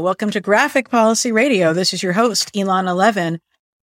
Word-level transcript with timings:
Welcome 0.00 0.30
to 0.32 0.40
Graphic 0.42 0.90
Policy 0.90 1.32
Radio. 1.32 1.72
This 1.72 1.94
is 1.94 2.02
your 2.02 2.12
host, 2.12 2.52
Elana 2.52 2.94
Levin, 2.94 3.40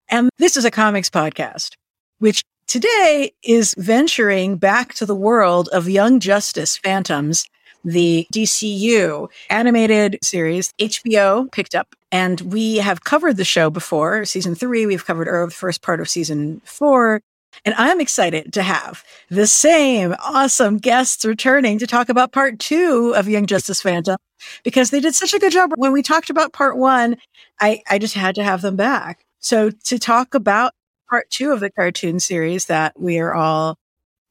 and 0.10 0.30
this 0.38 0.56
is 0.56 0.64
a 0.64 0.70
comics 0.70 1.10
podcast, 1.10 1.72
which 2.20 2.44
today 2.68 3.32
is 3.44 3.74
venturing 3.80 4.58
back 4.58 4.94
to 4.96 5.08
the 5.08 5.16
world 5.16 5.70
of 5.70 5.90
Young 5.90 6.20
Justice 6.20 6.78
Phantoms, 6.78 7.48
the 7.84 8.28
DCU 8.32 9.28
animated 9.50 10.20
series 10.22 10.72
HBO 10.80 11.52
picked 11.52 11.74
up. 11.74 11.96
And 12.12 12.42
we 12.42 12.78
have 12.78 13.04
covered 13.04 13.38
the 13.38 13.44
show 13.44 13.72
before, 13.72 14.24
season 14.26 14.54
three. 14.54 14.86
We've 14.86 15.06
covered 15.06 15.28
the 15.28 15.52
first 15.52 15.82
part 15.82 16.00
of 16.00 16.08
season 16.08 16.62
four. 16.64 17.22
And 17.66 17.74
I'm 17.76 18.00
excited 18.00 18.54
to 18.54 18.62
have 18.62 19.04
the 19.30 19.48
same 19.48 20.16
awesome 20.20 20.78
guests 20.78 21.26
returning 21.26 21.80
to 21.80 21.88
talk 21.88 22.10
about 22.10 22.32
part 22.32 22.60
two 22.60 23.14
of 23.16 23.28
Young 23.28 23.48
Justice 23.48 23.82
Phantom 23.82 24.18
because 24.64 24.90
they 24.90 25.00
did 25.00 25.16
such 25.16 25.34
a 25.34 25.40
good 25.40 25.52
job. 25.52 25.72
When 25.76 25.92
we 25.92 26.02
talked 26.02 26.30
about 26.30 26.54
part 26.54 26.78
one, 26.78 27.18
I, 27.60 27.82
I 27.90 27.98
just 27.98 28.14
had 28.14 28.36
to 28.36 28.44
have 28.44 28.62
them 28.62 28.76
back. 28.76 29.26
So 29.40 29.70
to 29.70 30.00
talk 30.00 30.34
about 30.34 30.74
part 31.10 31.30
two 31.30 31.52
of 31.52 31.60
the 31.60 31.70
cartoon 31.70 32.20
series 32.20 32.66
that 32.68 33.00
we 33.00 33.20
are 33.20 33.34
all, 33.34 33.78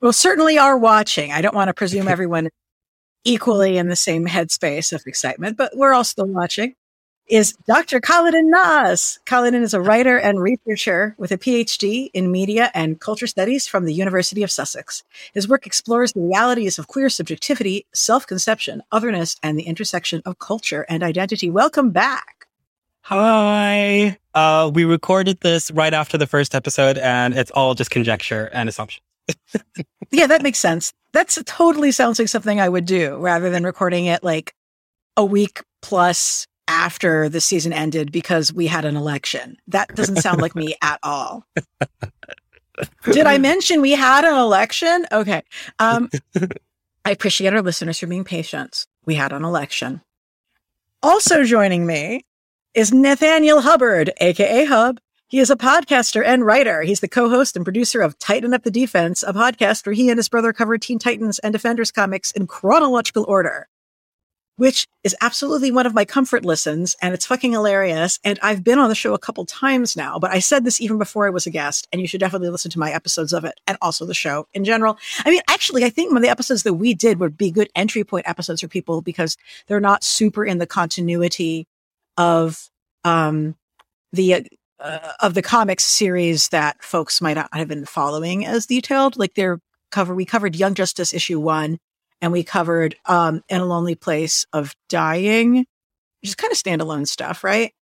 well, 0.00 0.12
certainly 0.12 0.58
are 0.58 0.78
watching. 0.78 1.32
I 1.32 1.40
don't 1.40 1.54
want 1.54 1.68
to 1.68 1.74
presume 1.74 2.08
everyone 2.08 2.48
equally 3.24 3.78
in 3.78 3.88
the 3.88 3.96
same 3.96 4.26
headspace 4.26 4.92
of 4.92 5.02
excitement, 5.06 5.56
but 5.56 5.76
we're 5.76 5.92
all 5.92 6.04
still 6.04 6.26
watching 6.26 6.74
is 7.32 7.54
Dr. 7.66 7.98
Khaliden 7.98 8.50
Nas. 8.50 9.18
Khaliden 9.24 9.62
is 9.62 9.72
a 9.72 9.80
writer 9.80 10.18
and 10.18 10.38
researcher 10.38 11.14
with 11.16 11.32
a 11.32 11.38
PhD 11.38 12.10
in 12.12 12.30
media 12.30 12.70
and 12.74 13.00
culture 13.00 13.26
studies 13.26 13.66
from 13.66 13.86
the 13.86 13.94
University 13.94 14.42
of 14.42 14.50
Sussex. 14.50 15.02
His 15.32 15.48
work 15.48 15.64
explores 15.64 16.12
the 16.12 16.20
realities 16.20 16.78
of 16.78 16.88
queer 16.88 17.08
subjectivity, 17.08 17.86
self-conception, 17.94 18.82
otherness, 18.92 19.36
and 19.42 19.58
the 19.58 19.62
intersection 19.62 20.20
of 20.26 20.40
culture 20.40 20.84
and 20.90 21.02
identity. 21.02 21.48
Welcome 21.48 21.88
back. 21.88 22.48
Hi. 23.00 24.18
Uh, 24.34 24.70
we 24.74 24.84
recorded 24.84 25.40
this 25.40 25.70
right 25.70 25.94
after 25.94 26.18
the 26.18 26.26
first 26.26 26.54
episode, 26.54 26.98
and 26.98 27.32
it's 27.32 27.50
all 27.52 27.74
just 27.74 27.90
conjecture 27.90 28.50
and 28.52 28.68
assumption. 28.68 29.02
yeah, 30.10 30.26
that 30.26 30.42
makes 30.42 30.58
sense. 30.58 30.92
That's 31.14 31.42
totally 31.46 31.92
sounds 31.92 32.18
like 32.18 32.28
something 32.28 32.60
I 32.60 32.68
would 32.68 32.84
do 32.84 33.16
rather 33.16 33.48
than 33.48 33.64
recording 33.64 34.04
it 34.04 34.22
like 34.22 34.52
a 35.16 35.24
week 35.24 35.62
plus 35.80 36.46
after 36.72 37.28
the 37.28 37.40
season 37.40 37.72
ended 37.72 38.10
because 38.10 38.50
we 38.52 38.66
had 38.66 38.86
an 38.86 38.96
election. 38.96 39.58
That 39.68 39.94
doesn't 39.94 40.16
sound 40.16 40.40
like 40.40 40.54
me 40.56 40.74
at 40.80 40.98
all. 41.02 41.44
Did 43.04 43.26
I 43.26 43.36
mention 43.36 43.82
we 43.82 43.92
had 43.92 44.24
an 44.24 44.34
election? 44.34 45.06
Okay. 45.12 45.42
Um, 45.78 46.08
I 47.04 47.10
appreciate 47.10 47.52
our 47.52 47.60
listeners 47.60 47.98
for 47.98 48.06
being 48.06 48.24
patient. 48.24 48.86
We 49.04 49.14
had 49.16 49.32
an 49.32 49.44
election. 49.44 50.00
Also 51.02 51.44
joining 51.44 51.84
me 51.84 52.24
is 52.74 52.92
Nathaniel 52.92 53.60
Hubbard, 53.60 54.10
aka 54.16 54.64
Hub. 54.64 54.98
He 55.28 55.40
is 55.40 55.50
a 55.50 55.56
podcaster 55.56 56.22
and 56.24 56.44
writer. 56.44 56.82
He's 56.82 57.00
the 57.00 57.08
co-host 57.08 57.54
and 57.54 57.66
producer 57.66 58.00
of 58.00 58.18
Titan 58.18 58.54
Up 58.54 58.64
the 58.64 58.70
Defense, 58.70 59.22
a 59.22 59.32
podcast 59.34 59.84
where 59.84 59.94
he 59.94 60.08
and 60.08 60.18
his 60.18 60.28
brother 60.28 60.52
cover 60.54 60.78
Teen 60.78 60.98
Titans 60.98 61.38
and 61.40 61.52
Defenders 61.52 61.92
comics 61.92 62.30
in 62.30 62.46
chronological 62.46 63.24
order 63.28 63.68
which 64.56 64.86
is 65.02 65.16
absolutely 65.20 65.72
one 65.72 65.86
of 65.86 65.94
my 65.94 66.04
comfort 66.04 66.44
listens 66.44 66.94
and 67.00 67.14
it's 67.14 67.26
fucking 67.26 67.52
hilarious. 67.52 68.20
And 68.22 68.38
I've 68.42 68.62
been 68.62 68.78
on 68.78 68.88
the 68.88 68.94
show 68.94 69.14
a 69.14 69.18
couple 69.18 69.44
times 69.46 69.96
now, 69.96 70.18
but 70.18 70.30
I 70.30 70.40
said 70.40 70.64
this 70.64 70.80
even 70.80 70.98
before 70.98 71.26
I 71.26 71.30
was 71.30 71.46
a 71.46 71.50
guest 71.50 71.88
and 71.92 72.00
you 72.00 72.06
should 72.06 72.20
definitely 72.20 72.50
listen 72.50 72.70
to 72.72 72.78
my 72.78 72.92
episodes 72.92 73.32
of 73.32 73.44
it 73.44 73.58
and 73.66 73.78
also 73.80 74.04
the 74.04 74.14
show 74.14 74.46
in 74.52 74.64
general. 74.64 74.98
I 75.24 75.30
mean, 75.30 75.40
actually, 75.48 75.84
I 75.84 75.90
think 75.90 76.10
one 76.10 76.18
of 76.18 76.22
the 76.22 76.28
episodes 76.28 76.64
that 76.64 76.74
we 76.74 76.94
did 76.94 77.18
would 77.18 77.36
be 77.36 77.50
good 77.50 77.70
entry 77.74 78.04
point 78.04 78.28
episodes 78.28 78.60
for 78.60 78.68
people 78.68 79.00
because 79.00 79.36
they're 79.66 79.80
not 79.80 80.04
super 80.04 80.44
in 80.44 80.58
the 80.58 80.66
continuity 80.66 81.66
of, 82.16 82.68
um, 83.04 83.56
the, 84.12 84.46
uh, 84.78 85.12
of 85.20 85.34
the 85.34 85.42
comics 85.42 85.84
series 85.84 86.48
that 86.50 86.82
folks 86.84 87.20
might 87.22 87.34
not 87.34 87.48
have 87.54 87.68
been 87.68 87.86
following 87.86 88.44
as 88.44 88.66
detailed. 88.66 89.18
Like 89.18 89.34
they're 89.34 89.60
cover, 89.90 90.14
we 90.14 90.24
covered 90.24 90.56
Young 90.56 90.74
Justice 90.74 91.14
issue 91.14 91.40
one 91.40 91.78
and 92.22 92.32
we 92.32 92.44
covered 92.44 92.96
um, 93.04 93.42
in 93.48 93.60
a 93.60 93.64
lonely 93.66 93.96
place 93.96 94.46
of 94.52 94.74
dying, 94.88 95.66
just 96.24 96.38
kind 96.38 96.52
of 96.52 96.56
standalone 96.56 97.06
stuff, 97.06 97.44
right? 97.44 97.74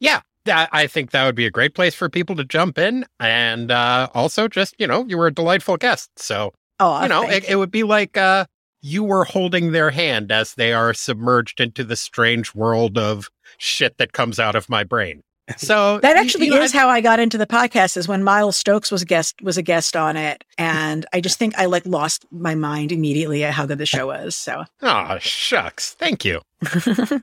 Yeah, 0.00 0.22
I 0.46 0.86
think 0.86 1.10
that 1.10 1.26
would 1.26 1.34
be 1.34 1.44
a 1.44 1.50
great 1.50 1.74
place 1.74 1.94
for 1.94 2.08
people 2.08 2.34
to 2.36 2.44
jump 2.44 2.78
in, 2.78 3.04
and 3.20 3.70
uh, 3.70 4.08
also 4.14 4.48
just 4.48 4.74
you 4.78 4.86
know 4.86 5.04
you 5.06 5.18
were 5.18 5.26
a 5.26 5.34
delightful 5.34 5.76
guest, 5.76 6.10
so 6.16 6.52
oh, 6.80 7.02
you 7.02 7.08
know 7.08 7.28
it, 7.28 7.44
it, 7.48 7.56
would 7.56 7.70
be 7.70 7.82
like 7.82 8.16
uh, 8.16 8.46
you 8.80 9.04
were 9.04 9.24
holding 9.24 9.72
their 9.72 9.90
hand 9.90 10.32
as 10.32 10.54
they 10.54 10.72
are 10.72 10.94
submerged 10.94 11.60
into 11.60 11.84
the 11.84 11.96
strange 11.96 12.54
world 12.54 12.96
of 12.96 13.28
shit 13.58 13.98
that 13.98 14.14
comes 14.14 14.40
out 14.40 14.56
of 14.56 14.70
my 14.70 14.82
brain. 14.82 15.22
So 15.56 15.98
that 16.02 16.16
actually 16.16 16.46
you, 16.46 16.56
is 16.56 16.72
know, 16.72 16.80
how 16.80 16.88
I 16.88 17.00
got 17.00 17.20
into 17.20 17.38
the 17.38 17.46
podcast 17.46 17.96
is 17.96 18.08
when 18.08 18.22
Miles 18.22 18.56
Stokes 18.56 18.90
was 18.90 19.02
a 19.02 19.04
guest 19.04 19.40
was 19.42 19.58
a 19.58 19.62
guest 19.62 19.96
on 19.96 20.16
it. 20.16 20.44
And 20.58 21.06
I 21.12 21.20
just 21.20 21.38
think 21.38 21.58
I 21.58 21.66
like 21.66 21.86
lost 21.86 22.26
my 22.30 22.54
mind 22.54 22.92
immediately 22.92 23.44
at 23.44 23.54
how 23.54 23.66
good 23.66 23.78
the 23.78 23.86
show 23.86 24.08
was. 24.08 24.36
So 24.36 24.64
Oh 24.82 25.18
shucks. 25.18 25.94
Thank 25.94 26.24
you. 26.24 26.40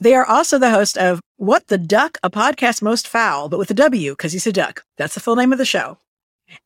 they 0.00 0.14
are 0.14 0.26
also 0.26 0.58
the 0.58 0.70
host 0.70 0.96
of 0.96 1.20
What 1.36 1.66
the 1.68 1.78
Duck, 1.78 2.18
a 2.22 2.30
podcast 2.30 2.82
most 2.82 3.08
foul, 3.08 3.48
but 3.48 3.58
with 3.58 3.70
a 3.70 3.74
W, 3.74 4.12
because 4.12 4.32
he's 4.32 4.46
a 4.46 4.52
duck. 4.52 4.84
That's 4.96 5.14
the 5.14 5.20
full 5.20 5.36
name 5.36 5.52
of 5.52 5.58
the 5.58 5.64
show. 5.64 5.98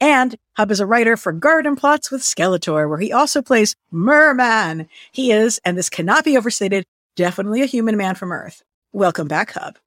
And 0.01 0.37
Hub 0.57 0.71
is 0.71 0.81
a 0.81 0.87
writer 0.87 1.17
for 1.17 1.33
Garden 1.33 1.77
Plots 1.77 2.11
with 2.11 2.23
Skeletor, 2.23 2.89
where 2.89 2.99
he 2.99 3.13
also 3.13 3.43
plays 3.43 3.75
Merman. 3.91 4.89
He 5.11 5.33
is, 5.33 5.61
and 5.65 5.77
this 5.77 5.91
cannot 5.91 6.25
be 6.25 6.37
overstated, 6.37 6.85
definitely 7.17 7.63
a 7.63 7.67
human 7.67 7.97
man 7.97 8.15
from 8.15 8.33
Earth. 8.33 8.63
Welcome 8.93 9.29
back, 9.29 9.53
Hub. 9.53 9.79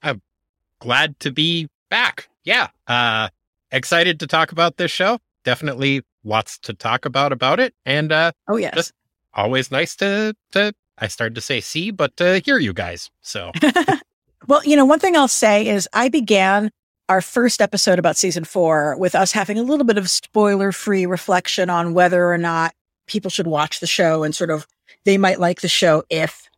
Glad 0.79 1.19
to 1.21 1.31
be 1.31 1.67
back. 1.89 2.29
Yeah. 2.43 2.67
Uh, 2.87 3.29
excited 3.71 4.19
to 4.19 4.27
talk 4.27 4.51
about 4.51 4.77
this 4.77 4.91
show. 4.91 5.19
Definitely 5.43 6.01
lots 6.23 6.57
to 6.59 6.73
talk 6.73 7.05
about 7.05 7.31
about 7.31 7.59
it. 7.59 7.73
And 7.85 8.11
uh, 8.11 8.31
oh 8.47 8.57
yes, 8.57 8.73
just 8.75 8.93
always 9.33 9.71
nice 9.71 9.95
to 9.97 10.35
to. 10.51 10.73
I 10.97 11.07
started 11.07 11.35
to 11.35 11.41
say 11.41 11.59
see, 11.59 11.91
but 11.91 12.15
to 12.17 12.39
hear 12.39 12.57
you 12.57 12.73
guys. 12.73 13.11
So, 13.21 13.51
well, 14.47 14.63
you 14.63 14.77
know, 14.77 14.85
one 14.85 14.99
thing 14.99 15.15
I'll 15.17 15.27
say 15.27 15.67
is 15.67 15.89
I 15.93 16.07
began 16.07 16.71
our 17.09 17.21
first 17.21 17.61
episode 17.61 17.99
about 17.99 18.15
season 18.15 18.45
four 18.45 18.97
with 18.97 19.13
us 19.13 19.31
having 19.31 19.59
a 19.59 19.63
little 19.63 19.85
bit 19.85 19.97
of 19.97 20.09
spoiler 20.09 20.71
free 20.71 21.05
reflection 21.05 21.69
on 21.69 21.93
whether 21.93 22.31
or 22.31 22.37
not 22.37 22.73
people 23.07 23.29
should 23.29 23.45
watch 23.45 23.79
the 23.79 23.87
show 23.87 24.23
and 24.23 24.33
sort 24.33 24.49
of 24.49 24.65
they 25.03 25.17
might 25.17 25.39
like 25.39 25.61
the 25.61 25.67
show 25.67 26.03
if. 26.09 26.49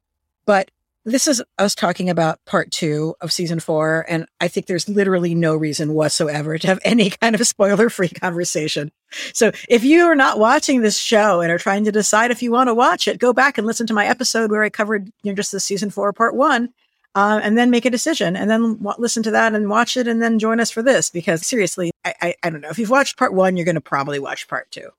But 0.45 0.71
this 1.07 1.25
is 1.25 1.41
us 1.57 1.73
talking 1.73 2.09
about 2.09 2.43
part 2.45 2.69
two 2.69 3.15
of 3.21 3.31
season 3.31 3.61
four. 3.61 4.05
And 4.09 4.27
I 4.41 4.49
think 4.49 4.65
there's 4.65 4.89
literally 4.89 5.33
no 5.33 5.55
reason 5.55 5.93
whatsoever 5.93 6.57
to 6.57 6.67
have 6.67 6.79
any 6.83 7.09
kind 7.21 7.33
of 7.33 7.47
spoiler 7.47 7.89
free 7.89 8.09
conversation. 8.09 8.91
So 9.33 9.51
if 9.69 9.85
you 9.85 10.03
are 10.05 10.15
not 10.15 10.37
watching 10.37 10.81
this 10.81 10.97
show 10.97 11.39
and 11.39 11.49
are 11.49 11.57
trying 11.57 11.85
to 11.85 11.93
decide 11.93 12.29
if 12.29 12.43
you 12.43 12.51
want 12.51 12.67
to 12.67 12.73
watch 12.73 13.07
it, 13.07 13.19
go 13.19 13.31
back 13.31 13.57
and 13.57 13.65
listen 13.65 13.87
to 13.87 13.93
my 13.93 14.05
episode 14.05 14.51
where 14.51 14.63
I 14.63 14.69
covered 14.69 15.07
you 15.23 15.31
know, 15.31 15.35
just 15.35 15.53
the 15.53 15.61
season 15.61 15.89
four 15.89 16.11
part 16.11 16.35
one. 16.35 16.69
Uh, 17.15 17.39
and 17.41 17.57
then 17.57 17.71
make 17.71 17.85
a 17.85 17.89
decision 17.89 18.35
and 18.35 18.47
then 18.47 18.77
w- 18.77 18.95
listen 18.99 19.23
to 19.23 19.31
that 19.31 19.55
and 19.55 19.69
watch 19.69 19.97
it 19.97 20.07
and 20.07 20.21
then 20.21 20.37
join 20.37 20.59
us 20.59 20.69
for 20.69 20.83
this 20.83 21.09
because 21.09 21.47
seriously, 21.47 21.89
I, 22.05 22.13
I, 22.21 22.35
I 22.43 22.49
don't 22.51 22.61
know. 22.61 22.69
If 22.69 22.77
you've 22.77 22.91
watched 22.91 23.17
part 23.17 23.33
one, 23.33 23.57
you're 23.57 23.65
going 23.65 23.73
to 23.73 23.81
probably 23.81 24.19
watch 24.19 24.47
part 24.47 24.69
two 24.69 24.91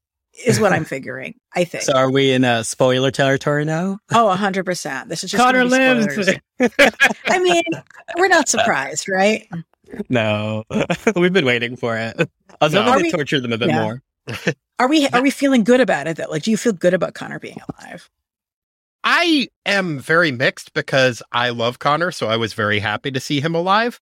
is 0.46 0.60
what 0.60 0.72
I'm 0.72 0.84
figuring. 0.84 1.34
I 1.54 1.64
think. 1.64 1.84
So 1.84 1.92
are 1.94 2.10
we 2.10 2.32
in 2.32 2.44
a 2.44 2.64
spoiler 2.64 3.10
territory 3.10 3.64
now? 3.64 3.98
Oh, 4.12 4.28
hundred 4.30 4.64
percent. 4.64 5.08
This 5.08 5.24
is 5.24 5.30
just 5.30 5.42
Connor 5.42 5.64
lives. 5.64 6.30
I 7.26 7.38
mean, 7.38 7.62
we're 8.16 8.28
not 8.28 8.48
surprised, 8.48 9.08
right? 9.08 9.48
No, 10.08 10.64
we've 11.16 11.32
been 11.32 11.46
waiting 11.46 11.76
for 11.76 11.96
it. 11.96 12.30
I 12.60 12.64
was 12.64 12.74
hoping 12.74 13.10
to 13.10 13.16
torture 13.16 13.40
them 13.40 13.52
a 13.52 13.58
bit 13.58 13.68
yeah. 13.68 13.82
more. 13.82 14.02
are 14.78 14.88
we? 14.88 15.08
Are 15.08 15.22
we 15.22 15.30
feeling 15.30 15.64
good 15.64 15.80
about 15.80 16.06
it? 16.06 16.16
Though, 16.16 16.28
like, 16.28 16.42
do 16.42 16.50
you 16.50 16.56
feel 16.56 16.72
good 16.72 16.94
about 16.94 17.14
Connor 17.14 17.38
being 17.38 17.58
alive? 17.78 18.10
I 19.04 19.48
am 19.64 19.98
very 19.98 20.32
mixed 20.32 20.74
because 20.74 21.22
I 21.32 21.50
love 21.50 21.78
Connor, 21.78 22.10
so 22.10 22.28
I 22.28 22.36
was 22.36 22.52
very 22.52 22.80
happy 22.80 23.10
to 23.10 23.20
see 23.20 23.40
him 23.40 23.54
alive. 23.54 24.00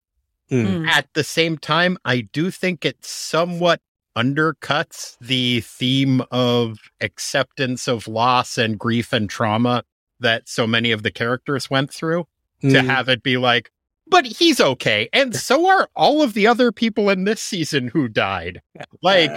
Mm. 0.50 0.87
At 0.87 1.08
the 1.14 1.25
same 1.25 1.58
time, 1.58 1.99
I 2.05 2.22
do 2.22 2.50
think 2.50 2.84
it's 2.84 3.08
somewhat 3.08 3.81
undercuts 4.16 5.16
the 5.20 5.60
theme 5.60 6.22
of 6.30 6.78
acceptance 7.00 7.86
of 7.86 8.08
loss 8.08 8.56
and 8.56 8.78
grief 8.78 9.12
and 9.12 9.28
trauma 9.28 9.84
that 10.20 10.48
so 10.48 10.66
many 10.66 10.90
of 10.90 11.02
the 11.02 11.10
characters 11.10 11.68
went 11.68 11.92
through 11.92 12.26
mm. 12.62 12.72
to 12.72 12.82
have 12.82 13.08
it 13.08 13.22
be 13.22 13.36
like, 13.36 13.70
but 14.08 14.24
he's 14.24 14.60
okay. 14.60 15.08
And 15.12 15.36
so 15.36 15.68
are 15.68 15.88
all 15.94 16.22
of 16.22 16.34
the 16.34 16.46
other 16.46 16.72
people 16.72 17.10
in 17.10 17.24
this 17.24 17.40
season 17.40 17.88
who 17.88 18.08
died. 18.08 18.62
Like 19.02 19.30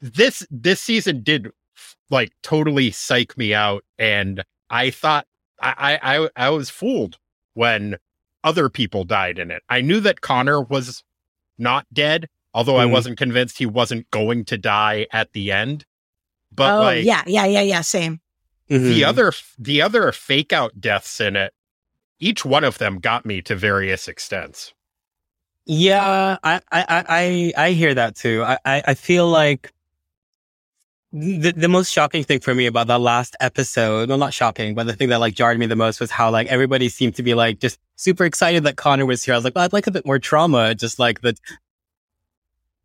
this, 0.00 0.46
this 0.50 0.80
season 0.80 1.22
did 1.22 1.48
like 2.10 2.32
totally 2.42 2.90
psych 2.90 3.38
me 3.38 3.54
out. 3.54 3.84
And 3.98 4.44
I 4.68 4.90
thought 4.90 5.26
I, 5.60 5.98
I, 6.02 6.28
I 6.36 6.50
was 6.50 6.68
fooled 6.68 7.18
when 7.54 7.96
other 8.44 8.68
people 8.68 9.04
died 9.04 9.38
in 9.38 9.50
it. 9.50 9.62
I 9.68 9.80
knew 9.80 10.00
that 10.00 10.20
Connor 10.20 10.60
was 10.60 11.02
not 11.58 11.86
dead 11.92 12.28
although 12.54 12.74
mm. 12.74 12.80
I 12.80 12.86
wasn't 12.86 13.18
convinced 13.18 13.58
he 13.58 13.66
wasn't 13.66 14.10
going 14.10 14.44
to 14.46 14.58
die 14.58 15.06
at 15.12 15.32
the 15.32 15.52
end. 15.52 15.84
But 16.52 16.74
oh, 16.74 16.82
like, 16.82 17.04
yeah, 17.04 17.22
yeah, 17.26 17.46
yeah, 17.46 17.60
yeah, 17.60 17.80
same. 17.82 18.20
Mm-hmm. 18.70 18.84
The 18.84 19.04
other, 19.04 19.32
the 19.58 19.82
other 19.82 20.12
fake 20.12 20.52
out 20.52 20.80
deaths 20.80 21.20
in 21.20 21.36
it 21.36 21.52
each 22.20 22.44
one 22.44 22.64
of 22.64 22.78
them 22.78 22.98
got 22.98 23.24
me 23.24 23.42
to 23.42 23.56
various 23.56 24.08
extents. 24.08 24.74
Yeah, 25.66 26.38
I 26.42 26.60
I 26.72 26.84
I 27.08 27.52
I 27.56 27.70
hear 27.72 27.94
that 27.94 28.16
too. 28.16 28.42
I 28.42 28.58
I, 28.64 28.82
I 28.88 28.94
feel 28.94 29.28
like 29.28 29.72
the, 31.12 31.52
the 31.52 31.68
most 31.68 31.92
shocking 31.92 32.24
thing 32.24 32.40
for 32.40 32.54
me 32.54 32.66
about 32.66 32.86
that 32.86 33.00
last 33.00 33.36
episode, 33.40 34.08
well, 34.08 34.18
not 34.18 34.34
shocking, 34.34 34.74
but 34.74 34.86
the 34.86 34.94
thing 34.94 35.08
that 35.10 35.20
like 35.20 35.34
jarred 35.34 35.58
me 35.58 35.66
the 35.66 35.76
most 35.76 36.00
was 36.00 36.10
how 36.10 36.30
like 36.30 36.46
everybody 36.48 36.88
seemed 36.88 37.14
to 37.16 37.22
be 37.22 37.34
like 37.34 37.60
just 37.60 37.78
super 37.96 38.24
excited 38.24 38.64
that 38.64 38.76
Connor 38.76 39.06
was 39.06 39.22
here. 39.24 39.34
I 39.34 39.36
was 39.36 39.44
like, 39.44 39.54
well, 39.54 39.64
I'd 39.64 39.72
like 39.72 39.86
a 39.86 39.90
bit 39.90 40.06
more 40.06 40.18
trauma. 40.18 40.74
Just 40.74 40.98
like 40.98 41.20
the, 41.20 41.32
the 41.32 41.40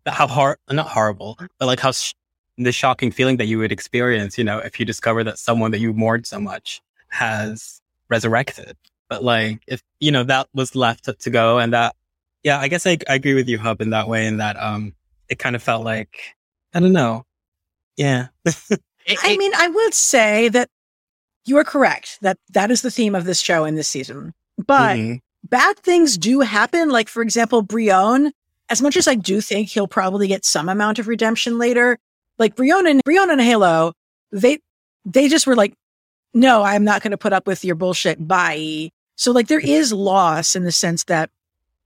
how 0.08 0.28
hard, 0.28 0.58
not 0.70 0.88
horrible, 0.88 1.38
but 1.60 1.66
like 1.66 1.80
how 1.80 1.92
sh- 1.92 2.14
the 2.58 2.72
shocking 2.72 3.12
feeling 3.12 3.38
that 3.38 3.46
you 3.46 3.58
would 3.58 3.72
experience, 3.72 4.38
you 4.38 4.44
know, 4.44 4.60
if 4.60 4.80
you 4.80 4.86
discover 4.86 5.24
that 5.24 5.40
someone 5.40 5.72
that 5.72 5.80
you 5.80 5.94
mourned 5.94 6.28
so 6.28 6.40
much 6.40 6.82
has 7.10 7.82
resurrected. 8.10 8.76
But 9.10 9.24
like, 9.24 9.62
if, 9.68 9.82
you 10.00 10.12
know, 10.12 10.24
that 10.24 10.48
was 10.54 10.76
left 10.76 11.10
to 11.20 11.30
go 11.30 11.60
and 11.60 11.74
that, 11.74 11.96
yeah, 12.44 12.60
I 12.60 12.68
guess 12.68 12.86
I, 12.86 12.98
I 13.08 13.16
agree 13.16 13.34
with 13.34 13.48
you, 13.48 13.58
Hub, 13.58 13.82
in 13.82 13.92
that 13.92 14.08
way, 14.08 14.28
in 14.28 14.38
that, 14.38 14.62
um, 14.62 14.94
it 15.30 15.40
kind 15.40 15.56
of 15.56 15.64
felt 15.64 15.84
like, 15.84 16.36
I 16.74 16.80
don't 16.80 16.94
know, 16.94 17.26
yeah. 17.98 18.28
I 19.24 19.38
mean, 19.38 19.54
I 19.56 19.68
would 19.68 19.94
say 19.94 20.50
that 20.50 20.70
you 21.46 21.58
are 21.58 21.64
correct 21.64 22.20
that 22.22 22.38
that 22.52 22.72
is 22.72 22.82
the 22.82 22.92
theme 22.92 23.16
of 23.16 23.26
this 23.26 23.40
show 23.40 23.66
in 23.66 23.76
this 23.76 23.88
season. 23.88 24.34
But 24.58 24.98
mm-hmm. 24.98 25.16
bad 25.44 25.78
things 25.80 26.18
do 26.18 26.42
happen. 26.42 26.90
Like, 26.90 27.10
for 27.10 27.22
example, 27.22 27.62
Brion, 27.62 28.32
as 28.74 28.82
much 28.82 28.98
as 28.98 29.08
I 29.08 29.14
do 29.14 29.40
think 29.40 29.70
he'll 29.70 29.88
probably 29.88 30.28
get 30.28 30.46
some 30.46 30.68
amount 30.68 30.98
of 30.98 31.08
redemption 31.08 31.60
later, 31.60 32.00
like 32.40 32.56
Brion 32.56 32.88
and 32.88 33.02
and 33.06 33.40
Halo, 33.40 33.94
they, 34.32 34.58
they 35.06 35.28
just 35.28 35.46
were 35.46 35.56
like, 35.56 35.76
no, 36.34 36.64
I'm 36.64 36.84
not 36.84 37.04
going 37.04 37.12
to 37.12 37.18
put 37.18 37.34
up 37.34 37.46
with 37.46 37.64
your 37.64 37.76
bullshit. 37.76 38.28
Bye. 38.28 38.90
So 39.16 39.32
like 39.32 39.48
there 39.48 39.60
is 39.60 39.94
loss 39.94 40.56
in 40.56 40.64
the 40.64 40.72
sense 40.72 41.04
that 41.04 41.30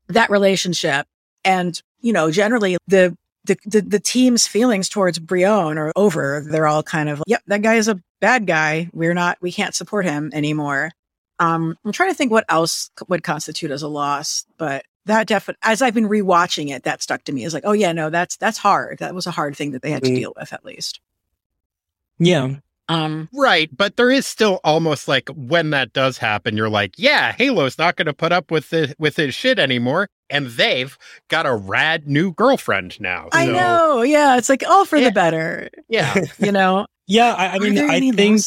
that 0.08 0.30
relationship 0.30 1.06
and, 1.44 1.82
you 2.00 2.14
know, 2.14 2.32
generally 2.32 2.78
the 2.88 3.18
the, 3.44 3.58
the, 3.66 3.82
the 3.82 4.00
team's 4.00 4.48
feelings 4.48 4.88
towards 4.88 5.20
Brion 5.20 5.78
are 5.78 5.92
over. 5.98 6.46
They're 6.50 6.68
all 6.68 6.84
kind 6.84 7.10
of, 7.10 7.22
yep, 7.28 7.42
that 7.48 7.62
guy 7.62 7.76
is 7.76 7.90
a 7.90 8.02
bad 8.22 8.48
guy. 8.48 8.90
We're 8.94 9.14
not, 9.14 9.38
we 9.42 9.52
can't 9.52 9.76
support 9.76 10.06
him 10.06 10.32
anymore. 10.34 10.92
Um, 11.40 11.78
I'm 11.84 11.92
trying 11.92 12.12
to 12.12 12.16
think 12.16 12.32
what 12.32 12.46
else 12.48 12.90
would 13.10 13.24
constitute 13.24 13.72
as 13.72 13.84
a 13.84 13.88
loss, 13.90 14.46
but 14.58 14.86
that 15.08 15.28
definitely, 15.28 15.60
as 15.64 15.82
I've 15.82 15.94
been 15.94 16.08
rewatching 16.08 16.70
it, 16.70 16.84
that 16.84 17.02
stuck 17.02 17.24
to 17.26 17.34
me. 17.34 17.44
Is 17.44 17.54
like, 17.54 17.66
oh 17.66 17.74
yeah, 17.74 17.92
no, 17.92 18.10
that's 18.10 18.38
that's 18.38 18.58
hard. 18.58 19.00
That 19.00 19.16
was 19.16 19.28
a 19.28 19.32
hard 19.32 19.56
thing 19.56 19.72
that 19.72 19.82
they 19.82 19.92
had 19.92 20.04
to 20.04 20.10
mm-hmm. 20.10 20.20
deal 20.20 20.34
with, 20.38 20.54
at 20.54 20.64
least. 20.64 21.00
Yeah, 22.20 22.56
um, 22.90 23.28
right. 23.34 23.70
But 23.76 23.98
there 23.98 24.10
is 24.10 24.26
still 24.26 24.60
almost 24.64 25.08
like 25.08 25.30
when 25.30 25.72
that 25.72 25.94
does 25.94 26.18
happen, 26.18 26.56
you're 26.56 26.70
like, 26.70 26.94
yeah, 26.98 27.34
Halo's 27.34 27.78
not 27.78 27.96
going 27.96 28.06
to 28.06 28.14
put 28.14 28.32
up 28.32 28.52
with 28.52 28.70
the, 28.70 28.96
with 28.98 29.16
his 29.16 29.36
shit 29.36 29.60
anymore. 29.60 30.10
And 30.30 30.48
they've 30.48 30.98
got 31.28 31.46
a 31.46 31.56
rad 31.56 32.08
new 32.08 32.34
girlfriend 32.34 33.00
now. 33.00 33.30
So. 33.34 33.40
I 33.40 33.46
know. 33.46 34.02
Yeah. 34.02 34.38
It's 34.38 34.50
like 34.50 34.64
all 34.68 34.86
for 34.86 34.98
yeah. 34.98 35.10
the 35.10 35.12
better. 35.12 35.70
Yeah. 35.90 36.16
you 36.40 36.52
know? 36.52 36.86
yeah. 37.08 37.34
I, 37.34 37.56
I 37.56 37.60
mean, 37.60 37.78
I 37.78 38.12
think, 38.12 38.42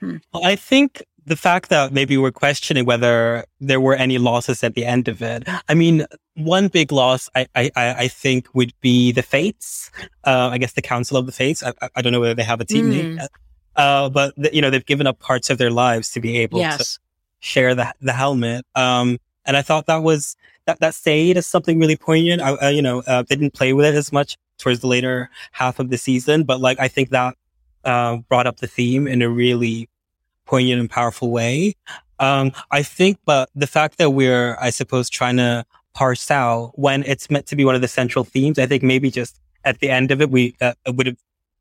hmm. 0.00 0.16
I 0.34 0.56
think 0.56 1.02
the 1.30 1.36
fact 1.36 1.68
that 1.70 1.92
maybe 1.92 2.18
we're 2.18 2.32
questioning 2.32 2.84
whether 2.84 3.44
there 3.60 3.80
were 3.80 3.94
any 3.94 4.18
losses 4.18 4.64
at 4.64 4.74
the 4.74 4.84
end 4.84 5.06
of 5.06 5.22
it. 5.22 5.44
I 5.68 5.74
mean, 5.74 6.04
one 6.34 6.66
big 6.66 6.90
loss 6.90 7.30
I 7.36 7.46
I, 7.54 7.70
I 7.76 8.08
think 8.08 8.48
would 8.52 8.72
be 8.80 9.12
the 9.12 9.22
Fates. 9.22 9.92
Uh, 10.24 10.48
I 10.52 10.58
guess 10.58 10.72
the 10.72 10.82
Council 10.82 11.16
of 11.16 11.26
the 11.26 11.32
Fates. 11.32 11.62
I, 11.62 11.72
I 11.94 12.02
don't 12.02 12.12
know 12.12 12.18
whether 12.18 12.34
they 12.34 12.42
have 12.42 12.60
a 12.60 12.64
team 12.64 12.86
mm. 12.86 12.90
name. 12.90 13.20
Uh, 13.76 14.10
but 14.10 14.34
th- 14.34 14.52
you 14.52 14.60
know, 14.60 14.70
they've 14.70 14.84
given 14.84 15.06
up 15.06 15.20
parts 15.20 15.50
of 15.50 15.58
their 15.58 15.70
lives 15.70 16.10
to 16.10 16.20
be 16.20 16.38
able 16.38 16.58
yes. 16.58 16.78
to 16.78 17.00
share 17.38 17.76
the, 17.76 17.94
the 18.00 18.12
helmet. 18.12 18.66
Um, 18.74 19.18
and 19.46 19.56
I 19.56 19.62
thought 19.62 19.86
that 19.86 20.02
was, 20.02 20.36
that, 20.66 20.80
that 20.80 20.96
stayed 20.96 21.36
as 21.36 21.46
something 21.46 21.78
really 21.78 21.96
poignant. 21.96 22.42
I, 22.42 22.50
uh, 22.54 22.68
you 22.70 22.82
know, 22.82 23.04
uh, 23.06 23.22
they 23.22 23.36
didn't 23.36 23.54
play 23.54 23.72
with 23.72 23.86
it 23.86 23.94
as 23.94 24.12
much 24.12 24.36
towards 24.58 24.80
the 24.80 24.88
later 24.88 25.30
half 25.52 25.78
of 25.78 25.90
the 25.90 25.96
season, 25.96 26.42
but 26.42 26.60
like, 26.60 26.80
I 26.80 26.88
think 26.88 27.10
that, 27.10 27.36
uh, 27.84 28.16
brought 28.28 28.48
up 28.48 28.58
the 28.58 28.66
theme 28.66 29.06
in 29.06 29.22
a 29.22 29.28
really 29.28 29.88
poignant 30.50 30.80
and 30.80 30.90
powerful 30.90 31.30
way. 31.30 31.74
Um, 32.18 32.52
I 32.70 32.82
think, 32.82 33.18
but 33.24 33.48
the 33.54 33.66
fact 33.66 33.96
that 33.98 34.10
we're, 34.10 34.56
I 34.60 34.70
suppose, 34.70 35.08
trying 35.08 35.38
to 35.38 35.64
parse 35.94 36.30
out 36.30 36.72
when 36.74 37.04
it's 37.04 37.30
meant 37.30 37.46
to 37.46 37.56
be 37.56 37.64
one 37.64 37.74
of 37.74 37.80
the 37.80 37.88
central 37.88 38.24
themes, 38.24 38.58
I 38.58 38.66
think 38.66 38.82
maybe 38.82 39.10
just 39.10 39.40
at 39.64 39.78
the 39.78 39.88
end 39.88 40.10
of 40.10 40.20
it, 40.20 40.30
we 40.30 40.54
uh, 40.60 40.74
would 40.86 41.06
have 41.06 41.16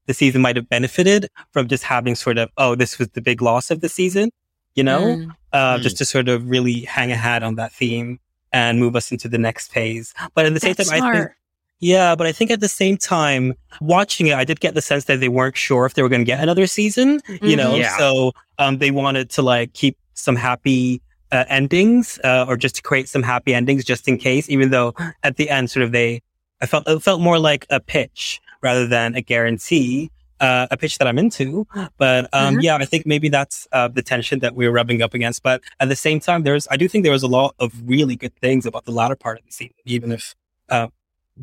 the 0.07 0.13
season 0.13 0.41
might 0.41 0.55
have 0.55 0.67
benefited 0.67 1.29
from 1.53 1.67
just 1.67 1.83
having 1.83 2.15
sort 2.15 2.39
of, 2.39 2.49
oh, 2.57 2.73
this 2.73 2.97
was 2.97 3.09
the 3.09 3.21
big 3.21 3.43
loss 3.43 3.69
of 3.69 3.81
the 3.81 3.89
season, 3.89 4.31
you 4.73 4.83
know, 4.83 5.01
mm. 5.01 5.29
Uh, 5.53 5.77
mm. 5.77 5.81
just 5.81 5.97
to 5.97 6.05
sort 6.05 6.27
of 6.27 6.49
really 6.49 6.81
hang 6.81 7.11
a 7.11 7.15
hat 7.15 7.43
on 7.43 7.55
that 7.55 7.71
theme 7.71 8.19
and 8.51 8.79
move 8.79 8.95
us 8.95 9.11
into 9.11 9.29
the 9.29 9.37
next 9.37 9.71
phase. 9.71 10.15
But 10.33 10.47
at 10.47 10.53
the 10.55 10.59
same 10.59 10.73
That's 10.73 10.89
time, 10.89 10.99
smart. 10.99 11.15
I 11.15 11.19
think, 11.19 11.31
yeah, 11.79 12.15
but 12.15 12.27
I 12.27 12.33
think 12.33 12.51
at 12.51 12.59
the 12.59 12.67
same 12.67 12.97
time, 12.97 13.53
watching 13.79 14.27
it, 14.27 14.35
I 14.35 14.43
did 14.43 14.59
get 14.59 14.73
the 14.73 14.81
sense 14.81 15.05
that 15.05 15.21
they 15.21 15.29
weren't 15.29 15.55
sure 15.55 15.85
if 15.85 15.93
they 15.93 16.01
were 16.01 16.09
going 16.09 16.21
to 16.21 16.25
get 16.25 16.41
another 16.41 16.67
season, 16.67 17.21
mm-hmm. 17.21 17.45
you 17.45 17.55
know, 17.55 17.75
yeah. 17.75 17.97
so 17.97 18.33
um, 18.57 18.79
they 18.79 18.91
wanted 18.91 19.29
to 19.31 19.41
like 19.41 19.73
keep 19.73 19.97
some 20.13 20.35
happy 20.35 21.01
uh, 21.31 21.45
endings 21.47 22.19
uh, 22.25 22.45
or 22.47 22.57
just 22.57 22.75
to 22.75 22.81
create 22.81 23.07
some 23.07 23.23
happy 23.23 23.53
endings 23.53 23.85
just 23.85 24.07
in 24.09 24.17
case, 24.17 24.49
even 24.49 24.71
though 24.71 24.93
at 25.23 25.37
the 25.37 25.49
end, 25.49 25.71
sort 25.71 25.83
of 25.83 25.93
they, 25.93 26.21
I 26.61 26.65
felt, 26.65 26.85
it 26.87 27.01
felt 27.01 27.21
more 27.21 27.39
like 27.39 27.65
a 27.69 27.79
pitch 27.79 28.41
rather 28.61 28.85
than 28.85 29.15
a 29.15 29.21
guarantee. 29.21 30.11
Uh, 30.41 30.67
a 30.71 30.77
pitch 30.77 30.99
that 30.99 31.05
I'm 31.05 31.19
into, 31.19 31.67
but 31.97 32.29
um, 32.31 32.53
mm-hmm. 32.53 32.59
yeah, 32.61 32.77
I 32.77 32.85
think 32.85 33.05
maybe 33.05 33.27
that's 33.27 33.67
uh, 33.73 33.89
the 33.89 34.01
tension 34.01 34.39
that 34.39 34.55
we're 34.55 34.71
rubbing 34.71 35.01
up 35.01 35.13
against. 35.13 35.43
But 35.43 35.61
at 35.81 35.89
the 35.89 35.97
same 35.97 36.21
time, 36.21 36.43
there's 36.43 36.65
I 36.71 36.77
do 36.77 36.87
think 36.87 37.03
there 37.03 37.11
was 37.11 37.23
a 37.23 37.27
lot 37.27 37.55
of 37.59 37.73
really 37.85 38.15
good 38.15 38.33
things 38.37 38.65
about 38.65 38.85
the 38.85 38.93
latter 38.93 39.17
part 39.17 39.39
of 39.39 39.45
the 39.45 39.51
season, 39.51 39.75
even 39.83 40.13
if 40.13 40.35
uh, 40.69 40.87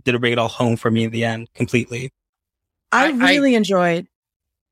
didn't 0.04 0.20
bring 0.20 0.32
it 0.32 0.38
all 0.38 0.48
home 0.48 0.76
for 0.76 0.90
me 0.90 1.04
in 1.04 1.10
the 1.10 1.24
end 1.24 1.48
completely. 1.54 2.12
I, 2.92 3.10
really 3.10 3.54
I, 3.54 3.58
enjoyed. 3.58 4.06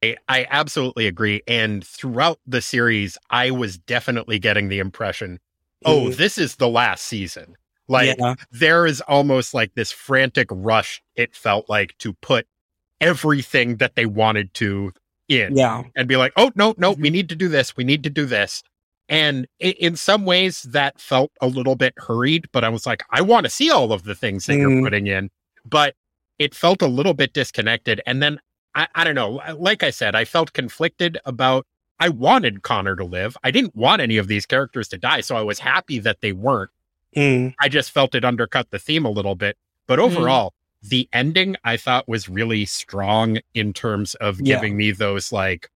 I, 0.03 0.17
I 0.29 0.47
absolutely 0.51 1.07
agree, 1.07 1.43
and 1.47 1.85
throughout 1.85 2.39
the 2.47 2.61
series, 2.61 3.19
I 3.31 3.51
was 3.51 3.79
definitely 3.79 4.39
getting 4.39 4.69
the 4.69 4.79
impression, 4.79 5.41
oh, 5.85 6.09
mm. 6.09 6.17
this 6.17 6.39
is 6.39 6.57
the 6.57 6.69
last 6.69 7.05
season. 7.05 7.57
Like 7.89 8.17
yeah. 8.19 8.35
there 8.51 8.87
is 8.87 9.01
almost 9.03 9.53
like 9.53 9.75
this 9.75 9.93
frantic 9.93 10.49
rush, 10.51 11.03
it 11.17 11.35
felt 11.35 11.69
like, 11.69 11.97
to 11.99 12.15
put 12.15 12.47
everything 13.01 13.77
that 13.77 13.95
they 13.95 14.07
wanted 14.07 14.55
to 14.55 14.93
in. 15.29 15.57
Yeah. 15.57 15.83
And 15.95 16.09
be 16.09 16.17
like, 16.17 16.33
oh, 16.37 16.51
no, 16.55 16.75
no, 16.79 16.91
we 16.91 16.97
mm-hmm. 16.97 17.13
need 17.13 17.29
to 17.31 17.37
do 17.37 17.49
this. 17.49 17.77
We 17.77 17.85
need 17.85 18.03
to 18.05 18.11
do 18.11 18.27
this. 18.27 18.63
And 19.09 19.47
in 19.59 19.97
some 19.97 20.25
ways 20.25 20.63
that 20.63 21.01
felt 21.01 21.31
a 21.41 21.47
little 21.47 21.77
bit 21.77 21.95
hurried, 21.99 22.47
but 22.53 22.65
I 22.65 22.71
was 22.71 22.87
like, 22.87 23.03
I 23.11 23.21
want 23.21 23.45
to 23.45 23.51
see 23.51 23.71
all 23.71 23.93
of 23.93 24.05
the 24.05 24.15
things 24.15 24.47
that 24.47 24.55
mm. 24.55 24.61
you're 24.61 24.83
putting 24.83 25.07
in. 25.07 25.31
But 25.65 25.95
it 26.39 26.55
felt 26.55 26.83
a 26.83 26.87
little 26.87 27.15
bit 27.15 27.33
disconnected. 27.33 28.01
And 28.07 28.23
then 28.23 28.41
I, 28.75 28.89
I 28.95 29.05
don't 29.05 29.15
know, 29.15 29.41
like 29.57 29.83
I 29.83 29.91
said, 29.91 30.15
I 30.15 30.25
felt 30.25 30.53
conflicted 30.53 31.19
about 31.25 31.67
I 32.01 32.09
wanted 32.09 32.63
Connor 32.63 32.97
to 32.97 33.05
live. 33.05 33.37
I 33.45 33.51
didn't 33.51 33.77
want 33.77 34.03
any 34.03 34.17
of 34.17 34.27
these 34.27 34.47
characters 34.47 34.89
to 34.89 34.99
die. 34.99 35.21
So 35.21 35.37
I 35.37 35.43
was 35.43 35.59
happy 35.59 35.99
that 36.01 36.21
they 36.21 36.33
weren't. 36.33 36.71
Mm. 37.15 37.55
I 37.61 37.69
just 37.69 37.93
felt 37.93 38.15
it 38.15 38.25
undercut 38.25 38.71
the 38.71 38.79
theme 38.79 39.05
a 39.05 39.11
little 39.11 39.37
bit. 39.37 39.57
But 39.87 39.99
mm. 39.99 40.03
overall, 40.03 40.55
mm. 40.85 40.89
the 40.89 41.09
ending 41.13 41.57
I 41.63 41.77
thought 41.77 42.09
was 42.09 42.29
really 42.29 42.65
strong 42.65 43.39
in 43.55 43.73
terms 43.73 44.15
of 44.17 44.41
yeah. 44.41 44.57
giving 44.57 44.77
me 44.77 44.91
those 44.91 45.31
like, 45.31 45.71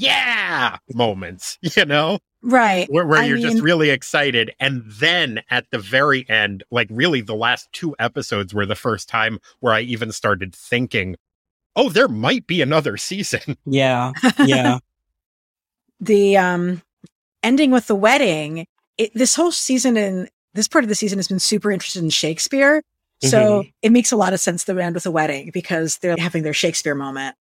yeah 0.00 0.78
moments, 0.92 1.58
you 1.76 1.84
know? 1.84 2.18
Right. 2.42 2.90
Where, 2.90 3.06
where 3.06 3.22
you're 3.22 3.36
mean... 3.36 3.50
just 3.50 3.62
really 3.62 3.90
excited. 3.90 4.52
And 4.58 4.82
then 4.86 5.42
at 5.50 5.66
the 5.70 5.78
very 5.78 6.28
end, 6.28 6.64
like 6.70 6.88
really 6.90 7.20
the 7.20 7.34
last 7.34 7.70
two 7.72 7.94
episodes 7.98 8.54
were 8.54 8.66
the 8.66 8.74
first 8.74 9.08
time 9.08 9.40
where 9.60 9.74
I 9.74 9.80
even 9.80 10.10
started 10.10 10.54
thinking, 10.54 11.16
oh, 11.76 11.90
there 11.90 12.08
might 12.08 12.46
be 12.46 12.62
another 12.62 12.96
season. 12.96 13.56
Yeah. 13.66 14.12
Yeah. 14.38 14.78
the 16.00 16.36
um 16.38 16.82
ending 17.42 17.70
with 17.70 17.86
the 17.86 17.94
wedding 17.94 18.66
it, 18.96 19.12
this 19.14 19.34
whole 19.34 19.52
season 19.52 19.98
and 19.98 20.30
this 20.54 20.66
part 20.66 20.82
of 20.82 20.88
the 20.88 20.94
season 20.94 21.18
has 21.18 21.28
been 21.28 21.38
super 21.38 21.70
interested 21.70 22.02
in 22.02 22.10
Shakespeare. 22.10 22.82
So 23.22 23.60
mm-hmm. 23.62 23.68
it 23.82 23.92
makes 23.92 24.12
a 24.12 24.16
lot 24.16 24.32
of 24.32 24.40
sense 24.40 24.64
to 24.64 24.78
end 24.78 24.94
with 24.94 25.04
a 25.04 25.10
wedding 25.10 25.50
because 25.52 25.98
they're 25.98 26.16
having 26.18 26.42
their 26.42 26.54
Shakespeare 26.54 26.94
moment. 26.94 27.36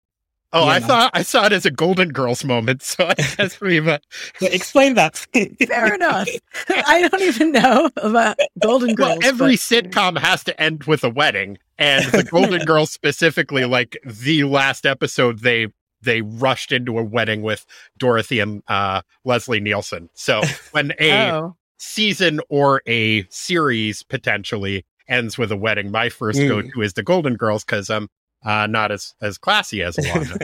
Oh, 0.53 0.67
I 0.67 0.79
know. 0.79 0.87
thought 0.87 1.11
I 1.13 1.23
saw 1.23 1.45
it 1.45 1.51
as 1.51 1.65
a 1.65 1.71
Golden 1.71 2.09
Girls 2.09 2.43
moment. 2.43 2.81
So 2.97 3.05
I 3.05 3.13
guess 3.15 3.59
we 3.59 3.79
but 3.81 4.01
explain 4.41 4.93
that. 4.95 5.17
Fair 5.17 5.93
enough. 5.95 6.27
I 6.69 7.07
don't 7.07 7.21
even 7.21 7.51
know 7.51 7.89
about 7.97 8.37
Golden 8.61 8.95
Girls. 8.95 9.19
Well, 9.19 9.27
every 9.27 9.53
but... 9.53 9.59
sitcom 9.59 10.17
has 10.17 10.43
to 10.45 10.59
end 10.61 10.85
with 10.85 11.03
a 11.03 11.09
wedding, 11.09 11.57
and 11.77 12.05
the 12.05 12.23
Golden 12.23 12.63
Girls 12.65 12.91
specifically, 12.91 13.65
like 13.65 13.97
the 14.05 14.45
last 14.45 14.85
episode, 14.85 15.39
they 15.39 15.67
they 16.01 16.21
rushed 16.21 16.71
into 16.71 16.97
a 16.97 17.03
wedding 17.03 17.41
with 17.41 17.65
Dorothy 17.97 18.39
and 18.39 18.63
uh, 18.67 19.01
Leslie 19.25 19.59
Nielsen. 19.59 20.09
So 20.13 20.41
when 20.71 20.93
a 20.99 21.31
oh. 21.31 21.57
season 21.77 22.39
or 22.49 22.81
a 22.87 23.25
series 23.29 24.03
potentially 24.03 24.85
ends 25.07 25.37
with 25.37 25.51
a 25.51 25.57
wedding, 25.57 25.91
my 25.91 26.09
first 26.09 26.39
mm. 26.39 26.47
go 26.47 26.61
to 26.61 26.81
is 26.81 26.93
the 26.93 27.03
Golden 27.03 27.35
Girls 27.35 27.63
because 27.63 27.89
I'm 27.89 28.09
uh, 28.43 28.67
not 28.67 28.91
as 28.91 29.13
as 29.21 29.37
classy 29.37 29.83
as 29.83 29.95
Elana. 29.97 30.41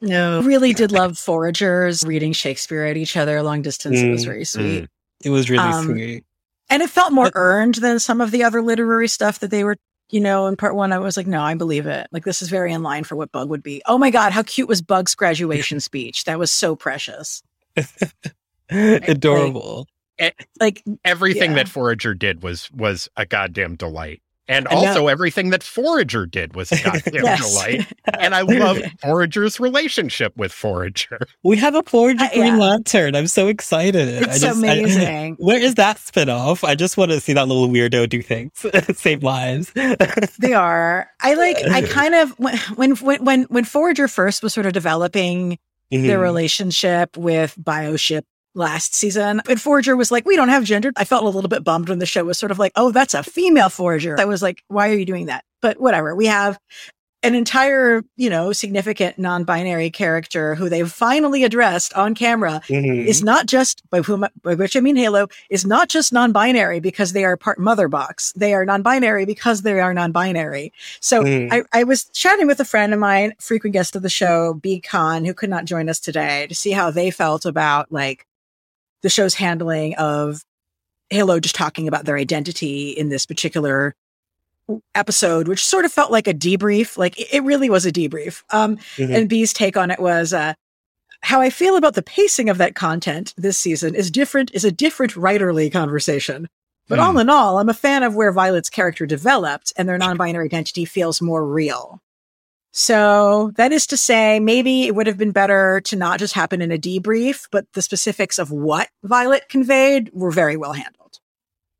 no, 0.00 0.42
really 0.42 0.72
did 0.72 0.92
love 0.92 1.18
foragers 1.18 2.04
reading 2.06 2.32
Shakespeare 2.32 2.84
at 2.84 2.96
each 2.96 3.16
other 3.16 3.42
long 3.42 3.62
distance. 3.62 3.98
Mm. 3.98 4.04
It 4.04 4.10
was 4.10 4.22
mm, 4.22 4.26
very 4.26 4.44
sweet. 4.44 4.82
Mm. 4.82 4.88
It 5.24 5.30
was 5.30 5.50
really 5.50 5.64
um, 5.64 5.84
sweet. 5.86 6.24
And 6.70 6.82
it 6.82 6.90
felt 6.90 7.12
more 7.12 7.26
but, 7.26 7.32
earned 7.34 7.74
than 7.76 7.98
some 7.98 8.20
of 8.20 8.30
the 8.30 8.44
other 8.44 8.62
literary 8.62 9.08
stuff 9.08 9.40
that 9.40 9.50
they 9.50 9.64
were, 9.64 9.76
you 10.08 10.20
know, 10.20 10.46
in 10.46 10.56
part 10.56 10.76
one. 10.76 10.92
I 10.92 10.98
was 10.98 11.16
like, 11.16 11.26
no, 11.26 11.42
I 11.42 11.54
believe 11.54 11.86
it. 11.86 12.06
Like, 12.12 12.24
this 12.24 12.42
is 12.42 12.48
very 12.48 12.72
in 12.72 12.84
line 12.84 13.02
for 13.02 13.16
what 13.16 13.32
Bug 13.32 13.50
would 13.50 13.62
be. 13.62 13.82
Oh 13.86 13.98
my 13.98 14.10
God, 14.10 14.32
how 14.32 14.44
cute 14.44 14.68
was 14.68 14.80
Bug's 14.80 15.14
graduation 15.14 15.80
speech? 15.80 16.24
That 16.24 16.38
was 16.38 16.52
so 16.52 16.76
precious. 16.76 17.42
Adorable. 18.70 19.88
Like, 20.20 20.46
like 20.60 20.84
everything 21.04 21.50
yeah. 21.50 21.56
that 21.56 21.68
Forager 21.68 22.14
did 22.14 22.42
was 22.42 22.70
was 22.72 23.08
a 23.16 23.26
goddamn 23.26 23.76
delight. 23.76 24.22
And 24.50 24.66
also, 24.66 25.06
everything 25.06 25.50
that 25.50 25.62
Forager 25.62 26.26
did 26.26 26.56
was 26.56 26.72
a 26.72 26.82
goddamn 26.82 27.22
yes. 27.22 27.48
delight. 27.48 27.86
And 28.18 28.34
I 28.34 28.40
love 28.40 28.78
Forager's 29.00 29.60
relationship 29.60 30.36
with 30.36 30.50
Forager. 30.50 31.20
We 31.44 31.56
have 31.58 31.76
a 31.76 31.84
Forager 31.84 32.24
uh, 32.24 32.28
Green 32.30 32.46
yeah. 32.46 32.56
Lantern. 32.56 33.14
I'm 33.14 33.28
so 33.28 33.46
excited. 33.46 34.08
It's 34.08 34.40
just, 34.40 34.58
amazing. 34.58 35.34
I, 35.34 35.36
where 35.38 35.60
is 35.60 35.76
that 35.76 35.98
spinoff? 35.98 36.66
I 36.66 36.74
just 36.74 36.96
want 36.96 37.12
to 37.12 37.20
see 37.20 37.32
that 37.32 37.46
little 37.46 37.68
weirdo 37.68 38.08
do 38.08 38.22
things, 38.22 38.66
save 38.96 39.22
lives. 39.22 39.72
they 39.72 40.52
are. 40.52 41.08
I 41.20 41.34
like. 41.34 41.56
I 41.70 41.82
kind 41.82 42.16
of 42.16 42.36
when 42.40 42.96
when 42.96 43.24
when 43.24 43.42
when 43.44 43.64
Forager 43.64 44.08
first 44.08 44.42
was 44.42 44.52
sort 44.52 44.66
of 44.66 44.72
developing 44.72 45.58
mm-hmm. 45.92 46.06
their 46.06 46.18
relationship 46.18 47.16
with 47.16 47.54
Bioship 47.56 48.22
last 48.54 48.94
season. 48.94 49.40
And 49.48 49.60
Forager 49.60 49.96
was 49.96 50.10
like, 50.10 50.26
we 50.26 50.36
don't 50.36 50.48
have 50.48 50.64
gender. 50.64 50.92
I 50.96 51.04
felt 51.04 51.24
a 51.24 51.28
little 51.28 51.48
bit 51.48 51.64
bummed 51.64 51.88
when 51.88 51.98
the 51.98 52.06
show 52.06 52.24
was 52.24 52.38
sort 52.38 52.52
of 52.52 52.58
like, 52.58 52.72
oh, 52.76 52.90
that's 52.90 53.14
a 53.14 53.22
female 53.22 53.68
Forager. 53.68 54.16
I 54.18 54.24
was 54.24 54.42
like, 54.42 54.62
why 54.68 54.88
are 54.90 54.94
you 54.94 55.06
doing 55.06 55.26
that? 55.26 55.44
But 55.62 55.80
whatever. 55.80 56.14
We 56.14 56.26
have 56.26 56.58
an 57.22 57.34
entire, 57.34 58.02
you 58.16 58.30
know, 58.30 58.50
significant 58.50 59.18
non-binary 59.18 59.90
character 59.90 60.54
who 60.54 60.70
they've 60.70 60.90
finally 60.90 61.44
addressed 61.44 61.92
on 61.94 62.14
camera 62.14 62.62
mm-hmm. 62.66 63.06
is 63.06 63.22
not 63.22 63.44
just 63.46 63.82
by 63.90 64.00
whom, 64.00 64.26
by 64.42 64.54
which 64.54 64.74
I 64.74 64.80
mean 64.80 64.96
Halo 64.96 65.28
is 65.50 65.66
not 65.66 65.90
just 65.90 66.14
non-binary 66.14 66.80
because 66.80 67.12
they 67.12 67.24
are 67.24 67.36
part 67.36 67.58
mother 67.58 67.88
box. 67.88 68.32
They 68.36 68.54
are 68.54 68.64
non-binary 68.64 69.26
because 69.26 69.62
they 69.62 69.80
are 69.80 69.92
non-binary. 69.92 70.72
So 71.00 71.22
mm. 71.22 71.52
I, 71.52 71.62
I 71.78 71.84
was 71.84 72.04
chatting 72.04 72.46
with 72.46 72.58
a 72.58 72.64
friend 72.64 72.94
of 72.94 72.98
mine, 72.98 73.34
frequent 73.38 73.74
guest 73.74 73.94
of 73.94 74.02
the 74.02 74.08
show, 74.08 74.54
B 74.54 74.80
Con, 74.80 75.26
who 75.26 75.34
could 75.34 75.50
not 75.50 75.66
join 75.66 75.90
us 75.90 76.00
today 76.00 76.46
to 76.46 76.54
see 76.54 76.70
how 76.70 76.90
they 76.90 77.10
felt 77.10 77.44
about 77.44 77.92
like 77.92 78.26
the 79.02 79.10
show's 79.10 79.34
handling 79.34 79.94
of 79.96 80.42
Halo 81.10 81.40
just 81.40 81.54
talking 81.54 81.88
about 81.88 82.04
their 82.04 82.16
identity 82.16 82.90
in 82.90 83.08
this 83.08 83.26
particular 83.26 83.94
episode, 84.94 85.48
which 85.48 85.64
sort 85.64 85.84
of 85.84 85.92
felt 85.92 86.12
like 86.12 86.28
a 86.28 86.34
debrief. 86.34 86.96
Like 86.96 87.14
it 87.18 87.42
really 87.42 87.68
was 87.68 87.86
a 87.86 87.92
debrief. 87.92 88.42
Um, 88.50 88.76
mm-hmm. 88.96 89.12
and 89.12 89.28
B's 89.28 89.52
take 89.52 89.76
on 89.76 89.90
it 89.90 90.00
was, 90.00 90.32
uh, 90.32 90.54
how 91.22 91.40
I 91.40 91.50
feel 91.50 91.76
about 91.76 91.94
the 91.94 92.02
pacing 92.02 92.48
of 92.48 92.58
that 92.58 92.74
content 92.74 93.34
this 93.36 93.58
season 93.58 93.94
is 93.94 94.10
different, 94.10 94.50
is 94.54 94.64
a 94.64 94.72
different 94.72 95.14
writerly 95.14 95.70
conversation. 95.70 96.48
But 96.88 96.98
mm. 96.98 97.02
all 97.02 97.18
in 97.18 97.28
all, 97.28 97.58
I'm 97.58 97.68
a 97.68 97.74
fan 97.74 98.02
of 98.02 98.14
where 98.14 98.32
Violet's 98.32 98.70
character 98.70 99.06
developed 99.06 99.72
and 99.76 99.88
their 99.88 99.98
non-binary 99.98 100.46
identity 100.46 100.84
feels 100.84 101.20
more 101.20 101.46
real. 101.46 102.00
So 102.72 103.52
that 103.56 103.72
is 103.72 103.86
to 103.88 103.96
say, 103.96 104.38
maybe 104.38 104.86
it 104.86 104.94
would 104.94 105.06
have 105.06 105.18
been 105.18 105.32
better 105.32 105.80
to 105.82 105.96
not 105.96 106.18
just 106.18 106.34
happen 106.34 106.62
in 106.62 106.70
a 106.70 106.78
debrief, 106.78 107.48
but 107.50 107.66
the 107.72 107.82
specifics 107.82 108.38
of 108.38 108.52
what 108.52 108.88
Violet 109.02 109.48
conveyed 109.48 110.10
were 110.12 110.30
very 110.30 110.56
well 110.56 110.72
handled. 110.72 111.18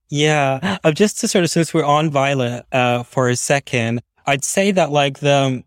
Yeah. 0.09 0.79
Uh, 0.83 0.91
just 0.91 1.21
to 1.21 1.29
sort 1.29 1.45
of, 1.45 1.51
since 1.51 1.73
we're 1.73 1.85
on 1.85 2.11
Violet, 2.11 2.67
uh, 2.73 3.05
for 3.05 3.29
a 3.29 3.37
second, 3.37 4.03
I'd 4.27 4.43
say 4.43 4.73
that 4.73 4.91
like 4.91 5.21
the, 5.21 5.63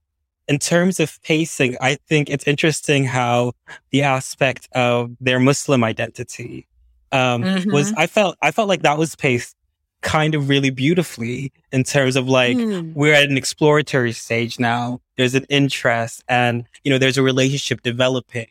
in 0.50 0.60
terms 0.60 1.00
of 1.00 1.22
pacing, 1.24 1.78
I 1.80 1.96
think 2.10 2.30
it's 2.30 2.46
interesting 2.46 3.06
how 3.06 3.54
the 3.92 4.04
aspect 4.04 4.68
of 4.74 5.12
their 5.22 5.40
Muslim 5.40 5.86
identity, 5.86 6.68
um, 7.14 7.44
mm-hmm. 7.44 7.72
was, 7.72 7.94
I 7.94 8.08
felt, 8.08 8.38
I 8.42 8.52
felt 8.52 8.68
like 8.68 8.82
that 8.82 8.98
was 8.98 9.16
paced 9.16 9.56
kind 10.02 10.36
of 10.36 10.50
really 10.50 10.70
beautifully 10.70 11.54
in 11.72 11.86
terms 11.86 12.18
of 12.18 12.28
like 12.28 12.58
mm. 12.58 12.94
we're 12.94 13.14
at 13.14 13.30
an 13.30 13.38
exploratory 13.38 14.12
stage 14.12 14.60
now. 14.60 15.00
There's 15.18 15.36
an 15.36 15.46
interest 15.50 16.24
and 16.28 16.66
you 16.84 16.92
know 16.92 16.98
there's 16.98 17.18
a 17.18 17.24
relationship 17.24 17.82
developing. 17.82 18.48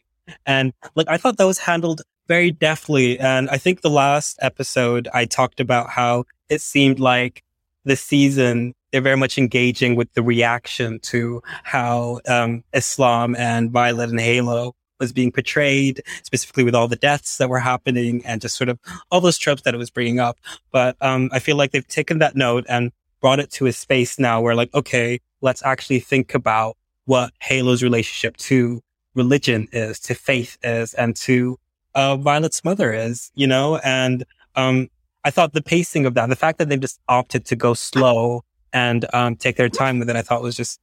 And 0.47 0.73
like 0.95 1.09
I 1.09 1.17
thought 1.17 1.37
that 1.39 1.47
was 1.47 1.59
handled 1.59 2.03
very 2.29 2.51
deftly. 2.51 3.19
And 3.19 3.51
I 3.51 3.59
think 3.59 3.81
the 3.81 3.91
last 3.91 4.39
episode 4.41 5.09
I 5.13 5.25
talked 5.25 5.61
about 5.61 5.91
how 5.91 6.25
it 6.49 6.61
seemed 6.61 7.01
like 7.01 7.43
the 7.85 7.97
season 7.97 8.75
they're 8.93 9.01
very 9.01 9.17
much 9.17 9.39
engaging 9.39 9.97
with 9.97 10.13
the 10.13 10.23
reaction 10.23 11.01
to 11.01 11.43
how 11.65 12.21
um, 12.29 12.63
Islam 12.75 13.35
and 13.37 13.71
Violet 13.71 14.11
and 14.11 14.21
Halo 14.21 14.75
was 15.01 15.13
being 15.13 15.33
portrayed, 15.33 16.03
specifically 16.23 16.63
with 16.63 16.75
all 16.75 16.89
the 16.89 16.97
deaths 16.97 17.39
that 17.39 17.49
were 17.49 17.59
happening 17.59 18.23
and 18.25 18.41
just 18.41 18.57
sort 18.57 18.69
of 18.69 18.79
all 19.11 19.21
those 19.21 19.39
tropes 19.39 19.63
that 19.63 19.75
it 19.75 19.79
was 19.79 19.91
bringing 19.91 20.21
up. 20.21 20.39
But 20.71 20.97
um, 21.01 21.31
I 21.33 21.39
feel 21.39 21.57
like 21.57 21.73
they've 21.73 21.89
taken 21.89 22.19
that 22.19 22.37
note 22.37 22.67
and 22.69 22.93
brought 23.23 23.41
it 23.41 23.51
to 23.53 23.67
a 23.67 23.73
space 23.73 24.19
now 24.19 24.43
where 24.43 24.55
like, 24.55 24.75
okay, 24.75 25.21
let's 25.41 25.63
actually 25.65 26.01
think 26.01 26.35
about 26.35 26.77
what 27.07 27.33
Halo's 27.41 27.83
relationship 27.83 28.37
to 28.39 28.83
religion 29.15 29.69
is, 29.73 29.99
to 30.01 30.15
faith 30.15 30.59
is, 30.63 30.93
and 30.95 31.17
to 31.17 31.59
uh, 31.95 32.17
Violet's 32.17 32.65
mother 32.65 32.93
is, 32.93 33.31
you 33.35 33.47
know? 33.47 33.79
And 33.79 34.25
um, 34.57 34.89
I 35.25 35.31
thought 35.31 35.53
the 35.53 35.63
pacing 35.63 36.05
of 36.05 36.15
that, 36.15 36.29
the 36.29 36.37
fact 36.37 36.59
that 36.59 36.69
they 36.69 36.77
just 36.77 37.01
opted 37.09 37.45
to 37.47 37.57
go 37.57 37.75
slow 37.75 38.45
and 38.73 39.07
um, 39.15 39.37
take 39.37 39.57
their 39.57 39.69
time 39.69 39.99
with 39.99 40.11
it, 40.11 40.17
I 40.17 40.23
thought 40.23 40.43
was 40.43 40.57
just 40.57 40.81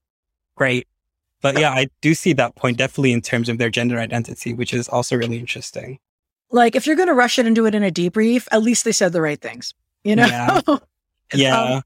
great. 0.55 0.87
But 1.41 1.57
yeah, 1.57 1.71
I 1.71 1.87
do 2.01 2.13
see 2.13 2.33
that 2.33 2.55
point 2.55 2.77
definitely 2.77 3.13
in 3.13 3.21
terms 3.21 3.49
of 3.49 3.57
their 3.57 3.69
gender 3.69 3.97
identity, 3.97 4.53
which 4.53 4.73
is 4.73 4.87
also 4.87 5.15
really 5.15 5.39
interesting. 5.39 5.99
Like 6.51 6.75
if 6.75 6.85
you're 6.85 6.95
going 6.95 7.07
to 7.07 7.13
rush 7.13 7.39
it 7.39 7.45
and 7.45 7.55
do 7.55 7.65
it 7.65 7.75
in 7.75 7.83
a 7.83 7.91
debrief, 7.91 8.47
at 8.51 8.61
least 8.61 8.83
they 8.83 8.91
said 8.91 9.13
the 9.13 9.21
right 9.21 9.39
things, 9.39 9.73
you 10.03 10.15
know? 10.15 10.27
Yeah. 10.27 10.61
yeah. 11.33 11.61
Um, 11.61 11.81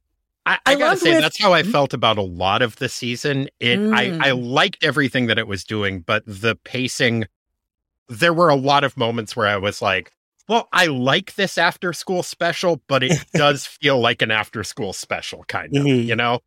I, 0.45 0.59
I, 0.65 0.73
I 0.73 0.75
gotta 0.75 0.97
say 0.97 1.13
with, 1.13 1.21
that's 1.21 1.39
how 1.39 1.53
I 1.53 1.63
felt 1.63 1.93
about 1.93 2.17
a 2.17 2.23
lot 2.23 2.61
of 2.61 2.75
the 2.75 2.89
season. 2.89 3.47
It 3.59 3.79
mm. 3.79 3.95
I, 3.95 4.29
I 4.29 4.31
mm. 4.31 4.45
liked 4.45 4.83
everything 4.83 5.27
that 5.27 5.39
it 5.39 5.47
was 5.47 5.63
doing, 5.63 6.01
but 6.01 6.23
the 6.25 6.55
pacing 6.63 7.25
there 8.09 8.33
were 8.33 8.49
a 8.49 8.55
lot 8.55 8.83
of 8.83 8.97
moments 8.97 9.35
where 9.35 9.47
I 9.47 9.57
was 9.57 9.81
like, 9.81 10.11
well, 10.47 10.67
I 10.73 10.87
like 10.87 11.35
this 11.35 11.57
after 11.57 11.93
school 11.93 12.23
special, 12.23 12.81
but 12.87 13.03
it 13.03 13.25
does 13.33 13.65
feel 13.65 13.99
like 13.99 14.21
an 14.21 14.31
after 14.31 14.63
school 14.63 14.93
special 14.93 15.45
kind 15.47 15.75
of, 15.75 15.83
mm-hmm. 15.83 16.07
you 16.07 16.15
know? 16.15 16.39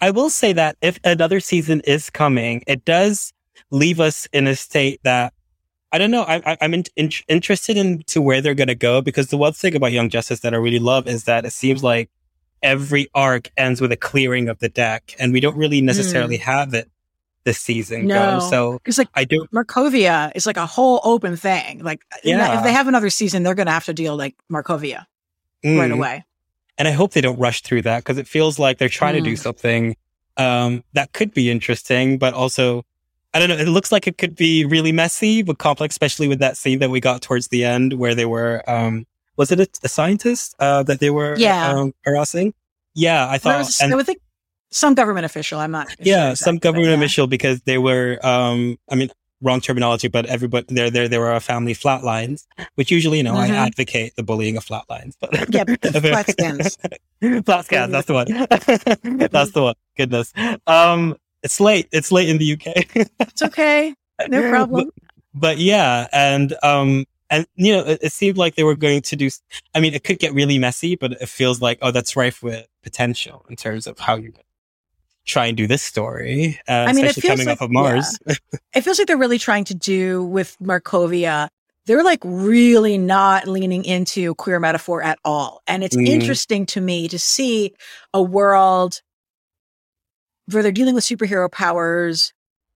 I 0.00 0.10
will 0.10 0.30
say 0.30 0.52
that 0.52 0.76
if 0.80 1.00
another 1.02 1.40
season 1.40 1.80
is 1.80 2.10
coming, 2.10 2.62
it 2.66 2.84
does 2.84 3.32
leave 3.70 3.98
us 3.98 4.28
in 4.32 4.46
a 4.46 4.54
state 4.54 5.00
that 5.02 5.32
I 5.90 5.98
don't 5.98 6.10
know. 6.10 6.22
I, 6.22 6.56
am 6.60 6.74
in, 6.74 6.84
in, 6.96 7.10
interested 7.28 7.78
in 7.78 8.02
to 8.08 8.20
where 8.20 8.42
they're 8.42 8.54
going 8.54 8.68
to 8.68 8.74
go 8.74 9.00
because 9.00 9.28
the 9.28 9.38
one 9.38 9.54
thing 9.54 9.74
about 9.74 9.90
Young 9.90 10.10
Justice 10.10 10.40
that 10.40 10.52
I 10.52 10.58
really 10.58 10.78
love 10.78 11.08
is 11.08 11.24
that 11.24 11.46
it 11.46 11.52
seems 11.52 11.82
like 11.82 12.10
every 12.62 13.08
arc 13.14 13.50
ends 13.56 13.80
with 13.80 13.92
a 13.92 13.96
clearing 13.96 14.48
of 14.48 14.58
the 14.58 14.68
deck, 14.68 15.14
and 15.18 15.32
we 15.32 15.40
don't 15.40 15.56
really 15.56 15.80
necessarily 15.80 16.38
mm. 16.38 16.42
have 16.42 16.74
it 16.74 16.90
this 17.44 17.58
season 17.58 18.06
no. 18.06 18.40
go. 18.40 18.50
So 18.50 18.80
it's 18.84 18.98
like 18.98 19.08
I 19.14 19.24
do 19.24 19.46
Markovia 19.54 20.32
is 20.34 20.46
like 20.46 20.56
a 20.56 20.66
whole 20.66 21.00
open 21.02 21.36
thing. 21.36 21.82
Like 21.82 22.02
yeah. 22.22 22.58
if 22.58 22.64
they 22.64 22.72
have 22.72 22.88
another 22.88 23.10
season, 23.10 23.42
they're 23.42 23.54
going 23.54 23.66
to 23.66 23.72
have 23.72 23.86
to 23.86 23.94
deal 23.94 24.16
like 24.16 24.36
Markovia 24.52 25.06
mm. 25.64 25.78
right 25.78 25.90
away. 25.90 26.24
And 26.76 26.86
I 26.86 26.92
hope 26.92 27.12
they 27.12 27.20
don't 27.20 27.38
rush 27.38 27.62
through 27.62 27.82
that 27.82 28.04
because 28.04 28.18
it 28.18 28.28
feels 28.28 28.58
like 28.58 28.78
they're 28.78 28.88
trying 28.88 29.14
mm. 29.14 29.18
to 29.18 29.24
do 29.24 29.32
mm. 29.32 29.38
something 29.38 29.96
um, 30.36 30.84
that 30.92 31.12
could 31.12 31.34
be 31.34 31.50
interesting, 31.50 32.18
but 32.18 32.32
also, 32.32 32.84
I 33.34 33.40
don't 33.40 33.48
know. 33.48 33.56
It 33.56 33.68
looks 33.68 33.90
like 33.90 34.06
it 34.06 34.16
could 34.16 34.36
be 34.36 34.64
really 34.64 34.92
messy, 34.92 35.42
but 35.42 35.58
complex, 35.58 35.94
especially 35.94 36.28
with 36.28 36.38
that 36.38 36.56
scene 36.56 36.78
that 36.78 36.90
we 36.90 37.00
got 37.00 37.20
towards 37.20 37.48
the 37.48 37.64
end 37.64 37.94
where 37.94 38.14
they 38.14 38.24
were, 38.24 38.62
um, 38.68 39.06
was 39.38 39.50
it 39.52 39.60
a, 39.60 39.68
a 39.82 39.88
scientist 39.88 40.54
uh, 40.58 40.82
that 40.82 41.00
they 41.00 41.08
were 41.08 41.36
yeah. 41.38 41.70
um, 41.70 41.94
harassing? 42.04 42.52
Yeah, 42.94 43.26
I 43.30 43.38
thought. 43.38 43.58
Was, 43.58 43.80
and, 43.80 43.94
I 43.94 44.02
think 44.02 44.20
some 44.70 44.94
government 44.94 45.24
official. 45.24 45.60
I'm 45.60 45.70
not. 45.70 45.88
Yeah, 45.88 45.94
sure 45.94 46.30
exactly, 46.32 46.36
some 46.36 46.58
government 46.58 46.88
yeah. 46.90 46.96
official 46.96 47.26
because 47.26 47.62
they 47.62 47.78
were. 47.78 48.18
Um, 48.22 48.78
I 48.90 48.96
mean, 48.96 49.10
wrong 49.40 49.60
terminology, 49.60 50.08
but 50.08 50.26
everybody 50.26 50.66
there, 50.74 50.90
there, 50.90 51.08
there 51.08 51.20
were 51.20 51.32
a 51.32 51.40
family 51.40 51.74
flatlines, 51.74 52.46
which 52.74 52.90
usually, 52.90 53.18
you 53.18 53.22
know, 53.22 53.34
mm-hmm. 53.34 53.52
I 53.52 53.56
advocate 53.66 54.16
the 54.16 54.24
bullying 54.24 54.56
of 54.56 54.64
flatlines, 54.64 55.14
but 55.20 55.30
yeah, 55.54 55.64
flat 56.00 56.30
scans, 56.30 56.76
flat 57.44 57.64
scans. 57.64 57.92
That's 57.92 58.06
the 58.06 58.14
one. 58.14 58.26
that's 59.30 59.52
the 59.52 59.62
one. 59.62 59.74
Goodness. 59.96 60.32
Um, 60.66 61.16
it's 61.42 61.60
late. 61.60 61.88
It's 61.92 62.10
late 62.10 62.28
in 62.28 62.38
the 62.38 62.52
UK. 62.54 63.06
it's 63.20 63.42
okay. 63.42 63.94
No 64.28 64.50
problem. 64.50 64.90
But, 65.32 65.40
but, 65.40 65.58
yeah. 65.58 66.08
And, 66.12 66.54
um, 66.64 67.06
and 67.30 67.46
you 67.54 67.72
know, 67.72 67.84
it, 67.84 67.98
it 68.02 68.12
seemed 68.12 68.36
like 68.36 68.54
they 68.54 68.64
were 68.64 68.76
going 68.76 69.02
to 69.02 69.16
do, 69.16 69.30
I 69.74 69.80
mean, 69.80 69.94
it 69.94 70.04
could 70.04 70.18
get 70.18 70.32
really 70.34 70.58
messy, 70.58 70.96
but 70.96 71.12
it 71.12 71.28
feels 71.28 71.60
like, 71.60 71.78
oh, 71.82 71.90
that's 71.90 72.16
rife 72.16 72.42
with 72.42 72.66
potential 72.82 73.44
in 73.48 73.56
terms 73.56 73.86
of 73.86 73.98
how 73.98 74.16
you're 74.16 74.32
try 75.28 75.46
and 75.46 75.56
do 75.56 75.66
this 75.66 75.82
story, 75.82 76.58
uh, 76.68 76.86
I 76.88 76.92
mean, 76.92 77.04
especially 77.04 77.28
coming 77.28 77.46
like, 77.46 77.58
off 77.58 77.62
of 77.62 77.70
Mars. 77.70 78.18
Yeah. 78.26 78.34
it 78.74 78.80
feels 78.80 78.98
like 78.98 79.06
they're 79.06 79.16
really 79.16 79.38
trying 79.38 79.64
to 79.64 79.74
do 79.74 80.24
with 80.24 80.56
Markovia. 80.60 81.48
They're 81.86 82.02
like 82.02 82.20
really 82.24 82.98
not 82.98 83.46
leaning 83.46 83.84
into 83.84 84.34
queer 84.34 84.58
metaphor 84.58 85.02
at 85.02 85.18
all. 85.24 85.62
And 85.66 85.84
it's 85.84 85.96
mm. 85.96 86.06
interesting 86.06 86.66
to 86.66 86.80
me 86.80 87.08
to 87.08 87.18
see 87.18 87.74
a 88.12 88.22
world 88.22 89.00
where 90.50 90.62
they're 90.62 90.72
dealing 90.72 90.94
with 90.94 91.04
superhero 91.04 91.50
powers 91.50 92.32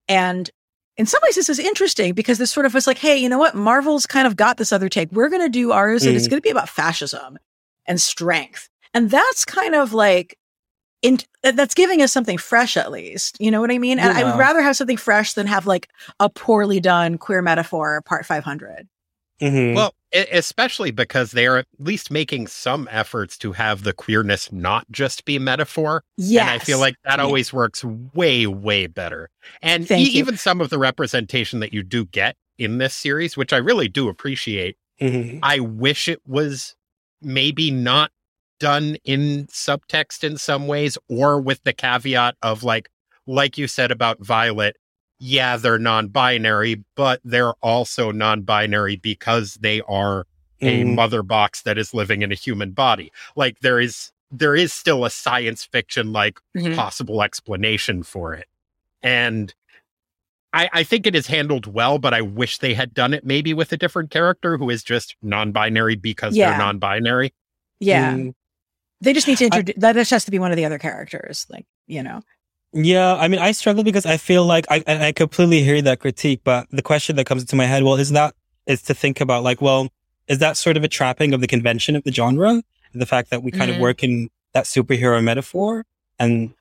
and 0.08 0.50
in 0.96 1.06
some 1.06 1.20
ways 1.22 1.34
this 1.34 1.48
is 1.48 1.58
interesting 1.58 2.12
because 2.14 2.38
this 2.38 2.50
sort 2.50 2.66
of 2.66 2.74
was 2.74 2.86
like, 2.86 2.98
hey, 2.98 3.16
you 3.16 3.28
know 3.28 3.38
what? 3.38 3.54
Marvel's 3.54 4.06
kind 4.06 4.26
of 4.26 4.36
got 4.36 4.56
this 4.56 4.72
other 4.72 4.88
take. 4.88 5.10
We're 5.12 5.28
going 5.28 5.42
to 5.42 5.48
do 5.48 5.72
ours, 5.72 6.02
mm. 6.02 6.08
and 6.08 6.16
it's 6.16 6.26
mm. 6.26 6.30
going 6.30 6.38
to 6.38 6.46
be 6.46 6.50
about 6.50 6.68
fascism 6.68 7.38
and 7.86 8.00
strength, 8.00 8.68
and 8.94 9.10
that's 9.10 9.44
kind 9.44 9.74
of 9.74 9.92
like. 9.92 10.38
In, 11.02 11.18
that's 11.42 11.74
giving 11.74 12.00
us 12.00 12.12
something 12.12 12.38
fresh 12.38 12.76
at 12.76 12.92
least 12.92 13.36
you 13.40 13.50
know 13.50 13.60
what 13.60 13.72
i 13.72 13.78
mean 13.78 13.98
and 13.98 14.16
yeah. 14.16 14.20
i 14.20 14.22
would 14.22 14.38
rather 14.38 14.62
have 14.62 14.76
something 14.76 14.96
fresh 14.96 15.32
than 15.32 15.48
have 15.48 15.66
like 15.66 15.88
a 16.20 16.30
poorly 16.30 16.78
done 16.78 17.18
queer 17.18 17.42
metaphor 17.42 18.00
part 18.02 18.24
500 18.24 18.86
mm-hmm. 19.40 19.74
well 19.74 19.92
especially 20.12 20.90
because 20.90 21.32
they 21.32 21.46
are 21.46 21.58
at 21.58 21.66
least 21.78 22.10
making 22.10 22.46
some 22.46 22.88
efforts 22.90 23.38
to 23.38 23.52
have 23.52 23.82
the 23.82 23.92
queerness 23.92 24.52
not 24.52 24.90
just 24.90 25.24
be 25.24 25.38
metaphor. 25.38 26.04
Yeah, 26.16 26.42
and 26.42 26.50
I 26.50 26.58
feel 26.58 26.78
like 26.78 26.96
that 27.04 27.20
always 27.20 27.52
works 27.52 27.84
way, 27.84 28.46
way 28.46 28.86
better. 28.86 29.30
And 29.62 29.90
e- 29.90 29.96
even 29.96 30.36
some 30.36 30.60
of 30.60 30.70
the 30.70 30.78
representation 30.78 31.60
that 31.60 31.72
you 31.72 31.82
do 31.82 32.04
get 32.04 32.36
in 32.58 32.78
this 32.78 32.94
series, 32.94 33.36
which 33.36 33.52
I 33.52 33.58
really 33.58 33.88
do 33.88 34.08
appreciate, 34.08 34.76
mm-hmm. 35.00 35.38
I 35.42 35.60
wish 35.60 36.08
it 36.08 36.20
was 36.26 36.74
maybe 37.20 37.70
not 37.70 38.10
done 38.60 38.96
in 39.04 39.46
subtext 39.46 40.22
in 40.22 40.36
some 40.36 40.68
ways, 40.68 40.96
or 41.08 41.40
with 41.40 41.62
the 41.64 41.72
caveat 41.72 42.36
of 42.42 42.62
like, 42.62 42.88
like 43.26 43.56
you 43.56 43.66
said 43.66 43.90
about 43.90 44.24
Violet, 44.24 44.76
yeah, 45.24 45.56
they're 45.56 45.78
non 45.78 46.08
binary, 46.08 46.82
but 46.96 47.20
they're 47.24 47.52
also 47.62 48.10
non 48.10 48.42
binary 48.42 48.96
because 48.96 49.54
they 49.54 49.80
are 49.82 50.26
a 50.60 50.82
mm. 50.82 50.96
mother 50.96 51.22
box 51.22 51.62
that 51.62 51.78
is 51.78 51.94
living 51.94 52.22
in 52.22 52.32
a 52.32 52.34
human 52.34 52.72
body. 52.72 53.12
Like 53.36 53.60
there 53.60 53.78
is 53.78 54.10
there 54.32 54.56
is 54.56 54.72
still 54.72 55.04
a 55.04 55.10
science 55.10 55.62
fiction 55.64 56.12
like 56.12 56.40
mm-hmm. 56.56 56.74
possible 56.74 57.22
explanation 57.22 58.02
for 58.02 58.34
it. 58.34 58.48
And 59.00 59.54
I, 60.52 60.68
I 60.72 60.82
think 60.82 61.06
it 61.06 61.14
is 61.14 61.28
handled 61.28 61.66
well, 61.72 62.00
but 62.00 62.12
I 62.12 62.22
wish 62.22 62.58
they 62.58 62.74
had 62.74 62.92
done 62.92 63.14
it 63.14 63.24
maybe 63.24 63.54
with 63.54 63.72
a 63.72 63.76
different 63.76 64.10
character 64.10 64.58
who 64.58 64.70
is 64.70 64.82
just 64.82 65.14
non-binary 65.22 65.96
because 65.96 66.36
yeah. 66.36 66.50
they're 66.50 66.58
non-binary. 66.58 67.32
Yeah. 67.78 68.14
Mm. 68.14 68.34
They 69.00 69.12
just 69.12 69.28
need 69.28 69.38
to 69.38 69.44
introduce 69.44 69.76
that 69.76 69.94
just 69.94 70.10
has 70.10 70.24
to 70.24 70.32
be 70.32 70.40
one 70.40 70.50
of 70.50 70.56
the 70.56 70.64
other 70.64 70.78
characters. 70.78 71.46
Like, 71.48 71.66
you 71.86 72.02
know. 72.02 72.22
Yeah, 72.72 73.14
I 73.16 73.28
mean, 73.28 73.40
I 73.40 73.52
struggle 73.52 73.84
because 73.84 74.06
I 74.06 74.16
feel 74.16 74.44
like 74.46 74.64
I 74.70 74.82
I 74.86 75.12
completely 75.12 75.62
hear 75.62 75.82
that 75.82 76.00
critique, 76.00 76.40
but 76.42 76.66
the 76.70 76.82
question 76.82 77.16
that 77.16 77.26
comes 77.26 77.42
into 77.42 77.56
my 77.56 77.66
head, 77.66 77.82
well, 77.82 77.96
is 77.96 78.10
that 78.10 78.34
is 78.66 78.80
to 78.82 78.94
think 78.94 79.20
about 79.20 79.42
like, 79.42 79.60
well, 79.60 79.88
is 80.26 80.38
that 80.38 80.56
sort 80.56 80.76
of 80.76 80.84
a 80.84 80.88
trapping 80.88 81.34
of 81.34 81.40
the 81.40 81.46
convention 81.46 81.96
of 81.96 82.04
the 82.04 82.12
genre, 82.12 82.62
the 82.94 83.06
fact 83.06 83.30
that 83.30 83.42
we 83.42 83.50
kind 83.50 83.70
mm-hmm. 83.70 83.74
of 83.74 83.80
work 83.80 84.02
in 84.02 84.30
that 84.54 84.64
superhero 84.64 85.22
metaphor, 85.22 85.84
and 86.18 86.54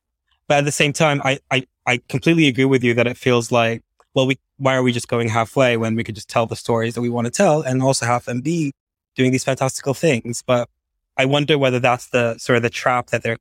but 0.48 0.58
at 0.60 0.65
the 0.65 0.72
same 0.72 0.91
time, 0.91 1.22
I 1.24 1.39
I 1.50 1.65
I 1.86 2.01
completely 2.10 2.48
agree 2.48 2.65
with 2.65 2.84
you 2.84 2.94
that 2.96 3.08
it 3.08 3.15
feels 3.15 3.51
like, 3.51 3.82
well, 4.13 4.27
we 4.27 4.38
why 4.58 4.75
are 4.75 4.84
we 4.84 4.91
just 4.91 5.08
going 5.08 5.30
halfway 5.30 5.77
when 5.77 5.96
we 5.96 6.03
could 6.03 6.15
just 6.15 6.30
tell 6.30 6.46
the 6.46 6.58
stories 6.58 6.94
that 6.96 7.01
we 7.01 7.10
want 7.10 7.25
to 7.25 7.32
tell 7.32 7.62
and 7.62 7.82
also 7.82 8.06
have 8.06 8.25
them 8.25 8.41
be 8.41 8.74
doing 9.15 9.32
these 9.32 9.44
fantastical 9.46 9.94
things, 9.94 10.44
but 10.46 10.70
I 11.18 11.25
wonder 11.25 11.58
whether 11.58 11.80
that's 11.80 12.08
the 12.08 12.38
sort 12.38 12.58
of 12.58 12.63
the 12.63 12.70
trap 12.70 13.08
that 13.08 13.24
they're 13.24 13.38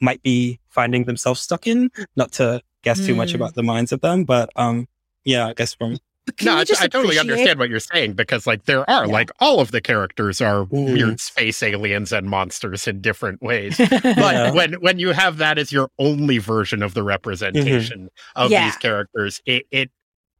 might 0.00 0.22
be 0.22 0.60
finding 0.68 1.04
themselves 1.04 1.40
stuck 1.40 1.66
in. 1.66 1.90
Not 2.16 2.32
to 2.32 2.62
guess 2.82 3.04
too 3.04 3.14
mm. 3.14 3.18
much 3.18 3.34
about 3.34 3.54
the 3.54 3.62
minds 3.62 3.92
of 3.92 4.00
them, 4.00 4.24
but 4.24 4.50
um, 4.56 4.88
yeah, 5.24 5.48
I 5.48 5.54
guess 5.54 5.74
from 5.74 5.98
no, 6.42 6.56
I, 6.56 6.60
I, 6.80 6.88
totally 6.88 7.18
understand 7.18 7.60
what 7.60 7.70
you're 7.70 7.78
saying 7.78 8.14
because, 8.14 8.48
like, 8.48 8.64
there 8.64 8.88
are 8.90 9.06
yeah. 9.06 9.12
like 9.12 9.30
all 9.38 9.60
of 9.60 9.70
the 9.70 9.80
characters 9.80 10.40
are 10.40 10.64
mm. 10.64 10.92
weird 10.92 11.20
space 11.20 11.62
aliens 11.62 12.12
and 12.12 12.28
monsters 12.28 12.88
in 12.88 13.00
different 13.00 13.40
ways. 13.42 13.78
But 13.88 14.00
yeah. 14.02 14.50
when 14.50 14.74
when 14.74 14.98
you 14.98 15.12
have 15.12 15.38
that 15.38 15.56
as 15.56 15.70
your 15.70 15.88
only 15.98 16.38
version 16.38 16.82
of 16.82 16.94
the 16.94 17.02
representation 17.02 18.06
mm-hmm. 18.06 18.42
of 18.42 18.50
yeah. 18.50 18.64
these 18.64 18.76
characters, 18.76 19.40
it 19.46 19.66
it 19.70 19.90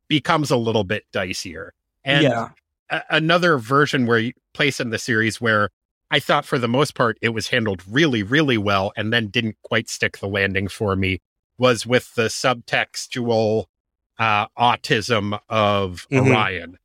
becomes 0.09 0.51
a 0.51 0.57
little 0.57 0.85
bit 0.85 1.05
dicier. 1.12 1.71
And 2.05 2.27
a- 2.27 3.05
another 3.11 3.59
version 3.59 4.07
where 4.07 4.19
you 4.19 4.33
place 4.55 4.81
in 4.81 4.90
the 4.90 4.99
series 4.99 5.40
where 5.40 5.71
I 6.11 6.21
thought 6.21 6.45
for 6.45 6.59
the 6.59 6.69
most 6.69 6.95
part 6.95 7.19
it 7.21 7.31
was 7.31 7.49
handled 7.49 7.83
really, 7.88 8.23
really 8.23 8.59
well 8.59 8.92
and 8.97 9.12
then 9.12 9.29
didn't 9.29 9.57
quite 9.62 9.88
stick 9.88 10.19
the 10.19 10.29
landing 10.29 10.69
for 10.69 10.95
me 10.95 11.21
was 11.59 11.87
with 11.87 12.14
the 12.14 12.27
subtextual 12.27 13.64
uh, 14.19 14.47
autism 14.59 15.38
of 15.49 16.07
mm-hmm. 16.11 16.29
Orion. 16.29 16.79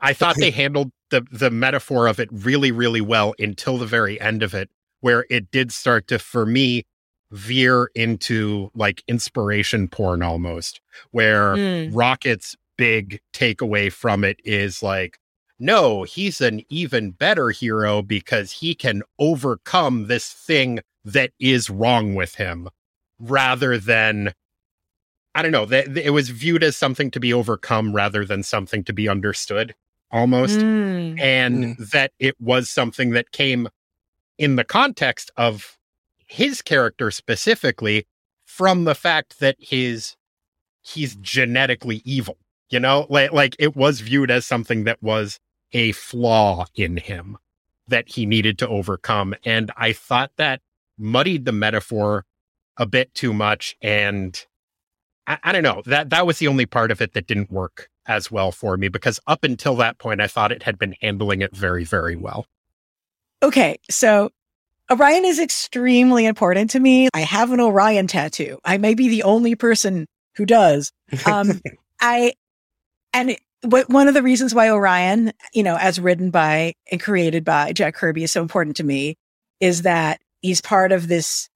I 0.00 0.12
thought 0.12 0.36
they 0.36 0.50
handled 0.50 0.92
the 1.10 1.26
the 1.30 1.50
metaphor 1.50 2.08
of 2.08 2.20
it 2.20 2.28
really, 2.30 2.72
really 2.72 3.00
well 3.00 3.34
until 3.38 3.78
the 3.78 3.86
very 3.86 4.20
end 4.20 4.42
of 4.42 4.52
it, 4.54 4.68
where 5.00 5.24
it 5.30 5.50
did 5.50 5.72
start 5.72 6.08
to, 6.08 6.18
for 6.18 6.44
me, 6.44 6.84
veer 7.30 7.90
into 7.94 8.70
like 8.74 9.02
inspiration 9.08 9.88
porn 9.88 10.22
almost, 10.22 10.80
where 11.10 11.54
mm. 11.54 11.90
Rocket's 11.94 12.56
big 12.76 13.20
takeaway 13.32 13.90
from 13.90 14.24
it 14.24 14.40
is 14.44 14.82
like, 14.82 15.18
no, 15.58 16.02
he's 16.02 16.40
an 16.40 16.62
even 16.68 17.12
better 17.12 17.50
hero 17.50 18.02
because 18.02 18.52
he 18.52 18.74
can 18.74 19.02
overcome 19.18 20.06
this 20.06 20.32
thing 20.32 20.80
that 21.04 21.30
is 21.38 21.70
wrong 21.70 22.14
with 22.14 22.34
him 22.36 22.68
rather 23.18 23.78
than 23.78 24.34
I 25.36 25.42
don't 25.42 25.52
know, 25.52 25.66
that 25.66 25.96
it 25.98 26.10
was 26.10 26.30
viewed 26.30 26.62
as 26.62 26.76
something 26.76 27.10
to 27.10 27.18
be 27.18 27.32
overcome 27.32 27.92
rather 27.92 28.24
than 28.24 28.44
something 28.44 28.84
to 28.84 28.92
be 28.92 29.08
understood 29.08 29.74
almost 30.12 30.60
mm. 30.60 31.18
and 31.20 31.76
mm. 31.76 31.90
that 31.90 32.12
it 32.20 32.40
was 32.40 32.70
something 32.70 33.10
that 33.10 33.32
came 33.32 33.68
in 34.38 34.54
the 34.54 34.64
context 34.64 35.32
of 35.36 35.76
his 36.26 36.62
character 36.62 37.10
specifically 37.10 38.06
from 38.44 38.84
the 38.84 38.94
fact 38.94 39.40
that 39.40 39.56
his 39.58 40.14
he's 40.82 41.16
genetically 41.16 42.00
evil 42.04 42.36
you 42.70 42.80
know 42.80 43.06
like 43.08 43.32
like 43.32 43.56
it 43.58 43.76
was 43.76 44.00
viewed 44.00 44.30
as 44.30 44.46
something 44.46 44.84
that 44.84 45.02
was 45.02 45.38
a 45.72 45.92
flaw 45.92 46.64
in 46.74 46.96
him 46.96 47.36
that 47.88 48.08
he 48.08 48.24
needed 48.26 48.58
to 48.58 48.68
overcome. 48.68 49.34
And 49.44 49.70
I 49.76 49.92
thought 49.92 50.30
that 50.36 50.60
muddied 50.96 51.44
the 51.44 51.52
metaphor 51.52 52.24
a 52.76 52.86
bit 52.86 53.12
too 53.14 53.32
much. 53.32 53.76
And 53.82 54.42
I, 55.26 55.38
I, 55.42 55.52
don't 55.52 55.62
know 55.62 55.82
that 55.86 56.10
that 56.10 56.26
was 56.26 56.38
the 56.38 56.48
only 56.48 56.66
part 56.66 56.90
of 56.90 57.02
it 57.02 57.12
that 57.12 57.26
didn't 57.26 57.50
work 57.50 57.88
as 58.06 58.30
well 58.30 58.52
for 58.52 58.76
me 58.76 58.88
because 58.88 59.20
up 59.26 59.44
until 59.44 59.76
that 59.76 59.98
point, 59.98 60.20
I 60.20 60.26
thought 60.26 60.52
it 60.52 60.62
had 60.62 60.78
been 60.78 60.94
handling 61.00 61.42
it 61.42 61.54
very, 61.54 61.84
very 61.84 62.16
well. 62.16 62.46
Okay. 63.42 63.78
So 63.90 64.30
Orion 64.90 65.24
is 65.24 65.38
extremely 65.38 66.26
important 66.26 66.70
to 66.70 66.80
me. 66.80 67.08
I 67.14 67.20
have 67.20 67.52
an 67.52 67.60
Orion 67.60 68.06
tattoo. 68.06 68.58
I 68.64 68.78
may 68.78 68.94
be 68.94 69.08
the 69.08 69.22
only 69.22 69.54
person 69.54 70.06
who 70.36 70.46
does. 70.46 70.92
Um, 71.26 71.60
I, 72.00 72.32
and 73.14 73.36
one 73.64 74.08
of 74.08 74.14
the 74.14 74.22
reasons 74.22 74.54
why 74.54 74.68
Orion, 74.68 75.32
you 75.54 75.62
know, 75.62 75.76
as 75.76 75.98
written 75.98 76.30
by 76.30 76.74
and 76.90 77.00
created 77.00 77.44
by 77.44 77.72
Jack 77.72 77.94
Kirby 77.94 78.24
is 78.24 78.32
so 78.32 78.42
important 78.42 78.76
to 78.76 78.84
me 78.84 79.16
is 79.60 79.82
that 79.82 80.20
he's 80.42 80.60
part 80.60 80.92
of 80.92 81.08
this 81.08 81.48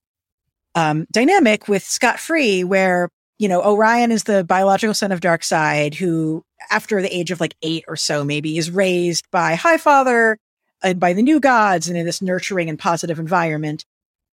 um, 0.74 1.06
dynamic 1.12 1.68
with 1.68 1.82
Scott 1.82 2.18
Free, 2.18 2.64
where, 2.64 3.10
you 3.38 3.48
know, 3.48 3.62
Orion 3.62 4.12
is 4.12 4.24
the 4.24 4.44
biological 4.44 4.94
son 4.94 5.12
of 5.12 5.20
Darkseid, 5.20 5.94
who, 5.94 6.44
after 6.70 7.02
the 7.02 7.14
age 7.14 7.30
of 7.30 7.40
like 7.40 7.56
eight 7.62 7.84
or 7.88 7.96
so, 7.96 8.24
maybe 8.24 8.56
is 8.56 8.70
raised 8.70 9.30
by 9.30 9.54
Highfather 9.54 10.36
and 10.82 10.98
by 10.98 11.12
the 11.12 11.22
new 11.22 11.40
gods 11.40 11.88
and 11.88 11.98
in 11.98 12.06
this 12.06 12.22
nurturing 12.22 12.70
and 12.70 12.78
positive 12.78 13.18
environment. 13.18 13.84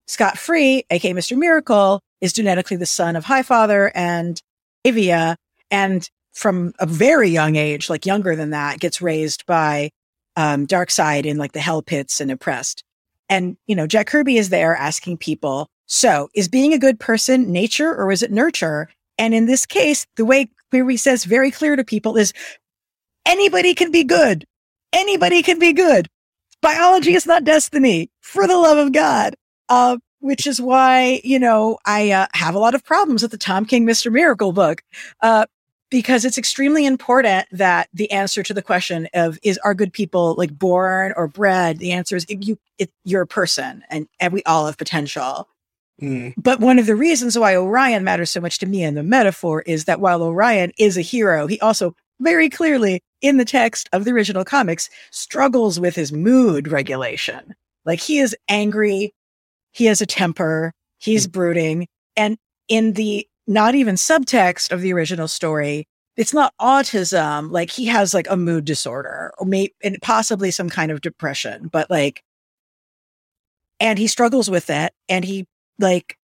Scott 0.07 0.39
Free, 0.39 0.85
aka 0.91 1.13
Mr. 1.13 1.37
Miracle, 1.37 2.01
is 2.21 2.33
genetically 2.33 2.77
the 2.77 2.87
son 2.87 3.17
of 3.17 3.25
Highfather 3.25 3.91
and 3.95 4.41
Avia. 4.85 5.37
And 5.71 6.09
from 6.35 6.75
a 6.79 6.87
very 6.87 7.31
young 7.31 7.57
age, 7.57 7.89
like 7.89 8.05
younger 8.05 8.37
than 8.37 8.51
that, 8.51 8.81
gets 8.81 9.01
raised 9.01 9.47
by 9.47 9.91
um, 10.37 10.67
Darkseid 10.67 11.25
in 11.25 11.39
like 11.39 11.53
the 11.53 11.61
hell 11.61 11.81
pits 11.81 12.21
and 12.21 12.31
oppressed. 12.31 12.83
And, 13.29 13.57
you 13.67 13.75
know, 13.75 13.87
Jack 13.87 14.09
Kirby 14.09 14.37
is 14.37 14.51
there 14.51 14.77
asking 14.77 15.19
people, 15.19 15.69
so 15.87 16.29
is 16.35 16.49
being 16.49 16.73
a 16.73 16.79
good 16.79 17.01
person 17.01 17.51
nature 17.51 17.95
or 17.95 18.13
is 18.13 18.23
it 18.23 18.33
nurture? 18.33 18.89
And 19.17 19.33
in 19.33 19.47
this 19.47 19.65
case, 19.65 20.07
the 20.17 20.25
way 20.25 20.51
Kirby 20.71 20.97
says 20.97 21.25
very 21.25 21.51
clear 21.51 21.77
to 21.77 21.85
people 21.85 22.17
is 22.17 22.33
anybody 23.25 23.75
can 23.75 23.91
be 23.91 24.05
good. 24.05 24.45
Anybody 24.93 25.43
can 25.43 25.59
be 25.59 25.73
good. 25.73 26.09
Biology 26.61 27.15
is 27.15 27.27
not 27.27 27.45
destiny 27.45 28.11
for 28.21 28.47
the 28.47 28.57
love 28.57 28.79
of 28.79 28.93
God. 28.93 29.35
Uh, 29.69 29.97
which 30.25 30.47
is 30.47 30.59
why, 30.59 31.21
you 31.23 31.39
know, 31.39 31.77
I 31.85 32.11
uh, 32.11 32.27
have 32.33 32.55
a 32.55 32.59
lot 32.59 32.75
of 32.75 32.83
problems 32.83 33.21
with 33.21 33.31
the 33.31 33.37
Tom 33.37 33.67
King 33.67 33.85
Mr. 33.85 34.11
Miracle 34.11 34.53
book. 34.53 34.83
Uh, 35.21 35.45
because 35.95 36.25
it's 36.25 36.37
extremely 36.37 36.87
important 36.87 37.47
that 37.53 37.89
the 37.95 38.11
answer 38.11 38.43
to 38.43 38.53
the 38.53 38.61
question 38.61 39.07
of 39.15 39.39
is 39.45 39.59
are 39.59 39.75
good 39.75 39.93
people 39.93 40.35
like 40.37 40.59
born 40.59 41.13
or 41.17 41.29
bred 41.29 41.79
the 41.79 41.93
answer 41.93 42.17
is 42.17 42.27
you 42.29 42.59
it, 42.79 42.91
you're 43.05 43.23
a 43.23 43.27
person 43.29 43.81
and, 43.91 44.09
and 44.19 44.33
we 44.33 44.43
all 44.43 44.67
have 44.67 44.77
potential 44.77 45.47
mm. 46.03 46.35
but 46.37 46.59
one 46.59 46.81
of 46.81 46.87
the 46.87 46.97
reasons 46.97 47.39
why 47.39 47.55
orion 47.55 48.03
matters 48.03 48.33
so 48.33 48.41
much 48.41 48.59
to 48.59 48.67
me 48.67 48.83
in 48.83 48.97
the 48.97 49.05
metaphor 49.05 49.63
is 49.67 49.85
that 49.85 50.01
while 50.01 50.21
orion 50.21 50.73
is 50.81 50.97
a 50.97 51.01
hero 51.01 51.47
he 51.47 51.61
also 51.61 51.95
very 52.19 52.51
clearly 52.51 53.01
in 53.21 53.37
the 53.37 53.45
text 53.45 53.89
of 53.93 54.05
the 54.05 54.11
original 54.11 54.45
comics 54.45 54.91
struggles 55.13 55.79
with 55.79 55.95
his 55.95 56.11
mood 56.11 56.67
regulation 56.67 57.55
like 57.85 58.01
he 58.01 58.19
is 58.19 58.37
angry 58.49 59.15
he 59.71 59.85
has 59.85 60.01
a 60.01 60.07
temper 60.07 60.73
he's 60.99 61.29
mm. 61.29 61.31
brooding 61.31 61.87
and 62.17 62.37
in 62.67 62.95
the 62.95 63.29
not 63.47 63.75
even 63.75 63.95
subtext 63.95 64.73
of 64.73 64.81
the 64.81 64.93
original 64.93 65.29
story, 65.29 65.87
it's 66.17 66.33
not 66.33 66.55
autism. 66.61 67.51
Like 67.51 67.71
he 67.71 67.87
has 67.87 68.15
like 68.15 68.27
a 68.31 68.37
mood 68.37 68.65
disorder 68.65 69.33
or 69.39 69.47
may 69.47 69.71
and 69.83 69.99
possibly 70.01 70.51
some 70.51 70.71
kind 70.71 70.91
of 70.91 71.01
depression, 71.01 71.69
but 71.69 71.91
like, 71.91 72.23
and 73.81 73.99
he 73.99 74.07
struggles 74.07 74.49
with 74.49 74.71
it 74.71 74.93
and 75.09 75.25
he 75.25 75.47
like, 75.79 76.17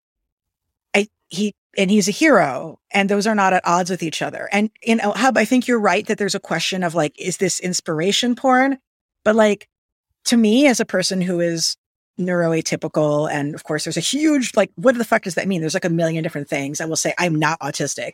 I, 0.95 1.07
he, 1.29 1.53
and 1.77 1.91
he's 1.91 2.07
a 2.07 2.11
hero 2.11 2.79
and 2.91 3.09
those 3.09 3.27
are 3.27 3.35
not 3.35 3.53
at 3.53 3.65
odds 3.65 3.89
with 3.89 4.03
each 4.03 4.21
other. 4.21 4.49
And 4.51 4.71
in 4.81 4.99
El 4.99 5.13
Hub, 5.13 5.37
I 5.37 5.45
think 5.45 5.67
you're 5.67 5.79
right 5.79 6.05
that 6.07 6.17
there's 6.17 6.35
a 6.35 6.39
question 6.39 6.83
of 6.83 6.95
like, 6.95 7.13
is 7.19 7.37
this 7.37 7.59
inspiration 7.59 8.35
porn? 8.35 8.77
But 9.23 9.35
like, 9.35 9.67
to 10.25 10.37
me 10.37 10.67
as 10.67 10.79
a 10.79 10.85
person 10.85 11.21
who 11.21 11.39
is 11.39 11.75
neuroatypical 12.19 13.31
and 13.31 13.55
of 13.55 13.63
course 13.63 13.85
there's 13.85 13.97
a 13.97 14.01
huge 14.01 14.51
like 14.55 14.69
what 14.75 14.97
the 14.97 15.05
fuck 15.05 15.23
does 15.23 15.35
that 15.35 15.47
mean 15.47 15.61
there's 15.61 15.73
like 15.73 15.85
a 15.85 15.89
million 15.89 16.21
different 16.21 16.49
things 16.49 16.81
i 16.81 16.85
will 16.85 16.95
say 16.95 17.13
i'm 17.17 17.35
not 17.35 17.59
autistic 17.61 18.13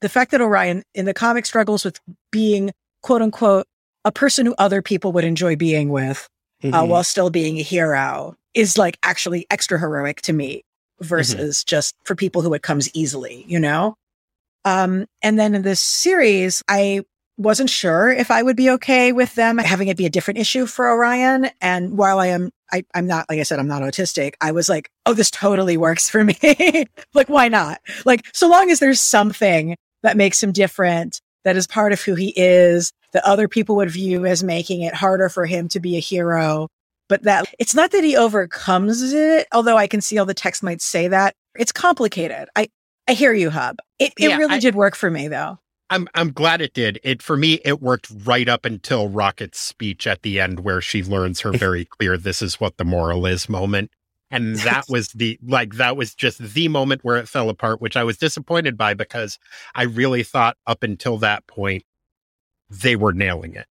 the 0.00 0.08
fact 0.08 0.30
that 0.30 0.40
Orion 0.40 0.82
in 0.94 1.06
the 1.06 1.14
comic 1.14 1.44
struggles 1.46 1.84
with 1.84 1.98
being 2.30 2.72
quote 3.02 3.20
unquote 3.20 3.66
a 4.04 4.12
person 4.12 4.46
who 4.46 4.54
other 4.58 4.82
people 4.82 5.12
would 5.12 5.24
enjoy 5.24 5.56
being 5.56 5.88
with 5.88 6.28
uh, 6.62 6.66
mm-hmm. 6.66 6.74
uh, 6.74 6.84
while 6.84 7.04
still 7.04 7.30
being 7.30 7.58
a 7.58 7.62
hero 7.62 8.36
is 8.54 8.76
like 8.78 8.98
actually 9.02 9.46
extra 9.50 9.78
heroic 9.78 10.20
to 10.22 10.32
me 10.32 10.62
versus 11.00 11.58
mm-hmm. 11.58 11.68
just 11.68 11.94
for 12.04 12.14
people 12.14 12.42
who 12.42 12.54
it 12.54 12.62
comes 12.62 12.90
easily, 12.94 13.44
you 13.48 13.58
know? 13.58 13.96
Um, 14.64 15.06
and 15.22 15.38
then 15.38 15.54
in 15.54 15.62
this 15.62 15.80
series, 15.80 16.62
I 16.68 17.04
wasn't 17.36 17.70
sure 17.70 18.10
if 18.10 18.30
I 18.30 18.42
would 18.42 18.56
be 18.56 18.70
okay 18.70 19.12
with 19.12 19.34
them 19.34 19.58
having 19.58 19.88
it 19.88 19.96
be 19.96 20.06
a 20.06 20.10
different 20.10 20.38
issue 20.38 20.66
for 20.66 20.90
Orion. 20.90 21.48
And 21.60 21.96
while 21.96 22.18
I 22.18 22.28
am, 22.28 22.50
I, 22.72 22.84
am 22.94 23.06
not, 23.06 23.26
like 23.28 23.40
I 23.40 23.42
said, 23.42 23.58
I'm 23.58 23.68
not 23.68 23.82
autistic. 23.82 24.34
I 24.40 24.52
was 24.52 24.68
like, 24.68 24.90
oh, 25.06 25.14
this 25.14 25.30
totally 25.30 25.76
works 25.76 26.08
for 26.08 26.24
me. 26.24 26.36
like, 27.14 27.28
why 27.28 27.48
not? 27.48 27.80
Like, 28.04 28.26
so 28.32 28.48
long 28.48 28.70
as 28.70 28.80
there's 28.80 29.00
something 29.00 29.76
that 30.02 30.16
makes 30.16 30.42
him 30.42 30.52
different, 30.52 31.20
that 31.44 31.56
is 31.56 31.66
part 31.66 31.92
of 31.92 32.00
who 32.00 32.14
he 32.14 32.32
is, 32.36 32.92
that 33.12 33.24
other 33.24 33.48
people 33.48 33.76
would 33.76 33.90
view 33.90 34.26
as 34.26 34.42
making 34.42 34.82
it 34.82 34.94
harder 34.94 35.28
for 35.28 35.46
him 35.46 35.68
to 35.68 35.80
be 35.80 35.96
a 35.96 36.00
hero. 36.00 36.68
But 37.08 37.24
that 37.24 37.52
it's 37.58 37.74
not 37.74 37.90
that 37.90 38.04
he 38.04 38.16
overcomes 38.16 39.02
it, 39.12 39.46
although 39.52 39.76
I 39.76 39.86
can 39.86 40.00
see 40.00 40.18
all 40.18 40.24
the 40.24 40.34
text 40.34 40.62
might 40.62 40.80
say 40.80 41.08
that. 41.08 41.34
It's 41.54 41.72
complicated. 41.72 42.48
I, 42.56 42.68
I 43.06 43.12
hear 43.12 43.32
you, 43.32 43.50
Hub. 43.50 43.78
It, 43.98 44.14
it 44.18 44.30
yeah, 44.30 44.36
really 44.36 44.54
I, 44.54 44.60
did 44.60 44.74
work 44.74 44.96
for 44.96 45.10
me 45.10 45.28
though. 45.28 45.58
I'm 45.92 46.08
I'm 46.14 46.32
glad 46.32 46.62
it 46.62 46.72
did. 46.72 46.98
It 47.04 47.22
for 47.22 47.36
me 47.36 47.60
it 47.64 47.82
worked 47.82 48.10
right 48.24 48.48
up 48.48 48.64
until 48.64 49.08
Rocket's 49.08 49.60
speech 49.60 50.06
at 50.06 50.22
the 50.22 50.40
end 50.40 50.60
where 50.60 50.80
she 50.80 51.02
learns 51.02 51.40
her 51.40 51.52
very 51.56 51.84
clear 51.84 52.16
this 52.16 52.40
is 52.40 52.58
what 52.58 52.78
the 52.78 52.84
moral 52.84 53.26
is 53.26 53.48
moment. 53.48 53.90
And 54.30 54.56
that 54.60 54.86
was 54.88 55.08
the 55.08 55.38
like 55.46 55.74
that 55.74 55.96
was 55.96 56.14
just 56.14 56.38
the 56.38 56.68
moment 56.68 57.04
where 57.04 57.18
it 57.18 57.28
fell 57.28 57.50
apart, 57.50 57.82
which 57.82 57.96
I 57.96 58.04
was 58.04 58.16
disappointed 58.16 58.78
by 58.78 58.94
because 58.94 59.38
I 59.74 59.82
really 59.82 60.22
thought 60.22 60.56
up 60.66 60.82
until 60.82 61.18
that 61.18 61.46
point 61.46 61.84
they 62.70 62.96
were 62.96 63.12
nailing 63.12 63.54
it. 63.54 63.66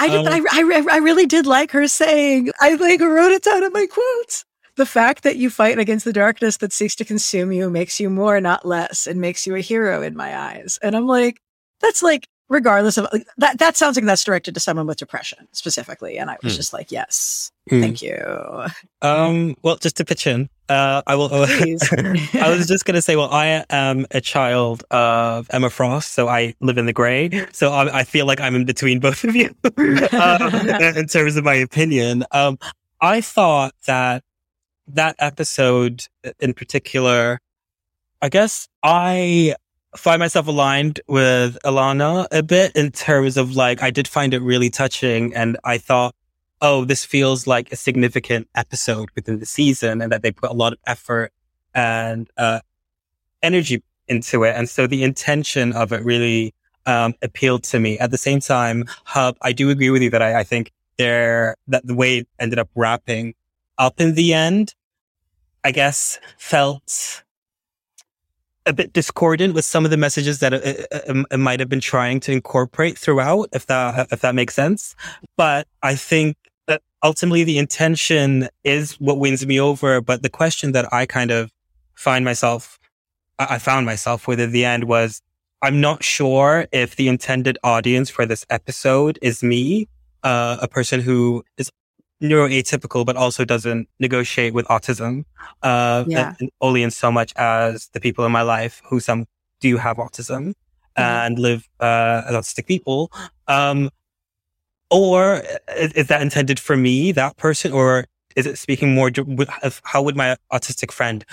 I 0.00 0.08
did, 0.08 0.26
um, 0.26 0.32
I, 0.32 0.40
I, 0.50 0.94
I 0.94 0.96
really 0.96 1.26
did 1.26 1.46
like 1.46 1.70
her 1.72 1.86
saying, 1.86 2.50
I 2.60 2.74
like 2.74 3.00
wrote 3.00 3.30
it 3.30 3.42
down 3.42 3.62
in 3.62 3.72
my 3.72 3.86
quotes. 3.86 4.44
The 4.76 4.86
fact 4.86 5.22
that 5.22 5.36
you 5.36 5.48
fight 5.48 5.78
against 5.78 6.04
the 6.04 6.12
darkness 6.12 6.58
that 6.58 6.72
seeks 6.72 6.94
to 6.96 7.04
consume 7.04 7.50
you 7.50 7.70
makes 7.70 7.98
you 7.98 8.10
more, 8.10 8.40
not 8.40 8.66
less, 8.66 9.06
and 9.06 9.20
makes 9.20 9.46
you 9.46 9.54
a 9.54 9.60
hero 9.60 10.02
in 10.02 10.14
my 10.14 10.36
eyes. 10.36 10.78
And 10.82 10.94
I'm 10.94 11.06
like, 11.06 11.40
that's 11.80 12.02
like, 12.02 12.28
regardless 12.48 12.98
of 12.98 13.08
like, 13.10 13.26
that, 13.38 13.58
that 13.58 13.76
sounds 13.76 13.96
like 13.96 14.04
that's 14.04 14.22
directed 14.22 14.52
to 14.54 14.60
someone 14.60 14.86
with 14.86 14.98
depression 14.98 15.48
specifically. 15.52 16.18
And 16.18 16.30
I 16.30 16.36
was 16.42 16.52
mm. 16.52 16.56
just 16.56 16.72
like, 16.74 16.92
yes, 16.92 17.50
mm. 17.70 17.80
thank 17.80 18.02
you. 18.02 18.18
Um, 19.00 19.56
well, 19.62 19.76
just 19.76 19.96
to 19.96 20.04
pitch 20.04 20.26
in, 20.26 20.50
uh, 20.68 21.00
I 21.06 21.14
will, 21.14 21.28
always 21.32 21.82
I 22.34 22.50
was 22.54 22.66
just 22.66 22.84
going 22.84 22.96
to 22.96 23.02
say, 23.02 23.16
well, 23.16 23.30
I 23.32 23.64
am 23.70 24.06
a 24.10 24.20
child 24.20 24.84
of 24.90 25.48
Emma 25.50 25.70
Frost, 25.70 26.12
so 26.12 26.28
I 26.28 26.54
live 26.60 26.76
in 26.76 26.84
the 26.84 26.92
gray. 26.92 27.46
So 27.52 27.72
I, 27.72 28.00
I 28.00 28.04
feel 28.04 28.26
like 28.26 28.40
I'm 28.40 28.54
in 28.54 28.66
between 28.66 29.00
both 29.00 29.24
of 29.24 29.34
you 29.34 29.54
um, 29.64 30.54
in 30.96 31.06
terms 31.06 31.36
of 31.36 31.44
my 31.44 31.54
opinion. 31.54 32.24
Um, 32.30 32.58
I 33.00 33.20
thought 33.20 33.74
that 33.86 34.22
that 34.88 35.16
episode 35.18 36.04
in 36.40 36.54
particular, 36.54 37.40
I 38.22 38.28
guess 38.28 38.68
I 38.82 39.54
find 39.96 40.20
myself 40.20 40.46
aligned 40.46 41.00
with 41.08 41.58
Elana 41.64 42.26
a 42.30 42.42
bit 42.42 42.72
in 42.76 42.92
terms 42.92 43.36
of 43.36 43.56
like, 43.56 43.82
I 43.82 43.90
did 43.90 44.06
find 44.08 44.34
it 44.34 44.40
really 44.40 44.70
touching 44.70 45.34
and 45.34 45.56
I 45.64 45.78
thought, 45.78 46.14
oh, 46.60 46.84
this 46.84 47.04
feels 47.04 47.46
like 47.46 47.72
a 47.72 47.76
significant 47.76 48.48
episode 48.54 49.10
within 49.14 49.38
the 49.40 49.46
season 49.46 50.00
and 50.00 50.12
that 50.12 50.22
they 50.22 50.32
put 50.32 50.50
a 50.50 50.54
lot 50.54 50.72
of 50.72 50.78
effort 50.86 51.32
and, 51.74 52.28
uh, 52.36 52.60
energy 53.42 53.82
into 54.08 54.44
it. 54.44 54.54
And 54.56 54.68
so 54.68 54.86
the 54.86 55.02
intention 55.02 55.72
of 55.72 55.92
it 55.92 56.02
really, 56.04 56.54
um, 56.86 57.14
appealed 57.22 57.64
to 57.64 57.80
me. 57.80 57.98
At 57.98 58.10
the 58.10 58.18
same 58.18 58.40
time, 58.40 58.84
Hub, 59.04 59.36
I 59.42 59.52
do 59.52 59.70
agree 59.70 59.90
with 59.90 60.02
you 60.02 60.10
that 60.10 60.22
I, 60.22 60.40
I 60.40 60.44
think 60.44 60.72
there, 60.98 61.56
that 61.68 61.86
the 61.86 61.94
way 61.94 62.18
it 62.18 62.28
ended 62.38 62.58
up 62.58 62.70
wrapping 62.74 63.34
up 63.78 64.00
in 64.00 64.14
the 64.14 64.34
end, 64.34 64.74
I 65.64 65.72
guess, 65.72 66.18
felt 66.38 67.22
a 68.66 68.72
bit 68.72 68.92
discordant 68.92 69.54
with 69.54 69.64
some 69.64 69.84
of 69.84 69.90
the 69.90 69.96
messages 69.96 70.40
that 70.40 70.52
it, 70.52 70.86
it, 70.90 71.26
it, 71.30 71.38
might 71.38 71.60
have 71.60 71.68
been 71.68 71.80
trying 71.80 72.18
to 72.20 72.32
incorporate 72.32 72.98
throughout, 72.98 73.48
if 73.52 73.66
that 73.66 74.08
if 74.10 74.20
that 74.20 74.34
makes 74.34 74.54
sense. 74.54 74.96
But 75.36 75.68
I 75.82 75.94
think 75.94 76.36
that 76.66 76.82
ultimately 77.02 77.44
the 77.44 77.58
intention 77.58 78.48
is 78.64 78.94
what 78.94 79.18
wins 79.18 79.46
me 79.46 79.60
over. 79.60 80.00
But 80.00 80.22
the 80.22 80.28
question 80.28 80.72
that 80.72 80.92
I 80.92 81.06
kind 81.06 81.30
of 81.30 81.52
find 81.94 82.24
myself, 82.24 82.78
I 83.38 83.58
found 83.58 83.86
myself 83.86 84.26
with 84.26 84.40
at 84.40 84.50
the 84.50 84.64
end 84.64 84.84
was, 84.84 85.22
I'm 85.62 85.80
not 85.80 86.02
sure 86.02 86.66
if 86.72 86.96
the 86.96 87.08
intended 87.08 87.58
audience 87.62 88.10
for 88.10 88.26
this 88.26 88.44
episode 88.50 89.18
is 89.22 89.42
me, 89.42 89.88
uh, 90.22 90.58
a 90.60 90.68
person 90.68 91.00
who 91.00 91.44
is 91.56 91.70
neuroatypical, 92.22 93.04
but 93.04 93.16
also 93.16 93.44
doesn't 93.44 93.88
negotiate 93.98 94.54
with 94.54 94.66
autism. 94.66 95.24
Uh, 95.62 96.04
yeah. 96.06 96.34
and, 96.40 96.50
only 96.60 96.82
in 96.82 96.90
so 96.90 97.10
much 97.12 97.32
as 97.36 97.88
the 97.92 98.00
people 98.00 98.24
in 98.24 98.32
my 98.32 98.42
life 98.42 98.82
who 98.88 99.00
some 99.00 99.26
do 99.60 99.76
have 99.76 99.96
autism 99.96 100.48
mm-hmm. 100.48 101.02
and 101.02 101.38
live, 101.38 101.68
uh, 101.80 102.22
as 102.26 102.34
autistic 102.34 102.66
people. 102.66 103.10
Um, 103.48 103.90
or 104.90 105.42
is, 105.76 105.92
is, 105.92 106.06
that 106.08 106.22
intended 106.22 106.60
for 106.60 106.76
me, 106.76 107.12
that 107.12 107.36
person, 107.36 107.72
or 107.72 108.06
is 108.36 108.46
it 108.46 108.58
speaking 108.58 108.94
more 108.94 109.10
of 109.62 109.80
how 109.84 110.02
would 110.02 110.16
my 110.16 110.36
autistic 110.52 110.92
friend 110.92 111.24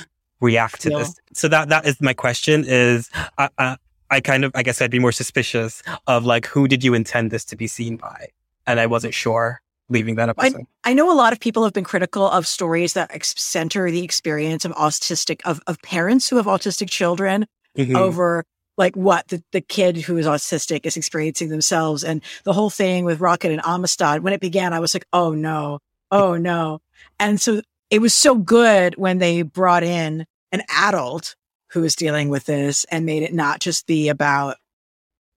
react 0.41 0.81
to 0.81 0.89
no. 0.89 0.99
this? 0.99 1.15
So 1.33 1.47
that, 1.49 1.69
that 1.69 1.85
is 1.85 2.01
my 2.01 2.13
question 2.13 2.65
is, 2.67 3.09
I, 3.37 3.49
I, 3.57 3.77
I 4.09 4.21
kind 4.21 4.43
of, 4.43 4.51
I 4.55 4.63
guess 4.63 4.81
I'd 4.81 4.91
be 4.91 4.99
more 4.99 5.11
suspicious 5.11 5.81
of 6.07 6.25
like, 6.25 6.45
who 6.47 6.67
did 6.67 6.83
you 6.83 6.93
intend 6.93 7.31
this 7.31 7.45
to 7.45 7.55
be 7.55 7.67
seen 7.67 7.97
by? 7.97 8.27
And 8.65 8.79
I 8.79 8.85
wasn't 8.85 9.13
sure 9.13 9.61
leaving 9.89 10.15
that 10.15 10.29
episode. 10.29 10.65
I, 10.83 10.91
I, 10.91 10.93
know 10.93 11.11
a 11.11 11.15
lot 11.15 11.33
of 11.33 11.39
people 11.39 11.63
have 11.63 11.73
been 11.73 11.83
critical 11.83 12.29
of 12.29 12.47
stories 12.47 12.93
that 12.93 13.13
ex- 13.13 13.35
center 13.37 13.89
the 13.91 14.03
experience 14.03 14.65
of 14.65 14.71
autistic 14.73 15.41
of, 15.45 15.61
of 15.67 15.81
parents 15.81 16.29
who 16.29 16.37
have 16.37 16.45
autistic 16.45 16.89
children 16.89 17.45
mm-hmm. 17.77 17.95
over 17.95 18.45
like 18.77 18.95
what 18.95 19.27
the, 19.27 19.43
the 19.51 19.61
kid 19.61 19.97
who 19.97 20.17
is 20.17 20.25
autistic 20.25 20.85
is 20.85 20.97
experiencing 20.97 21.49
themselves 21.49 22.03
and 22.03 22.23
the 22.43 22.53
whole 22.53 22.69
thing 22.69 23.05
with 23.05 23.19
Rocket 23.19 23.51
and 23.51 23.61
Amistad. 23.63 24.23
When 24.23 24.33
it 24.33 24.41
began, 24.41 24.73
I 24.73 24.79
was 24.79 24.93
like, 24.93 25.05
oh 25.13 25.31
no, 25.31 25.79
oh 26.11 26.37
no. 26.37 26.79
And 27.19 27.39
so 27.39 27.61
it 27.89 27.99
was 27.99 28.13
so 28.13 28.35
good 28.35 28.95
when 28.95 29.19
they 29.19 29.43
brought 29.43 29.83
in 29.83 30.25
an 30.51 30.63
adult 30.69 31.35
who 31.71 31.81
was 31.81 31.95
dealing 31.95 32.29
with 32.29 32.45
this 32.45 32.85
and 32.85 33.05
made 33.05 33.23
it 33.23 33.33
not 33.33 33.59
just 33.59 33.85
be 33.85 34.09
about 34.09 34.57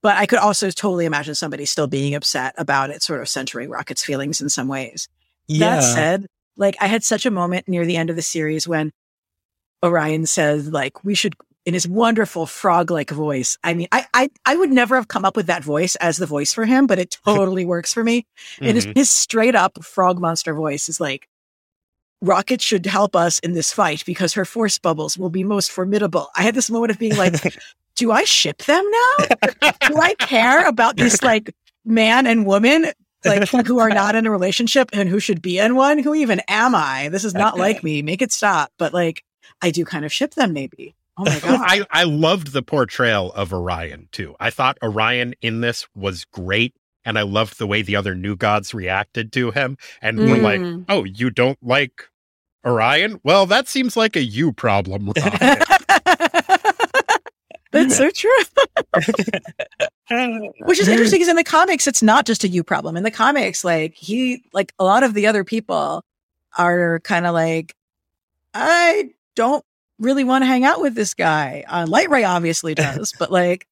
but 0.07 0.16
I 0.16 0.27
could 0.27 0.38
also 0.38 0.71
totally 0.71 1.05
imagine 1.05 1.35
somebody 1.35 1.64
still 1.64 1.88
being 1.88 2.14
upset 2.14 2.55
about 2.59 2.90
it, 2.90 3.03
sort 3.03 3.21
of 3.21 3.29
centering 3.29 3.71
Rocket's 3.71 4.05
feelings 4.05 4.40
in 4.40 4.49
some 4.49 4.69
ways. 4.69 5.09
Yeah. 5.49 5.81
That 5.81 5.81
said, 5.81 6.27
like 6.57 6.77
I 6.81 6.87
had 6.87 7.03
such 7.03 7.27
a 7.27 7.31
moment 7.33 7.66
near 7.66 7.85
the 7.85 7.97
end 7.97 8.09
of 8.09 8.14
the 8.14 8.23
series 8.23 8.69
when 8.69 8.92
Orion 9.85 10.25
says, 10.27 10.69
like, 10.69 11.03
we 11.03 11.16
should 11.16 11.35
in 11.64 11.75
his 11.75 11.88
wonderful 11.88 12.47
frog-like 12.47 13.11
voice. 13.11 13.59
I 13.64 13.75
mean, 13.75 13.88
I, 13.90 14.07
I, 14.14 14.31
I 14.45 14.55
would 14.55 14.71
never 14.71 14.95
have 14.95 15.09
come 15.09 15.25
up 15.25 15.35
with 15.35 15.49
that 15.49 15.64
voice 15.64 15.97
as 15.97 16.19
the 16.19 16.27
voice 16.27 16.53
for 16.53 16.66
him, 16.66 16.87
but 16.87 17.01
it 17.01 17.19
totally 17.25 17.64
works 17.64 17.92
for 17.92 18.05
me. 18.05 18.21
Mm-hmm. 18.21 18.64
And 18.64 18.75
his, 18.77 18.87
mm-hmm. 18.87 18.99
his 19.01 19.11
straight 19.11 19.57
up 19.57 19.83
frog 19.83 20.21
monster 20.21 20.55
voice 20.55 20.88
is 20.88 21.01
like, 21.01 21.29
Rocket 22.23 22.62
should 22.62 22.87
help 22.87 23.16
us 23.16 23.40
in 23.40 23.55
this 23.55 23.73
fight 23.73 24.05
because 24.07 24.35
her 24.35 24.45
force 24.45 24.79
bubbles 24.79 25.19
will 25.19 25.31
be 25.31 25.42
most 25.42 25.73
formidable. 25.73 26.29
I 26.37 26.42
had 26.45 26.55
this 26.55 26.71
moment 26.71 26.92
of 26.92 27.01
being 27.01 27.16
like, 27.16 27.35
do 27.96 28.12
I 28.12 28.24
ship 28.24 28.59
them 28.64 28.85
now? 28.90 29.26
do 29.88 29.96
I 29.96 30.14
care 30.18 30.66
about 30.66 30.96
this 30.96 31.22
like 31.22 31.54
man 31.85 32.26
and 32.26 32.46
woman 32.46 32.92
like 33.24 33.48
who 33.66 33.78
are 33.78 33.88
not 33.88 34.14
in 34.14 34.26
a 34.26 34.30
relationship 34.30 34.90
and 34.92 35.09
who 35.09 35.18
should 35.18 35.42
be 35.42 35.59
in 35.59 35.74
one? 35.74 35.98
Who 35.98 36.14
even 36.14 36.40
am 36.48 36.74
I? 36.74 37.09
This 37.09 37.24
is 37.24 37.35
not 37.35 37.59
like 37.59 37.82
me. 37.82 38.02
Make 38.02 38.22
it 38.22 38.32
stop. 38.32 38.72
But 38.78 38.92
like 38.94 39.24
I 39.62 39.70
do 39.70 39.85
kind 39.85 40.04
of 40.04 40.12
ship 40.12 40.35
them 40.35 40.52
maybe. 40.52 40.94
Oh 41.18 41.24
my 41.24 41.38
god. 41.40 41.61
I, 41.62 41.87
I 41.90 42.04
loved 42.04 42.52
the 42.52 42.62
portrayal 42.62 43.32
of 43.32 43.52
Orion 43.52 44.09
too. 44.12 44.37
I 44.38 44.50
thought 44.50 44.78
Orion 44.82 45.35
in 45.40 45.61
this 45.61 45.87
was 45.94 46.24
great. 46.24 46.74
And 47.04 47.16
I 47.20 47.22
loved 47.22 47.59
the 47.59 47.68
way 47.68 47.82
the 47.82 47.94
other 47.94 48.16
new 48.16 48.35
gods 48.35 48.74
reacted 48.74 49.32
to 49.35 49.52
him 49.52 49.78
and 50.02 50.18
mm. 50.18 50.28
were 50.28 50.38
like, 50.38 50.61
mm. 50.61 50.85
oh, 50.88 51.04
you 51.04 51.30
don't 51.30 51.59
like 51.62 52.02
Orion? 52.66 53.20
Well, 53.22 53.46
that 53.46 53.68
seems 53.68 53.96
like 53.96 54.16
a 54.16 54.24
you 54.24 54.52
problem. 54.52 55.12
That's 57.88 57.96
so 57.96 58.11
true. 58.11 58.31
Which 60.66 60.79
is 60.79 60.88
interesting 60.88 61.18
because 61.18 61.29
in 61.29 61.37
the 61.37 61.44
comics, 61.44 61.87
it's 61.87 62.03
not 62.03 62.27
just 62.27 62.44
a 62.44 62.49
you 62.49 62.62
problem. 62.62 62.96
In 62.96 63.03
the 63.03 63.11
comics, 63.11 63.64
like 63.64 63.94
he, 63.94 64.44
like 64.53 64.72
a 64.79 64.85
lot 64.85 65.03
of 65.03 65.14
the 65.14 65.27
other 65.27 65.44
people 65.44 66.05
are 66.57 67.01
kind 67.01 67.27
of 67.27 67.35
like, 67.35 67.75
I 68.55 69.11
don't 69.35 69.64
really 69.99 70.25
want 70.25 70.42
to 70.42 70.46
hang 70.46 70.64
out 70.64 70.81
with 70.81 70.94
this 70.94 71.14
guy. 71.14 71.64
Uh, 71.66 71.87
Lightray 71.88 72.25
obviously 72.25 72.75
does, 72.77 73.12
but 73.18 73.31
like, 73.31 73.66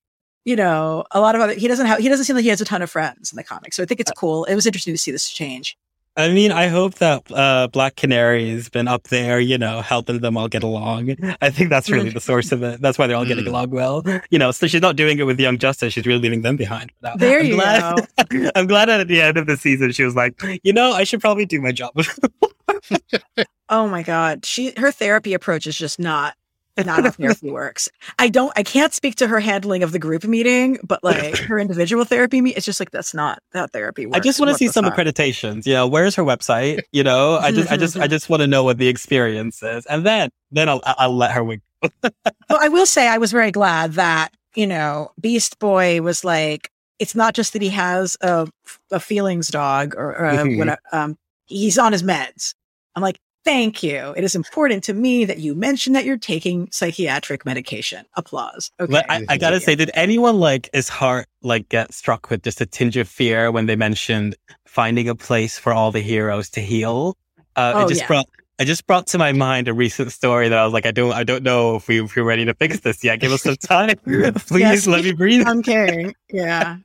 you 0.44 0.57
know, 0.57 1.05
a 1.11 1.20
lot 1.20 1.35
of 1.35 1.40
other, 1.40 1.55
he 1.55 1.68
doesn't 1.68 1.87
have, 1.87 2.00
he 2.00 2.09
doesn't 2.09 2.27
seem 2.27 2.37
like 2.37 2.42
he 2.42 2.50
has 2.50 2.61
a 2.61 2.66
ton 2.66 2.83
of 2.83 2.90
friends 2.90 3.33
in 3.33 3.37
the 3.37 3.44
comics. 3.44 3.77
So 3.77 3.83
I 3.83 3.87
think 3.87 4.00
it's 4.00 4.12
cool. 4.12 4.44
It 4.44 4.55
was 4.55 4.66
interesting 4.66 4.94
to 4.94 4.98
see 4.98 5.11
this 5.11 5.31
change. 5.31 5.79
I 6.16 6.29
mean, 6.29 6.53
I 6.53 6.68
hope 6.68 6.94
that 6.96 7.24
uh, 7.33 7.66
Black 7.72 7.96
Canary 7.96 8.50
has 8.50 8.68
been 8.68 8.87
up 8.87 9.09
there, 9.09 9.40
you 9.40 9.59
know, 9.59 9.81
helping 9.81 10.20
them 10.20 10.37
all 10.37 10.46
get 10.46 10.62
along. 10.62 11.16
I 11.42 11.50
think 11.50 11.70
that's 11.70 11.90
really 11.90 12.11
the 12.11 12.20
source 12.20 12.53
of 12.53 12.62
it. 12.62 12.81
That's 12.81 12.98
why 12.98 13.09
they're 13.09 13.16
all 13.16 13.24
getting 13.24 13.44
mm. 13.44 13.48
along 13.48 13.70
well. 13.70 14.05
You 14.31 14.38
know, 14.38 14.53
so 14.53 14.68
she's 14.68 14.81
not 14.81 14.94
doing 14.94 15.18
it 15.18 15.24
with 15.24 15.40
Young 15.40 15.59
Justice. 15.59 15.92
She's 15.92 16.07
really 16.07 16.20
leaving 16.20 16.42
them 16.42 16.57
behind. 16.57 16.92
There 17.16 17.40
I'm 17.40 17.46
you 17.46 17.55
glad, 17.55 18.07
go. 18.31 18.50
I'm 18.55 18.68
glad 18.68 18.88
at 18.88 19.09
the 19.09 19.20
end 19.20 19.37
of 19.38 19.46
the 19.46 19.57
season 19.57 19.90
she 19.90 20.05
was 20.05 20.14
like, 20.14 20.40
you 20.62 20.72
know, 20.72 20.92
I 20.92 21.03
should 21.03 21.20
probably 21.20 21.46
do 21.46 21.61
my 21.61 21.72
job. 21.72 21.92
oh 23.68 23.88
my 23.88 24.05
God. 24.05 24.46
She, 24.46 24.72
her 24.77 24.92
therapy 24.92 25.35
approach 25.35 25.66
is 25.66 25.77
just 25.77 25.98
not 25.98 26.35
not 26.82 27.04
how 27.04 27.10
therapy 27.10 27.50
works. 27.50 27.88
I 28.18 28.28
don't, 28.28 28.52
I 28.56 28.62
can't 28.62 28.92
speak 28.92 29.14
to 29.16 29.28
her 29.28 29.40
handling 29.40 29.82
of 29.82 29.92
the 29.92 29.98
group 29.98 30.24
meeting, 30.24 30.78
but 30.82 31.04
like 31.04 31.37
her 31.38 31.58
individual 31.58 32.04
therapy 32.04 32.40
me, 32.40 32.54
it's 32.54 32.66
just 32.66 32.80
like 32.80 32.90
that's 32.90 33.14
not 33.14 33.38
that 33.52 33.70
therapy 33.70 34.06
works. 34.06 34.16
I 34.16 34.20
just 34.20 34.40
want 34.40 34.50
to 34.50 34.58
see 34.58 34.68
some 34.68 34.84
accreditations. 34.84 35.66
You 35.66 35.74
know, 35.74 35.87
where's 35.87 36.14
her 36.16 36.24
website? 36.24 36.82
You 36.92 37.04
know, 37.04 37.37
I 37.37 37.52
just, 37.52 37.70
I 37.70 37.76
just, 37.76 37.96
I 37.96 38.06
just 38.06 38.28
want 38.28 38.40
to 38.40 38.46
know 38.46 38.64
what 38.64 38.78
the 38.78 38.88
experience 38.88 39.62
is, 39.62 39.87
and 39.87 40.04
then, 40.04 40.30
then 40.50 40.68
I'll, 40.68 40.80
I'll 40.84 41.16
let 41.16 41.32
her 41.32 41.44
wig. 41.44 41.60
well, 42.02 42.12
I 42.50 42.68
will 42.68 42.87
say 42.87 43.08
I 43.08 43.18
was 43.18 43.30
very 43.30 43.50
glad 43.50 43.92
that 43.94 44.30
you 44.54 44.66
know 44.66 45.12
Beast 45.20 45.58
Boy 45.58 46.00
was 46.02 46.24
like, 46.24 46.70
it's 46.98 47.14
not 47.14 47.34
just 47.34 47.52
that 47.52 47.62
he 47.62 47.70
has 47.70 48.16
a, 48.20 48.48
a 48.90 49.00
feelings 49.00 49.48
dog 49.48 49.94
or, 49.96 50.16
or 50.16 50.24
a, 50.26 50.37
mm-hmm. 50.37 50.96
um, 50.96 51.16
he's 51.46 51.78
on 51.78 51.92
his 51.92 52.02
meds. 52.02 52.54
I'm 52.94 53.02
like, 53.02 53.18
Thank 53.44 53.83
you. 53.83 54.14
It 54.16 54.24
is 54.24 54.35
important 54.35 54.83
to 54.85 54.94
me 54.94 55.26
that 55.26 55.38
you 55.38 55.54
mention 55.54 55.92
that 55.92 56.04
you're 56.04 56.16
taking 56.16 56.70
psychiatric 56.70 57.44
medication. 57.44 58.07
Applause. 58.16 58.70
Okay. 58.80 59.02
I, 59.09 59.24
I, 59.28 59.37
gotta 59.37 59.61
say, 59.61 59.74
did 59.74 59.90
anyone 59.92 60.40
like 60.40 60.70
his 60.72 60.88
heart 60.88 61.26
like 61.42 61.68
get 61.68 61.92
struck 61.92 62.30
with 62.30 62.42
just 62.42 62.62
a 62.62 62.66
tinge 62.66 62.96
of 62.96 63.07
fear 63.07 63.50
when 63.50 63.66
they 63.66 63.76
mentioned 63.76 64.35
finding 64.66 65.11
a 65.11 65.14
place 65.14 65.59
for 65.59 65.74
all 65.74 65.92
the 65.92 66.00
heroes 66.00 66.48
to 66.50 66.61
heal? 66.61 67.18
Uh, 67.54 67.72
oh, 67.76 67.85
it 67.85 67.88
just 67.88 68.00
yeah. 68.02 68.07
brought 68.07 68.26
I 68.59 68.64
just 68.64 68.87
brought 68.87 69.09
to 69.09 69.18
my 69.18 69.33
mind 69.33 69.66
a 69.66 69.74
recent 69.74 70.12
story 70.12 70.48
that 70.48 70.57
I 70.57 70.64
was 70.64 70.72
like, 70.72 70.87
I 70.87 70.92
don't, 70.92 71.12
I 71.12 71.24
don't 71.24 71.42
know 71.42 71.74
if 71.74 71.88
we, 71.88 72.02
if 72.02 72.14
we're 72.14 72.22
ready 72.22 72.44
to 72.44 72.54
fix 72.54 72.80
this 72.80 73.02
yet. 73.02 73.18
Give 73.18 73.33
us 73.33 73.42
some 73.42 73.57
time, 73.62 73.96
please. 74.04 74.61
Yes, 74.61 74.87
let 74.87 75.04
me 75.04 75.12
breathe. 75.12 75.46
I'm 75.46 75.61
caring. 75.62 76.14
Yeah. 76.30 76.76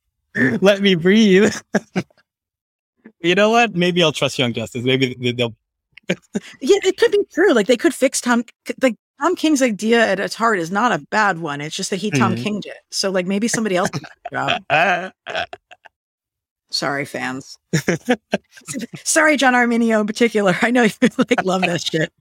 let 0.62 0.80
me 0.80 0.94
breathe. 0.94 1.54
you 3.20 3.34
know 3.34 3.50
what? 3.50 3.74
Maybe 3.74 4.02
I'll 4.02 4.12
trust 4.12 4.38
Young 4.38 4.54
Justice. 4.54 4.84
Maybe 4.84 5.14
they'll 5.32 5.54
yeah, 6.60 6.78
it 6.84 6.96
could 6.96 7.12
be 7.12 7.24
true. 7.32 7.52
Like 7.52 7.66
they 7.66 7.76
could 7.76 7.94
fix 7.94 8.20
Tom. 8.20 8.44
Like 8.82 8.96
Tom 9.20 9.34
King's 9.36 9.62
idea 9.62 10.06
at 10.06 10.20
its 10.20 10.34
heart 10.34 10.58
is 10.58 10.70
not 10.70 10.92
a 10.92 11.04
bad 11.10 11.38
one. 11.38 11.60
It's 11.60 11.76
just 11.76 11.90
that 11.90 11.96
he 11.96 12.10
Tom 12.10 12.34
mm-hmm. 12.34 12.42
Kinged 12.44 12.66
it. 12.66 12.78
So 12.90 13.10
like 13.10 13.26
maybe 13.26 13.48
somebody 13.48 13.76
else. 13.76 13.90
Sorry, 16.70 17.04
fans. 17.06 17.58
Sorry, 18.96 19.36
John 19.36 19.54
Arminio 19.54 20.00
in 20.00 20.06
particular. 20.06 20.54
I 20.60 20.70
know 20.70 20.82
you 20.82 20.90
like 21.16 21.44
love 21.44 21.62
that 21.62 21.82
shit. 21.82 22.12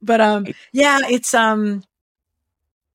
But 0.00 0.20
um, 0.20 0.46
yeah, 0.72 1.00
it's 1.04 1.34
um. 1.34 1.84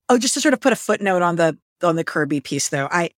Oh, 0.08 0.18
just 0.18 0.34
to 0.34 0.40
sort 0.40 0.54
of 0.54 0.60
put 0.60 0.72
a 0.72 0.76
footnote 0.76 1.22
on 1.22 1.36
the 1.36 1.56
on 1.82 1.96
the 1.96 2.04
Kirby 2.04 2.40
piece, 2.40 2.70
though, 2.70 2.88
I, 2.90 3.10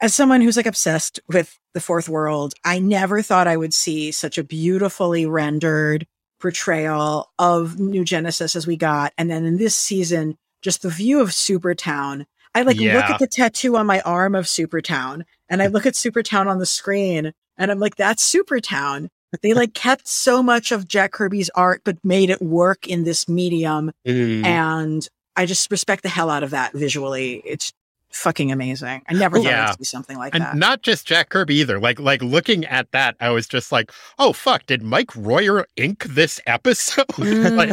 as 0.00 0.14
someone 0.14 0.40
who's 0.40 0.56
like 0.56 0.66
obsessed 0.66 1.20
with 1.28 1.58
the 1.74 1.80
fourth 1.80 2.08
world, 2.08 2.54
I 2.64 2.78
never 2.78 3.22
thought 3.22 3.46
I 3.46 3.56
would 3.56 3.74
see 3.74 4.10
such 4.10 4.38
a 4.38 4.44
beautifully 4.44 5.26
rendered 5.26 6.06
portrayal 6.40 7.30
of 7.38 7.78
New 7.78 8.04
Genesis 8.04 8.56
as 8.56 8.66
we 8.66 8.76
got. 8.76 9.12
And 9.16 9.30
then 9.30 9.44
in 9.44 9.58
this 9.58 9.76
season, 9.76 10.36
just 10.62 10.82
the 10.82 10.90
view 10.90 11.20
of 11.20 11.28
Supertown. 11.28 12.26
I 12.54 12.62
like 12.62 12.80
yeah. 12.80 12.96
look 12.96 13.04
at 13.04 13.18
the 13.20 13.28
tattoo 13.28 13.76
on 13.76 13.86
my 13.86 14.00
arm 14.00 14.34
of 14.34 14.46
Supertown 14.46 15.22
and 15.48 15.62
I 15.62 15.68
look 15.68 15.86
at 15.86 15.94
Supertown 15.94 16.46
on 16.48 16.58
the 16.58 16.66
screen 16.66 17.32
and 17.56 17.70
I'm 17.70 17.78
like, 17.78 17.96
that's 17.96 18.28
Supertown. 18.28 19.08
They 19.42 19.54
like 19.54 19.74
kept 19.74 20.08
so 20.08 20.42
much 20.42 20.72
of 20.72 20.88
Jack 20.88 21.12
Kirby's 21.12 21.50
art, 21.50 21.82
but 21.84 21.98
made 22.02 22.30
it 22.30 22.42
work 22.42 22.88
in 22.88 23.04
this 23.04 23.28
medium. 23.28 23.92
Mm. 24.06 24.44
And 24.44 25.08
I 25.36 25.46
just 25.46 25.70
respect 25.70 26.02
the 26.02 26.08
hell 26.08 26.30
out 26.30 26.42
of 26.42 26.50
that 26.50 26.72
visually. 26.72 27.40
It's 27.44 27.72
fucking 28.10 28.52
amazing. 28.52 29.02
I 29.08 29.14
never 29.14 29.38
thought 29.38 29.44
yeah. 29.44 29.68
I'd 29.70 29.78
see 29.78 29.84
something 29.84 30.18
like 30.18 30.34
and 30.34 30.44
that. 30.44 30.56
Not 30.56 30.82
just 30.82 31.06
Jack 31.06 31.28
Kirby 31.28 31.54
either. 31.56 31.78
Like 31.78 31.98
like 32.00 32.22
looking 32.22 32.64
at 32.66 32.90
that, 32.92 33.16
I 33.20 33.30
was 33.30 33.46
just 33.46 33.72
like, 33.72 33.92
oh 34.18 34.32
fuck, 34.32 34.66
did 34.66 34.82
Mike 34.82 35.14
Royer 35.16 35.66
ink 35.76 36.04
this 36.04 36.40
episode? 36.46 37.06
Mm, 37.20 37.56
like 37.56 37.70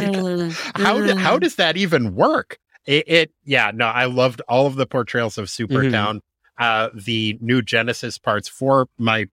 how 0.76 0.98
mm. 0.98 1.16
how 1.16 1.38
does 1.38 1.56
that 1.56 1.76
even 1.76 2.14
work? 2.14 2.58
It, 2.84 3.04
it, 3.06 3.32
yeah, 3.44 3.70
no, 3.74 3.86
I 3.86 4.04
loved 4.04 4.40
all 4.48 4.66
of 4.66 4.76
the 4.76 4.86
portrayals 4.86 5.38
of 5.38 5.46
Supertown. 5.46 6.20
Mm-hmm. 6.20 6.62
Uh 6.62 6.88
the 6.94 7.38
new 7.40 7.62
Genesis 7.62 8.18
parts 8.18 8.48
for 8.48 8.88
my 8.98 9.26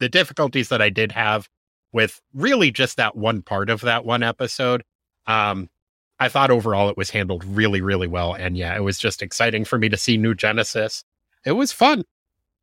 the 0.00 0.08
difficulties 0.08 0.68
that 0.68 0.82
I 0.82 0.90
did 0.90 1.12
have 1.12 1.48
with 1.92 2.20
really 2.34 2.70
just 2.70 2.96
that 2.98 3.16
one 3.16 3.42
part 3.42 3.70
of 3.70 3.80
that 3.82 4.04
one 4.04 4.22
episode. 4.22 4.84
Um 5.26 5.70
I 6.18 6.28
thought 6.28 6.50
overall 6.50 6.88
it 6.88 6.96
was 6.96 7.10
handled 7.10 7.44
really, 7.44 7.80
really 7.80 8.06
well. 8.06 8.34
And 8.34 8.56
yeah, 8.56 8.76
it 8.76 8.82
was 8.82 8.98
just 8.98 9.22
exciting 9.22 9.64
for 9.64 9.78
me 9.78 9.88
to 9.88 9.96
see 9.96 10.16
New 10.16 10.34
Genesis. 10.34 11.04
It 11.44 11.52
was 11.52 11.72
fun. 11.72 12.04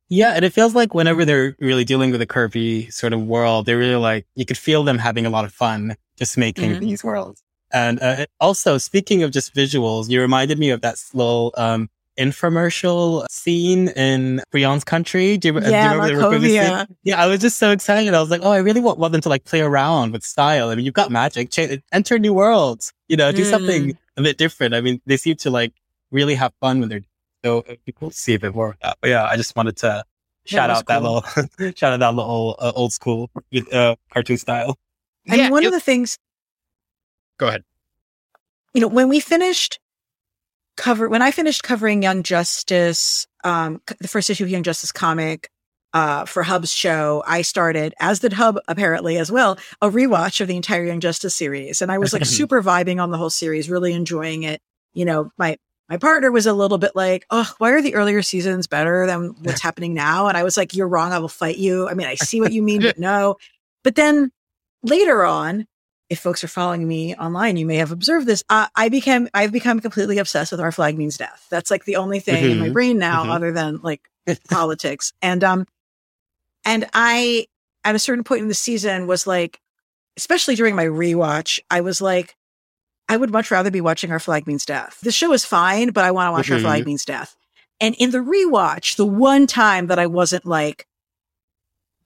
Yeah, 0.08 0.32
and 0.32 0.44
it 0.44 0.52
feels 0.52 0.74
like 0.74 0.94
whenever 0.94 1.24
they're 1.24 1.56
really 1.58 1.84
dealing 1.84 2.10
with 2.10 2.20
a 2.20 2.26
Kirby 2.26 2.90
sort 2.90 3.12
of 3.12 3.22
world, 3.22 3.64
they're 3.64 3.78
really 3.78 3.96
like, 3.96 4.26
you 4.34 4.44
could 4.44 4.58
feel 4.58 4.84
them 4.84 4.98
having 4.98 5.24
a 5.24 5.30
lot 5.30 5.44
of 5.44 5.52
fun 5.52 5.96
just 6.18 6.36
making 6.36 6.72
mm-hmm. 6.72 6.80
these 6.80 7.02
worlds. 7.02 7.42
And 7.72 7.98
uh, 8.02 8.26
also, 8.38 8.76
speaking 8.76 9.22
of 9.22 9.30
just 9.30 9.54
visuals, 9.54 10.10
you 10.10 10.20
reminded 10.20 10.58
me 10.58 10.70
of 10.70 10.82
that 10.82 10.96
little 11.14 11.54
um, 11.56 11.88
infomercial 12.18 13.26
scene 13.30 13.88
in 13.88 14.42
Brion's 14.50 14.84
country. 14.84 15.38
Do 15.38 15.48
you, 15.48 15.60
yeah, 15.60 15.92
do 15.92 16.12
you 16.12 16.16
remember 16.16 16.86
Yeah, 17.02 17.22
I 17.22 17.26
was 17.26 17.40
just 17.40 17.58
so 17.58 17.70
excited. 17.70 18.14
I 18.14 18.20
was 18.20 18.30
like, 18.30 18.42
oh, 18.42 18.50
I 18.50 18.58
really 18.58 18.80
want, 18.80 18.98
want 18.98 19.12
them 19.12 19.20
to 19.22 19.28
like 19.28 19.44
play 19.44 19.60
around 19.60 20.12
with 20.12 20.22
style. 20.22 20.68
I 20.68 20.74
mean, 20.74 20.84
you've 20.84 20.94
got 20.94 21.10
magic, 21.10 21.50
Ch- 21.50 21.80
enter 21.92 22.18
new 22.18 22.34
worlds, 22.34 22.92
you 23.08 23.16
know, 23.16 23.32
do 23.32 23.42
mm. 23.42 23.50
something 23.50 23.98
a 24.16 24.22
bit 24.22 24.38
different. 24.38 24.74
I 24.74 24.80
mean, 24.80 25.00
they 25.06 25.16
seem 25.16 25.36
to 25.36 25.50
like 25.50 25.72
really 26.10 26.34
have 26.34 26.52
fun 26.60 26.80
when 26.80 26.88
they're, 26.88 27.02
so 27.44 27.64
it'd 27.66 27.84
be 27.84 27.92
cool 27.92 28.10
to 28.10 28.16
see 28.16 28.34
a 28.34 28.38
bit 28.38 28.54
more 28.54 28.70
of 28.70 28.76
that. 28.82 28.98
But 29.00 29.10
yeah, 29.10 29.24
I 29.24 29.36
just 29.36 29.56
wanted 29.56 29.76
to 29.78 30.04
shout 30.44 30.70
out 30.70 30.86
cool. 30.86 30.86
that 30.86 31.02
little, 31.02 31.72
shout 31.74 31.92
out 31.94 32.00
that 32.00 32.14
little 32.14 32.56
uh, 32.58 32.72
old 32.74 32.92
school 32.92 33.30
uh, 33.72 33.96
cartoon 34.12 34.36
style. 34.36 34.78
And 35.26 35.38
yeah, 35.38 35.50
one 35.50 35.62
it, 35.62 35.66
of 35.66 35.72
the 35.72 35.80
things. 35.80 36.18
Go 37.38 37.48
ahead. 37.48 37.64
You 38.74 38.80
know, 38.80 38.88
when 38.88 39.08
we 39.08 39.20
finished 39.20 39.78
cover 40.82 41.08
when 41.08 41.22
I 41.22 41.30
finished 41.30 41.62
covering 41.62 42.02
Young 42.02 42.24
Justice, 42.24 43.28
um, 43.44 43.80
the 44.00 44.08
first 44.08 44.28
issue 44.28 44.42
of 44.42 44.50
Young 44.50 44.64
Justice 44.64 44.90
comic 44.90 45.48
uh, 45.92 46.24
for 46.24 46.42
Hub's 46.42 46.72
show, 46.72 47.22
I 47.24 47.42
started, 47.42 47.94
as 48.00 48.18
did 48.18 48.32
Hub 48.32 48.58
apparently 48.66 49.16
as 49.16 49.30
well, 49.30 49.58
a 49.80 49.88
rewatch 49.88 50.40
of 50.40 50.48
the 50.48 50.56
entire 50.56 50.84
Young 50.84 50.98
Justice 50.98 51.36
series, 51.36 51.82
and 51.82 51.92
I 51.92 51.98
was 51.98 52.12
like 52.12 52.26
super 52.26 52.62
vibing 52.62 53.00
on 53.00 53.12
the 53.12 53.16
whole 53.16 53.30
series, 53.30 53.70
really 53.70 53.92
enjoying 53.92 54.42
it. 54.42 54.60
You 54.92 55.04
know, 55.04 55.30
my 55.38 55.56
my 55.88 55.98
partner 55.98 56.32
was 56.32 56.46
a 56.46 56.52
little 56.52 56.78
bit 56.78 56.96
like, 56.96 57.26
"Oh, 57.30 57.48
why 57.58 57.70
are 57.70 57.82
the 57.82 57.94
earlier 57.94 58.20
seasons 58.20 58.66
better 58.66 59.06
than 59.06 59.36
what's 59.42 59.62
happening 59.62 59.94
now?" 59.94 60.26
And 60.26 60.36
I 60.36 60.42
was 60.42 60.56
like, 60.56 60.74
"You're 60.74 60.88
wrong. 60.88 61.12
I 61.12 61.20
will 61.20 61.28
fight 61.28 61.58
you." 61.58 61.88
I 61.88 61.94
mean, 61.94 62.08
I 62.08 62.16
see 62.16 62.40
what 62.40 62.52
you 62.52 62.62
mean, 62.62 62.82
but 62.88 62.98
no. 62.98 63.36
But 63.84 63.94
then 63.94 64.32
later 64.82 65.24
on, 65.24 65.68
if 66.12 66.18
folks 66.18 66.44
are 66.44 66.48
following 66.48 66.86
me 66.86 67.14
online, 67.14 67.56
you 67.56 67.64
may 67.64 67.76
have 67.76 67.90
observed 67.90 68.26
this. 68.26 68.44
Uh, 68.50 68.66
I 68.76 68.90
became, 68.90 69.30
I've 69.32 69.50
become 69.50 69.80
completely 69.80 70.18
obsessed 70.18 70.52
with 70.52 70.60
our 70.60 70.70
flag 70.70 70.98
means 70.98 71.16
death. 71.16 71.46
That's 71.50 71.70
like 71.70 71.86
the 71.86 71.96
only 71.96 72.20
thing 72.20 72.44
mm-hmm. 72.44 72.52
in 72.52 72.58
my 72.58 72.64
mm-hmm. 72.66 72.74
brain 72.74 72.98
now, 72.98 73.22
mm-hmm. 73.22 73.30
other 73.30 73.50
than 73.50 73.80
like 73.82 74.02
politics. 74.50 75.14
And, 75.22 75.42
um, 75.42 75.66
and 76.66 76.84
I, 76.92 77.46
at 77.82 77.94
a 77.94 77.98
certain 77.98 78.24
point 78.24 78.42
in 78.42 78.48
the 78.48 78.54
season 78.54 79.06
was 79.06 79.26
like, 79.26 79.58
especially 80.18 80.54
during 80.54 80.76
my 80.76 80.84
rewatch, 80.84 81.60
I 81.70 81.80
was 81.80 82.02
like, 82.02 82.36
I 83.08 83.16
would 83.16 83.30
much 83.30 83.50
rather 83.50 83.70
be 83.70 83.80
watching 83.80 84.10
Our 84.12 84.20
Flag 84.20 84.46
Means 84.46 84.66
Death. 84.66 85.00
The 85.00 85.12
show 85.12 85.32
is 85.32 85.46
fine, 85.46 85.92
but 85.92 86.04
I 86.04 86.10
want 86.10 86.28
to 86.28 86.32
watch 86.32 86.44
mm-hmm. 86.44 86.54
Our 86.56 86.60
Flag 86.60 86.80
mm-hmm. 86.82 86.88
Means 86.88 87.06
Death. 87.06 87.34
And 87.80 87.94
in 87.94 88.10
the 88.10 88.18
rewatch, 88.18 88.96
the 88.96 89.06
one 89.06 89.46
time 89.46 89.86
that 89.86 89.98
I 89.98 90.08
wasn't 90.08 90.44
like, 90.44 90.86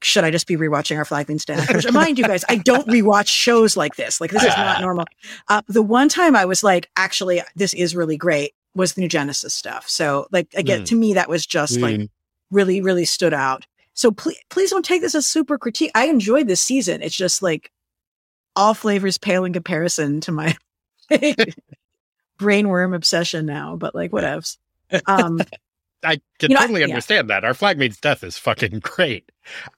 should 0.02 0.24
I 0.24 0.30
just 0.30 0.46
be 0.46 0.56
rewatching 0.56 0.96
Our 0.96 1.04
Flag 1.04 1.28
Means 1.28 1.44
Death? 1.44 1.72
Which, 1.74 1.90
mind 1.92 2.18
you 2.18 2.24
guys, 2.24 2.44
I 2.48 2.56
don't 2.56 2.86
rewatch 2.86 3.28
shows 3.28 3.76
like 3.76 3.96
this. 3.96 4.20
Like 4.20 4.30
this 4.30 4.42
is 4.42 4.56
not 4.56 4.80
normal. 4.80 5.04
Uh, 5.48 5.62
the 5.68 5.82
one 5.82 6.08
time 6.08 6.36
I 6.36 6.44
was 6.44 6.62
like, 6.62 6.90
actually, 6.96 7.42
this 7.54 7.74
is 7.74 7.96
really 7.96 8.16
great 8.16 8.54
was 8.74 8.92
the 8.92 9.00
New 9.00 9.08
Genesis 9.08 9.54
stuff. 9.54 9.88
So 9.88 10.26
like 10.30 10.48
again, 10.54 10.82
mm. 10.82 10.86
to 10.86 10.94
me, 10.94 11.14
that 11.14 11.28
was 11.28 11.46
just 11.46 11.78
mm. 11.78 11.82
like 11.82 12.10
really, 12.50 12.80
really 12.80 13.04
stood 13.04 13.34
out. 13.34 13.66
So 13.94 14.10
please, 14.10 14.38
please 14.50 14.70
don't 14.70 14.84
take 14.84 15.00
this 15.00 15.14
as 15.14 15.26
super 15.26 15.56
critique. 15.58 15.90
I 15.94 16.06
enjoyed 16.06 16.46
this 16.46 16.60
season. 16.60 17.02
It's 17.02 17.16
just 17.16 17.42
like 17.42 17.72
all 18.54 18.74
flavors 18.74 19.18
pale 19.18 19.44
in 19.44 19.52
comparison 19.52 20.20
to 20.22 20.32
my 20.32 20.56
brainworm 22.38 22.94
obsession 22.94 23.46
now, 23.46 23.76
but 23.76 23.94
like 23.94 24.10
whatevs. 24.10 24.58
Um, 25.06 25.40
I 26.06 26.20
can 26.38 26.50
you 26.50 26.54
know, 26.54 26.60
totally 26.60 26.84
understand 26.84 27.28
yeah. 27.28 27.40
that. 27.40 27.44
Our 27.44 27.54
flag 27.54 27.78
means 27.78 27.98
death 27.98 28.22
is 28.22 28.38
fucking 28.38 28.78
great. 28.82 29.30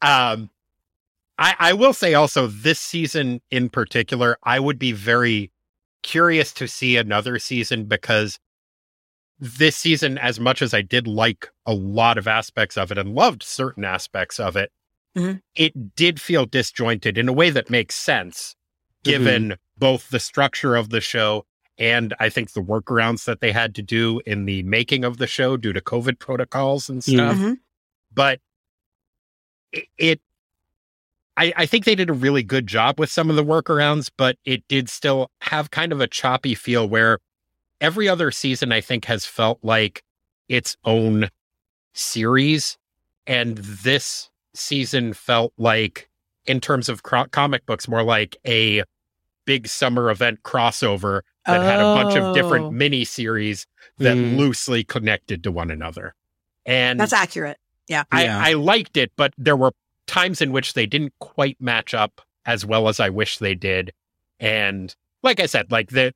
Um, 0.02 0.50
I, 1.38 1.54
I 1.58 1.72
will 1.72 1.92
say 1.92 2.14
also 2.14 2.46
this 2.48 2.80
season 2.80 3.40
in 3.50 3.68
particular, 3.68 4.36
I 4.42 4.60
would 4.60 4.78
be 4.78 4.92
very 4.92 5.52
curious 6.02 6.52
to 6.54 6.68
see 6.68 6.96
another 6.96 7.38
season 7.38 7.84
because 7.84 8.38
this 9.38 9.76
season, 9.76 10.18
as 10.18 10.40
much 10.40 10.62
as 10.62 10.74
I 10.74 10.82
did 10.82 11.06
like 11.06 11.48
a 11.64 11.72
lot 11.72 12.18
of 12.18 12.26
aspects 12.26 12.76
of 12.76 12.90
it 12.90 12.98
and 12.98 13.14
loved 13.14 13.42
certain 13.42 13.84
aspects 13.84 14.40
of 14.40 14.56
it, 14.56 14.72
mm-hmm. 15.16 15.38
it 15.54 15.94
did 15.94 16.20
feel 16.20 16.44
disjointed 16.44 17.16
in 17.16 17.28
a 17.28 17.32
way 17.32 17.50
that 17.50 17.70
makes 17.70 17.94
sense 17.94 18.56
given 19.04 19.44
mm-hmm. 19.44 19.54
both 19.76 20.10
the 20.10 20.20
structure 20.20 20.74
of 20.74 20.90
the 20.90 21.00
show 21.00 21.46
and 21.78 22.12
I 22.18 22.28
think 22.28 22.52
the 22.52 22.60
workarounds 22.60 23.24
that 23.24 23.40
they 23.40 23.52
had 23.52 23.74
to 23.76 23.82
do 23.82 24.20
in 24.26 24.46
the 24.46 24.62
making 24.64 25.04
of 25.04 25.18
the 25.18 25.26
show 25.26 25.56
due 25.56 25.72
to 25.72 25.80
COVID 25.80 26.18
protocols 26.18 26.88
and 26.88 27.02
stuff. 27.02 27.36
Mm-hmm. 27.36 27.52
But 28.12 28.40
it, 29.72 29.86
it 29.96 30.20
I, 31.36 31.52
I, 31.56 31.66
think 31.66 31.84
they 31.84 31.94
did 31.94 32.10
a 32.10 32.14
really 32.14 32.42
good 32.42 32.66
job 32.66 32.98
with 32.98 33.10
some 33.10 33.30
of 33.30 33.36
the 33.36 33.44
workarounds, 33.44 34.10
but 34.16 34.36
it 34.44 34.66
did 34.66 34.88
still 34.88 35.30
have 35.40 35.70
kind 35.70 35.92
of 35.92 36.00
a 36.00 36.08
choppy 36.08 36.56
feel 36.56 36.88
where 36.88 37.20
every 37.80 38.08
other 38.08 38.32
season, 38.32 38.72
I 38.72 38.80
think, 38.80 39.04
has 39.04 39.24
felt 39.24 39.60
like 39.62 40.02
its 40.48 40.76
own 40.84 41.28
series. 41.94 42.76
And 43.26 43.58
this 43.58 44.30
season 44.54 45.12
felt 45.12 45.52
like, 45.56 46.08
in 46.46 46.60
terms 46.60 46.88
of 46.88 47.04
cro- 47.04 47.26
comic 47.26 47.66
books, 47.66 47.86
more 47.86 48.02
like 48.02 48.36
a 48.44 48.82
big 49.44 49.68
summer 49.68 50.10
event 50.10 50.42
crossover 50.42 51.20
that 51.48 51.60
oh. 51.60 51.62
had 51.62 51.80
a 51.80 51.94
bunch 51.94 52.16
of 52.16 52.34
different 52.34 52.66
oh. 52.66 52.70
mini 52.70 53.04
series 53.04 53.66
that 53.98 54.16
mm. 54.16 54.36
loosely 54.36 54.84
connected 54.84 55.42
to 55.44 55.50
one 55.50 55.70
another. 55.70 56.14
And 56.64 57.00
that's 57.00 57.12
accurate. 57.12 57.58
Yeah. 57.88 58.04
I, 58.12 58.24
yeah. 58.24 58.38
I 58.38 58.52
liked 58.52 58.96
it, 58.96 59.12
but 59.16 59.32
there 59.38 59.56
were 59.56 59.72
times 60.06 60.40
in 60.40 60.52
which 60.52 60.74
they 60.74 60.86
didn't 60.86 61.14
quite 61.18 61.56
match 61.60 61.94
up 61.94 62.20
as 62.46 62.64
well 62.64 62.88
as 62.88 63.00
I 63.00 63.08
wish 63.08 63.38
they 63.38 63.54
did. 63.54 63.92
And 64.38 64.94
like 65.22 65.40
I 65.40 65.46
said, 65.46 65.72
like 65.72 65.90
the 65.90 66.12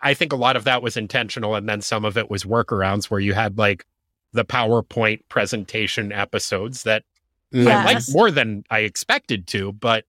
I 0.00 0.14
think 0.14 0.32
a 0.32 0.36
lot 0.36 0.56
of 0.56 0.64
that 0.64 0.82
was 0.82 0.96
intentional 0.96 1.54
and 1.54 1.68
then 1.68 1.80
some 1.80 2.04
of 2.04 2.18
it 2.18 2.30
was 2.30 2.44
workarounds 2.44 3.06
where 3.06 3.20
you 3.20 3.32
had 3.32 3.56
like 3.58 3.84
the 4.32 4.44
PowerPoint 4.44 5.20
presentation 5.28 6.12
episodes 6.12 6.82
that 6.82 7.04
yes. 7.52 7.68
I 7.68 7.92
liked 7.92 8.12
more 8.12 8.30
than 8.30 8.64
I 8.70 8.80
expected 8.80 9.46
to, 9.48 9.72
but 9.72 10.04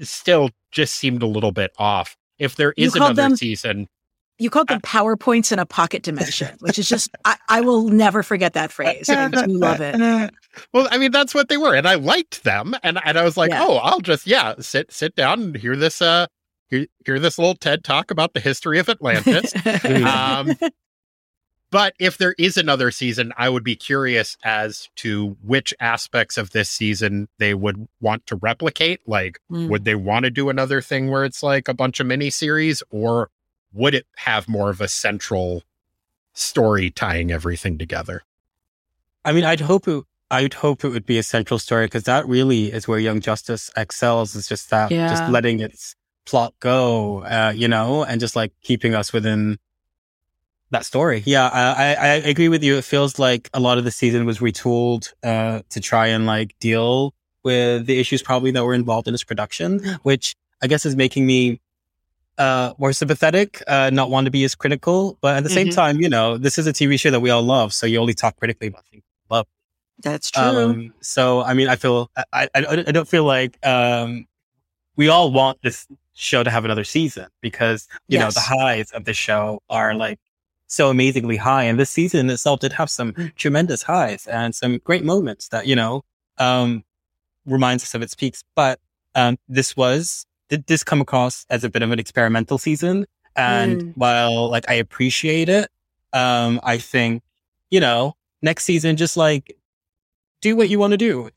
still 0.00 0.50
just 0.70 0.94
seemed 0.94 1.22
a 1.22 1.26
little 1.26 1.52
bit 1.52 1.72
off. 1.78 2.16
If 2.38 2.56
there 2.56 2.72
is 2.76 2.94
another 2.94 3.14
them, 3.14 3.36
season, 3.36 3.88
you 4.38 4.50
called 4.50 4.68
them 4.68 4.80
PowerPoints 4.80 5.50
in 5.50 5.58
a 5.58 5.66
pocket 5.66 6.04
dimension, 6.04 6.56
which 6.60 6.78
is 6.78 6.88
just, 6.88 7.10
I, 7.24 7.36
I 7.48 7.60
will 7.60 7.88
never 7.88 8.22
forget 8.22 8.52
that 8.52 8.70
phrase. 8.70 9.08
I 9.08 9.28
do 9.28 9.46
love 9.46 9.80
it. 9.80 10.34
Well, 10.72 10.88
I 10.90 10.98
mean, 10.98 11.12
that's 11.12 11.36
what 11.36 11.48
they 11.48 11.56
were. 11.56 11.76
And 11.76 11.86
I 11.86 11.94
liked 11.94 12.42
them. 12.42 12.74
And, 12.82 12.98
and 13.04 13.16
I 13.16 13.22
was 13.22 13.36
like, 13.36 13.50
yeah. 13.50 13.64
oh, 13.64 13.76
I'll 13.76 14.00
just, 14.00 14.26
yeah, 14.26 14.54
sit, 14.58 14.92
sit 14.92 15.14
down 15.14 15.40
and 15.40 15.56
hear 15.56 15.76
this, 15.76 16.02
uh, 16.02 16.26
hear, 16.68 16.86
hear 17.06 17.20
this 17.20 17.38
little 17.38 17.54
TED 17.54 17.84
talk 17.84 18.10
about 18.10 18.34
the 18.34 18.40
history 18.40 18.80
of 18.80 18.88
Atlantis. 18.88 19.54
um, 20.04 20.56
but 21.70 21.94
if 21.98 22.16
there 22.16 22.34
is 22.38 22.56
another 22.56 22.90
season, 22.90 23.32
I 23.36 23.48
would 23.48 23.64
be 23.64 23.76
curious 23.76 24.36
as 24.42 24.88
to 24.96 25.36
which 25.42 25.74
aspects 25.80 26.38
of 26.38 26.50
this 26.50 26.70
season 26.70 27.28
they 27.38 27.52
would 27.52 27.88
want 28.00 28.26
to 28.26 28.36
replicate. 28.36 29.00
Like, 29.06 29.40
mm. 29.50 29.68
would 29.68 29.84
they 29.84 29.94
want 29.94 30.24
to 30.24 30.30
do 30.30 30.48
another 30.48 30.80
thing 30.80 31.10
where 31.10 31.24
it's 31.24 31.42
like 31.42 31.68
a 31.68 31.74
bunch 31.74 32.00
of 32.00 32.06
mini 32.06 32.30
series, 32.30 32.82
or 32.90 33.30
would 33.72 33.94
it 33.94 34.06
have 34.16 34.48
more 34.48 34.70
of 34.70 34.80
a 34.80 34.88
central 34.88 35.62
story 36.32 36.90
tying 36.90 37.30
everything 37.30 37.76
together? 37.76 38.22
I 39.24 39.32
mean, 39.32 39.44
I'd 39.44 39.60
hope 39.60 39.86
it. 39.88 40.04
I'd 40.30 40.54
hope 40.54 40.84
it 40.84 40.90
would 40.90 41.06
be 41.06 41.18
a 41.18 41.22
central 41.22 41.58
story 41.58 41.86
because 41.86 42.04
that 42.04 42.26
really 42.28 42.66
is 42.72 42.86
where 42.86 42.98
Young 42.98 43.20
Justice 43.20 43.70
excels. 43.76 44.34
Is 44.34 44.48
just 44.48 44.70
that, 44.70 44.90
yeah. 44.90 45.08
just 45.08 45.30
letting 45.30 45.60
its 45.60 45.94
plot 46.24 46.54
go, 46.60 47.22
uh, 47.24 47.52
you 47.54 47.68
know, 47.68 48.04
and 48.04 48.20
just 48.20 48.36
like 48.36 48.52
keeping 48.62 48.94
us 48.94 49.12
within 49.12 49.58
that 50.70 50.84
story. 50.84 51.22
Yeah, 51.24 51.48
I, 51.48 51.94
I 51.94 52.08
agree 52.16 52.48
with 52.48 52.62
you. 52.62 52.76
It 52.76 52.84
feels 52.84 53.18
like 53.18 53.48
a 53.54 53.60
lot 53.60 53.78
of 53.78 53.84
the 53.84 53.90
season 53.90 54.26
was 54.26 54.38
retooled 54.38 55.12
uh, 55.22 55.62
to 55.70 55.80
try 55.80 56.08
and 56.08 56.26
like 56.26 56.54
deal 56.60 57.14
with 57.42 57.86
the 57.86 57.98
issues 57.98 58.22
probably 58.22 58.50
that 58.50 58.64
were 58.64 58.74
involved 58.74 59.08
in 59.08 59.14
its 59.14 59.24
production, 59.24 59.82
which 60.02 60.34
I 60.62 60.66
guess 60.66 60.84
is 60.84 60.96
making 60.96 61.26
me 61.26 61.60
uh, 62.36 62.74
more 62.78 62.92
sympathetic, 62.92 63.62
uh, 63.66 63.90
not 63.90 64.10
want 64.10 64.26
to 64.26 64.30
be 64.30 64.44
as 64.44 64.54
critical. 64.54 65.18
But 65.20 65.36
at 65.36 65.42
the 65.42 65.48
mm-hmm. 65.48 65.54
same 65.54 65.70
time, 65.70 66.00
you 66.00 66.08
know, 66.08 66.36
this 66.36 66.58
is 66.58 66.66
a 66.66 66.72
TV 66.72 66.98
show 66.98 67.10
that 67.10 67.20
we 67.20 67.30
all 67.30 67.42
love. 67.42 67.72
So 67.72 67.86
you 67.86 67.98
only 67.98 68.14
talk 68.14 68.36
critically 68.36 68.68
about 68.68 68.84
things 68.86 69.02
you 69.06 69.34
love. 69.36 69.46
That's 70.02 70.30
true. 70.30 70.42
Um, 70.42 70.94
so, 71.00 71.40
I 71.42 71.54
mean, 71.54 71.68
I 71.68 71.76
feel, 71.76 72.10
I, 72.32 72.48
I, 72.54 72.66
I 72.86 72.92
don't 72.92 73.08
feel 73.08 73.24
like, 73.24 73.58
um, 73.66 74.26
we 74.96 75.08
all 75.08 75.32
want 75.32 75.58
this 75.62 75.86
show 76.14 76.42
to 76.42 76.50
have 76.50 76.64
another 76.64 76.84
season 76.84 77.26
because, 77.40 77.88
you 78.08 78.18
yes. 78.18 78.22
know, 78.22 78.30
the 78.30 78.46
highs 78.46 78.90
of 78.90 79.04
the 79.04 79.14
show 79.14 79.62
are 79.70 79.94
like 79.94 80.18
so 80.68 80.90
amazingly 80.90 81.36
high. 81.36 81.64
And 81.64 81.78
this 81.78 81.90
season 81.90 82.30
itself 82.30 82.60
did 82.60 82.72
have 82.74 82.90
some 82.90 83.14
tremendous 83.36 83.82
highs 83.82 84.26
and 84.26 84.54
some 84.54 84.78
great 84.84 85.04
moments 85.04 85.48
that, 85.48 85.66
you 85.66 85.74
know, 85.74 86.04
um, 86.38 86.84
reminds 87.46 87.82
us 87.82 87.94
of 87.94 88.02
its 88.02 88.14
peaks. 88.14 88.44
But, 88.54 88.78
um, 89.14 89.38
this 89.48 89.76
was 89.76 90.26
did 90.48 90.66
this 90.66 90.82
come 90.82 91.00
across 91.00 91.44
as 91.50 91.64
a 91.64 91.68
bit 91.68 91.82
of 91.82 91.90
an 91.90 91.98
experimental 91.98 92.58
season. 92.58 93.06
And 93.36 93.82
mm. 93.82 93.92
while 93.96 94.50
like 94.50 94.68
I 94.68 94.74
appreciate 94.74 95.48
it, 95.48 95.70
um, 96.12 96.60
I 96.62 96.78
think, 96.78 97.22
you 97.70 97.80
know, 97.80 98.16
next 98.42 98.64
season, 98.64 98.96
just 98.96 99.16
like 99.16 99.56
do 100.40 100.56
what 100.56 100.68
you 100.68 100.78
want 100.78 100.92
to 100.92 100.96
do. 100.96 101.30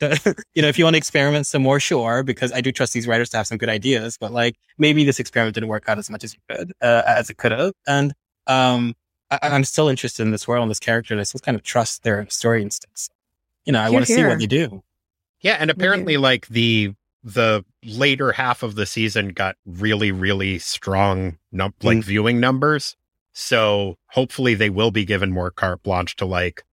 you 0.54 0.62
know, 0.62 0.68
if 0.68 0.78
you 0.78 0.84
want 0.84 0.94
to 0.94 0.98
experiment 0.98 1.46
some 1.46 1.62
more, 1.62 1.80
sure, 1.80 2.22
because 2.22 2.52
I 2.52 2.60
do 2.60 2.72
trust 2.72 2.92
these 2.92 3.06
writers 3.06 3.30
to 3.30 3.36
have 3.36 3.46
some 3.46 3.58
good 3.58 3.68
ideas, 3.68 4.16
but 4.18 4.32
like 4.32 4.56
maybe 4.78 5.04
this 5.04 5.20
experiment 5.20 5.54
didn't 5.54 5.68
work 5.68 5.88
out 5.88 5.98
as 5.98 6.08
much 6.08 6.24
as 6.24 6.34
you 6.34 6.40
could, 6.48 6.72
uh, 6.80 7.02
as 7.06 7.28
it 7.28 7.36
could 7.36 7.52
have. 7.52 7.72
And, 7.86 8.14
um, 8.46 8.94
I, 9.40 9.54
am 9.54 9.64
still 9.64 9.88
interested 9.88 10.22
in 10.22 10.30
this 10.30 10.46
world 10.46 10.62
and 10.62 10.70
this 10.70 10.78
character 10.78 11.14
and 11.14 11.20
I 11.20 11.24
still 11.24 11.40
kind 11.40 11.56
of 11.56 11.62
trust 11.62 12.02
their 12.02 12.28
story 12.28 12.62
instincts. 12.62 13.10
You 13.64 13.72
know, 13.72 13.80
I 13.80 13.90
want 13.90 14.06
to 14.06 14.12
see 14.12 14.24
what 14.24 14.38
they 14.38 14.46
do. 14.46 14.82
Yeah. 15.40 15.56
And 15.58 15.70
apparently 15.70 16.16
like 16.16 16.46
the, 16.48 16.94
the 17.24 17.64
later 17.84 18.32
half 18.32 18.62
of 18.62 18.74
the 18.74 18.86
season 18.86 19.28
got 19.28 19.56
really, 19.64 20.12
really 20.12 20.58
strong, 20.58 21.38
num- 21.50 21.74
like 21.82 21.98
mm. 21.98 22.04
viewing 22.04 22.40
numbers. 22.40 22.96
So 23.32 23.96
hopefully 24.08 24.54
they 24.54 24.70
will 24.70 24.90
be 24.90 25.04
given 25.04 25.30
more 25.30 25.50
carte 25.50 25.82
blanche 25.82 26.16
to 26.16 26.26
like 26.26 26.64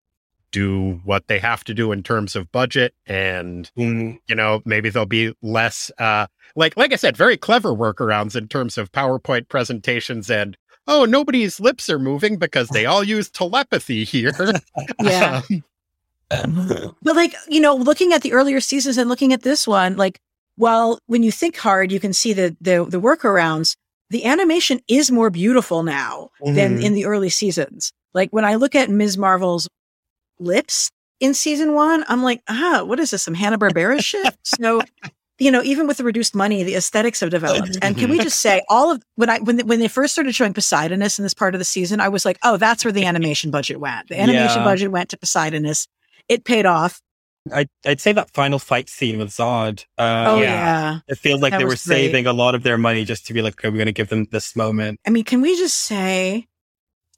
do 0.51 0.99
what 1.03 1.27
they 1.27 1.39
have 1.39 1.63
to 1.63 1.73
do 1.73 1.91
in 1.91 2.03
terms 2.03 2.35
of 2.35 2.51
budget 2.51 2.93
and 3.05 3.71
mm. 3.77 4.17
you 4.27 4.35
know 4.35 4.61
maybe 4.65 4.89
there'll 4.89 5.05
be 5.05 5.33
less 5.41 5.91
uh 5.99 6.25
like 6.55 6.75
like 6.75 6.91
i 6.91 6.95
said 6.95 7.15
very 7.15 7.37
clever 7.37 7.69
workarounds 7.69 8.35
in 8.35 8.47
terms 8.47 8.77
of 8.77 8.91
powerpoint 8.91 9.47
presentations 9.47 10.29
and 10.29 10.57
oh 10.89 11.05
nobody's 11.05 11.59
lips 11.59 11.89
are 11.89 11.99
moving 11.99 12.35
because 12.35 12.67
they 12.69 12.85
all 12.85 13.03
use 13.03 13.29
telepathy 13.29 14.03
here 14.03 14.33
yeah 15.01 15.41
um, 16.31 16.95
but 17.01 17.15
like 17.15 17.33
you 17.47 17.61
know 17.61 17.75
looking 17.75 18.11
at 18.11 18.21
the 18.21 18.33
earlier 18.33 18.59
seasons 18.59 18.97
and 18.97 19.09
looking 19.09 19.31
at 19.31 19.43
this 19.43 19.65
one 19.65 19.95
like 19.95 20.19
well, 20.59 20.99
when 21.07 21.23
you 21.23 21.31
think 21.31 21.55
hard, 21.55 21.89
you 21.89 22.01
can 22.01 22.11
see 22.11 22.33
the, 22.33 22.55
the, 22.59 22.85
the 22.85 22.99
workarounds. 22.99 23.77
The 24.09 24.25
animation 24.25 24.81
is 24.89 25.09
more 25.09 25.29
beautiful 25.29 25.83
now 25.83 26.31
mm-hmm. 26.41 26.53
than 26.53 26.83
in 26.83 26.93
the 26.93 27.05
early 27.05 27.29
seasons. 27.29 27.93
Like 28.13 28.31
when 28.31 28.43
I 28.43 28.55
look 28.55 28.75
at 28.75 28.89
Ms. 28.89 29.17
Marvel's 29.17 29.69
lips 30.37 30.91
in 31.21 31.33
season 31.33 31.73
one, 31.73 32.03
I'm 32.09 32.23
like, 32.23 32.41
ah, 32.49 32.83
what 32.83 32.99
is 32.99 33.11
this? 33.11 33.23
Some 33.23 33.35
Hanna-Barbera 33.35 34.03
shit? 34.03 34.35
So, 34.43 34.81
you 35.39 35.49
know, 35.51 35.63
even 35.63 35.87
with 35.87 35.97
the 35.97 36.03
reduced 36.03 36.35
money, 36.35 36.63
the 36.63 36.75
aesthetics 36.75 37.21
have 37.21 37.29
developed. 37.29 37.77
And 37.81 37.97
can 37.97 38.09
we 38.09 38.19
just 38.19 38.39
say 38.39 38.61
all 38.69 38.91
of 38.91 39.01
when 39.15 39.29
I, 39.29 39.39
when, 39.39 39.55
they, 39.55 39.63
when 39.63 39.79
they 39.79 39.87
first 39.87 40.13
started 40.13 40.35
showing 40.35 40.53
Poseidonis 40.53 41.17
in 41.17 41.23
this 41.23 41.33
part 41.33 41.55
of 41.55 41.59
the 41.59 41.65
season, 41.65 41.99
I 41.99 42.09
was 42.09 42.25
like, 42.25 42.37
oh, 42.43 42.57
that's 42.57 42.83
where 42.83 42.91
the 42.91 43.05
animation 43.05 43.49
budget 43.49 43.79
went. 43.79 44.09
The 44.09 44.19
animation 44.19 44.57
yeah. 44.57 44.63
budget 44.63 44.91
went 44.91 45.09
to 45.09 45.17
Poseidonis. 45.17 45.87
It 46.27 46.43
paid 46.43 46.65
off. 46.65 47.01
I, 47.53 47.67
I'd 47.85 48.01
say 48.01 48.11
that 48.11 48.29
final 48.31 48.59
fight 48.59 48.89
scene 48.89 49.17
with 49.17 49.29
Zod. 49.29 49.85
Uh, 49.97 50.25
oh, 50.27 50.41
yeah. 50.41 50.99
It 51.07 51.17
feels 51.17 51.41
like 51.41 51.51
that 51.51 51.59
they 51.59 51.65
were 51.65 51.77
saving 51.77 52.27
a 52.27 52.33
lot 52.33 52.53
of 52.53 52.63
their 52.63 52.77
money 52.77 53.05
just 53.05 53.25
to 53.27 53.33
be 53.33 53.41
like, 53.41 53.53
okay, 53.53 53.69
we're 53.69 53.77
going 53.77 53.85
to 53.85 53.93
give 53.93 54.09
them 54.09 54.27
this 54.31 54.57
moment. 54.57 54.99
I 55.07 55.09
mean, 55.09 55.23
can 55.23 55.41
we 55.41 55.57
just 55.57 55.77
say, 55.77 56.47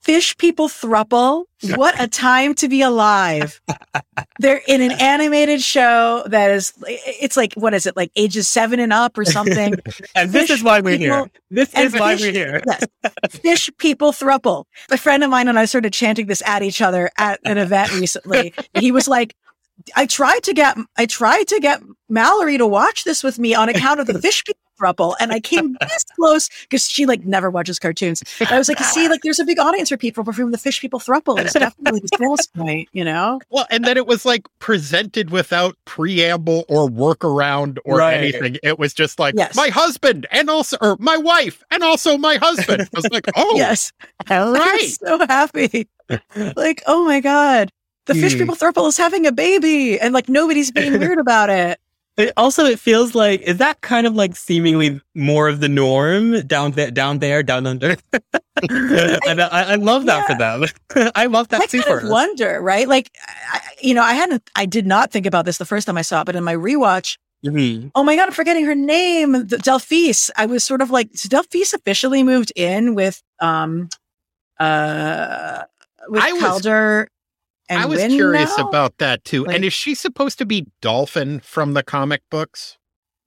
fish 0.01 0.35
people 0.37 0.67
thruple? 0.67 1.45
What 1.75 1.99
a 2.01 2.07
time 2.07 2.55
to 2.55 2.67
be 2.67 2.81
alive. 2.81 3.61
They're 4.39 4.61
in 4.67 4.81
an 4.81 4.91
animated 4.93 5.61
show 5.61 6.23
that 6.25 6.49
is, 6.51 6.73
it's 6.87 7.37
like, 7.37 7.53
what 7.53 7.73
is 7.73 7.85
it, 7.85 7.95
like 7.95 8.11
ages 8.15 8.47
seven 8.47 8.79
and 8.79 8.91
up 8.91 9.17
or 9.17 9.25
something? 9.25 9.75
and 10.15 10.31
this 10.31 10.49
is 10.49 10.63
why 10.63 10.79
we're 10.81 10.97
people, 10.97 11.15
here. 11.17 11.31
This 11.51 11.73
is 11.75 11.93
why 11.93 12.15
we're 12.15 12.31
here. 12.31 12.61
yes. 12.65 12.85
Fish 13.29 13.69
people 13.77 14.11
thruple. 14.11 14.65
A 14.89 14.97
friend 14.97 15.23
of 15.23 15.29
mine 15.29 15.47
and 15.47 15.59
I 15.59 15.65
started 15.65 15.93
chanting 15.93 16.25
this 16.25 16.41
at 16.45 16.63
each 16.63 16.81
other 16.81 17.11
at 17.17 17.39
an 17.45 17.57
event 17.57 17.93
recently. 17.99 18.53
he 18.73 18.91
was 18.91 19.07
like, 19.07 19.35
I 19.95 20.05
tried 20.05 20.43
to 20.43 20.53
get 20.53 20.77
I 20.97 21.07
tried 21.07 21.47
to 21.47 21.59
get 21.59 21.81
Mallory 22.07 22.57
to 22.59 22.67
watch 22.67 23.03
this 23.03 23.23
with 23.23 23.39
me 23.39 23.55
on 23.55 23.67
account 23.67 23.99
of 23.99 24.05
the 24.05 24.21
fish 24.21 24.43
people 24.45 24.61
thruple, 24.81 25.15
and 25.19 25.31
I 25.31 25.39
came 25.39 25.77
this 25.81 26.03
close 26.15 26.49
because 26.61 26.89
she 26.89 27.05
like 27.05 27.25
never 27.25 27.49
watches 27.49 27.79
cartoons. 27.79 28.23
I 28.49 28.57
was 28.57 28.67
like, 28.67 28.79
see, 28.79 29.07
like 29.07 29.21
there's 29.21 29.39
a 29.39 29.45
big 29.45 29.59
audience 29.59 29.89
for 29.89 29.97
people 29.97 30.23
for 30.23 30.31
whom 30.31 30.51
the 30.51 30.57
fish 30.57 30.81
people 30.81 30.99
thruple 30.99 31.43
is 31.43 31.53
definitely 31.53 32.01
the 32.01 32.17
sales 32.17 32.47
point, 32.47 32.89
you 32.93 33.03
know? 33.03 33.39
Well, 33.49 33.67
and 33.69 33.85
then 33.85 33.97
it 33.97 34.07
was 34.07 34.25
like 34.25 34.47
presented 34.59 35.29
without 35.29 35.77
preamble 35.85 36.65
or 36.67 36.89
workaround 36.89 37.77
or 37.85 37.97
right. 37.97 38.15
anything. 38.15 38.57
It 38.63 38.79
was 38.79 38.93
just 38.93 39.19
like 39.19 39.35
yes. 39.37 39.55
my 39.55 39.69
husband 39.69 40.27
and 40.31 40.49
also 40.49 40.77
or 40.81 40.97
my 40.99 41.17
wife 41.17 41.63
and 41.71 41.83
also 41.83 42.17
my 42.17 42.35
husband. 42.35 42.81
I 42.81 42.87
was 42.93 43.09
like, 43.11 43.25
oh 43.35 43.55
yes, 43.55 43.91
all 44.29 44.53
right, 44.53 44.97
so 45.01 45.19
happy. 45.27 45.87
like, 46.55 46.81
oh 46.87 47.05
my 47.05 47.19
god 47.19 47.71
the 48.05 48.15
fish 48.15 48.33
hmm. 48.33 48.39
people 48.39 48.55
thruple 48.55 48.87
is 48.87 48.97
having 48.97 49.25
a 49.27 49.31
baby 49.31 49.99
and 49.99 50.13
like 50.13 50.27
nobody's 50.27 50.71
being 50.71 50.93
weird 50.99 51.19
about 51.19 51.49
it. 51.49 51.79
It. 52.17 52.33
Also, 52.35 52.65
it 52.65 52.79
feels 52.79 53.15
like 53.15 53.41
is 53.41 53.57
that 53.57 53.81
kind 53.81 54.05
of 54.05 54.15
like 54.15 54.35
seemingly 54.35 54.99
more 55.15 55.47
of 55.47 55.59
the 55.61 55.69
norm 55.69 56.41
down 56.41 56.71
there, 56.71 56.91
down 56.91 57.19
there, 57.19 57.41
down 57.41 57.65
under. 57.65 57.95
and 58.69 59.41
I, 59.41 59.71
I, 59.71 59.75
love 59.75 60.05
that 60.05 60.27
yeah. 60.27 60.27
for 60.27 60.37
them. 60.37 61.11
I 61.15 61.25
love 61.27 61.47
that 61.49 61.61
I 61.61 61.65
too. 61.67 61.81
Kind 61.81 62.03
of 62.03 62.09
wonder, 62.09 62.61
right? 62.61 62.87
Like, 62.87 63.11
I, 63.51 63.61
you 63.81 63.93
know, 63.93 64.03
I 64.03 64.13
hadn't, 64.13 64.49
I 64.55 64.65
did 64.65 64.85
not 64.85 65.11
think 65.11 65.25
about 65.25 65.45
this 65.45 65.57
the 65.57 65.65
first 65.65 65.87
time 65.87 65.97
I 65.97 66.01
saw 66.01 66.21
it, 66.21 66.25
but 66.25 66.35
in 66.35 66.43
my 66.43 66.55
rewatch, 66.55 67.17
Mm-hmm. 67.45 67.87
Oh 67.95 68.03
my 68.03 68.15
god, 68.15 68.27
I'm 68.27 68.33
forgetting 68.33 68.65
her 68.65 68.75
name. 68.75 69.31
The 69.31 69.57
Delphise. 69.57 70.29
I 70.35 70.45
was 70.45 70.63
sort 70.63 70.81
of 70.81 70.91
like, 70.91 71.09
so 71.15 71.27
Delphise 71.27 71.73
officially 71.73 72.21
moved 72.23 72.53
in 72.55 72.93
with 72.93 73.23
um 73.39 73.89
uh 74.59 75.63
with 76.07 76.21
I 76.21 76.31
Kaldur 76.33 77.07
I 77.79 77.85
was 77.85 77.99
curious 78.05 78.57
now? 78.57 78.67
about 78.67 78.97
that 78.97 79.23
too. 79.23 79.45
Like, 79.45 79.55
and 79.55 79.65
is 79.65 79.73
she 79.73 79.95
supposed 79.95 80.37
to 80.39 80.45
be 80.45 80.67
Dolphin 80.81 81.39
from 81.39 81.73
the 81.73 81.83
comic 81.83 82.21
books? 82.29 82.77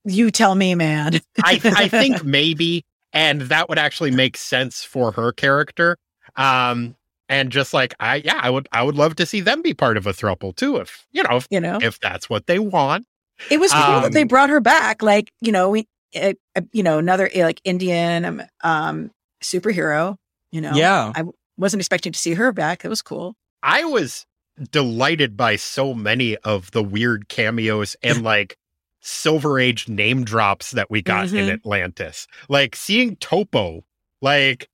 You 0.05 0.31
tell 0.31 0.55
me, 0.55 0.75
man. 0.75 1.21
I, 1.43 1.61
I 1.65 1.89
think 1.89 2.25
maybe, 2.25 2.85
and 3.13 3.43
that 3.43 3.69
would 3.69 3.79
actually 3.79 4.11
make 4.11 4.37
sense 4.37 4.85
for 4.85 5.13
her 5.13 5.33
character. 5.33 5.97
Um, 6.37 6.97
and 7.29 7.51
just 7.51 7.73
like 7.73 7.95
I, 8.01 8.17
yeah, 8.17 8.39
I 8.43 8.51
would, 8.51 8.69
I 8.73 8.83
would 8.83 8.97
love 8.97 9.17
to 9.17 9.27
see 9.27 9.41
them 9.41 9.63
be 9.63 9.73
part 9.73 9.97
of 9.97 10.07
a 10.07 10.13
throuple 10.13 10.55
too, 10.55 10.77
if 10.77 11.07
you 11.13 11.23
know, 11.23 11.37
if, 11.37 11.47
you 11.51 11.61
know, 11.61 11.79
if 11.81 11.99
that's 12.01 12.29
what 12.29 12.47
they 12.47 12.59
want. 12.59 13.07
It 13.51 13.59
was 13.59 13.73
cool 13.73 13.83
um, 13.83 14.03
that 14.03 14.13
they 14.13 14.23
um, 14.23 14.29
brought 14.29 14.51
her 14.51 14.61
back. 14.61 15.03
Like, 15.03 15.31
you 15.41 15.51
know, 15.51 15.71
we, 15.71 15.87
uh, 16.15 16.35
you 16.73 16.83
know, 16.83 16.99
another 16.99 17.31
like 17.35 17.61
Indian 17.65 18.25
um, 18.25 18.43
um 18.63 19.11
superhero. 19.43 20.17
You 20.53 20.61
know, 20.61 20.73
yeah, 20.75 21.13
I 21.15 21.25
wasn't 21.57 21.81
expecting 21.81 22.13
to 22.13 22.19
see 22.19 22.35
her 22.35 22.53
back. 22.53 22.85
It 22.85 22.89
was 22.89 23.03
cool. 23.03 23.35
I 23.63 23.85
was 23.85 24.27
delighted 24.71 25.37
by 25.37 25.57
so 25.57 25.95
many 25.95 26.37
of 26.39 26.71
the 26.71 26.83
weird 26.83 27.29
cameos 27.29 27.97
and 28.03 28.23
like 28.25 28.59
silver 29.01 29.59
age 29.59 29.89
name 29.89 30.25
drops 30.25 30.71
that 30.73 30.91
we 30.91 31.03
got 31.03 31.27
mm-hmm. 31.27 31.37
in 31.37 31.51
Atlantis. 31.51 32.27
Like 32.49 32.75
seeing 32.77 33.17
Topo, 33.17 33.85
like 34.21 34.69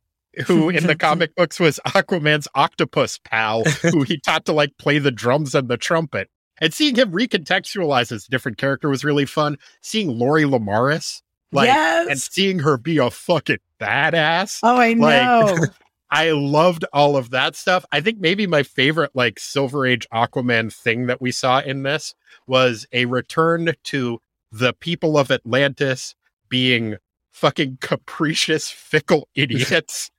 who 0.46 0.68
in 0.70 0.86
the 0.86 0.96
comic 0.96 1.34
books 1.34 1.58
was 1.58 1.80
Aquaman's 1.86 2.48
octopus 2.54 3.18
pal, 3.18 3.64
who 3.64 4.02
he 4.02 4.18
taught 4.24 4.44
to 4.46 4.52
like 4.52 4.76
play 4.78 4.98
the 4.98 5.10
drums 5.10 5.54
and 5.54 5.68
the 5.68 5.76
trumpet. 5.76 6.28
And 6.62 6.74
seeing 6.74 6.94
him 6.94 7.10
recontextualize 7.10 8.12
as 8.12 8.26
a 8.26 8.30
different 8.30 8.58
character 8.58 8.90
was 8.90 9.02
really 9.02 9.24
fun. 9.24 9.56
Seeing 9.80 10.18
Lori 10.18 10.44
Lemaris, 10.44 11.22
like, 11.52 11.68
yes. 11.68 12.08
and 12.08 12.20
seeing 12.20 12.58
her 12.58 12.76
be 12.76 12.98
a 12.98 13.10
fucking 13.10 13.58
badass. 13.80 14.60
Oh, 14.62 14.76
I 14.76 14.92
know. 14.92 15.56
Like, 15.58 15.70
I 16.10 16.32
loved 16.32 16.84
all 16.92 17.16
of 17.16 17.30
that 17.30 17.54
stuff. 17.54 17.84
I 17.92 18.00
think 18.00 18.18
maybe 18.18 18.46
my 18.46 18.62
favorite 18.62 19.12
like 19.14 19.38
Silver 19.38 19.86
Age 19.86 20.06
Aquaman 20.12 20.72
thing 20.72 21.06
that 21.06 21.20
we 21.20 21.30
saw 21.30 21.60
in 21.60 21.82
this 21.84 22.14
was 22.46 22.86
a 22.92 23.04
return 23.04 23.74
to 23.84 24.20
the 24.50 24.72
people 24.72 25.16
of 25.16 25.30
Atlantis 25.30 26.14
being 26.48 26.96
fucking 27.30 27.78
capricious, 27.80 28.68
fickle 28.70 29.28
idiots. 29.34 30.10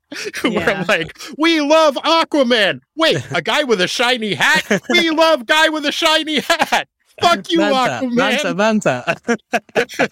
who 0.41 0.51
yeah. 0.51 0.83
like, 0.87 1.17
we 1.37 1.61
love 1.61 1.95
Aquaman. 1.95 2.81
Wait, 2.95 3.21
a 3.31 3.41
guy 3.41 3.63
with 3.63 3.81
a 3.81 3.87
shiny 3.87 4.33
hat? 4.33 4.81
We 4.89 5.09
love 5.09 5.45
guy 5.45 5.69
with 5.69 5.85
a 5.85 5.91
shiny 5.91 6.39
hat. 6.39 6.87
Fuck 7.21 7.51
you, 7.51 7.59
Manta, 7.59 8.05
Aquaman. 8.05 8.15
Manta, 8.15 8.55
Manta. 8.55 9.15
oh 9.27 9.35
my 9.53 10.05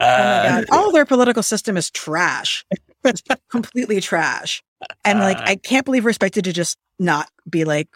god! 0.00 0.64
Uh, 0.64 0.64
all 0.72 0.92
their 0.92 1.06
political 1.06 1.42
system 1.42 1.76
is 1.76 1.90
trash. 1.90 2.64
It's 3.04 3.22
completely 3.50 4.00
trash. 4.00 4.62
And 5.04 5.20
like, 5.20 5.38
uh, 5.38 5.44
I 5.46 5.56
can't 5.56 5.84
believe 5.84 6.04
we're 6.04 6.10
expected 6.10 6.44
to 6.44 6.52
just 6.52 6.78
not 6.98 7.28
be 7.48 7.64
like, 7.64 7.88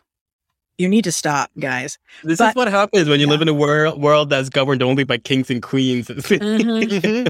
you 0.79 0.89
need 0.89 1.05
to 1.05 1.13
stop, 1.13 1.51
guys. 1.59 1.99
This 2.23 2.39
but, 2.39 2.51
is 2.51 2.55
what 2.57 2.69
happens 2.69 3.09
when 3.09 3.21
you 3.21 3.27
yeah. 3.27 3.33
live 3.33 3.43
in 3.43 3.49
a 3.49 3.55
world 3.55 4.01
world 4.01 4.31
that's 4.31 4.49
governed 4.49 4.83
only 4.83 5.05
by 5.05 5.19
kings 5.19 5.51
and 5.51 5.63
queens. 5.63 6.09
mm-hmm. 6.09 7.29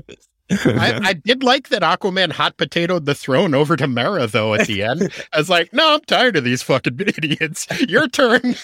I, 0.78 1.00
I, 1.02 1.12
did 1.14 1.42
like 1.42 1.70
that 1.70 1.82
Aquaman 1.82 2.30
hot 2.30 2.58
potatoed 2.58 3.06
the 3.06 3.14
throne 3.14 3.54
over 3.54 3.76
to 3.76 3.86
Mera 3.86 4.26
though 4.26 4.54
at 4.54 4.66
the 4.66 4.82
end. 4.82 5.10
I 5.32 5.38
was 5.38 5.48
like, 5.48 5.72
no, 5.72 5.94
I'm 5.94 6.00
tired 6.02 6.36
of 6.36 6.44
these 6.44 6.62
fucking 6.62 7.00
idiots. 7.00 7.66
Your 7.88 8.08
turn. 8.08 8.54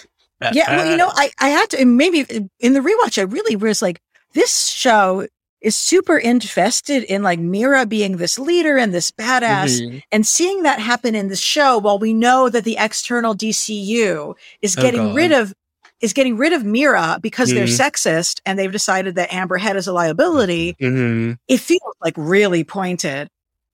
Yeah, 0.52 0.76
well, 0.76 0.90
you 0.90 0.96
know, 0.96 1.10
I, 1.12 1.30
I 1.38 1.48
had 1.48 1.70
to 1.70 1.84
maybe 1.84 2.20
in 2.60 2.72
the 2.72 2.80
rewatch, 2.80 3.18
I 3.18 3.22
really 3.22 3.56
was 3.56 3.82
like, 3.82 4.00
this 4.32 4.68
show 4.68 5.26
is 5.60 5.76
super 5.76 6.16
invested 6.16 7.02
in 7.04 7.22
like 7.22 7.38
Mera 7.38 7.86
being 7.86 8.16
this 8.16 8.38
leader 8.38 8.76
and 8.78 8.94
this 8.94 9.10
badass 9.10 9.80
mm-hmm. 9.80 9.98
and 10.10 10.26
seeing 10.26 10.62
that 10.62 10.78
happen 10.78 11.14
in 11.14 11.28
the 11.28 11.36
show 11.36 11.78
while 11.78 11.98
we 11.98 12.14
know 12.14 12.48
that 12.48 12.64
the 12.64 12.76
external 12.78 13.34
DCU 13.34 14.34
is 14.62 14.76
oh, 14.78 14.82
getting 14.82 15.14
rid 15.14 15.32
of 15.32 15.54
is 16.00 16.12
getting 16.14 16.36
rid 16.36 16.52
of 16.52 16.64
Mera 16.64 17.18
because 17.20 17.50
mm-hmm. 17.50 17.58
they're 17.58 17.66
sexist 17.66 18.40
and 18.46 18.58
they've 18.58 18.72
decided 18.72 19.16
that 19.16 19.32
Amber 19.32 19.58
Heard 19.58 19.76
is 19.76 19.86
a 19.86 19.92
liability. 19.92 20.74
Mm-hmm. 20.80 21.32
It 21.46 21.58
feels 21.58 21.94
like 22.02 22.14
really 22.16 22.64
pointed. 22.64 23.28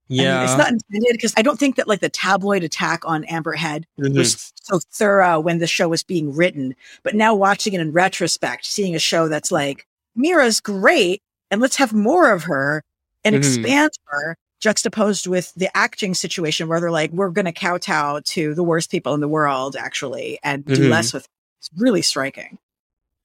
Yeah. 0.08 0.44
it's 0.44 0.56
not 0.56 0.70
intended 0.70 1.12
because 1.12 1.34
I 1.36 1.42
don't 1.42 1.58
think 1.58 1.76
that 1.76 1.88
like 1.88 2.00
the 2.00 2.08
tabloid 2.08 2.62
attack 2.62 3.02
on 3.04 3.24
Amber 3.24 3.56
Heard 3.56 3.86
was 3.96 4.34
mm-hmm. 4.34 4.74
so 4.74 4.80
thorough 4.92 5.40
when 5.40 5.58
the 5.58 5.66
show 5.66 5.88
was 5.88 6.02
being 6.02 6.34
written. 6.34 6.74
But 7.02 7.14
now 7.14 7.34
watching 7.34 7.74
it 7.74 7.80
in 7.80 7.92
retrospect, 7.92 8.64
seeing 8.64 8.94
a 8.94 9.00
show 9.00 9.28
that's 9.28 9.50
like, 9.50 9.86
Mera's 10.14 10.60
great, 10.60 11.22
and 11.50 11.60
let's 11.60 11.76
have 11.76 11.92
more 11.92 12.32
of 12.32 12.44
her 12.44 12.82
and 13.24 13.34
mm-hmm. 13.34 13.38
expand 13.38 13.90
her 14.06 14.36
juxtaposed 14.60 15.26
with 15.26 15.52
the 15.54 15.74
acting 15.76 16.14
situation 16.14 16.68
where 16.68 16.80
they're 16.80 16.90
like, 16.90 17.12
we're 17.12 17.30
going 17.30 17.44
to 17.44 17.52
kowtow 17.52 18.20
to 18.24 18.54
the 18.54 18.62
worst 18.62 18.90
people 18.90 19.14
in 19.14 19.20
the 19.20 19.28
world, 19.28 19.76
actually, 19.76 20.38
and 20.42 20.64
do 20.64 20.74
mm-hmm. 20.74 20.90
less 20.90 21.12
with. 21.12 21.26
It's 21.58 21.70
really 21.76 22.02
striking. 22.02 22.58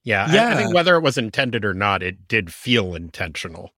Yeah, 0.03 0.31
yeah. 0.31 0.47
I, 0.47 0.51
I, 0.53 0.55
think 0.55 0.73
whether 0.73 0.95
it 0.95 1.01
was 1.01 1.17
intended 1.17 1.63
or 1.63 1.73
not, 1.73 2.01
it 2.01 2.27
did 2.27 2.53
feel 2.53 2.95
intentional. 2.95 3.71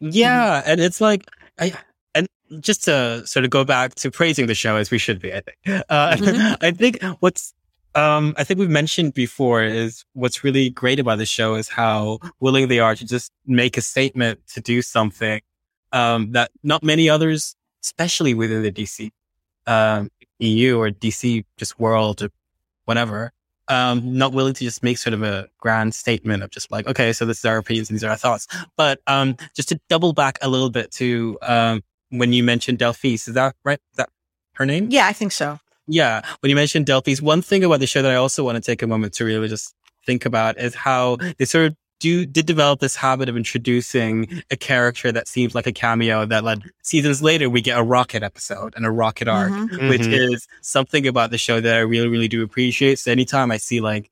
Yeah, 0.00 0.60
mm-hmm. 0.60 0.70
and 0.70 0.80
it's 0.80 1.00
like 1.00 1.28
I 1.58 1.74
and 2.14 2.28
just 2.60 2.84
to 2.84 3.26
sort 3.26 3.44
of 3.44 3.50
go 3.50 3.64
back 3.64 3.94
to 3.96 4.10
praising 4.10 4.46
the 4.46 4.54
show 4.54 4.76
as 4.76 4.90
we 4.90 4.98
should 4.98 5.20
be. 5.20 5.32
I 5.32 5.40
think. 5.40 5.84
Uh, 5.88 6.16
mm-hmm. 6.16 6.54
I 6.64 6.70
think 6.70 7.02
what's 7.20 7.54
um, 7.94 8.34
I 8.36 8.44
think 8.44 8.58
we've 8.58 8.68
mentioned 8.68 9.14
before 9.14 9.62
is 9.62 10.04
what's 10.14 10.42
really 10.42 10.70
great 10.70 10.98
about 10.98 11.18
the 11.18 11.26
show 11.26 11.54
is 11.54 11.68
how 11.68 12.18
willing 12.40 12.68
they 12.68 12.80
are 12.80 12.94
to 12.94 13.04
just 13.04 13.32
make 13.46 13.76
a 13.76 13.80
statement 13.80 14.40
to 14.48 14.60
do 14.60 14.82
something 14.82 15.40
um, 15.92 16.32
that 16.32 16.50
not 16.62 16.82
many 16.82 17.08
others, 17.08 17.54
especially 17.84 18.34
within 18.34 18.62
the 18.62 18.72
DC 18.72 19.10
um, 19.66 20.10
EU 20.38 20.78
or 20.78 20.90
DC 20.90 21.44
just 21.56 21.78
world 21.78 22.22
or 22.22 22.30
whatever, 22.84 23.32
um, 23.68 24.18
not 24.18 24.32
willing 24.32 24.54
to 24.54 24.64
just 24.64 24.82
make 24.82 24.98
sort 24.98 25.14
of 25.14 25.22
a 25.22 25.48
grand 25.58 25.94
statement 25.94 26.42
of 26.42 26.50
just 26.50 26.70
like, 26.70 26.86
okay, 26.86 27.12
so 27.12 27.24
this 27.24 27.38
is 27.38 27.44
our 27.44 27.58
opinions 27.58 27.88
and 27.88 27.96
these 27.96 28.04
are 28.04 28.10
our 28.10 28.16
thoughts. 28.16 28.46
But 28.76 29.00
um, 29.06 29.36
just 29.54 29.68
to 29.70 29.80
double 29.88 30.12
back 30.12 30.38
a 30.42 30.48
little 30.48 30.70
bit 30.70 30.90
to 30.92 31.38
um, 31.42 31.82
when 32.10 32.32
you 32.32 32.42
mentioned 32.42 32.78
Delphise, 32.78 33.28
is 33.28 33.34
that 33.34 33.54
right? 33.64 33.78
Is 33.92 33.96
that 33.96 34.10
her 34.54 34.66
name? 34.66 34.88
Yeah, 34.90 35.06
I 35.06 35.12
think 35.12 35.32
so. 35.32 35.58
Yeah. 35.86 36.22
When 36.40 36.50
you 36.50 36.56
mentioned 36.56 36.86
Delphis, 36.86 37.20
one 37.20 37.42
thing 37.42 37.64
about 37.64 37.80
the 37.80 37.86
show 37.86 38.02
that 38.02 38.10
I 38.10 38.16
also 38.16 38.44
want 38.44 38.56
to 38.56 38.62
take 38.62 38.82
a 38.82 38.86
moment 38.86 39.12
to 39.14 39.24
really 39.24 39.48
just 39.48 39.74
think 40.06 40.24
about 40.24 40.58
is 40.58 40.74
how 40.74 41.16
they 41.38 41.44
sort 41.44 41.66
of 41.66 41.76
do 42.00 42.26
did 42.26 42.44
develop 42.44 42.80
this 42.80 42.96
habit 42.96 43.28
of 43.28 43.36
introducing 43.36 44.42
a 44.50 44.56
character 44.56 45.12
that 45.12 45.28
seems 45.28 45.54
like 45.54 45.66
a 45.66 45.72
cameo 45.72 46.26
that 46.26 46.44
led 46.44 46.62
seasons 46.82 47.22
later 47.22 47.48
we 47.48 47.60
get 47.62 47.78
a 47.78 47.82
rocket 47.82 48.22
episode 48.22 48.74
and 48.76 48.84
a 48.84 48.90
rocket 48.90 49.28
arc, 49.28 49.52
mm-hmm. 49.52 49.88
which 49.88 50.02
mm-hmm. 50.02 50.34
is 50.34 50.46
something 50.60 51.06
about 51.06 51.30
the 51.30 51.38
show 51.38 51.60
that 51.60 51.74
I 51.74 51.80
really, 51.80 52.08
really 52.08 52.28
do 52.28 52.42
appreciate. 52.42 52.98
So 52.98 53.12
anytime 53.12 53.50
I 53.50 53.58
see 53.58 53.80
like 53.80 54.10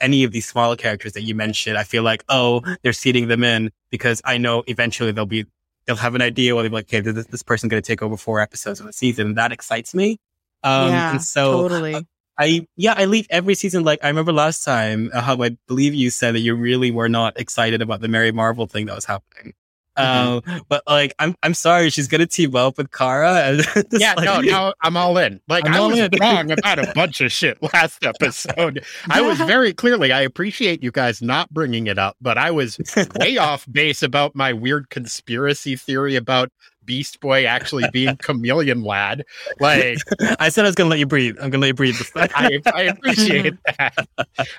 any 0.00 0.24
of 0.24 0.32
these 0.32 0.46
smaller 0.46 0.76
characters 0.76 1.12
that 1.12 1.22
you 1.22 1.34
mentioned, 1.34 1.78
I 1.78 1.84
feel 1.84 2.02
like, 2.02 2.24
oh, 2.28 2.62
they're 2.82 2.92
seeding 2.92 3.28
them 3.28 3.44
in 3.44 3.70
because 3.90 4.20
I 4.24 4.38
know 4.38 4.64
eventually 4.66 5.12
they'll 5.12 5.26
be, 5.26 5.46
they'll 5.86 5.96
have 5.96 6.14
an 6.14 6.22
idea 6.22 6.54
where 6.54 6.62
they'll 6.62 6.70
be 6.70 6.76
like, 6.76 6.92
okay, 6.92 7.00
this, 7.00 7.26
this 7.26 7.42
person's 7.42 7.70
going 7.70 7.82
to 7.82 7.86
take 7.86 8.02
over 8.02 8.16
four 8.16 8.40
episodes 8.40 8.80
of 8.80 8.86
a 8.86 8.92
season. 8.92 9.28
And 9.28 9.38
that 9.38 9.52
excites 9.52 9.94
me. 9.94 10.18
Um, 10.62 10.88
yeah, 10.90 11.10
and 11.12 11.22
so 11.22 11.62
totally. 11.62 11.94
Uh, 11.94 12.02
I, 12.38 12.66
yeah, 12.76 12.94
I 12.96 13.04
leave 13.04 13.26
every 13.28 13.54
season. 13.54 13.84
Like 13.84 13.98
I 14.02 14.08
remember 14.08 14.32
last 14.32 14.64
time, 14.64 15.10
uh, 15.12 15.20
how 15.20 15.42
I 15.42 15.56
believe 15.66 15.94
you 15.94 16.10
said 16.10 16.34
that 16.34 16.40
you 16.40 16.54
really 16.54 16.90
were 16.90 17.08
not 17.08 17.38
excited 17.38 17.82
about 17.82 18.00
the 18.00 18.08
Mary 18.08 18.32
Marvel 18.32 18.66
thing 18.66 18.86
that 18.86 18.94
was 18.94 19.04
happening. 19.04 19.52
Mm-hmm. 19.98 20.50
Um, 20.50 20.62
but 20.68 20.82
like, 20.86 21.14
I'm 21.18 21.34
I'm 21.42 21.54
sorry, 21.54 21.90
she's 21.90 22.08
gonna 22.08 22.26
team 22.26 22.54
up 22.56 22.78
with 22.78 22.90
Kara. 22.90 23.58
yeah, 23.92 24.14
like, 24.16 24.24
no, 24.24 24.40
no, 24.40 24.74
I'm 24.80 24.96
all 24.96 25.18
in. 25.18 25.40
Like, 25.48 25.66
I'm 25.66 25.74
i 25.74 25.80
was 25.80 25.98
in. 25.98 26.10
wrong 26.20 26.50
about 26.58 26.78
a 26.78 26.92
bunch 26.94 27.20
of 27.20 27.32
shit 27.32 27.62
last 27.74 28.04
episode. 28.04 28.84
I 29.08 29.20
was 29.20 29.38
very 29.38 29.72
clearly. 29.72 30.12
I 30.12 30.22
appreciate 30.22 30.82
you 30.82 30.90
guys 30.90 31.20
not 31.20 31.50
bringing 31.50 31.86
it 31.86 31.98
up, 31.98 32.16
but 32.20 32.38
I 32.38 32.50
was 32.50 32.78
way 33.18 33.36
off 33.36 33.66
base 33.70 34.02
about 34.02 34.34
my 34.34 34.52
weird 34.52 34.90
conspiracy 34.90 35.76
theory 35.76 36.16
about 36.16 36.50
Beast 36.90 37.20
Boy 37.20 37.44
actually 37.44 37.84
being 37.92 38.16
Chameleon 38.16 38.82
Lad. 38.82 39.24
Like 39.60 39.98
I 40.40 40.48
said, 40.48 40.64
I 40.64 40.68
was 40.68 40.74
gonna 40.74 40.90
let 40.90 40.98
you 40.98 41.06
breathe. 41.06 41.36
I'm 41.40 41.48
gonna 41.48 41.60
let 41.60 41.68
you 41.68 41.74
breathe. 41.74 41.94
I, 42.16 42.60
I, 42.74 42.82
appreciate 42.82 43.54
that. 43.78 44.08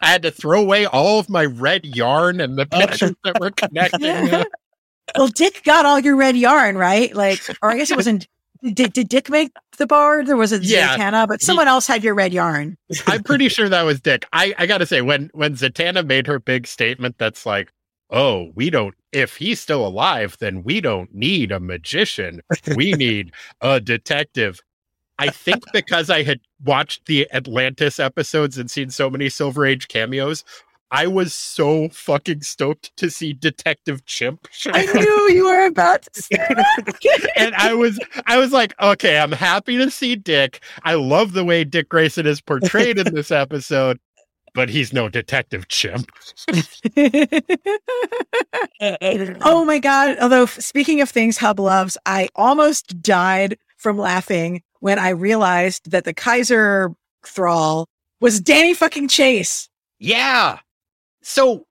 I 0.02 0.08
had 0.08 0.22
to 0.22 0.32
throw 0.32 0.62
away 0.62 0.86
all 0.86 1.20
of 1.20 1.28
my 1.28 1.44
red 1.44 1.86
yarn 1.86 2.40
and 2.40 2.58
the 2.58 2.66
oh. 2.72 2.80
pictures 2.80 3.12
that 3.26 3.38
were 3.42 3.52
connecting. 3.52 4.46
well, 5.18 5.28
Dick 5.28 5.62
got 5.66 5.86
all 5.86 6.00
your 6.00 6.16
red 6.16 6.38
yarn, 6.38 6.78
right? 6.78 7.14
Like, 7.14 7.42
or 7.62 7.70
I 7.70 7.76
guess 7.76 7.92
it 7.92 7.98
wasn't. 7.98 8.30
Did, 8.64 8.94
did 8.94 9.10
Dick 9.10 9.30
make 9.30 9.52
the 9.78 9.88
bard? 9.88 10.28
There 10.28 10.38
was 10.38 10.54
a 10.54 10.64
yeah, 10.64 10.96
Zatanna, 10.96 11.28
but 11.28 11.42
someone 11.42 11.68
he, 11.68 11.72
else 11.72 11.86
had 11.86 12.02
your 12.02 12.14
red 12.14 12.32
yarn. 12.32 12.78
I'm 13.08 13.24
pretty 13.24 13.50
sure 13.50 13.68
that 13.68 13.82
was 13.82 14.00
Dick. 14.00 14.26
I, 14.32 14.54
I 14.58 14.68
gotta 14.68 14.86
say, 14.86 15.02
when 15.02 15.30
when 15.34 15.56
Zatanna 15.56 16.06
made 16.06 16.28
her 16.28 16.40
big 16.40 16.66
statement, 16.66 17.18
that's 17.18 17.46
like, 17.46 17.74
oh, 18.10 18.52
we 18.56 18.70
don't, 18.70 18.96
if 19.12 19.38
he's 19.38 19.60
still 19.60 19.86
alive, 19.86 20.38
then 20.40 20.64
we 20.64 20.82
don't 20.82 21.14
need 21.14 21.52
a 21.52 21.60
magician. 21.60 22.42
We 22.76 22.94
need 22.94 23.32
a 23.62 23.80
detective. 23.80 24.62
I 25.20 25.30
think 25.30 25.64
because 25.72 26.10
I 26.10 26.24
had 26.24 26.40
watched 26.64 27.06
the 27.06 27.28
Atlantis 27.32 28.00
episodes 28.00 28.58
and 28.58 28.72
seen 28.72 28.90
so 28.90 29.10
many 29.10 29.30
Silver 29.30 29.66
Age 29.66 29.88
cameos, 29.88 30.44
I 30.90 31.08
was 31.08 31.34
so 31.34 31.88
fucking 31.90 32.42
stoked 32.42 32.96
to 32.98 33.10
see 33.10 33.32
Detective 33.32 34.06
Chimp. 34.06 34.48
I 34.68 34.86
knew 34.86 35.30
you 35.32 35.46
were 35.46 35.66
about 35.66 36.02
to 36.02 36.22
say 36.22 36.36
that. 36.36 37.32
and 37.38 37.56
I 37.56 37.74
was 37.74 37.98
I 38.26 38.38
was 38.38 38.52
like, 38.52 38.74
okay, 38.82 39.18
I'm 39.18 39.32
happy 39.32 39.78
to 39.78 39.90
see 39.90 40.18
Dick. 40.18 40.62
I 40.84 40.96
love 40.96 41.32
the 41.32 41.46
way 41.46 41.64
Dick 41.64 41.88
Grayson 41.88 42.28
is 42.28 42.42
portrayed 42.42 42.98
in 42.98 43.14
this 43.14 43.32
episode 43.32 44.00
but 44.54 44.70
he's 44.70 44.94
no 44.94 45.10
detective 45.10 45.68
chimp. 45.68 46.12
oh 49.42 49.66
my 49.66 49.80
god! 49.80 50.18
Although 50.20 50.46
speaking 50.46 51.02
of 51.02 51.10
things 51.10 51.38
Hub 51.38 51.60
loves, 51.60 51.98
I 52.06 52.30
almost 52.36 53.02
died 53.02 53.58
from 53.78 53.98
laughing 53.98 54.62
when 54.80 55.00
I 55.00 55.10
realized 55.10 55.92
that 55.92 56.04
the 56.04 56.14
Kaiser 56.14 56.92
thrall 57.26 57.88
was 58.20 58.40
Danny 58.40 58.74
fucking 58.74 59.08
Chase. 59.08 59.70
Yeah. 60.00 60.60
So 61.22 61.66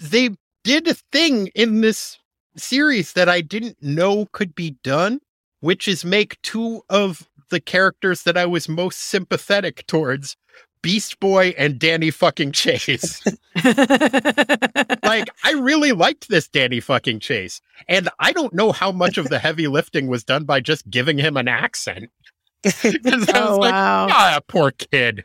they 0.00 0.30
did 0.64 0.88
a 0.88 0.94
thing 0.94 1.48
in 1.48 1.80
this 1.80 2.18
series 2.56 3.12
that 3.14 3.28
I 3.28 3.40
didn't 3.40 3.82
know 3.82 4.26
could 4.32 4.54
be 4.54 4.76
done, 4.82 5.20
which 5.60 5.88
is 5.88 6.04
make 6.04 6.40
two 6.42 6.82
of 6.88 7.28
the 7.50 7.60
characters 7.60 8.22
that 8.22 8.36
I 8.36 8.46
was 8.46 8.68
most 8.68 9.00
sympathetic 9.00 9.86
towards 9.86 10.36
Beast 10.82 11.20
Boy 11.20 11.54
and 11.58 11.78
Danny 11.78 12.10
fucking 12.10 12.52
Chase. 12.52 13.22
like, 13.64 15.28
I 15.44 15.52
really 15.58 15.92
liked 15.92 16.28
this 16.28 16.48
Danny 16.48 16.80
fucking 16.80 17.20
Chase. 17.20 17.60
And 17.88 18.08
I 18.18 18.32
don't 18.32 18.54
know 18.54 18.72
how 18.72 18.92
much 18.92 19.18
of 19.18 19.28
the 19.28 19.38
heavy 19.38 19.66
lifting 19.68 20.06
was 20.06 20.24
done 20.24 20.44
by 20.44 20.60
just 20.60 20.88
giving 20.90 21.18
him 21.18 21.36
an 21.36 21.48
accent. 21.48 22.10
oh, 22.64 23.58
like, 23.60 23.72
wow. 23.72 24.08
ah, 24.10 24.40
poor 24.48 24.70
kid. 24.70 25.24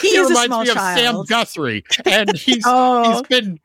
He, 0.00 0.10
he 0.10 0.20
reminds 0.20 0.50
me 0.50 0.66
child. 0.66 0.68
of 0.68 0.98
Sam 0.98 1.24
Guthrie. 1.24 1.84
And 2.04 2.36
he's 2.36 2.62
oh. 2.66 3.10
he's 3.10 3.22
been 3.22 3.58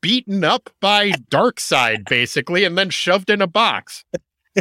beaten 0.00 0.44
up 0.44 0.70
by 0.80 1.10
Darkseid, 1.10 2.08
basically, 2.08 2.64
and 2.64 2.78
then 2.78 2.90
shoved 2.90 3.30
in 3.30 3.42
a 3.42 3.46
box 3.46 4.04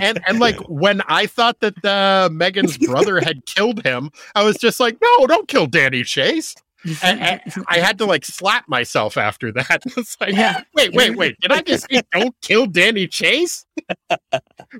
and 0.02 0.20
and 0.28 0.40
like 0.40 0.58
when 0.68 1.02
I 1.08 1.26
thought 1.26 1.60
that 1.60 1.78
uh, 1.84 2.28
the 2.28 2.34
M'gann's 2.34 2.78
brother 2.88 3.20
had 3.20 3.46
killed 3.46 3.86
him, 3.86 4.12
I 4.36 4.44
was 4.44 4.58
just 4.58 4.80
like, 4.80 4.98
no, 5.02 5.28
don't 5.28 5.48
kill 5.48 5.68
Danny 5.68 6.04
Chase. 6.04 6.56
and, 7.04 7.20
and 7.20 7.42
I 7.68 7.80
had 7.80 7.98
to 7.98 8.06
like 8.06 8.24
slap 8.24 8.68
myself 8.70 9.18
after 9.18 9.52
that. 9.52 9.84
It's 9.98 10.16
like, 10.22 10.34
yeah. 10.34 10.62
wait, 10.76 10.94
wait, 10.94 11.16
wait. 11.16 11.40
Did 11.40 11.52
I 11.52 11.62
just 11.62 11.88
say 11.90 12.02
don't 12.12 12.36
kill 12.42 12.66
Danny 12.68 13.08
Chase? 13.08 13.66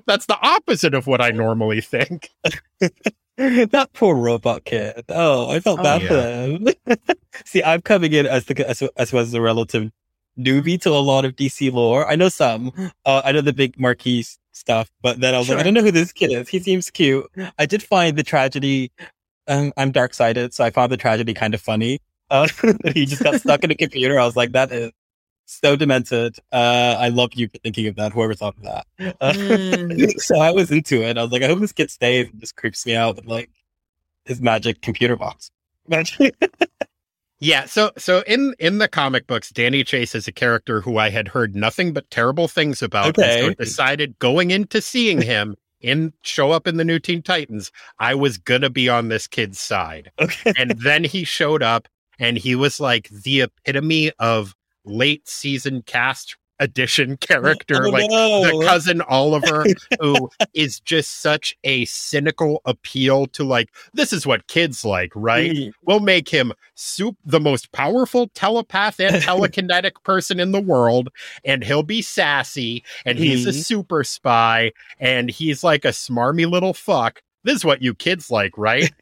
That's 0.06 0.26
the 0.26 0.38
opposite 0.40 0.94
of 0.94 1.06
what 1.06 1.20
I 1.20 1.30
normally 1.30 1.80
think. 1.80 2.30
that 3.36 3.90
poor 3.94 4.14
robot 4.14 4.64
kid. 4.64 5.04
Oh, 5.08 5.50
I 5.50 5.60
felt 5.60 5.80
oh, 5.80 5.82
bad 5.82 6.02
yeah. 6.02 6.08
for 6.08 6.14
them. 6.14 6.96
See, 7.44 7.62
I'm 7.62 7.82
coming 7.82 8.12
in 8.12 8.26
as 8.26 8.46
the 8.46 8.68
as, 8.68 8.82
as 8.96 9.12
was 9.12 9.34
a 9.34 9.40
relative 9.40 9.90
newbie 10.38 10.80
to 10.82 10.90
a 10.90 11.02
lot 11.02 11.24
of 11.24 11.36
DC 11.36 11.72
lore. 11.72 12.08
I 12.08 12.16
know 12.16 12.28
some. 12.28 12.72
Uh, 13.04 13.22
I 13.24 13.32
know 13.32 13.40
the 13.40 13.52
big 13.52 13.78
Marquis 13.78 14.26
stuff. 14.58 14.90
But 15.02 15.20
then 15.20 15.34
I 15.34 15.38
was 15.38 15.46
sure. 15.46 15.56
like, 15.56 15.62
I 15.62 15.64
don't 15.64 15.74
know 15.74 15.82
who 15.82 15.90
this 15.90 16.12
kid 16.12 16.32
is. 16.32 16.48
He 16.48 16.58
seems 16.58 16.90
cute. 16.90 17.30
I 17.58 17.66
did 17.66 17.82
find 17.82 18.16
the 18.16 18.22
tragedy. 18.22 18.92
Um, 19.46 19.72
I'm 19.76 19.92
dark 19.92 20.12
sided, 20.12 20.52
so 20.52 20.64
I 20.64 20.70
found 20.70 20.92
the 20.92 20.96
tragedy 20.96 21.32
kind 21.32 21.54
of 21.54 21.60
funny. 21.60 22.00
Uh, 22.30 22.48
he 22.92 23.06
just 23.06 23.22
got 23.22 23.40
stuck 23.40 23.64
in 23.64 23.70
a 23.70 23.74
computer. 23.74 24.18
I 24.18 24.26
was 24.26 24.36
like, 24.36 24.52
that 24.52 24.70
is 24.70 24.92
so 25.46 25.76
demented. 25.76 26.36
Uh, 26.52 26.96
I 26.98 27.08
love 27.08 27.32
you 27.34 27.48
for 27.48 27.56
thinking 27.58 27.86
of 27.86 27.96
that. 27.96 28.12
Whoever 28.12 28.34
thought 28.34 28.56
of 28.58 28.62
that. 28.64 28.86
Uh, 29.20 29.32
mm. 29.32 30.20
so 30.20 30.38
I 30.38 30.50
was 30.50 30.70
into 30.70 31.02
it. 31.02 31.16
I 31.16 31.22
was 31.22 31.32
like, 31.32 31.42
I 31.42 31.46
hope 31.46 31.60
this 31.60 31.72
kid 31.72 31.90
stays 31.90 32.28
and 32.28 32.40
just 32.40 32.56
creeps 32.56 32.84
me 32.84 32.94
out 32.94 33.16
with 33.16 33.26
like 33.26 33.50
his 34.26 34.40
magic 34.40 34.82
computer 34.82 35.16
box. 35.16 35.50
Yeah, 37.40 37.66
so 37.66 37.92
so 37.96 38.22
in 38.26 38.54
in 38.58 38.78
the 38.78 38.88
comic 38.88 39.26
books, 39.26 39.50
Danny 39.50 39.84
Chase 39.84 40.14
is 40.14 40.26
a 40.26 40.32
character 40.32 40.80
who 40.80 40.98
I 40.98 41.10
had 41.10 41.28
heard 41.28 41.54
nothing 41.54 41.92
but 41.92 42.10
terrible 42.10 42.48
things 42.48 42.82
about. 42.82 43.18
Okay. 43.18 43.46
And 43.46 43.56
so 43.56 43.64
decided 43.64 44.18
going 44.18 44.50
into 44.50 44.80
seeing 44.80 45.22
him 45.22 45.56
in 45.80 46.12
show 46.22 46.50
up 46.50 46.66
in 46.66 46.76
the 46.76 46.84
new 46.84 46.98
Teen 46.98 47.22
Titans, 47.22 47.70
I 48.00 48.14
was 48.14 48.38
gonna 48.38 48.70
be 48.70 48.88
on 48.88 49.08
this 49.08 49.26
kid's 49.26 49.60
side. 49.60 50.10
Okay. 50.20 50.52
And 50.56 50.72
then 50.80 51.04
he 51.04 51.24
showed 51.24 51.62
up 51.62 51.86
and 52.18 52.36
he 52.36 52.54
was 52.54 52.80
like 52.80 53.08
the 53.08 53.42
epitome 53.42 54.10
of 54.18 54.54
late 54.84 55.28
season 55.28 55.82
cast 55.82 56.36
edition 56.60 57.16
character, 57.20 57.86
oh, 57.86 57.90
like 57.90 58.10
no. 58.10 58.44
the 58.44 58.66
cousin 58.66 59.00
Oliver, 59.02 59.66
who 60.00 60.28
is 60.54 60.80
just 60.80 61.20
such 61.20 61.56
a 61.64 61.84
cynical 61.86 62.60
appeal 62.64 63.26
to 63.28 63.44
like, 63.44 63.70
this 63.92 64.12
is 64.12 64.26
what 64.26 64.46
kids 64.48 64.84
like, 64.84 65.12
right? 65.14 65.52
Mm. 65.52 65.72
We'll 65.82 66.00
make 66.00 66.28
him 66.28 66.52
soup 66.74 67.16
the 67.24 67.40
most 67.40 67.72
powerful 67.72 68.28
telepath 68.34 69.00
and 69.00 69.16
telekinetic 69.22 70.02
person 70.04 70.40
in 70.40 70.52
the 70.52 70.60
world, 70.60 71.08
and 71.44 71.64
he'll 71.64 71.82
be 71.82 72.02
sassy, 72.02 72.84
and 73.04 73.18
mm. 73.18 73.22
he's 73.22 73.46
a 73.46 73.50
mm-hmm. 73.50 73.60
super 73.60 74.04
spy, 74.04 74.72
and 74.98 75.30
he's 75.30 75.64
like 75.64 75.84
a 75.84 75.88
smarmy 75.88 76.50
little 76.50 76.74
fuck. 76.74 77.22
This 77.44 77.56
is 77.56 77.64
what 77.64 77.82
you 77.82 77.94
kids 77.94 78.30
like, 78.30 78.52
right? 78.56 78.92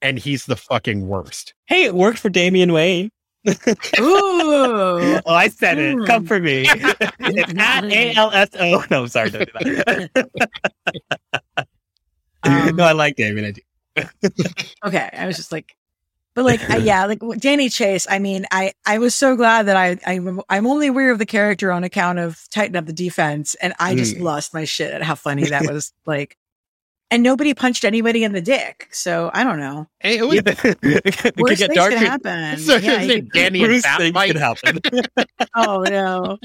and 0.00 0.18
he's 0.18 0.46
the 0.46 0.56
fucking 0.56 1.06
worst. 1.06 1.54
Hey, 1.66 1.84
it 1.84 1.94
worked 1.94 2.18
for 2.18 2.28
Damian 2.28 2.72
Wayne. 2.72 3.10
Ooh. 3.48 3.54
oh, 3.98 5.22
I 5.26 5.48
said 5.48 5.78
it. 5.78 5.94
Ooh. 5.94 6.04
Come 6.04 6.26
for 6.26 6.38
me. 6.38 6.62
it's 6.68 7.54
at 7.58 7.84
A 7.84 8.14
L 8.14 8.30
S 8.30 8.50
O. 8.58 8.84
No, 8.90 9.06
sorry. 9.06 9.30
Don't 9.30 9.48
do 9.60 9.74
that. 9.76 11.66
um, 12.44 12.76
no, 12.76 12.84
I 12.84 12.92
like 12.92 13.16
David. 13.16 13.44
I 13.44 13.50
do. 13.50 14.30
okay. 14.84 15.10
I 15.12 15.26
was 15.26 15.36
just 15.36 15.50
like, 15.52 15.76
but 16.34 16.44
like, 16.44 16.68
I, 16.70 16.76
yeah, 16.78 17.04
like 17.06 17.20
Danny 17.38 17.68
Chase. 17.68 18.06
I 18.08 18.18
mean, 18.18 18.46
I, 18.50 18.72
I 18.86 18.98
was 18.98 19.14
so 19.14 19.36
glad 19.36 19.66
that 19.66 19.76
I, 19.76 19.98
I, 20.06 20.20
I'm 20.48 20.66
only 20.66 20.86
aware 20.86 21.10
of 21.10 21.18
the 21.18 21.26
character 21.26 21.70
on 21.70 21.84
account 21.84 22.18
of 22.18 22.40
Titan 22.50 22.76
Up 22.76 22.86
the 22.86 22.92
Defense. 22.92 23.54
And 23.56 23.74
I 23.78 23.94
just 23.94 24.16
mm. 24.16 24.22
lost 24.22 24.54
my 24.54 24.64
shit 24.64 24.92
at 24.92 25.02
how 25.02 25.14
funny 25.14 25.44
that 25.46 25.70
was. 25.70 25.92
like, 26.06 26.38
and 27.12 27.22
nobody 27.22 27.52
punched 27.52 27.84
anybody 27.84 28.24
in 28.24 28.32
the 28.32 28.40
dick. 28.40 28.88
So 28.90 29.30
I 29.34 29.44
don't 29.44 29.58
know. 29.58 29.86
Hey, 30.00 30.16
it, 30.16 30.22
was, 30.22 30.38
it 30.46 31.36
worst 31.36 31.60
things 31.60 31.74
dark. 31.74 31.92
Could 31.92 31.98
happen. 32.00 32.58
So 32.62 32.76
yeah, 32.76 33.06
could, 33.06 33.30
Danny 33.32 33.64
Bruce 33.64 33.84
things 33.98 34.16
could 34.16 34.36
happen. 34.36 34.78
oh 35.54 35.82
no. 35.82 36.38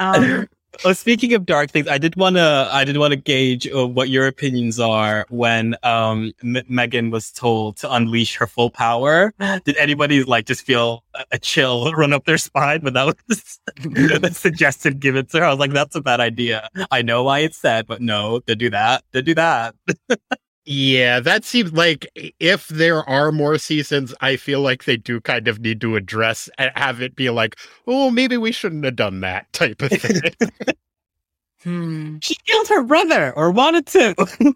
Um, 0.00 0.48
well, 0.84 0.94
speaking 0.94 1.34
of 1.34 1.46
dark 1.46 1.70
things, 1.70 1.88
I 1.88 1.98
did 1.98 2.16
want 2.16 2.36
to 2.36 2.68
I 2.72 2.84
did 2.84 2.96
want 2.96 3.12
to 3.12 3.16
gauge 3.16 3.68
uh, 3.68 3.86
what 3.86 4.08
your 4.08 4.26
opinions 4.26 4.80
are 4.80 5.26
when 5.30 5.76
um, 5.82 6.32
M- 6.42 6.64
M'gann 6.68 7.10
was 7.10 7.30
told 7.30 7.76
to 7.78 7.92
unleash 7.92 8.36
her 8.36 8.46
full 8.46 8.70
power. 8.70 9.32
Did 9.64 9.76
anybody 9.76 10.24
like 10.24 10.46
just 10.46 10.64
feel 10.64 11.04
a, 11.14 11.24
a 11.32 11.38
chill 11.38 11.92
run 11.96 12.12
up 12.12 12.24
their 12.24 12.38
spine 12.38 12.80
when 12.82 12.94
that 12.94 13.16
was 13.28 14.36
suggested 14.36 15.00
given 15.00 15.26
to 15.26 15.38
her? 15.38 15.44
I 15.44 15.50
was 15.50 15.58
like, 15.58 15.72
that's 15.72 15.94
a 15.96 16.00
bad 16.00 16.20
idea. 16.20 16.68
I 16.90 17.02
know 17.02 17.24
why 17.24 17.40
it's 17.40 17.58
said, 17.58 17.86
but 17.86 18.00
no, 18.00 18.40
to 18.40 18.56
do 18.56 18.70
that, 18.70 19.04
to 19.12 19.22
do 19.22 19.34
that. 19.34 19.74
Yeah, 20.66 21.20
that 21.20 21.44
seems 21.44 21.72
like 21.74 22.10
if 22.40 22.68
there 22.68 23.06
are 23.08 23.30
more 23.30 23.58
seasons, 23.58 24.14
I 24.22 24.36
feel 24.36 24.60
like 24.62 24.84
they 24.84 24.96
do 24.96 25.20
kind 25.20 25.46
of 25.46 25.60
need 25.60 25.80
to 25.82 25.96
address 25.96 26.48
and 26.56 26.72
have 26.74 27.02
it 27.02 27.14
be 27.14 27.28
like, 27.28 27.56
oh, 27.86 28.10
maybe 28.10 28.38
we 28.38 28.50
shouldn't 28.50 28.84
have 28.84 28.96
done 28.96 29.20
that 29.20 29.52
type 29.52 29.82
of 29.82 29.90
thing. 29.90 30.22
hmm. 31.62 32.16
She 32.22 32.34
killed 32.46 32.68
her 32.68 32.82
brother 32.82 33.34
or 33.36 33.50
wanted 33.50 33.86
to. 33.88 34.14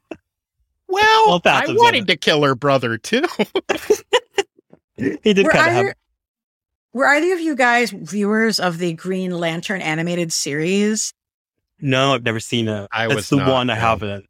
well, 0.88 1.26
well 1.26 1.42
I 1.44 1.64
wanted 1.68 2.06
to 2.06 2.16
kill 2.16 2.42
her 2.42 2.54
brother 2.54 2.96
too. 2.96 3.24
he 4.96 5.34
did 5.34 5.50
kind 5.50 5.68
of 5.68 5.86
have 5.86 5.94
were 6.94 7.06
either 7.06 7.34
of 7.34 7.40
you 7.40 7.54
guys 7.54 7.90
viewers 7.90 8.58
of 8.58 8.78
the 8.78 8.94
Green 8.94 9.30
Lantern 9.30 9.82
animated 9.82 10.32
series? 10.32 11.12
No, 11.80 12.14
I've 12.14 12.24
never 12.24 12.40
seen 12.40 12.66
it. 12.66 12.88
I 12.90 13.06
That's 13.06 13.14
was 13.14 13.28
the 13.28 13.36
not, 13.36 13.52
one 13.52 13.70
I 13.70 13.74
no. 13.74 13.80
haven't. 13.80 14.26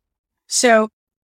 So 0.48 0.88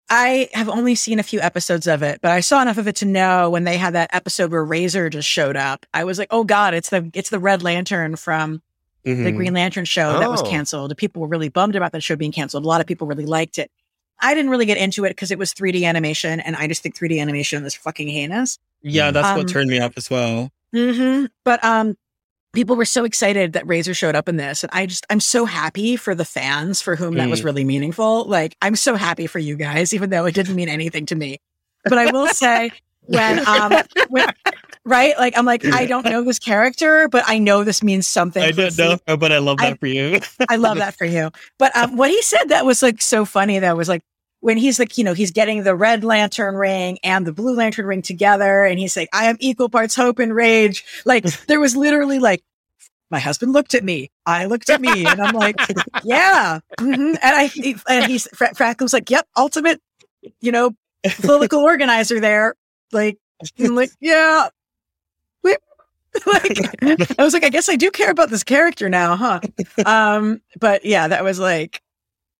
I 0.09 0.49
have 0.53 0.69
only 0.69 0.95
seen 0.95 1.19
a 1.19 1.23
few 1.23 1.39
episodes 1.39 1.85
of 1.85 2.01
it, 2.01 2.19
but 2.21 2.31
I 2.31 2.39
saw 2.39 2.61
enough 2.61 2.77
of 2.77 2.87
it 2.87 2.95
to 2.97 3.05
know 3.05 3.49
when 3.49 3.63
they 3.63 3.77
had 3.77 3.93
that 3.93 4.09
episode 4.11 4.51
where 4.51 4.65
Razer 4.65 5.09
just 5.09 5.27
showed 5.27 5.55
up. 5.55 5.85
I 5.93 6.03
was 6.03 6.17
like, 6.17 6.29
"Oh 6.31 6.43
God, 6.43 6.73
it's 6.73 6.89
the 6.89 7.11
it's 7.13 7.29
the 7.29 7.39
Red 7.39 7.61
Lantern 7.61 8.15
from 8.15 8.61
mm-hmm. 9.05 9.23
the 9.23 9.31
Green 9.31 9.53
Lantern 9.53 9.85
show 9.85 10.15
oh. 10.15 10.19
that 10.19 10.29
was 10.29 10.41
oh. 10.41 10.49
canceled." 10.49 10.95
People 10.97 11.21
were 11.21 11.27
really 11.27 11.49
bummed 11.49 11.75
about 11.75 11.91
that 11.91 12.01
show 12.01 12.15
being 12.15 12.31
canceled. 12.31 12.63
A 12.63 12.67
lot 12.67 12.81
of 12.81 12.87
people 12.87 13.07
really 13.07 13.25
liked 13.25 13.59
it. 13.59 13.71
I 14.19 14.33
didn't 14.33 14.51
really 14.51 14.65
get 14.65 14.77
into 14.77 15.05
it 15.05 15.09
because 15.09 15.31
it 15.31 15.37
was 15.37 15.53
3D 15.53 15.83
animation, 15.83 16.39
and 16.39 16.55
I 16.55 16.67
just 16.67 16.81
think 16.81 16.97
3D 16.97 17.21
animation 17.21 17.63
is 17.63 17.75
fucking 17.75 18.07
heinous. 18.07 18.57
Yeah, 18.81 19.11
that's 19.11 19.27
um, 19.27 19.37
what 19.37 19.47
turned 19.47 19.69
me 19.69 19.79
off 19.79 19.93
as 19.95 20.09
well. 20.09 20.51
Mm-hmm. 20.73 21.25
But 21.45 21.63
um, 21.63 21.97
people 22.53 22.75
were 22.75 22.85
so 22.85 23.03
excited 23.03 23.53
that 23.53 23.65
Razer 23.65 23.95
showed 23.95 24.15
up 24.15 24.27
in 24.27 24.37
this. 24.37 24.63
And 24.63 24.71
I 24.73 24.85
just, 24.85 25.05
I'm 25.09 25.19
so 25.19 25.45
happy 25.45 25.95
for 25.95 26.15
the 26.15 26.25
fans 26.25 26.81
for 26.81 26.95
whom 26.95 27.15
mm. 27.15 27.17
that 27.17 27.29
was 27.29 27.41
mm. 27.41 27.45
really 27.45 27.63
meaningful. 27.63 28.25
Like, 28.25 28.55
I'm 28.61 28.75
so 28.75 28.95
happy 28.95 29.27
for 29.27 29.39
you 29.39 29.55
guys, 29.55 29.93
even 29.93 30.09
though 30.09 30.25
it 30.25 30.33
didn't 30.35 30.55
mean 30.55 30.69
anything 30.69 31.05
to 31.07 31.15
me. 31.15 31.37
But 31.83 31.97
I 31.97 32.11
will 32.11 32.27
say, 32.27 32.71
when, 33.01 33.39
um, 33.47 33.73
when, 34.09 34.27
right? 34.83 35.17
Like, 35.17 35.37
I'm 35.37 35.45
like, 35.45 35.65
I 35.65 35.85
don't 35.85 36.05
know 36.05 36.23
this 36.23 36.39
character, 36.39 37.07
but 37.07 37.23
I 37.27 37.37
know 37.37 37.63
this 37.63 37.83
means 37.83 38.07
something. 38.07 38.43
I 38.43 38.51
don't 38.51 38.77
know, 38.77 39.17
but 39.17 39.31
I 39.31 39.37
love 39.37 39.57
that 39.57 39.73
I, 39.73 39.75
for 39.75 39.87
you. 39.87 40.19
I 40.49 40.55
love 40.55 40.77
that 40.77 40.95
for 40.95 41.05
you. 41.05 41.31
But 41.57 41.75
um, 41.75 41.97
what 41.97 42.09
he 42.09 42.21
said 42.21 42.45
that 42.49 42.65
was 42.65 42.81
like 42.81 43.01
so 43.01 43.25
funny, 43.25 43.59
that 43.59 43.77
was 43.77 43.87
like, 43.87 44.01
when 44.41 44.57
he's 44.57 44.79
like, 44.79 44.97
you 44.97 45.03
know, 45.03 45.13
he's 45.13 45.31
getting 45.31 45.63
the 45.63 45.75
red 45.75 46.03
lantern 46.03 46.55
ring 46.55 46.97
and 47.03 47.27
the 47.27 47.33
blue 47.33 47.55
lantern 47.55 47.85
ring 47.85 48.01
together. 48.01 48.63
And 48.63 48.79
he's 48.79 48.95
like, 48.95 49.09
I 49.13 49.25
am 49.25 49.37
equal 49.39 49.69
parts 49.69 49.95
hope 49.95 50.19
and 50.19 50.33
rage. 50.33 50.85
Like 51.05 51.23
there 51.47 51.59
was 51.59 51.75
literally 51.75 52.19
like, 52.19 52.43
my 53.11 53.19
husband 53.19 53.53
looked 53.53 53.73
at 53.73 53.83
me. 53.83 54.11
I 54.25 54.45
looked 54.45 54.69
at 54.69 54.81
me 54.81 55.05
and 55.05 55.19
I'm 55.19 55.33
like, 55.33 55.55
yeah. 56.03 56.59
Mm-hmm. 56.79 56.91
And 56.91 57.19
I, 57.23 57.49
and 57.89 58.05
he's, 58.05 58.27
Franklin's 58.55 58.93
like, 58.93 59.09
yep, 59.09 59.27
ultimate, 59.35 59.81
you 60.41 60.51
know, 60.51 60.75
political 61.21 61.59
organizer 61.59 62.19
there. 62.19 62.55
Like, 62.91 63.17
I'm 63.57 63.75
like, 63.75 63.89
yeah. 63.99 64.49
like, 65.43 66.59
I 67.17 67.23
was 67.23 67.33
like, 67.33 67.43
I 67.43 67.49
guess 67.49 67.67
I 67.67 67.75
do 67.75 67.89
care 67.89 68.11
about 68.11 68.29
this 68.29 68.43
character 68.43 68.89
now, 68.89 69.15
huh? 69.15 69.39
Um, 69.85 70.41
but 70.59 70.85
yeah, 70.85 71.07
that 71.07 71.23
was 71.23 71.39
like, 71.39 71.81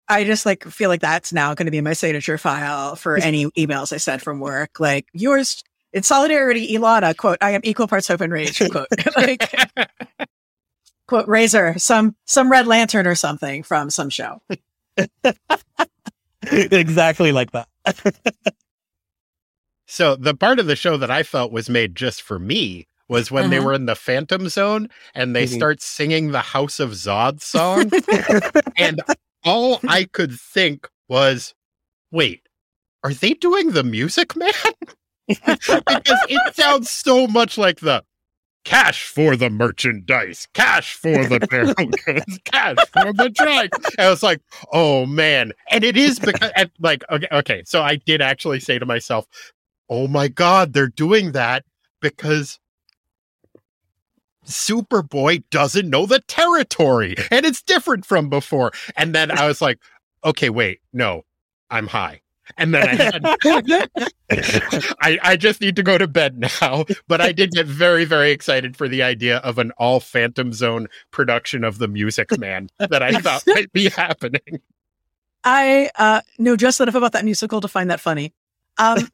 I 0.10 0.24
just 0.24 0.46
like 0.46 0.64
feel 0.66 0.90
like 0.90 1.02
that's 1.02 1.32
now 1.32 1.54
going 1.54 1.68
to 1.68 1.72
be 1.72 1.82
my 1.82 1.94
signature 1.94 2.40
file 2.40 2.96
for 2.96 3.18
any 3.18 3.46
emails 3.52 3.94
I 3.94 3.98
send 3.98 4.24
from 4.24 4.40
work. 4.40 4.80
Like 4.80 5.08
yours 5.14 5.64
in 5.94 6.04
solidarity, 6.04 6.76
Elana, 6.76 7.16
quote, 7.16 7.38
I 7.42 7.52
am 7.52 7.62
equal 7.64 7.88
parts 7.88 8.08
hope 8.08 8.22
and 8.22 8.34
rage, 8.34 8.60
quote. 8.70 8.88
like, 9.16 9.54
quote, 11.08 11.28
Razer, 11.28 11.80
some, 11.80 12.16
some 12.26 12.52
red 12.52 12.68
lantern 12.68 13.08
or 13.08 13.16
something 13.16 13.64
from 13.64 13.90
some 13.90 14.10
show. 14.10 14.42
exactly 16.52 17.32
like 17.32 17.52
that. 17.52 17.68
so 19.86 20.16
the 20.16 20.36
part 20.36 20.60
of 20.60 20.68
the 20.68 20.76
show 20.76 20.98
that 20.98 21.12
I 21.12 21.24
felt 21.24 21.52
was 21.52 21.70
made 21.70 21.96
just 21.96 22.22
for 22.22 22.38
me 22.38 22.88
was 23.08 23.32
when 23.32 23.46
uh-huh. 23.46 23.52
they 23.52 23.60
were 23.60 23.74
in 23.74 23.86
the 23.88 23.96
Phantom 23.96 24.48
Zone 24.50 24.90
and 25.16 25.36
they 25.36 25.46
mm-hmm. 25.46 25.56
start 25.56 25.82
singing 25.82 26.32
the 26.32 26.42
House 26.42 26.80
of 26.80 26.92
Zod 26.92 27.42
song. 27.42 27.92
and 28.78 29.02
all 29.44 29.80
I 29.88 30.06
could 30.06 30.34
think 30.34 30.88
was, 31.08 31.54
wait, 32.12 32.48
are 33.04 33.14
they 33.14 33.34
doing 33.34 33.72
the 33.72 33.84
Music 33.84 34.36
Man? 34.36 34.52
because 35.28 36.20
it 36.28 36.56
sounds 36.56 36.90
so 36.90 37.28
much 37.28 37.58
like 37.58 37.80
the 37.80 38.04
cash 38.66 39.08
for 39.08 39.36
the 39.36 39.50
merchandise, 39.50 40.48
cash 40.54 40.94
for 40.94 41.26
the 41.26 41.40
goods, 42.06 42.40
cash 42.46 42.78
for 42.92 43.14
the 43.14 43.30
drag. 43.30 43.70
And 43.74 44.08
I 44.08 44.10
was 44.10 44.24
like, 44.24 44.42
oh 44.72 45.06
man. 45.06 45.54
And 45.72 45.84
it 45.84 45.98
is 45.98 46.20
because, 46.20 46.52
and 46.56 46.70
like, 46.80 47.04
okay, 47.10 47.28
okay, 47.32 47.64
so 47.66 47.82
I 47.82 47.96
did 47.96 48.22
actually 48.22 48.60
say 48.60 48.80
to 48.80 48.86
myself, 48.86 49.26
oh 49.90 50.08
my 50.08 50.28
God, 50.28 50.74
they're 50.74 50.88
doing 50.88 51.32
that 51.34 51.64
because 52.02 52.60
Superboy 54.50 55.44
doesn't 55.52 55.90
know 55.90 56.06
the 56.06 56.20
territory 56.22 57.16
and 57.32 57.46
it's 57.46 57.62
different 57.62 58.06
from 58.06 58.30
before. 58.30 58.72
And 58.98 59.14
then 59.14 59.32
I 59.32 59.48
was 59.48 59.62
like, 59.62 59.80
okay, 60.26 60.50
wait, 60.50 60.80
no, 60.92 61.24
I'm 61.70 61.88
high. 61.88 62.22
And 62.58 62.74
then 62.74 62.90
I 62.90 62.96
had, 62.96 63.26
I, 65.02 65.20
I 65.22 65.38
just 65.38 65.62
need 65.62 65.76
to 65.76 65.84
go 65.84 65.98
to 65.98 66.08
bed 66.08 66.40
now. 66.40 66.86
But 67.08 67.22
I 67.22 67.32
did 67.32 67.52
get 67.52 67.68
very, 67.68 68.06
very 68.06 68.32
excited 68.32 68.76
for 68.76 68.88
the 68.88 69.04
idea 69.04 69.38
of 69.38 69.60
an 69.60 69.72
all 69.78 70.00
Phantom 70.00 70.52
Zone 70.52 70.88
production 71.12 71.64
of 71.64 71.78
the 71.78 71.88
Music 71.88 72.38
Man 72.40 72.70
that 72.80 73.04
I 73.04 73.14
thought 73.14 73.44
might 73.48 73.72
be 73.72 73.90
happening. 73.90 74.62
I 75.44 75.90
uh, 75.96 76.22
know 76.38 76.56
just 76.56 76.82
enough 76.82 76.96
about 76.96 77.14
that 77.14 77.24
musical 77.24 77.62
to 77.62 77.68
find 77.68 77.90
that 77.92 78.00
funny. 78.00 78.34
Um, 78.78 79.08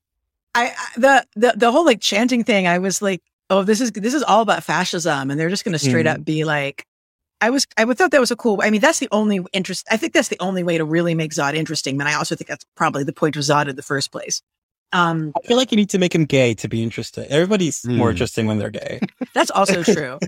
I 0.54 0.72
the 0.96 1.26
the 1.34 1.52
the 1.54 1.70
whole 1.70 1.84
like 1.84 2.00
chanting 2.00 2.42
thing. 2.42 2.66
I 2.66 2.78
was 2.78 3.02
like, 3.02 3.22
oh, 3.50 3.62
this 3.62 3.80
is 3.80 3.92
this 3.92 4.14
is 4.14 4.22
all 4.22 4.42
about 4.42 4.62
fascism, 4.62 5.30
and 5.30 5.38
they're 5.38 5.50
just 5.50 5.64
going 5.64 5.72
to 5.72 5.78
straight 5.78 6.06
mm. 6.06 6.14
up 6.14 6.24
be 6.24 6.44
like, 6.44 6.86
I 7.40 7.50
was 7.50 7.66
I 7.76 7.84
would 7.84 7.98
thought 7.98 8.10
that 8.10 8.20
was 8.20 8.30
a 8.30 8.36
cool. 8.36 8.60
I 8.62 8.70
mean, 8.70 8.80
that's 8.80 8.98
the 8.98 9.08
only 9.12 9.40
interest. 9.52 9.86
I 9.90 9.96
think 9.96 10.12
that's 10.12 10.28
the 10.28 10.40
only 10.40 10.62
way 10.62 10.78
to 10.78 10.84
really 10.84 11.14
make 11.14 11.32
Zod 11.32 11.54
interesting. 11.54 11.98
But 11.98 12.06
I 12.06 12.14
also 12.14 12.34
think 12.34 12.48
that's 12.48 12.64
probably 12.76 13.04
the 13.04 13.12
point 13.12 13.36
of 13.36 13.42
Zod 13.42 13.68
in 13.68 13.76
the 13.76 13.82
first 13.82 14.12
place. 14.12 14.42
Um, 14.92 15.32
I 15.36 15.46
feel 15.46 15.56
like 15.56 15.72
you 15.72 15.76
need 15.76 15.90
to 15.90 15.98
make 15.98 16.14
him 16.14 16.24
gay 16.24 16.54
to 16.54 16.68
be 16.68 16.82
interested. 16.82 17.26
Everybody's 17.30 17.82
mm. 17.82 17.96
more 17.96 18.10
interesting 18.10 18.46
when 18.46 18.58
they're 18.58 18.70
gay. 18.70 19.00
That's 19.34 19.50
also 19.50 19.82
true. 19.82 20.18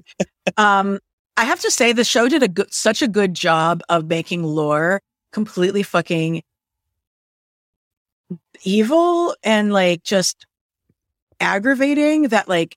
um, 0.57 0.99
I 1.37 1.45
have 1.45 1.61
to 1.61 1.71
say 1.71 1.93
the 1.93 2.05
show 2.05 2.29
did 2.29 2.43
a 2.43 2.49
good, 2.49 2.73
such 2.73 3.01
a 3.01 3.09
good 3.09 3.35
job 3.35 3.83
of 3.89 4.07
making 4.07 4.43
Lor 4.43 5.01
completely 5.33 5.83
fucking 5.83 6.43
evil 8.65 9.37
and 9.43 9.73
like 9.73 10.03
just 10.03 10.47
aggravating 11.41 12.25
that 12.29 12.49
like 12.49 12.77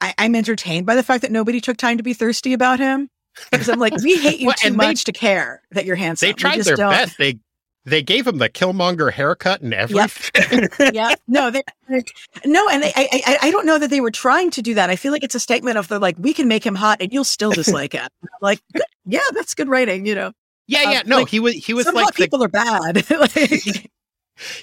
I, 0.00 0.14
am 0.18 0.34
entertained 0.34 0.86
by 0.86 0.94
the 0.94 1.02
fact 1.02 1.22
that 1.22 1.32
nobody 1.32 1.60
took 1.60 1.76
time 1.76 1.96
to 1.96 2.02
be 2.02 2.14
thirsty 2.14 2.52
about 2.52 2.78
him. 2.78 3.08
Because 3.50 3.68
I'm 3.68 3.78
like, 3.78 3.96
we 4.02 4.16
hate 4.16 4.40
you 4.40 4.48
well, 4.48 4.56
too 4.56 4.72
much 4.72 5.04
they, 5.04 5.12
to 5.12 5.18
care 5.18 5.62
that 5.70 5.84
you're 5.84 5.96
handsome. 5.96 6.28
They 6.28 6.32
tried 6.32 6.60
their 6.62 6.76
don't. 6.76 6.90
best. 6.90 7.16
They 7.18 7.38
they 7.86 8.02
gave 8.02 8.26
him 8.26 8.38
the 8.38 8.48
Killmonger 8.50 9.10
haircut 9.10 9.62
and 9.62 9.72
everything. 9.72 10.68
Yep. 10.78 10.94
yeah. 10.94 11.14
No, 11.28 11.50
they, 11.50 11.62
no, 12.44 12.68
and 12.68 12.82
they, 12.82 12.92
I, 12.94 13.08
I, 13.26 13.38
I 13.42 13.50
don't 13.50 13.64
know 13.64 13.78
that 13.78 13.88
they 13.88 14.00
were 14.00 14.10
trying 14.10 14.50
to 14.50 14.62
do 14.62 14.74
that. 14.74 14.90
I 14.90 14.96
feel 14.96 15.12
like 15.12 15.24
it's 15.24 15.34
a 15.34 15.40
statement 15.40 15.78
of 15.78 15.88
the 15.88 15.98
like, 15.98 16.16
we 16.18 16.34
can 16.34 16.46
make 16.46 16.64
him 16.64 16.74
hot 16.74 16.98
and 17.00 17.10
you'll 17.12 17.24
still 17.24 17.52
dislike 17.52 17.94
him. 17.94 18.08
like, 18.42 18.60
yeah, 19.06 19.20
that's 19.32 19.54
good 19.54 19.68
writing, 19.68 20.04
you 20.04 20.14
know. 20.14 20.32
Yeah, 20.66 20.90
yeah. 20.90 21.00
Um, 21.00 21.08
no, 21.08 21.18
like, 21.20 21.28
he 21.28 21.40
was 21.40 21.54
he 21.54 21.74
was 21.74 21.86
some 21.86 21.94
like 21.94 22.14
the, 22.14 22.22
people 22.22 22.44
are 22.44 22.48
bad. 22.48 23.10
like, 23.10 23.90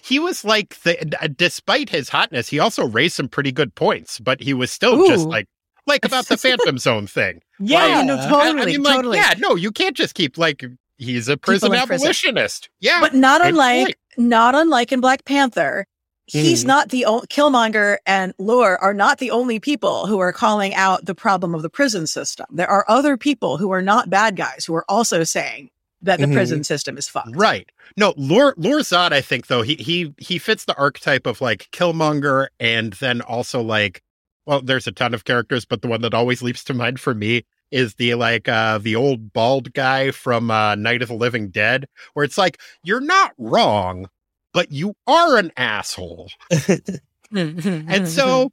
he 0.02 0.20
was 0.20 0.44
like 0.44 0.80
the 0.82 0.96
despite 1.36 1.90
his 1.90 2.10
hotness, 2.10 2.50
he 2.50 2.60
also 2.60 2.86
raised 2.86 3.16
some 3.16 3.28
pretty 3.28 3.52
good 3.52 3.76
points, 3.76 4.20
but 4.20 4.42
he 4.42 4.54
was 4.54 4.72
still 4.72 5.02
Ooh. 5.02 5.08
just 5.08 5.28
like 5.28 5.48
like 5.86 6.06
about 6.06 6.28
the 6.28 6.38
Phantom 6.38 6.78
Zone 6.78 7.08
thing. 7.08 7.42
Yeah, 7.60 8.00
like, 8.00 8.06
no, 8.06 8.16
totally. 8.18 8.60
I, 8.60 8.64
I 8.64 8.66
mean, 8.66 8.84
like, 8.84 8.96
totally. 8.96 9.18
yeah, 9.18 9.34
no, 9.38 9.56
you 9.56 9.72
can't 9.72 9.96
just 9.96 10.16
keep 10.16 10.38
like 10.38 10.64
he's 10.98 11.28
a 11.28 11.38
prison 11.38 11.74
abolitionist. 11.74 12.70
Prison. 12.70 12.72
Yeah, 12.80 13.00
but 13.02 13.14
not 13.14 13.46
unlike 13.46 13.86
point. 13.86 14.30
not 14.30 14.56
unlike 14.56 14.92
in 14.92 15.02
Black 15.02 15.26
Panther. 15.26 15.86
He's 16.30 16.66
mm. 16.66 16.68
not 16.68 16.90
the 16.90 17.06
only 17.06 17.26
Killmonger 17.28 17.98
and 18.06 18.34
Lor 18.38 18.78
are 18.80 18.94
not 18.94 19.20
the 19.20 19.32
only 19.32 19.62
people 19.62 20.08
who 20.08 20.20
are 20.20 20.34
calling 20.34 20.76
out 20.76 21.06
the 21.06 21.16
problem 21.16 21.56
of 21.56 21.62
the 21.62 21.70
prison 21.70 22.06
system. 22.06 22.46
There 22.52 22.70
are 22.70 22.84
other 22.90 23.16
people 23.16 23.56
who 23.56 23.72
are 23.72 23.82
not 23.82 24.10
bad 24.10 24.36
guys 24.36 24.66
who 24.66 24.76
are 24.76 24.84
also 24.90 25.24
saying 25.24 25.70
that 26.02 26.20
the 26.20 26.26
mm-hmm. 26.26 26.34
prison 26.34 26.64
system 26.64 26.98
is 26.98 27.08
fucked. 27.08 27.36
Right. 27.36 27.70
No, 27.96 28.14
Lor-Zod, 28.18 29.12
I 29.12 29.22
think 29.22 29.48
though, 29.48 29.62
he 29.62 29.76
he 29.76 30.14
he 30.18 30.38
fits 30.38 30.66
the 30.66 30.78
archetype 30.78 31.26
of 31.26 31.42
like 31.42 31.70
Killmonger 31.72 32.48
and 32.60 32.94
then 32.94 33.22
also 33.22 33.62
like 33.62 34.04
well, 34.46 34.62
there's 34.62 34.88
a 34.88 34.94
ton 34.94 35.14
of 35.14 35.26
characters, 35.26 35.66
but 35.66 35.82
the 35.82 35.90
one 35.90 36.02
that 36.02 36.14
always 36.14 36.42
leaps 36.42 36.64
to 36.64 36.74
mind 36.74 37.02
for 37.02 37.14
me 37.14 37.44
is 37.70 37.96
the 37.96 38.16
like 38.16 38.48
uh 38.48 38.78
the 38.78 38.96
old 38.96 39.34
bald 39.34 39.74
guy 39.74 40.12
from 40.12 40.50
uh 40.50 40.76
Night 40.76 41.02
of 41.02 41.10
the 41.10 41.16
Living 41.16 41.50
Dead, 41.50 41.88
where 42.14 42.24
it's 42.24 42.38
like, 42.38 42.60
you're 42.84 43.02
not 43.02 43.34
wrong, 43.38 44.08
but 44.54 44.72
you 44.72 44.96
are 45.06 45.38
an 45.38 45.52
asshole. 45.58 46.30
and 47.32 48.08
so 48.08 48.52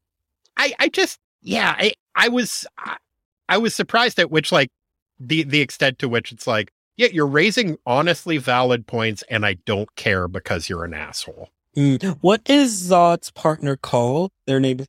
I 0.57 0.75
I 0.79 0.89
just 0.89 1.19
yeah, 1.43 1.75
I 1.79 1.93
I 2.15 2.29
was 2.29 2.67
I, 2.79 2.97
I 3.49 3.59
was 3.59 3.75
surprised 3.75 4.19
at 4.19 4.31
which 4.31 4.51
like 4.51 4.71
the 5.21 5.45
the 5.45 5.61
extent 5.61 5.99
to 6.01 6.09
which 6.09 6.33
it's 6.33 6.47
like 6.47 6.73
yeah, 6.97 7.09
you're 7.13 7.27
raising 7.27 7.79
honestly 7.87 8.39
valid 8.39 8.87
points, 8.87 9.23
and 9.31 9.45
I 9.45 9.55
don't 9.65 9.95
care 9.97 10.29
because 10.29 10.69
you're 10.69 10.85
an 10.85 10.95
asshole. 10.95 11.51
Mm. 11.77 12.19
What 12.21 12.43
is 12.47 12.91
Zod's 12.91 13.31
partner 13.31 13.77
called? 13.77 14.31
Their 14.47 14.61
name 14.61 14.81
is 14.81 14.87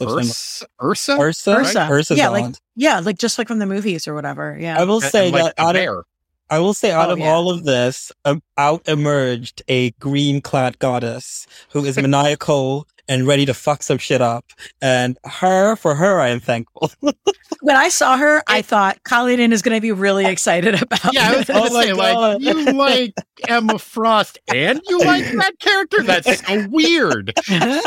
Ursa. 0.00 0.66
Ursa. 0.82 1.18
Ursa. 1.18 1.56
Ursa. 1.56 1.88
Ursa. 1.90 2.14
Yeah, 2.14 2.28
like 2.28 2.54
yeah, 2.76 3.00
like 3.00 3.18
just 3.18 3.38
like 3.38 3.48
from 3.48 3.58
the 3.58 3.66
movies 3.66 4.06
or 4.06 4.14
whatever. 4.14 4.56
Yeah. 4.58 4.80
I 4.80 4.84
will 4.84 5.00
say 5.00 5.26
and, 5.26 5.36
that 5.36 5.42
like 5.42 5.54
out 5.58 5.76
of, 5.76 6.04
I 6.48 6.58
will 6.60 6.74
say 6.74 6.92
out 6.92 7.10
oh, 7.10 7.14
of 7.14 7.18
yeah. 7.18 7.30
all 7.30 7.50
of 7.50 7.64
this, 7.64 8.12
um, 8.24 8.42
out 8.56 8.86
emerged 8.88 9.62
a 9.68 9.90
green 9.92 10.40
clad 10.40 10.78
goddess 10.78 11.46
who 11.70 11.84
is 11.84 11.96
maniacal 12.00 12.86
and 13.08 13.26
ready 13.26 13.46
to 13.46 13.54
fuck 13.54 13.82
some 13.82 13.98
shit 13.98 14.20
up. 14.20 14.44
And 14.80 15.18
her, 15.24 15.76
for 15.76 15.94
her, 15.94 16.20
I 16.20 16.28
am 16.28 16.40
thankful. 16.40 16.90
when 17.60 17.76
I 17.76 17.88
saw 17.88 18.16
her, 18.16 18.42
I 18.46 18.62
thought 18.62 19.02
Colleen 19.04 19.52
is 19.52 19.62
going 19.62 19.76
to 19.76 19.80
be 19.80 19.92
really 19.92 20.26
excited 20.26 20.80
about. 20.80 21.12
Yeah, 21.12 21.30
I 21.30 21.36
was 21.36 21.46
going 21.46 21.62
to 21.68 21.76
oh 21.76 21.82
say, 21.82 21.92
like, 21.92 22.40
you 22.40 22.72
like 22.72 23.14
Emma 23.48 23.78
Frost 23.78 24.38
and 24.52 24.80
you 24.88 25.00
like 25.00 25.24
that 25.24 25.58
character. 25.58 26.02
That's 26.02 26.46
so 26.46 26.68
weird. 26.68 27.32
the 27.46 27.82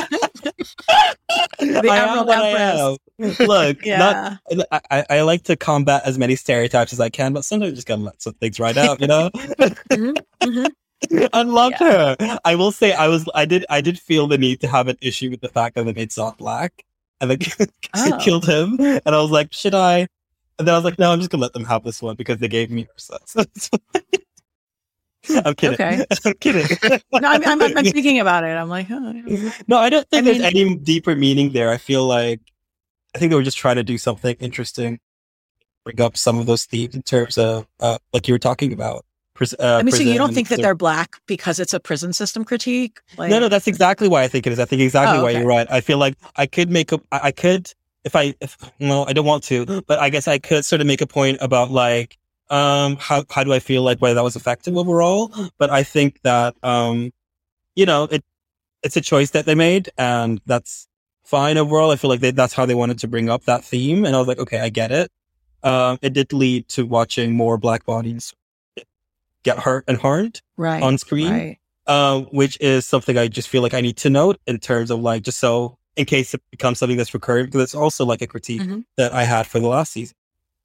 Emerald 1.60 2.30
Empress. 2.30 3.40
Look, 3.40 3.86
yeah. 3.86 4.38
not, 4.50 4.82
I, 4.92 5.06
I 5.10 5.22
like 5.22 5.44
to 5.44 5.56
combat 5.56 6.04
as 6.06 6.18
many 6.18 6.36
stereotypes 6.36 6.92
as 6.94 7.00
I 7.00 7.10
can, 7.10 7.34
but 7.34 7.46
sometimes 7.46 7.72
you 7.72 7.76
just 7.76 7.88
gotta 7.88 8.02
let 8.02 8.22
some 8.22 8.34
things 8.34 8.60
ride 8.60 8.78
out, 8.78 9.00
you 9.00 9.08
know? 9.08 9.30
mm-hmm, 9.34 10.12
mm-hmm. 10.42 10.66
I 11.34 11.44
loved 11.44 11.78
yeah. 11.82 12.16
her. 12.20 12.40
I 12.46 12.56
will 12.56 12.72
say 12.72 12.94
I 12.94 13.08
was 13.08 13.28
I 13.36 13.46
did 13.46 13.66
I 13.70 13.82
did 13.82 14.00
feel 14.00 14.28
the 14.28 14.38
need 14.38 14.62
to 14.62 14.68
have 14.68 14.88
an 14.88 14.98
issue 15.02 15.30
with 15.30 15.42
the 15.42 15.50
fact 15.50 15.76
that 15.76 15.86
they 15.86 15.94
made 15.94 16.10
Zod 16.10 16.38
black 16.38 16.84
and 17.22 17.32
then 17.32 17.40
oh. 17.96 18.18
killed 18.22 18.46
him. 18.46 18.80
And 18.80 19.08
I 19.08 19.22
was 19.22 19.32
like, 19.32 19.54
should 19.54 19.76
I? 19.76 20.08
And 20.58 20.68
then 20.68 20.74
I 20.74 20.78
was 20.78 20.86
like, 20.86 21.00
no, 21.00 21.12
I'm 21.12 21.20
just 21.20 21.30
gonna 21.32 21.42
let 21.42 21.54
them 21.54 21.66
have 21.66 21.84
this 21.84 22.02
one 22.02 22.16
because 22.16 22.40
they 22.40 22.48
gave 22.48 22.72
me 22.72 22.88
Ursa. 22.96 23.20
So 23.28 23.44
I'm 25.44 25.56
kidding. 25.56 25.74
Okay. 25.74 26.06
I'm 26.26 26.34
kidding. 26.36 26.78
no, 26.84 27.00
I'm, 27.28 27.44
I'm, 27.44 27.78
I'm, 27.78 27.86
thinking 27.86 28.20
about 28.20 28.44
it. 28.44 28.50
I'm 28.50 28.70
like, 28.70 28.88
oh. 28.92 29.52
no, 29.68 29.78
I 29.78 29.90
don't 29.90 30.08
think 30.10 30.22
I 30.22 30.26
there's 30.26 30.54
mean, 30.54 30.68
any 30.68 30.76
deeper 30.76 31.16
meaning 31.16 31.52
there. 31.52 31.72
I 31.72 31.78
feel 31.78 32.06
like 32.06 32.42
I 33.16 33.18
think 33.18 33.32
they 33.32 33.36
were 33.36 33.44
just 33.44 33.58
trying 33.58 33.78
to 33.78 33.84
do 33.84 33.98
something 33.98 34.36
interesting, 34.40 35.00
bring 35.84 36.00
up 36.00 36.16
some 36.16 36.38
of 36.38 36.46
those 36.46 36.66
themes 36.66 36.94
in 36.94 37.02
terms 37.02 37.38
of, 37.38 37.66
uh, 37.80 37.98
like 38.14 38.28
you 38.28 38.34
were 38.34 38.40
talking 38.40 38.72
about. 38.72 39.06
Uh, 39.42 39.78
I 39.80 39.84
mean, 39.84 39.92
so 39.94 40.04
you 40.04 40.18
don't 40.18 40.34
think 40.34 40.48
that 40.48 40.62
they're 40.62 40.76
black 40.76 41.18
because 41.28 41.60
it's 41.60 41.74
a 41.74 41.80
prison 41.80 42.14
system 42.14 42.46
critique? 42.46 43.02
Like... 43.18 43.30
No, 43.30 43.40
no, 43.40 43.50
that's 43.50 43.68
exactly 43.68 44.08
why 44.08 44.24
I 44.24 44.28
think 44.28 44.48
it 44.48 44.54
is. 44.54 44.60
I 44.60 44.66
think 44.66 44.82
exactly 44.82 45.20
oh, 45.20 45.24
why 45.24 45.32
you're 45.32 45.46
right. 45.46 45.68
I 45.70 45.82
feel 45.82 45.98
like 45.98 46.16
I 46.36 46.46
could 46.46 46.70
make 46.70 46.92
a, 46.92 47.00
I 47.12 47.32
could, 47.32 47.72
if 48.04 48.16
I, 48.16 48.34
if, 48.40 48.58
no, 48.80 49.06
I 49.06 49.14
don't 49.14 49.26
want 49.26 49.44
to, 49.46 49.82
but 49.88 50.00
I 50.00 50.10
guess 50.10 50.28
I 50.28 50.38
could 50.38 50.66
sort 50.66 50.82
of 50.82 50.88
make 50.88 51.02
a 51.02 51.08
point 51.08 51.38
about 51.42 51.72
like, 51.72 52.18
um, 52.50 52.98
how, 52.98 53.26
how 53.30 53.44
do 53.44 53.52
I 53.54 53.60
feel 53.60 53.82
like 53.82 54.00
whether 54.00 54.16
that 54.16 54.24
was 54.24 54.36
effective 54.36 54.78
overall? 54.78 55.34
But 55.58 55.70
I 55.70 55.84
think 55.84 56.22
that, 56.22 56.56
um, 56.64 57.12
you 57.76 57.86
know, 57.86 58.04
it, 58.04 58.24
it's 58.84 58.96
a 58.96 59.02
choice 59.02 59.32
that 59.32 59.46
they 59.46 59.56
made 59.56 59.90
and 59.98 60.42
that's, 60.46 60.88
fine 61.26 61.58
overall. 61.58 61.90
I 61.90 61.96
feel 61.96 62.12
like 62.12 62.20
they, 62.20 62.30
that's 62.30 62.54
how 62.54 62.68
they 62.68 62.76
wanted 62.76 63.00
to 63.00 63.08
bring 63.08 63.32
up 63.32 63.46
that 63.46 63.64
theme. 63.64 64.06
And 64.06 64.16
I 64.16 64.20
was 64.20 64.28
like, 64.28 64.38
okay, 64.38 64.60
I 64.60 64.70
get 64.70 64.92
it. 64.92 65.12
Um, 65.64 65.98
it 66.04 66.14
did 66.14 66.32
lead 66.32 66.68
to 66.68 66.86
watching 66.86 67.34
more 67.34 67.58
black 67.58 67.84
bodies 67.84 68.32
get 69.46 69.60
hurt 69.60 69.86
and 69.88 69.98
harmed 69.98 70.42
right, 70.58 70.84
on 70.84 70.98
screen. 70.98 71.32
Right. 71.32 71.60
Um, 71.88 72.26
which 72.32 72.58
is 72.60 72.86
something 72.86 73.16
I 73.16 73.28
just 73.28 73.48
feel 73.48 73.62
like 73.62 73.76
I 73.76 73.80
need 73.80 73.96
to 73.98 74.10
note 74.10 74.42
in 74.48 74.58
terms 74.58 74.90
of 74.90 75.00
like, 75.00 75.22
just 75.22 75.40
so 75.40 75.78
in 75.96 76.06
case 76.06 76.34
it 76.34 76.42
becomes 76.50 76.80
something 76.80 76.98
that's 76.98 77.14
recurring, 77.14 77.46
because 77.46 77.62
it's 77.62 77.76
also 77.76 78.04
like 78.04 78.24
a 78.24 78.28
critique 78.28 78.62
mm-hmm. 78.62 78.80
that 78.98 79.14
I 79.14 79.24
had 79.24 79.46
for 79.46 79.60
the 79.60 79.68
last 79.68 79.94
season. 79.94 80.18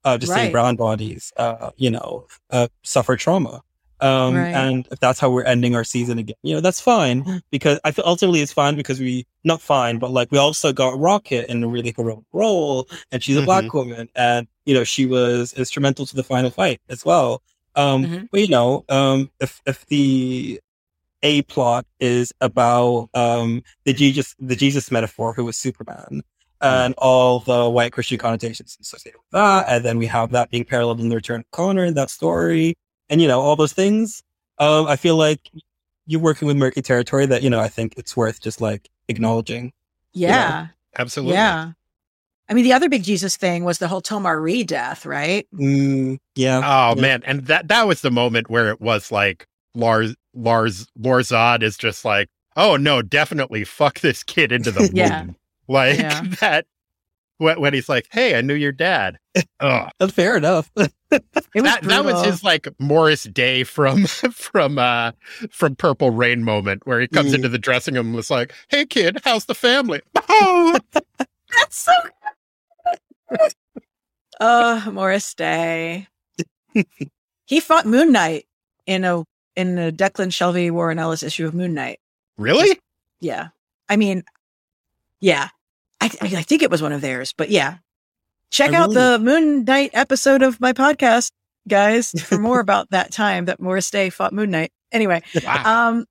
Uh, 0.03 0.17
just 0.17 0.33
right. 0.33 0.41
seeing 0.41 0.53
brown 0.53 0.77
bodies, 0.77 1.31
uh, 1.37 1.73
you 1.77 1.91
know, 1.91 2.27
uh, 2.49 2.69
suffer 2.83 3.17
trauma. 3.17 3.63
Um, 4.01 4.35
right. 4.35 4.55
and 4.55 4.89
if 4.91 4.99
that's 4.99 5.21
how 5.21 5.29
we're 5.29 5.45
ending 5.45 5.75
our 5.75 5.85
season 5.85 6.19
again, 6.19 6.37
you 6.43 6.55
know, 6.55 6.63
that's 6.63 6.81
fine 6.81 7.23
mm. 7.23 7.43
because 7.51 7.79
I 7.85 7.91
feel 7.91 8.07
ultimately 8.07 8.41
it's 8.41 8.51
fine 8.51 8.75
because 8.75 8.99
we, 8.99 9.27
not 9.45 9.61
fine, 9.61 9.99
but 9.99 10.11
like 10.11 10.33
we 10.33 10.39
also 10.39 10.73
got 10.73 10.99
Rocket 10.99 11.51
in 11.51 11.63
a 11.63 11.69
really 11.69 11.93
heroic 11.95 12.25
role 12.33 12.89
and 13.13 13.23
she's 13.23 13.37
a 13.37 13.41
mm-hmm. 13.41 13.45
black 13.45 13.75
woman 13.75 14.09
and, 14.17 14.49
you 14.65 14.73
know, 14.73 14.85
she 14.85 15.05
was 15.05 15.53
instrumental 15.53 16.07
to 16.07 16.17
the 16.17 16.23
final 16.23 16.49
fight 16.49 16.81
as 16.89 17.05
well. 17.05 17.43
Um, 17.77 18.05
mm-hmm. 18.05 18.25
but 18.31 18.41
you 18.41 18.49
know, 18.49 18.85
um, 18.89 19.31
if, 19.41 19.61
if 19.67 19.87
the 19.87 20.61
A 21.23 21.43
plot 21.43 21.87
is 21.99 22.33
about, 22.41 23.09
um, 23.15 23.63
the 23.85 23.93
Jesus, 23.93 24.35
the 24.39 24.57
Jesus 24.57 24.91
metaphor 24.91 25.33
who 25.33 25.45
was 25.45 25.57
Superman, 25.57 26.23
and 26.63 26.95
all 26.99 27.41
the 27.41 27.71
white 27.71 27.93
Christian 27.93 28.19
connotations 28.19 28.77
associated 28.81 29.19
with 29.19 29.31
that. 29.33 29.65
And 29.69 29.83
then 29.85 29.97
we 29.97 30.07
have 30.07 30.31
that 30.33 30.51
being 30.51 30.65
paralleled 30.65 31.01
in 31.01 31.09
the 31.09 31.17
Return 31.17 31.41
of 31.41 31.51
Connor 31.53 31.85
in 31.85 31.95
that 31.95 32.11
story 32.11 32.77
and 33.11 33.21
you 33.21 33.29
know 33.29 33.41
all 33.41 33.57
those 33.57 33.75
things. 33.75 34.23
Um, 34.59 34.87
I 34.87 34.97
feel 34.97 35.17
like 35.17 35.51
you're 36.07 36.21
working 36.21 36.47
with 36.47 36.57
murky 36.57 36.81
territory 36.81 37.27
that 37.27 37.43
you 37.43 37.51
know 37.51 37.61
I 37.61 37.69
think 37.69 37.95
it's 37.99 38.17
worth 38.17 38.41
just 38.41 38.61
like 38.61 38.89
acknowledging. 39.09 39.73
Yeah, 40.15 40.29
you 40.29 40.65
know? 40.65 40.69
absolutely. 40.99 41.35
Yeah. 41.35 41.73
I 42.51 42.55
mean, 42.55 42.65
the 42.65 42.73
other 42.73 42.89
big 42.89 43.05
Jesus 43.05 43.37
thing 43.37 43.63
was 43.63 43.79
the 43.79 43.87
whole 43.87 44.01
Tomar-Re 44.01 44.65
death, 44.65 45.07
right? 45.07 45.47
Mm, 45.55 46.19
yeah. 46.35 46.59
Oh 46.59 46.97
yeah. 46.97 47.01
man, 47.01 47.23
and 47.25 47.47
that 47.47 47.69
that 47.69 47.87
was 47.87 48.01
the 48.01 48.11
moment 48.11 48.51
where 48.51 48.71
it 48.71 48.81
was 48.81 49.13
like 49.13 49.47
Lars 49.77 50.17
Lars 50.35 50.89
Lor-Zod 50.99 51.63
is 51.63 51.77
just 51.77 52.05
like, 52.05 52.29
oh 52.57 52.77
no, 52.77 53.03
definitely 53.03 53.63
fuck 53.63 54.01
this 54.01 54.25
kid 54.25 54.51
into 54.51 54.73
the 54.73 54.91
yeah. 54.95 55.23
womb. 55.23 55.37
Like 55.69 55.99
yeah. 55.99 56.23
that 56.41 56.67
when 57.39 57.73
he's 57.73 57.89
like, 57.89 58.09
"Hey, 58.11 58.37
I 58.37 58.41
knew 58.41 58.55
your 58.55 58.73
dad." 58.73 59.19
That's 59.61 60.13
fair 60.13 60.37
enough. 60.37 60.73
it 60.77 60.93
was 61.55 61.63
that, 61.63 61.83
that, 61.83 62.05
was 62.05 62.25
his 62.25 62.43
like 62.43 62.67
Morris 62.81 63.23
Day 63.23 63.63
from 63.63 64.07
from 64.07 64.77
uh 64.77 65.13
from 65.53 65.77
Purple 65.77 66.11
Rain 66.11 66.43
moment 66.43 66.85
where 66.85 67.01
he 67.01 67.07
comes 67.07 67.31
mm. 67.31 67.37
into 67.37 67.49
the 67.49 67.59
dressing 67.59 67.95
room 67.95 68.09
and 68.09 68.17
was 68.17 68.29
like, 68.29 68.53
"Hey, 68.69 68.87
kid, 68.87 69.21
how's 69.25 69.45
the 69.45 69.55
family?" 69.55 70.01
Oh! 70.29 70.77
That's 70.93 71.79
so. 71.79 71.93
Oh, 74.41 74.91
Morris 74.93 75.35
Day. 75.35 76.09
he 77.47 77.61
fought 77.61 77.87
Moon 77.87 78.13
Knight 78.13 78.47
in 78.87 79.05
a 79.05 79.25
in 79.57 79.79
a 79.79 79.93
Declan 79.93 80.29
Shalvey 80.29 80.71
Warren 80.71 80.99
Ellis 80.99 81.23
issue 81.23 81.47
of 81.47 81.55
Moon 81.55 81.75
Knight. 81.75 81.99
Really? 82.39 82.79
Yeah. 83.21 83.49
I 83.89 83.97
mean, 83.97 84.25
yeah. 85.21 85.49
I, 86.01 86.07
I 86.23 86.43
think 86.43 86.63
it 86.63 86.71
was 86.71 86.81
one 86.81 86.93
of 86.93 87.01
theirs, 87.01 87.35
but 87.37 87.51
yeah. 87.51 87.79
Check 88.51 88.73
I 88.73 88.77
out 88.77 88.89
really... 88.89 88.95
the 88.95 89.19
Moon 89.19 89.65
Knight 89.65 89.91
episode 89.93 90.43
of 90.43 90.61
my 90.61 90.73
podcast, 90.73 91.33
guys, 91.69 92.13
for 92.23 92.39
more 92.41 92.61
about 92.61 92.91
that 92.91 93.13
time 93.13 93.45
that 93.47 93.61
Morris 93.61 93.91
Day 93.91 94.11
fought 94.11 94.33
Moon 94.33 94.51
Knight. 94.51 94.73
Anyway, 94.93 95.23
wow. 95.45 95.89
um, 95.91 96.07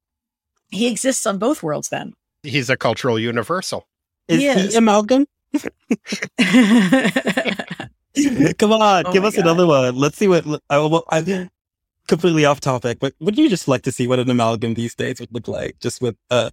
he 0.70 0.88
exists 0.88 1.26
on 1.26 1.38
both 1.38 1.63
worlds 1.63 1.89
then. 1.89 2.13
He's 2.43 2.70
a 2.70 2.78
cultural 2.78 3.20
universal. 3.20 3.88
Is 4.28 4.39
he, 4.39 4.47
is. 4.47 4.72
he 4.72 4.78
amalgam? 4.78 5.26
Come 8.58 8.74
on, 8.74 9.08
oh 9.08 9.14
give 9.14 9.24
us 9.24 9.36
God. 9.36 9.45
another 9.45 9.66
one. 9.66 9.95
Let's 9.95 10.18
see 10.18 10.28
what 10.28 10.45
I, 10.70 10.78
well, 10.78 11.04
I'm 11.10 11.50
completely 12.08 12.45
off 12.45 12.60
topic, 12.60 13.00
but 13.00 13.14
would 13.20 13.38
you 13.38 13.50
just 13.50 13.68
like 13.68 13.84
to 13.84 13.91
see 13.91 14.08
what 14.08 14.20
an 14.20 14.30
amalgam 14.30 14.74
these 14.74 14.95
days 14.95 15.20
would 15.20 15.34
look 15.34 15.47
like? 15.47 15.80
Just 15.80 16.02
with 16.02 16.16
uh, 16.30 16.50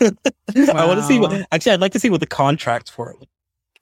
wow. 0.00 0.10
I 0.74 0.86
want 0.86 1.00
to 1.00 1.06
see 1.06 1.18
what. 1.18 1.46
Actually, 1.52 1.72
I'd 1.72 1.80
like 1.80 1.92
to 1.92 2.00
see 2.00 2.10
what 2.10 2.20
the 2.20 2.26
contract 2.26 2.90
for 2.90 3.10
it. 3.10 3.28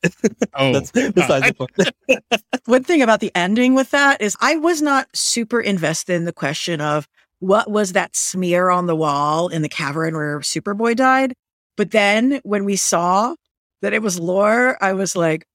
oh, 0.55 0.73
that's 0.73 0.93
besides 0.93 1.53
the 1.59 2.23
One 2.67 2.85
thing 2.85 3.03
about 3.03 3.21
the 3.21 3.33
ending 3.35 3.75
with 3.75 3.91
that 3.91 4.23
is 4.23 4.37
I 4.41 4.57
was 4.57 4.81
not 4.81 5.09
super 5.15 5.61
invested 5.61 6.15
in 6.15 6.25
the 6.25 6.33
question 6.33 6.81
of 6.81 7.09
what 7.41 7.71
was 7.71 7.93
that 7.93 8.17
smear 8.17 8.71
on 8.71 8.87
the 8.87 8.97
wall 8.97 9.49
in 9.49 9.63
the 9.63 9.69
cavern 9.69 10.15
where 10.15 10.41
Superboy 10.41 10.97
died. 10.97 11.35
But 11.77 11.91
then 11.91 12.41
when 12.45 12.65
we 12.65 12.77
saw 12.77 13.35
that 13.83 13.93
it 13.93 14.03
was 14.03 14.18
Lor, 14.18 14.83
I 14.83 14.93
was 14.93 15.16
like, 15.16 15.47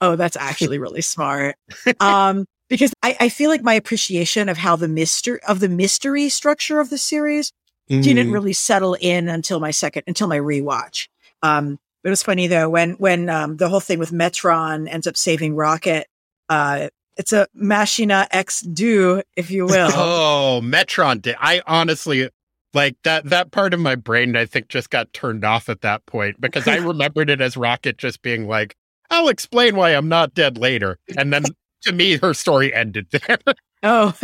oh, 0.00 0.16
that's 0.16 0.36
actually 0.40 0.78
really 0.78 1.02
smart. 1.02 1.56
Um, 2.00 2.46
because 2.68 2.92
I, 3.02 3.16
I 3.20 3.28
feel 3.28 3.50
like 3.50 3.62
my 3.62 3.74
appreciation 3.74 4.48
of 4.48 4.56
how 4.56 4.76
the 4.76 4.88
mystery 4.88 5.38
of 5.46 5.60
the 5.60 5.68
mystery 5.68 6.28
structure 6.28 6.80
of 6.80 6.90
the 6.90 6.98
series 6.98 7.52
mm. 7.90 8.02
didn't 8.02 8.30
really 8.30 8.52
settle 8.52 8.94
in 8.94 9.28
until 9.28 9.60
my 9.60 9.70
second, 9.70 10.04
until 10.06 10.28
my 10.28 10.38
rewatch. 10.38 11.08
Um, 11.42 11.78
it 12.02 12.10
was 12.10 12.22
funny 12.22 12.46
though, 12.46 12.68
when, 12.68 12.92
when, 12.92 13.28
um, 13.28 13.56
the 13.56 13.68
whole 13.68 13.80
thing 13.80 13.98
with 13.98 14.10
Metron 14.10 14.88
ends 14.88 15.06
up 15.06 15.16
saving 15.16 15.54
Rocket, 15.54 16.06
uh, 16.48 16.88
it's 17.16 17.32
a 17.32 17.46
Machina 17.54 18.26
X 18.30 18.60
do, 18.60 19.22
if 19.36 19.50
you 19.50 19.66
will. 19.66 19.90
oh, 19.94 20.60
Metron 20.62 21.22
did. 21.22 21.36
I 21.38 21.62
honestly, 21.66 22.28
like 22.74 22.96
that, 23.04 23.24
that 23.26 23.50
part 23.50 23.74
of 23.74 23.80
my 23.80 23.94
brain, 23.94 24.36
I 24.36 24.46
think 24.46 24.68
just 24.68 24.90
got 24.90 25.12
turned 25.12 25.44
off 25.44 25.68
at 25.68 25.82
that 25.82 26.04
point 26.06 26.40
because 26.40 26.66
I 26.68 26.76
remembered 26.78 27.30
it 27.30 27.40
as 27.40 27.56
Rocket 27.56 27.98
just 27.98 28.22
being 28.22 28.46
like, 28.48 28.76
I'll 29.10 29.28
explain 29.28 29.76
why 29.76 29.90
I'm 29.90 30.08
not 30.08 30.34
dead 30.34 30.58
later. 30.58 30.98
And 31.16 31.32
then 31.32 31.44
to 31.82 31.92
me, 31.92 32.16
her 32.18 32.34
story 32.34 32.74
ended 32.74 33.06
there. 33.10 33.38
oh, 33.82 34.14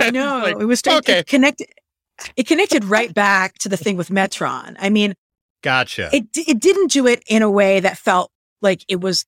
no, 0.12 0.38
like, 0.38 0.60
it 0.60 0.66
was 0.66 0.82
okay. 0.86 1.22
connected 1.24 1.68
it 2.36 2.46
connected 2.46 2.84
right 2.84 3.12
back 3.12 3.58
to 3.58 3.68
the 3.68 3.76
thing 3.76 3.96
with 3.96 4.08
Metron. 4.08 4.76
I 4.78 4.90
mean, 4.90 5.14
gotcha. 5.62 6.08
It 6.12 6.26
it 6.36 6.60
didn't 6.60 6.92
do 6.92 7.06
it 7.06 7.22
in 7.26 7.42
a 7.42 7.50
way 7.50 7.80
that 7.80 7.98
felt 7.98 8.30
like 8.60 8.84
it 8.88 9.00
was 9.00 9.24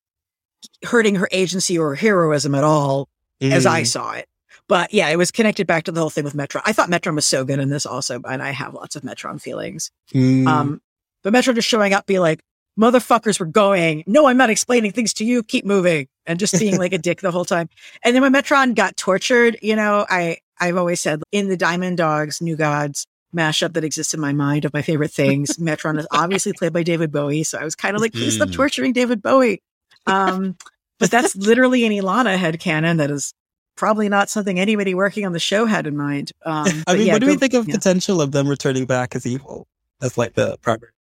hurting 0.85 1.17
her 1.17 1.29
agency 1.33 1.79
or 1.79 1.95
heroism 1.95 2.55
at 2.55 2.65
all, 2.65 3.09
mm. 3.41 3.51
as 3.51 3.67
I 3.67 3.83
mm. 3.83 3.87
saw 3.87 4.13
it. 4.13 4.27
But 4.69 4.95
yeah, 4.95 5.09
it 5.09 5.17
was 5.17 5.31
connected 5.31 5.67
back 5.67 5.85
to 5.85 5.93
the 5.93 6.01
whole 6.01 6.11
thing 6.11 6.25
with 6.25 6.35
Metron. 6.35 6.63
I 6.65 6.73
thought 6.73 6.91
Metron 6.91 7.15
was 7.15 7.27
so 7.27 7.45
good 7.45 7.59
in 7.59 7.69
this 7.69 7.85
also, 7.85 8.21
and 8.25 8.43
I 8.43 8.51
have 8.51 8.75
lots 8.75 8.97
of 8.97 9.03
Metron 9.03 9.41
feelings. 9.41 9.91
Mm. 10.13 10.47
Um, 10.47 10.83
but 11.23 11.33
Metron 11.33 11.55
just 11.55 11.69
showing 11.69 11.93
up, 11.93 12.07
be 12.07 12.19
like, 12.19 12.41
motherfuckers 12.79 13.39
were 13.39 13.47
going, 13.47 14.05
no, 14.07 14.27
I'm 14.27 14.37
not 14.37 14.51
explaining 14.51 14.93
things 14.93 15.13
to 15.15 15.25
you. 15.25 15.43
Keep 15.43 15.65
moving. 15.65 16.09
And 16.27 16.39
just 16.39 16.59
being 16.59 16.79
like 16.79 16.93
a 16.93 16.99
dick 16.99 17.21
the 17.21 17.31
whole 17.31 17.45
time. 17.45 17.69
And 18.03 18.15
then 18.15 18.23
when 18.23 18.33
Metron 18.33 18.75
got 18.75 18.97
tortured, 18.97 19.59
you 19.63 19.77
know, 19.77 20.07
I, 20.09 20.39
I've 20.59 20.77
always 20.77 21.01
said 21.01 21.23
in 21.33 21.49
the 21.49 21.57
Diamond 21.57 21.99
Dogs, 21.99 22.41
New 22.41 22.57
Gods, 22.57 23.07
mashup 23.35 23.75
that 23.75 23.85
exists 23.85 24.15
in 24.15 24.21
my 24.21 24.33
mind 24.33 24.65
of 24.65 24.73
my 24.73 24.83
favorite 24.83 25.11
things. 25.11 25.57
Metron 25.59 25.99
is 25.99 26.07
obviously 26.11 26.53
played 26.53 26.73
by 26.73 26.83
David 26.83 27.13
Bowie. 27.13 27.43
So 27.43 27.59
I 27.59 27.65
was 27.65 27.75
kind 27.75 27.95
of 27.95 28.01
like, 28.01 28.13
please 28.13 28.37
stop 28.37 28.49
hmm. 28.49 28.55
torturing 28.55 28.93
David 28.93 29.21
Bowie. 29.23 29.61
Um, 30.07 30.57
but 30.99 31.11
that's 31.11 31.35
literally 31.35 31.85
an 31.85 31.93
Elana 31.93 32.37
headcanon 32.37 32.99
that 32.99 33.11
is 33.11 33.35
probably 33.77 34.09
not 34.09 34.31
something 34.31 34.59
anybody 34.59 34.95
working 34.95 35.27
on 35.27 35.33
the 35.33 35.41
show 35.41 35.67
had 35.67 35.87
in 35.87 35.97
mind. 35.97 36.33
Um, 36.45 36.67
I 36.87 36.95
mean, 36.95 37.07
yeah, 37.07 37.13
what 37.15 37.21
do 37.21 37.27
go, 37.27 37.33
we 37.33 37.39
think 37.39 37.55
of 37.55 37.69
yeah. 37.69 37.75
potential 37.75 38.21
of 38.21 38.33
them 38.33 38.49
returning 38.49 38.87
back 38.87 39.15
as 39.15 39.27
evil? 39.27 39.67
As 40.03 40.19
like 40.19 40.35
the 40.35 40.59
primary. 40.59 40.91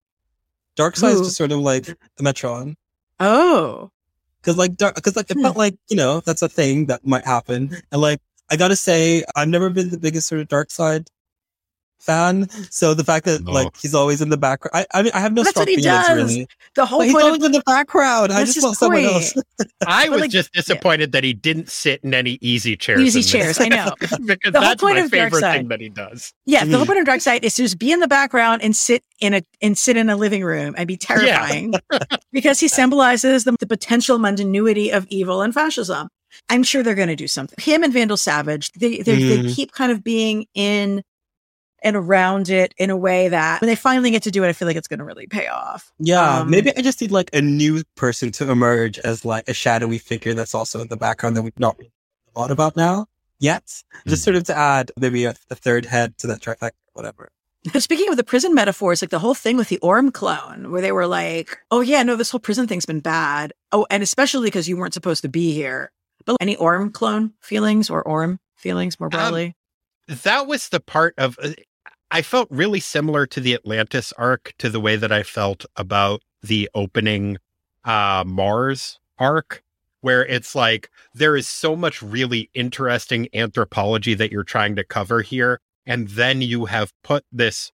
Darkseid 0.76 1.14
is 1.14 1.20
just 1.20 1.36
sort 1.36 1.52
of 1.52 1.60
like 1.60 1.84
the 1.84 2.22
Metron. 2.22 2.74
Oh. 3.20 3.90
Cause 4.42 4.56
like, 4.56 4.76
dark, 4.76 5.00
cause 5.00 5.16
like, 5.16 5.30
it 5.30 5.38
felt 5.38 5.54
hmm. 5.54 5.58
like, 5.58 5.76
you 5.88 5.96
know, 5.96 6.20
that's 6.20 6.42
a 6.42 6.48
thing 6.48 6.86
that 6.86 7.06
might 7.06 7.24
happen. 7.24 7.76
And 7.92 8.00
like, 8.00 8.20
I 8.50 8.56
gotta 8.56 8.76
say, 8.76 9.24
I've 9.34 9.48
never 9.48 9.70
been 9.70 9.90
the 9.90 9.98
biggest 9.98 10.28
sort 10.28 10.40
of 10.40 10.48
Darkseid 10.48 11.06
fan. 12.04 12.48
So 12.70 12.94
the 12.94 13.04
fact 13.04 13.24
that 13.26 13.42
no. 13.42 13.52
like 13.52 13.76
he's 13.76 13.94
always 13.94 14.20
in 14.20 14.28
the 14.28 14.36
background, 14.36 14.72
I, 14.74 14.98
I 14.98 15.02
mean, 15.02 15.12
I 15.14 15.20
have 15.20 15.32
no 15.32 15.42
That's 15.42 15.50
strong 15.50 15.66
feelings 15.66 15.84
does. 15.84 16.16
really. 16.16 16.46
The 16.74 16.86
whole 16.86 17.00
but 17.00 17.06
he's 17.06 17.14
always 17.16 17.42
of, 17.42 17.46
in 17.46 17.52
the 17.52 17.62
background. 17.66 18.32
I 18.32 18.44
just 18.44 18.62
want 18.62 18.76
someone 18.76 19.04
else. 19.04 19.34
I 19.86 20.08
was 20.08 20.20
like, 20.20 20.30
just 20.30 20.52
disappointed 20.52 21.10
yeah. 21.10 21.18
that 21.18 21.24
he 21.24 21.32
didn't 21.32 21.70
sit 21.70 22.02
in 22.04 22.14
any 22.14 22.38
easy 22.40 22.76
chairs. 22.76 23.00
Easy 23.00 23.22
chairs, 23.22 23.60
I 23.60 23.68
know. 23.68 23.94
because 24.00 24.18
the 24.18 24.50
that's 24.52 24.82
my 24.82 25.08
favorite 25.08 25.40
thing 25.40 25.68
that 25.68 25.80
he 25.80 25.88
does. 25.88 26.32
Yeah, 26.46 26.64
the 26.64 26.76
whole 26.76 26.86
point 26.86 27.00
of 27.00 27.06
Darkseid 27.06 27.42
is 27.42 27.54
to 27.54 27.62
just 27.62 27.78
be 27.78 27.92
in 27.92 28.00
the 28.00 28.08
background 28.08 28.62
and 28.62 28.74
sit 28.76 29.02
in 29.20 29.34
a 29.34 29.42
and 29.62 29.76
sit 29.76 29.96
in 29.96 30.10
a 30.10 30.16
living 30.16 30.44
room 30.44 30.74
and 30.76 30.86
be 30.86 30.96
terrifying 30.96 31.74
yeah. 31.92 31.98
because 32.32 32.60
he 32.60 32.68
symbolizes 32.68 33.44
the, 33.44 33.56
the 33.58 33.66
potential 33.66 34.18
mundanity 34.18 34.92
of 34.92 35.06
evil 35.08 35.42
and 35.42 35.54
fascism. 35.54 36.08
I'm 36.48 36.62
sure 36.62 36.82
they're 36.82 36.94
going 36.94 37.08
to 37.08 37.16
do 37.16 37.28
something. 37.28 37.56
Him 37.60 37.84
and 37.84 37.92
Vandal 37.92 38.16
Savage, 38.16 38.72
they 38.72 38.98
mm. 38.98 39.04
they 39.04 39.52
keep 39.52 39.72
kind 39.72 39.92
of 39.92 40.02
being 40.02 40.46
in 40.54 41.02
and 41.84 41.94
around 41.94 42.48
it 42.48 42.74
in 42.78 42.90
a 42.90 42.96
way 42.96 43.28
that 43.28 43.60
when 43.60 43.68
they 43.68 43.76
finally 43.76 44.10
get 44.10 44.24
to 44.24 44.30
do 44.30 44.42
it, 44.42 44.48
I 44.48 44.52
feel 44.52 44.66
like 44.66 44.76
it's 44.76 44.88
going 44.88 44.98
to 44.98 45.04
really 45.04 45.26
pay 45.26 45.46
off. 45.46 45.92
Yeah, 45.98 46.40
um, 46.40 46.50
maybe 46.50 46.76
I 46.76 46.80
just 46.80 47.00
need 47.00 47.12
like 47.12 47.30
a 47.32 47.42
new 47.42 47.84
person 47.94 48.32
to 48.32 48.50
emerge 48.50 48.98
as 48.98 49.24
like 49.24 49.48
a 49.48 49.54
shadowy 49.54 49.98
figure 49.98 50.34
that's 50.34 50.54
also 50.54 50.80
in 50.80 50.88
the 50.88 50.96
background 50.96 51.36
that 51.36 51.42
we've 51.42 51.58
not 51.58 51.78
really 51.78 51.92
thought 52.34 52.50
about 52.50 52.76
now 52.76 53.06
yet. 53.38 53.66
Mm. 53.66 54.08
Just 54.08 54.24
sort 54.24 54.36
of 54.36 54.44
to 54.44 54.56
add 54.56 54.90
maybe 54.98 55.24
a, 55.24 55.34
a 55.50 55.54
third 55.54 55.84
head 55.84 56.18
to 56.18 56.26
that 56.28 56.40
trifecta, 56.40 56.72
whatever. 56.94 57.30
But 57.72 57.82
speaking 57.82 58.10
of 58.10 58.16
the 58.16 58.24
prison 58.24 58.54
metaphors, 58.54 59.00
like 59.00 59.10
the 59.10 59.18
whole 59.18 59.34
thing 59.34 59.56
with 59.56 59.68
the 59.68 59.78
Orm 59.78 60.10
clone, 60.10 60.70
where 60.70 60.82
they 60.82 60.92
were 60.92 61.06
like, 61.06 61.58
"Oh 61.70 61.80
yeah, 61.80 62.02
no, 62.02 62.14
this 62.14 62.30
whole 62.30 62.40
prison 62.40 62.66
thing's 62.66 62.84
been 62.84 63.00
bad." 63.00 63.54
Oh, 63.72 63.86
and 63.88 64.02
especially 64.02 64.48
because 64.48 64.68
you 64.68 64.76
weren't 64.76 64.92
supposed 64.92 65.22
to 65.22 65.28
be 65.28 65.52
here. 65.52 65.90
But 66.26 66.36
any 66.40 66.56
Orm 66.56 66.90
clone 66.90 67.32
feelings 67.40 67.88
or 67.88 68.02
Orm 68.02 68.38
feelings 68.54 69.00
more 69.00 69.06
um, 69.06 69.10
broadly? 69.10 69.56
Um, 70.08 70.18
that 70.24 70.46
was 70.46 70.68
the 70.68 70.80
part 70.80 71.14
of 71.16 71.38
uh, 71.42 71.52
I 72.14 72.22
felt 72.22 72.46
really 72.48 72.78
similar 72.78 73.26
to 73.26 73.40
the 73.40 73.54
Atlantis 73.54 74.12
arc 74.12 74.54
to 74.58 74.70
the 74.70 74.78
way 74.78 74.94
that 74.94 75.10
I 75.10 75.24
felt 75.24 75.66
about 75.74 76.22
the 76.44 76.70
opening 76.72 77.38
uh, 77.84 78.22
Mars 78.24 79.00
arc, 79.18 79.64
where 80.00 80.24
it's 80.24 80.54
like 80.54 80.90
there 81.12 81.34
is 81.34 81.48
so 81.48 81.74
much 81.74 82.00
really 82.02 82.50
interesting 82.54 83.28
anthropology 83.34 84.14
that 84.14 84.30
you're 84.30 84.44
trying 84.44 84.76
to 84.76 84.84
cover 84.84 85.22
here. 85.22 85.60
And 85.86 86.06
then 86.06 86.40
you 86.40 86.66
have 86.66 86.92
put 87.02 87.24
this 87.32 87.72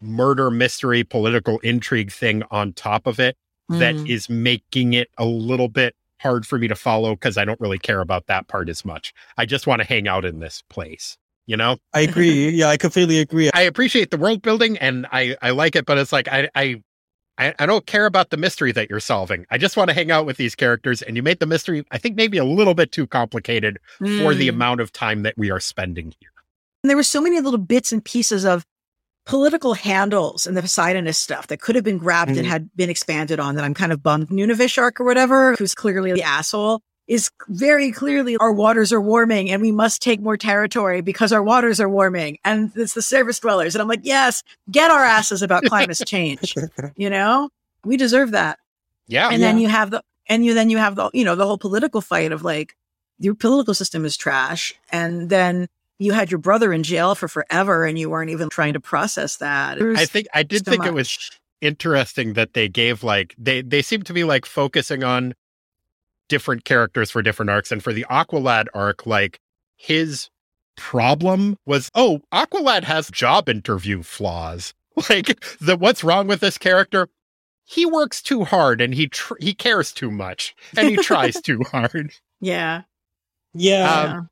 murder 0.00 0.52
mystery 0.52 1.02
political 1.02 1.58
intrigue 1.58 2.12
thing 2.12 2.44
on 2.48 2.74
top 2.74 3.08
of 3.08 3.18
it 3.18 3.36
mm. 3.68 3.80
that 3.80 3.96
is 4.08 4.30
making 4.30 4.92
it 4.92 5.10
a 5.18 5.24
little 5.24 5.68
bit 5.68 5.96
hard 6.20 6.46
for 6.46 6.58
me 6.58 6.68
to 6.68 6.76
follow 6.76 7.16
because 7.16 7.36
I 7.36 7.44
don't 7.44 7.60
really 7.60 7.80
care 7.80 8.02
about 8.02 8.28
that 8.28 8.46
part 8.46 8.68
as 8.68 8.84
much. 8.84 9.12
I 9.36 9.46
just 9.46 9.66
want 9.66 9.82
to 9.82 9.88
hang 9.88 10.06
out 10.06 10.24
in 10.24 10.38
this 10.38 10.62
place 10.68 11.18
you 11.46 11.56
know 11.56 11.76
i 11.92 12.00
agree 12.00 12.48
yeah 12.50 12.68
i 12.68 12.76
completely 12.76 13.18
agree 13.18 13.50
i 13.54 13.62
appreciate 13.62 14.10
the 14.10 14.16
world 14.16 14.42
building 14.42 14.78
and 14.78 15.06
i 15.12 15.36
i 15.42 15.50
like 15.50 15.76
it 15.76 15.86
but 15.86 15.98
it's 15.98 16.12
like 16.12 16.28
i 16.28 16.48
i 16.54 16.80
I, 17.58 17.64
don't 17.66 17.86
care 17.86 18.04
about 18.04 18.28
the 18.28 18.36
mystery 18.36 18.70
that 18.72 18.90
you're 18.90 19.00
solving. 19.00 19.46
I 19.50 19.56
just 19.56 19.76
want 19.76 19.88
to 19.88 19.94
hang 19.94 20.10
out 20.10 20.26
with 20.26 20.36
these 20.36 20.54
characters. 20.54 21.00
And 21.00 21.16
you 21.16 21.22
made 21.22 21.40
the 21.40 21.46
mystery, 21.46 21.84
I 21.90 21.96
think, 21.96 22.16
maybe 22.16 22.36
a 22.36 22.44
little 22.44 22.74
bit 22.74 22.92
too 22.92 23.06
complicated 23.06 23.78
mm. 23.98 24.22
for 24.22 24.34
the 24.34 24.48
hmm. 24.48 24.56
amount 24.56 24.80
of 24.80 24.92
time 24.92 25.22
that 25.22 25.38
we 25.38 25.50
are 25.50 25.58
spending 25.58 26.12
here. 26.20 26.30
And 26.82 26.90
there 26.90 26.98
were 26.98 27.02
so 27.02 27.20
many 27.20 27.40
little 27.40 27.58
bits 27.58 27.92
and 27.92 28.04
pieces 28.04 28.44
of 28.44 28.66
political 29.26 29.74
handles 29.74 30.46
and 30.46 30.56
the 30.56 30.62
Poseidonist 30.62 31.22
stuff 31.22 31.46
that 31.46 31.60
could 31.60 31.76
have 31.76 31.84
been 31.84 31.98
grabbed 31.98 32.32
mm. 32.32 32.38
and 32.38 32.46
hmm. 32.46 32.52
had 32.52 32.70
been 32.76 32.90
expanded 32.90 33.40
on 33.40 33.54
that 33.54 33.64
I'm 33.64 33.74
kind 33.74 33.92
of 33.92 34.02
bummed. 34.02 34.28
Nunavut 34.28 34.76
or 34.98 35.04
whatever, 35.04 35.54
who's 35.56 35.74
clearly 35.74 36.12
the 36.12 36.22
asshole, 36.22 36.82
is 37.10 37.28
very 37.48 37.90
clearly 37.90 38.36
our 38.36 38.52
waters 38.52 38.92
are 38.92 39.00
warming 39.00 39.50
and 39.50 39.60
we 39.60 39.72
must 39.72 40.00
take 40.00 40.20
more 40.20 40.36
territory 40.36 41.00
because 41.00 41.32
our 41.32 41.42
waters 41.42 41.80
are 41.80 41.88
warming 41.88 42.38
and 42.44 42.70
it's 42.76 42.94
the 42.94 43.02
surface 43.02 43.40
dwellers. 43.40 43.74
And 43.74 43.82
I'm 43.82 43.88
like, 43.88 44.04
yes, 44.04 44.44
get 44.70 44.92
our 44.92 45.04
asses 45.04 45.42
about 45.42 45.64
climate 45.64 46.00
change. 46.06 46.54
you 46.96 47.10
know, 47.10 47.50
we 47.84 47.96
deserve 47.96 48.30
that. 48.30 48.60
Yeah. 49.08 49.28
And 49.28 49.40
yeah. 49.40 49.48
then 49.48 49.58
you 49.58 49.66
have 49.66 49.90
the, 49.90 50.04
and 50.28 50.44
you, 50.44 50.54
then 50.54 50.70
you 50.70 50.78
have 50.78 50.94
the, 50.94 51.10
you 51.12 51.24
know, 51.24 51.34
the 51.34 51.44
whole 51.44 51.58
political 51.58 52.00
fight 52.00 52.30
of 52.30 52.44
like, 52.44 52.76
your 53.18 53.34
political 53.34 53.74
system 53.74 54.04
is 54.04 54.16
trash. 54.16 54.72
And 54.92 55.30
then 55.30 55.66
you 55.98 56.12
had 56.12 56.30
your 56.30 56.38
brother 56.38 56.72
in 56.72 56.84
jail 56.84 57.16
for 57.16 57.26
forever 57.26 57.86
and 57.86 57.98
you 57.98 58.08
weren't 58.08 58.30
even 58.30 58.48
trying 58.50 58.74
to 58.74 58.80
process 58.80 59.38
that. 59.38 59.82
I 59.82 60.06
think, 60.06 60.28
I 60.32 60.44
did 60.44 60.64
so 60.64 60.70
think 60.70 60.82
much. 60.82 60.88
it 60.88 60.94
was 60.94 61.30
interesting 61.60 62.34
that 62.34 62.54
they 62.54 62.68
gave 62.68 63.02
like, 63.02 63.34
they, 63.36 63.62
they 63.62 63.82
seem 63.82 64.02
to 64.04 64.12
be 64.12 64.22
like 64.22 64.46
focusing 64.46 65.02
on 65.02 65.34
different 66.30 66.64
characters 66.64 67.10
for 67.10 67.20
different 67.20 67.50
arcs. 67.50 67.70
And 67.70 67.84
for 67.84 67.92
the 67.92 68.06
Aqualad 68.08 68.68
arc, 68.72 69.04
like 69.04 69.38
his 69.76 70.30
problem 70.76 71.58
was, 71.66 71.90
oh, 71.94 72.22
Aqualad 72.32 72.84
has 72.84 73.10
job 73.10 73.50
interview 73.50 74.02
flaws. 74.02 74.72
Like 75.08 75.42
the 75.60 75.76
what's 75.76 76.04
wrong 76.04 76.26
with 76.26 76.40
this 76.40 76.58
character? 76.58 77.08
He 77.64 77.86
works 77.86 78.20
too 78.20 78.44
hard 78.44 78.82
and 78.82 78.92
he 78.92 79.08
tr- 79.08 79.38
he 79.40 79.54
cares 79.54 79.92
too 79.92 80.10
much 80.10 80.54
and 80.76 80.90
he 80.90 80.96
tries 80.96 81.40
too 81.40 81.62
hard. 81.62 82.12
Yeah. 82.38 82.82
Yeah. 83.54 84.02
Um, 84.18 84.30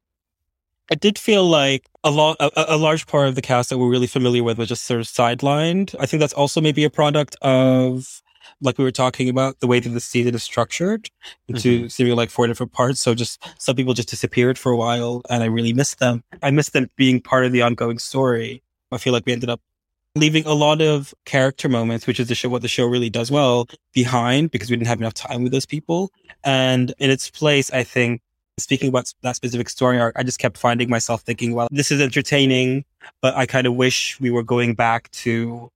I 0.91 0.97
did 0.97 1.19
feel 1.19 1.47
like 1.49 1.87
a, 2.05 2.11
lot, 2.11 2.37
a, 2.41 2.75
a, 2.75 2.77
large 2.77 3.07
part 3.07 3.29
of 3.29 3.35
the 3.35 3.41
cast 3.41 3.71
that 3.71 3.79
we're 3.79 3.89
really 3.89 4.07
familiar 4.07 4.43
with 4.43 4.59
was 4.59 4.69
just 4.69 4.85
sort 4.85 5.01
of 5.01 5.07
sidelined. 5.07 5.95
I 5.99 6.05
think 6.05 6.21
that's 6.21 6.35
also 6.35 6.61
maybe 6.61 6.85
a 6.85 6.91
product 6.91 7.37
of 7.41 8.21
like 8.61 8.79
we 8.79 8.85
were 8.85 8.91
talking 8.91 9.29
about, 9.29 9.61
the 9.61 9.67
way 9.67 9.81
that 9.81 9.89
the 9.89 10.01
season 10.01 10.35
is 10.35 10.43
structured 10.43 11.11
into 11.49 11.81
mm-hmm. 11.81 11.89
seemingly 11.89 12.17
like 12.17 12.31
four 12.31 12.47
different 12.47 12.73
parts. 12.73 13.01
So 13.01 13.15
just 13.15 13.43
some 13.59 13.77
people 13.77 13.95
just 13.95 14.09
disappeared 14.09 14.59
for 14.59 14.73
a 14.73 14.77
while 14.77 15.23
and 15.31 15.43
I 15.43 15.47
really 15.47 15.73
missed 15.73 15.99
them. 15.99 16.23
I 16.43 16.51
missed 16.51 16.73
them 16.73 16.91
being 16.97 17.21
part 17.21 17.45
of 17.45 17.53
the 17.53 17.63
ongoing 17.63 17.99
story. 17.99 18.63
I 18.91 18.99
feel 18.99 19.13
like 19.13 19.27
we 19.27 19.33
ended 19.33 19.51
up 19.51 19.61
leaving 20.15 20.47
a 20.47 20.55
lot 20.55 20.81
of 20.81 21.15
character 21.25 21.69
moments, 21.69 22.07
which 22.07 22.19
is 22.19 22.29
the 22.29 22.35
show, 22.35 22.49
what 22.49 22.63
the 22.63 22.69
show 22.69 22.87
really 22.87 23.11
does 23.11 23.31
well 23.31 23.69
behind 23.93 24.51
because 24.51 24.71
we 24.71 24.77
didn't 24.77 24.89
have 24.89 25.01
enough 25.01 25.15
time 25.15 25.43
with 25.43 25.53
those 25.53 25.67
people. 25.67 26.11
And 26.45 26.93
in 26.99 27.11
its 27.11 27.31
place, 27.31 27.71
I 27.71 27.85
think 27.85 28.23
speaking 28.59 28.89
about 28.89 29.13
that 29.23 29.37
specific 29.37 29.69
story 29.69 30.01
arc, 30.01 30.15
I 30.19 30.23
just 30.23 30.39
kept 30.39 30.59
finding 30.59 30.91
myself 30.91 31.23
thinking, 31.23 31.55
well, 31.55 31.69
this 31.71 31.91
is 31.91 32.01
entertaining, 32.01 32.85
but 33.23 33.37
I 33.37 33.47
kind 33.47 33.67
of 33.67 33.75
wish 33.75 34.19
we 34.21 34.31
were 34.31 34.43
going 34.43 34.75
back 34.75 35.11
to 35.13 35.71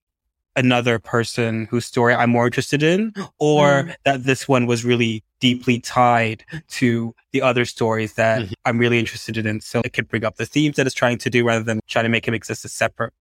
another 0.56 0.98
person 0.98 1.66
whose 1.70 1.86
story 1.86 2.14
I'm 2.14 2.30
more 2.30 2.46
interested 2.46 2.82
in, 2.82 3.14
or 3.38 3.84
mm. 3.84 3.94
that 4.04 4.24
this 4.24 4.46
one 4.46 4.66
was 4.66 4.84
really 4.84 5.22
deeply 5.40 5.80
tied 5.80 6.44
to 6.68 7.14
the 7.32 7.42
other 7.42 7.64
stories 7.64 8.14
that 8.14 8.42
mm-hmm. 8.42 8.52
I'm 8.64 8.78
really 8.78 8.98
interested 8.98 9.36
in. 9.36 9.60
So 9.60 9.80
it 9.84 9.92
could 9.92 10.08
bring 10.08 10.24
up 10.24 10.36
the 10.36 10.46
themes 10.46 10.76
that 10.76 10.86
it's 10.86 10.94
trying 10.94 11.18
to 11.18 11.30
do 11.30 11.44
rather 11.44 11.64
than 11.64 11.80
trying 11.88 12.04
to 12.04 12.08
make 12.08 12.26
him 12.26 12.34
exist 12.34 12.64
as 12.64 12.72
separate 12.72 13.12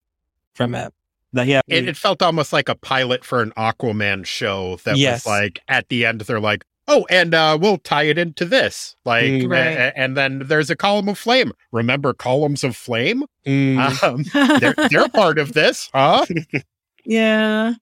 from 0.54 0.76
it. 0.76 0.94
That, 1.34 1.48
yeah. 1.48 1.62
It, 1.68 1.88
it, 1.88 1.98
felt 1.98 2.22
almost 2.22 2.52
like 2.52 2.68
a 2.68 2.76
pilot 2.76 3.24
for 3.24 3.42
an 3.42 3.52
Aquaman 3.58 4.26
show 4.26 4.78
that 4.84 4.98
yes. 4.98 5.26
was 5.26 5.28
like 5.28 5.62
at 5.68 5.88
the 5.88 6.06
end, 6.06 6.22
they're 6.22 6.42
like, 6.42 6.66
oh, 6.88 7.06
and 7.10 7.34
uh, 7.34 7.58
we'll 7.60 7.78
tie 7.78 8.04
it 8.04 8.18
into 8.18 8.44
this. 8.44 8.96
Like, 9.06 9.26
mm, 9.26 9.50
right. 9.50 9.60
a- 9.60 9.98
and 9.98 10.18
then 10.18 10.40
there's 10.46 10.70
a 10.70 10.76
column 10.76 11.08
of 11.08 11.18
flame. 11.18 11.54
Remember 11.72 12.14
columns 12.14 12.64
of 12.64 12.76
flame? 12.76 13.24
Mm. 13.46 14.04
Um, 14.04 14.60
they're, 14.60 14.76
they're 14.90 15.10
part 15.10 15.40
of 15.40 15.54
this, 15.54 15.90
huh? 15.94 16.26
Yeah. 17.06 17.74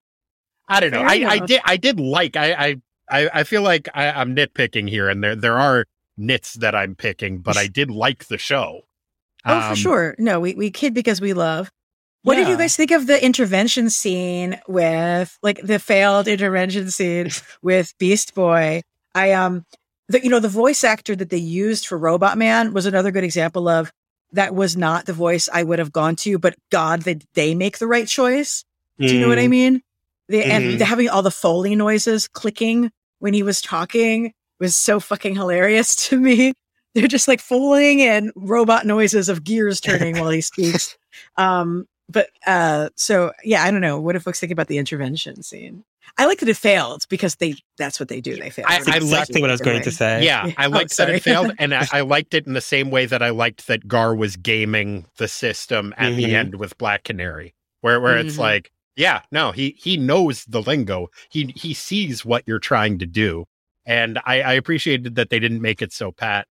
I 0.68 0.80
don't 0.80 0.92
know. 0.92 1.02
I, 1.02 1.26
I 1.28 1.40
did 1.40 1.62
I 1.66 1.78
did 1.78 2.00
like 2.00 2.36
I 2.36 2.78
I 3.10 3.30
I 3.34 3.44
feel 3.44 3.64
like 3.64 3.90
I, 3.94 4.12
I'm 4.12 4.36
nitpicking 4.36 4.90
here 4.90 5.10
and 5.10 5.24
there 5.24 5.36
there 5.36 5.58
are 5.58 5.86
nits 6.18 6.54
that 6.56 6.76
I'm 6.76 6.96
picking, 6.96 7.40
but 7.40 7.58
I 7.58 7.68
did 7.68 7.90
like 7.90 8.28
the 8.28 8.38
show. 8.38 8.82
Oh, 9.46 9.58
um, 9.58 9.70
for 9.70 9.76
sure. 9.76 10.16
No, 10.20 10.40
we, 10.40 10.54
we 10.54 10.70
kid 10.70 10.94
because 10.94 11.22
we 11.22 11.34
love. 11.34 11.72
What 12.24 12.38
yeah. 12.38 12.44
did 12.44 12.52
you 12.52 12.58
guys 12.58 12.76
think 12.76 12.92
of 12.92 13.08
the 13.08 13.24
intervention 13.24 13.90
scene 13.90 14.60
with 14.68 15.38
like 15.42 15.62
the 15.64 15.80
failed 15.80 16.28
intervention 16.28 16.92
scene 16.92 17.30
with 17.62 17.94
Beast 17.98 18.36
Boy? 18.36 18.82
I 19.16 19.32
um 19.32 19.66
the 20.10 20.22
you 20.22 20.30
know 20.30 20.40
the 20.40 20.50
voice 20.50 20.84
actor 20.84 21.16
that 21.16 21.30
they 21.30 21.38
used 21.38 21.88
for 21.88 21.98
Robot 21.98 22.38
Man 22.38 22.74
was 22.74 22.86
another 22.86 23.12
good 23.12 23.24
example 23.24 23.68
of 23.68 23.92
that 24.34 24.54
was 24.54 24.78
not 24.78 25.06
the 25.06 25.14
voice 25.14 25.50
I 25.52 25.64
would 25.64 25.80
have 25.80 25.92
gone 25.92 26.16
to, 26.18 26.38
but 26.38 26.56
God, 26.72 27.04
that 27.04 27.24
they 27.34 27.56
make 27.56 27.80
the 27.80 27.88
right 27.88 28.08
choice. 28.08 28.64
Do 29.00 29.14
you 29.14 29.22
know 29.22 29.30
what 29.30 29.40
I 29.40 29.48
mm. 29.48 29.52
mean? 29.52 29.82
The, 30.28 30.42
mm-hmm. 30.42 30.52
And 30.52 30.82
having 30.82 31.10
all 31.10 31.24
the 31.24 31.32
Foley 31.32 31.76
noises 31.76 32.28
clicking 32.28 32.92
when 33.20 33.34
he 33.34 33.44
was 33.44 33.62
talking 33.62 34.34
was 34.60 34.76
so 34.76 35.00
fucking 35.00 35.36
hilarious 35.36 35.96
to 36.08 36.20
me. 36.20 36.54
They're 36.96 37.08
just 37.08 37.28
like 37.28 37.40
Foleying 37.40 38.00
and 38.00 38.32
robot 38.36 38.86
noises 38.86 39.30
of 39.30 39.44
gears 39.44 39.80
turning 39.80 40.20
while 40.20 40.30
he 40.30 40.42
speaks. 40.42 40.98
Um, 41.38 41.86
but 42.08 42.30
uh, 42.46 42.90
so 42.96 43.34
yeah, 43.44 43.64
I 43.64 43.72
don't 43.72 43.82
know. 43.82 44.00
What 44.00 44.16
if 44.16 44.24
folks 44.24 44.40
think 44.40 44.52
about 44.52 44.68
the 44.68 44.78
intervention 44.78 45.42
scene? 45.44 45.84
I 46.18 46.26
like 46.26 46.40
that 46.40 46.50
it 46.50 46.58
failed 46.58 47.04
because 47.10 47.36
they 47.36 47.56
that's 47.78 48.00
what 48.00 48.10
they 48.10 48.20
do. 48.20 48.36
They 48.36 48.50
fail. 48.50 48.66
I, 48.68 48.82
I 48.88 48.98
exactly 48.98 49.42
what 49.42 49.50
I 49.50 49.54
was 49.54 49.62
going 49.62 49.82
to 49.84 49.92
say. 49.92 50.24
Yeah, 50.24 50.52
I 50.58 50.68
liked 50.68 50.94
oh, 51.00 51.06
that 51.06 51.14
it 51.14 51.24
failed, 51.24 51.54
and 51.60 51.74
I, 51.74 51.88
I, 51.92 52.02
liked 52.02 52.34
it 52.34 52.48
in 52.48 52.54
the 52.54 52.62
same 52.62 52.90
way 52.90 53.06
that 53.06 53.22
I 53.22 53.30
liked 53.30 53.68
that 53.68 53.88
Gar 53.88 54.16
was 54.16 54.36
gaming 54.36 55.06
the 55.18 55.28
system 55.28 55.94
at 55.98 56.10
mm-hmm. 56.10 56.18
the 56.18 56.36
end 56.36 56.56
with 56.56 56.78
Black 56.78 57.04
Canary, 57.04 57.54
where 57.82 58.00
where 58.02 58.18
mm-hmm. 58.18 58.28
it's 58.28 58.38
like, 58.38 58.72
yeah, 59.00 59.22
no, 59.32 59.54
he 59.54 59.78
he 59.80 59.96
knows 59.96 60.44
the 60.44 60.62
lingo. 60.62 61.08
He 61.30 61.54
he 61.56 61.74
sees 61.74 62.26
what 62.26 62.44
you're 62.46 62.60
trying 62.60 63.00
to 63.00 63.06
do, 63.06 63.46
and 63.86 64.20
I, 64.26 64.42
I 64.42 64.54
appreciated 64.54 65.16
that 65.16 65.30
they 65.30 65.40
didn't 65.40 65.62
make 65.62 65.82
it 65.82 65.94
so 65.94 66.12
pat. 66.12 66.48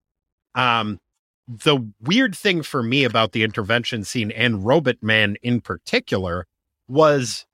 Um, 0.55 1.01
the 1.49 1.79
weird 2.01 2.37
thing 2.37 2.63
for 2.63 2.85
me 2.85 3.03
about 3.03 3.33
the 3.33 3.43
intervention 3.43 4.05
scene 4.05 4.31
and 4.31 4.65
Robot 4.65 5.03
Man 5.03 5.37
in 5.43 5.61
particular 5.61 6.47
was 6.87 7.47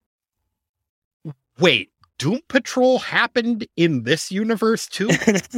wait, 1.58 1.90
Doom 2.22 2.40
Patrol 2.46 3.00
happened 3.00 3.66
in 3.76 4.04
this 4.04 4.30
universe 4.30 4.86
too? 4.86 5.08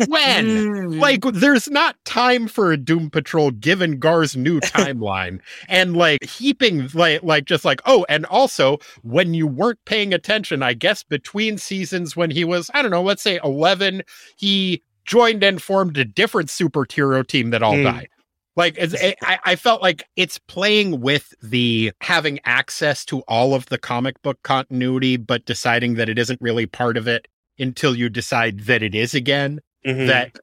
when? 0.09 0.47
Hmm. 0.47 0.99
like, 0.99 1.21
there's 1.21 1.69
not 1.69 2.03
time 2.07 2.49
for 2.49 2.73
a 2.73 2.79
Doom 2.79 3.11
Patrol 3.11 3.51
given 3.51 3.99
Gar's 3.99 4.35
new 4.35 4.61
timeline. 4.63 5.41
and 5.69 5.95
like 5.95 6.25
heaping 6.25 6.89
like 6.95 7.23
like 7.23 7.45
just 7.45 7.67
like, 7.67 7.83
oh, 7.85 8.07
and 8.09 8.25
also 8.27 8.79
when 9.03 9.35
you 9.35 9.47
weren't 9.47 9.85
paying 9.85 10.15
attention, 10.15 10.63
I 10.63 10.73
guess 10.73 11.03
between 11.03 11.59
seasons 11.59 12.17
when 12.17 12.31
he 12.31 12.45
was, 12.45 12.71
I 12.73 12.81
don't 12.81 12.91
know, 12.91 13.03
let's 13.03 13.23
say 13.23 13.39
11, 13.45 14.03
he 14.37 14.83
joined 15.05 15.43
and 15.43 15.63
formed 15.63 15.99
a 15.99 16.05
different 16.07 16.49
superhero 16.49 17.27
team 17.27 17.51
that 17.51 17.63
all 17.63 17.75
mm. 17.75 17.85
died. 17.85 18.09
Like 18.57 18.77
it, 18.79 19.17
I, 19.23 19.39
I 19.45 19.57
felt 19.57 19.83
like 19.83 20.05
it's 20.17 20.39
playing 20.39 21.01
with 21.01 21.35
the 21.43 21.93
having 22.01 22.39
access 22.45 23.05
to 23.07 23.21
all 23.23 23.55
of 23.55 23.67
the 23.67 23.79
comic 23.79 24.21
book 24.23 24.39
continuity, 24.43 25.17
but 25.17 25.45
deciding 25.45 25.95
that 25.95 26.09
it 26.09 26.19
isn't 26.19 26.41
really 26.41 26.67
part 26.67 26.97
of 26.97 27.09
it 27.09 27.27
until 27.59 27.97
you 27.97 28.09
decide 28.09 28.61
that 28.61 28.83
it 28.83 28.95
is 28.95 29.15
again. 29.15 29.61
Mm-hmm. 29.85 30.07
That 30.07 30.39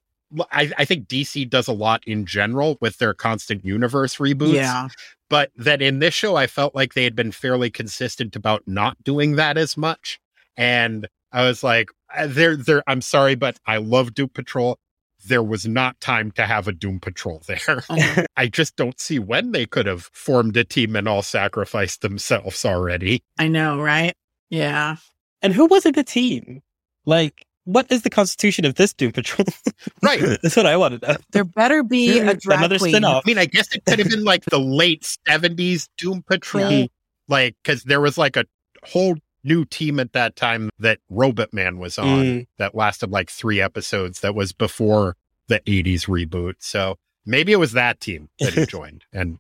I, 0.52 0.72
I 0.78 0.86
think 0.86 1.08
DC 1.08 1.50
does 1.50 1.68
a 1.68 1.74
lot 1.74 2.04
in 2.06 2.26
general 2.26 2.78
with 2.82 2.98
their 2.98 3.14
constant 3.14 3.66
universe 3.66 4.18
reboots. 4.18 4.54
Yeah. 4.54 4.88
But 5.30 5.52
that 5.56 5.82
in 5.82 6.00
this 6.00 6.14
show, 6.14 6.36
I 6.36 6.48
felt 6.48 6.76
like 6.76 6.94
they 6.94 7.06
had 7.06 7.16
been 7.16 7.32
fairly 7.32 7.70
consistent 7.70 8.36
about 8.36 8.64
not 8.68 9.02
doing 9.04 9.36
that 9.36 9.58
as 9.58 9.78
much. 9.78 10.20
And 10.58 11.08
I 11.32 11.46
was 11.46 11.64
like, 11.64 11.90
uh, 12.16 12.28
they're, 12.28 12.58
they're, 12.58 12.84
I'm 12.88 13.02
sorry, 13.02 13.36
but 13.36 13.58
I 13.66 13.78
love 13.78 14.14
Doom 14.14 14.30
Patrol 14.30 14.78
there 15.26 15.44
was 15.44 15.68
not 15.68 16.00
time 16.00 16.32
to 16.32 16.46
have 16.46 16.68
a 16.68 16.72
Doom 16.72 17.00
Patrol 17.00 17.42
there. 17.48 17.84
Oh. 17.90 18.26
I 18.38 18.48
just 18.48 18.76
don't 18.76 19.00
see 19.00 19.20
when 19.20 19.52
they 19.52 19.66
could 19.66 19.86
have 19.86 20.10
formed 20.14 20.58
a 20.58 20.64
team 20.64 20.96
and 20.96 21.08
all 21.08 21.22
sacrificed 21.22 22.02
themselves 22.02 22.66
already. 22.66 23.24
I 23.38 23.48
know, 23.48 23.80
right? 23.80 24.16
Yeah. 24.50 24.98
And 25.42 25.54
who 25.54 25.66
was 25.66 25.86
in 25.86 25.94
the 25.94 26.04
team? 26.04 26.62
Like, 27.06 27.46
what 27.66 27.92
is 27.92 28.02
the 28.02 28.10
constitution 28.10 28.66
of 28.66 28.76
this 28.76 28.94
Doom 28.94 29.12
Patrol? 29.12 29.46
right. 30.04 30.20
That's 30.20 30.56
what 30.56 30.66
I 30.66 30.78
wanted 30.78 31.02
to 31.02 31.14
know. 31.14 31.18
There 31.32 31.44
better 31.44 31.84
be 31.84 32.20
a 32.20 32.34
drag 32.36 32.60
Another 32.60 32.80
queen. 32.80 32.94
Spin-off. 32.94 33.24
I 33.26 33.30
mean, 33.30 33.38
I 33.38 33.46
guess 33.46 33.74
it 33.74 33.86
could 33.86 34.00
have 34.00 34.10
been 34.10 34.24
like 34.24 34.46
the 34.46 34.60
late 34.60 35.08
70s 35.28 35.88
Doom 35.98 36.24
Patrol. 36.24 36.72
Yeah. 36.72 36.86
Like, 37.28 37.56
because 37.64 37.84
there 37.84 38.02
was 38.02 38.18
like 38.18 38.36
a 38.36 38.46
whole 38.84 39.16
new 39.44 39.66
team 39.66 40.00
at 40.00 40.14
that 40.14 40.36
time 40.36 40.70
that 40.80 41.00
Robot 41.10 41.54
Man 41.54 41.78
was 41.78 41.98
on 41.98 42.24
mm. 42.24 42.48
that 42.58 42.76
lasted 42.76 43.12
like 43.12 43.30
three 43.30 43.62
episodes 43.62 44.20
that 44.22 44.36
was 44.36 44.52
before 44.52 45.16
the 45.48 45.60
80s 45.62 46.08
reboot. 46.08 46.56
So 46.60 46.98
maybe 47.26 47.52
it 47.52 47.58
was 47.58 47.74
that 47.74 48.00
team 48.00 48.30
that 48.40 48.54
he 48.54 48.66
joined 48.68 49.06
and 49.12 49.40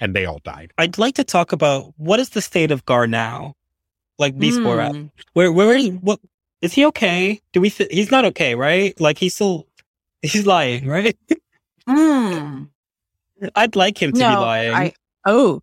and 0.00 0.14
they 0.14 0.24
all 0.24 0.40
died. 0.44 0.72
I'd 0.78 0.98
like 0.98 1.16
to 1.16 1.24
talk 1.24 1.52
about 1.52 1.92
what 1.96 2.20
is 2.20 2.30
the 2.30 2.42
state 2.42 2.70
of 2.70 2.84
Gar 2.84 3.06
now? 3.06 3.54
Like 4.18 4.38
Beast 4.38 4.62
Boy 4.62 4.76
mm. 4.76 5.10
Where 5.32 5.52
where 5.52 5.76
is 5.76 5.90
what 5.90 6.20
is 6.60 6.72
he 6.72 6.84
okay? 6.86 7.40
Do 7.52 7.60
we 7.60 7.70
th- 7.70 7.90
he's 7.92 8.10
not 8.10 8.24
okay, 8.26 8.54
right? 8.54 8.98
Like 9.00 9.18
he's 9.18 9.34
still 9.34 9.66
he's 10.22 10.46
lying, 10.46 10.86
right? 10.86 11.16
mm. 11.88 12.68
I'd 13.54 13.76
like 13.76 14.00
him 14.00 14.12
to 14.12 14.18
no, 14.18 14.30
be 14.30 14.36
lying. 14.36 14.74
I, 14.74 14.92
oh, 15.24 15.62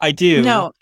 I 0.00 0.12
do. 0.12 0.42
No, 0.42 0.72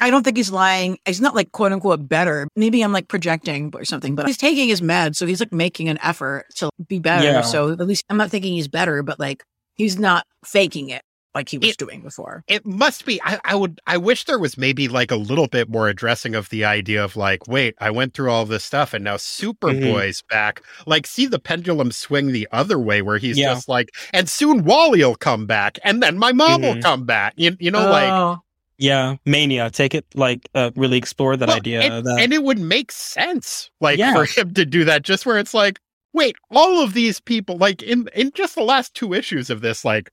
I 0.00 0.10
don't 0.10 0.22
think 0.22 0.36
he's 0.36 0.50
lying. 0.50 0.98
He's 1.06 1.20
not 1.20 1.34
like 1.34 1.52
quote 1.52 1.72
unquote 1.72 2.08
better. 2.08 2.48
Maybe 2.56 2.82
I'm 2.82 2.92
like 2.92 3.08
projecting 3.08 3.72
or 3.74 3.84
something, 3.84 4.14
but 4.14 4.26
he's 4.26 4.36
taking 4.36 4.68
his 4.68 4.80
meds. 4.80 5.16
So 5.16 5.26
he's 5.26 5.40
like 5.40 5.52
making 5.52 5.88
an 5.88 5.98
effort 6.02 6.46
to 6.56 6.70
be 6.86 6.98
better. 6.98 7.24
Yeah. 7.24 7.42
So 7.42 7.72
at 7.72 7.80
least 7.80 8.04
I'm 8.08 8.16
not 8.16 8.30
thinking 8.30 8.52
he's 8.54 8.68
better, 8.68 9.02
but 9.02 9.18
like 9.18 9.44
he's 9.74 9.98
not 9.98 10.26
faking 10.44 10.90
it 10.90 11.02
like 11.34 11.48
he 11.48 11.58
was 11.58 11.70
it, 11.70 11.76
doing 11.76 12.02
before. 12.02 12.42
It 12.48 12.66
must 12.66 13.04
be. 13.04 13.20
I, 13.22 13.38
I, 13.44 13.54
would. 13.54 13.80
I 13.86 13.96
wish 13.96 14.24
there 14.24 14.38
was 14.38 14.58
maybe 14.58 14.88
like 14.88 15.10
a 15.10 15.16
little 15.16 15.46
bit 15.46 15.68
more 15.68 15.88
addressing 15.88 16.34
of 16.34 16.48
the 16.48 16.64
idea 16.64 17.02
of 17.02 17.16
like, 17.16 17.46
wait, 17.46 17.74
I 17.80 17.90
went 17.90 18.14
through 18.14 18.30
all 18.30 18.44
this 18.44 18.64
stuff 18.64 18.94
and 18.94 19.04
now 19.04 19.16
Superboy's 19.16 20.22
mm-hmm. 20.22 20.34
back. 20.34 20.62
Like, 20.86 21.06
see 21.06 21.26
the 21.26 21.38
pendulum 21.38 21.92
swing 21.92 22.32
the 22.32 22.48
other 22.50 22.78
way 22.78 23.02
where 23.02 23.18
he's 23.18 23.38
yeah. 23.38 23.54
just 23.54 23.68
like, 23.68 23.90
and 24.12 24.28
soon 24.28 24.64
Wally 24.64 25.04
will 25.04 25.14
come 25.14 25.46
back, 25.46 25.78
and 25.84 26.02
then 26.02 26.18
my 26.18 26.32
mom 26.32 26.62
mm-hmm. 26.62 26.76
will 26.76 26.82
come 26.82 27.04
back. 27.04 27.34
You, 27.36 27.56
you 27.60 27.70
know, 27.70 27.86
oh. 27.86 27.90
like 27.90 28.38
yeah, 28.78 29.16
mania. 29.26 29.70
Take 29.70 29.94
it 29.94 30.06
like 30.14 30.48
uh, 30.54 30.70
really 30.76 30.98
explore 30.98 31.36
that 31.36 31.48
well, 31.48 31.56
idea. 31.56 31.82
And, 31.82 32.06
that... 32.06 32.20
and, 32.20 32.32
it 32.32 32.42
would 32.42 32.58
make 32.58 32.92
sense, 32.92 33.70
like 33.80 33.98
yeah. 33.98 34.14
for 34.14 34.24
him 34.40 34.54
to 34.54 34.64
do 34.64 34.84
that. 34.84 35.02
Just 35.02 35.26
where 35.26 35.38
it's 35.38 35.54
like, 35.54 35.80
wait, 36.12 36.36
all 36.50 36.82
of 36.82 36.94
these 36.94 37.20
people, 37.20 37.58
like 37.58 37.82
in 37.82 38.08
in 38.14 38.30
just 38.32 38.54
the 38.54 38.62
last 38.62 38.94
two 38.94 39.12
issues 39.12 39.50
of 39.50 39.60
this, 39.60 39.84
like 39.84 40.10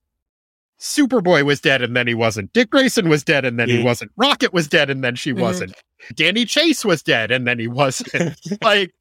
Superboy 0.80 1.44
was 1.46 1.62
dead 1.62 1.82
and 1.82 1.96
then 1.96 2.08
he 2.08 2.14
wasn't. 2.14 2.52
Dick 2.54 2.70
Grayson 2.70 3.08
was 3.08 3.24
dead 3.24 3.46
and 3.46 3.60
then 3.60 3.70
he 3.70 3.84
wasn't. 3.84 4.12
Rocket 4.18 4.52
was 4.52 4.68
dead 4.68 4.90
and 4.90 5.04
then 5.04 5.16
she 5.16 5.32
mm-hmm. 5.32 5.42
wasn't. 5.42 5.74
Danny 6.16 6.46
Chase 6.46 6.84
was 6.84 7.02
dead 7.02 7.32
and 7.32 7.48
then 7.48 7.60
he 7.60 7.68
wasn't. 7.68 8.38
like 8.62 8.94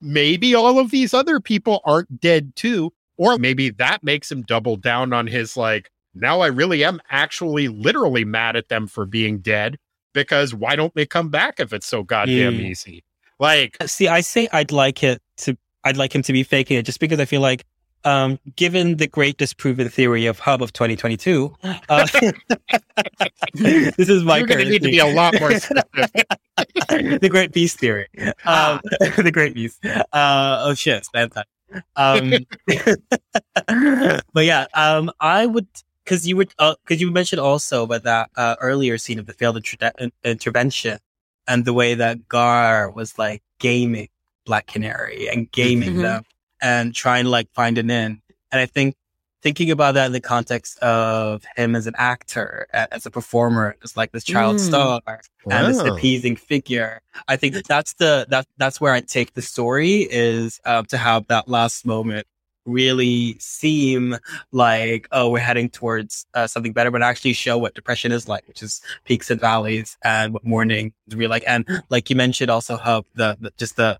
maybe 0.00 0.54
all 0.54 0.78
of 0.78 0.90
these 0.90 1.14
other 1.14 1.40
people 1.40 1.80
aren't 1.84 2.20
dead 2.20 2.54
too, 2.54 2.92
or 3.16 3.38
maybe 3.38 3.70
that 3.70 4.02
makes 4.02 4.30
him 4.30 4.42
double 4.42 4.76
down 4.76 5.12
on 5.12 5.26
his 5.26 5.56
like 5.56 5.90
now 6.14 6.40
I 6.40 6.48
really 6.48 6.84
am 6.84 7.00
actually 7.10 7.68
literally 7.68 8.24
mad 8.24 8.56
at 8.56 8.68
them 8.68 8.86
for 8.86 9.06
being 9.06 9.38
dead 9.38 9.78
because 10.12 10.54
why 10.54 10.76
don't 10.76 10.94
they 10.94 11.06
come 11.06 11.30
back 11.30 11.58
if 11.58 11.72
it's 11.72 11.86
so 11.86 12.02
goddamn 12.02 12.54
mm. 12.54 12.60
easy? 12.60 13.04
Like, 13.38 13.76
uh, 13.80 13.86
see, 13.86 14.08
I 14.08 14.20
say 14.20 14.48
I'd 14.52 14.72
like 14.72 15.02
it 15.02 15.20
to, 15.38 15.56
I'd 15.84 15.96
like 15.96 16.14
him 16.14 16.22
to 16.22 16.32
be 16.32 16.42
faking 16.42 16.76
it 16.76 16.84
just 16.84 17.00
because 17.00 17.18
I 17.18 17.24
feel 17.24 17.40
like, 17.40 17.64
um, 18.04 18.38
given 18.56 18.96
the 18.96 19.06
great 19.06 19.36
disproven 19.36 19.88
theory 19.88 20.26
of 20.26 20.40
Hub 20.40 20.60
of 20.60 20.72
2022, 20.72 21.54
uh, 21.88 22.06
this 23.54 24.08
is 24.08 24.24
my. 24.24 24.38
You're 24.38 24.46
going 24.48 24.64
to 24.64 24.70
need 24.70 24.82
to 24.82 24.88
be 24.88 24.98
a 24.98 25.06
lot 25.06 25.38
more. 25.38 25.50
the 26.88 27.28
Great 27.30 27.52
Beast 27.52 27.78
theory, 27.78 28.08
um, 28.44 28.80
the 29.00 29.30
Great 29.32 29.54
Beast. 29.54 29.84
Uh, 29.86 30.02
oh 30.12 30.74
shit, 30.74 31.06
that. 31.12 31.46
Um, 31.96 32.34
but 34.32 34.44
yeah, 34.44 34.66
um, 34.74 35.10
I 35.20 35.46
would 35.46 35.68
because 36.04 36.26
you 36.26 36.36
were 36.36 36.44
because 36.46 36.76
uh, 36.90 36.94
you 36.94 37.10
mentioned 37.10 37.40
also 37.40 37.84
about 37.84 38.04
that 38.04 38.30
uh, 38.36 38.56
earlier 38.60 38.98
scene 38.98 39.18
of 39.18 39.26
the 39.26 39.32
failed 39.32 39.56
inter- 39.56 40.10
intervention 40.24 40.98
and 41.46 41.64
the 41.64 41.72
way 41.72 41.94
that 41.94 42.28
Gar 42.28 42.90
was 42.90 43.18
like 43.18 43.42
gaming 43.58 44.08
Black 44.44 44.66
Canary 44.66 45.28
and 45.28 45.50
gaming 45.50 45.90
mm-hmm. 45.90 46.02
them 46.02 46.24
and 46.60 46.94
trying 46.94 47.24
to 47.24 47.30
like 47.30 47.50
find 47.52 47.78
an 47.78 47.90
in. 47.90 48.22
And 48.50 48.60
I 48.60 48.66
think 48.66 48.94
thinking 49.42 49.70
about 49.70 49.94
that 49.94 50.06
in 50.06 50.12
the 50.12 50.20
context 50.20 50.78
of 50.78 51.44
him 51.56 51.74
as 51.74 51.86
an 51.86 51.94
actor, 51.96 52.66
as 52.72 53.06
a 53.06 53.10
performer, 53.10 53.76
as 53.82 53.96
like 53.96 54.12
this 54.12 54.24
child 54.24 54.56
mm. 54.56 54.60
star 54.60 55.00
wow. 55.06 55.20
and 55.50 55.66
this 55.66 55.80
appeasing 55.80 56.36
figure, 56.36 57.00
I 57.28 57.36
think 57.36 57.54
that's 57.66 57.94
the 57.94 58.26
that 58.30 58.46
that's 58.56 58.80
where 58.80 58.92
I 58.92 59.00
take 59.00 59.34
the 59.34 59.42
story 59.42 60.06
is 60.10 60.60
uh, 60.64 60.82
to 60.84 60.96
have 60.96 61.26
that 61.28 61.48
last 61.48 61.84
moment 61.84 62.26
really 62.64 63.36
seem 63.40 64.16
like 64.52 65.08
oh 65.10 65.30
we're 65.30 65.38
heading 65.38 65.68
towards 65.68 66.26
uh, 66.34 66.46
something 66.46 66.72
better 66.72 66.90
but 66.90 67.02
actually 67.02 67.32
show 67.32 67.58
what 67.58 67.74
depression 67.74 68.12
is 68.12 68.28
like 68.28 68.46
which 68.46 68.62
is 68.62 68.80
peaks 69.04 69.30
and 69.30 69.40
valleys 69.40 69.96
and 70.04 70.32
what 70.32 70.44
mourning 70.44 70.92
is 71.08 71.16
really 71.16 71.28
like. 71.28 71.44
And 71.46 71.66
like 71.88 72.10
you 72.10 72.16
mentioned 72.16 72.50
also 72.50 72.76
how 72.76 73.04
the, 73.14 73.36
the 73.40 73.52
just 73.56 73.76
the, 73.76 73.98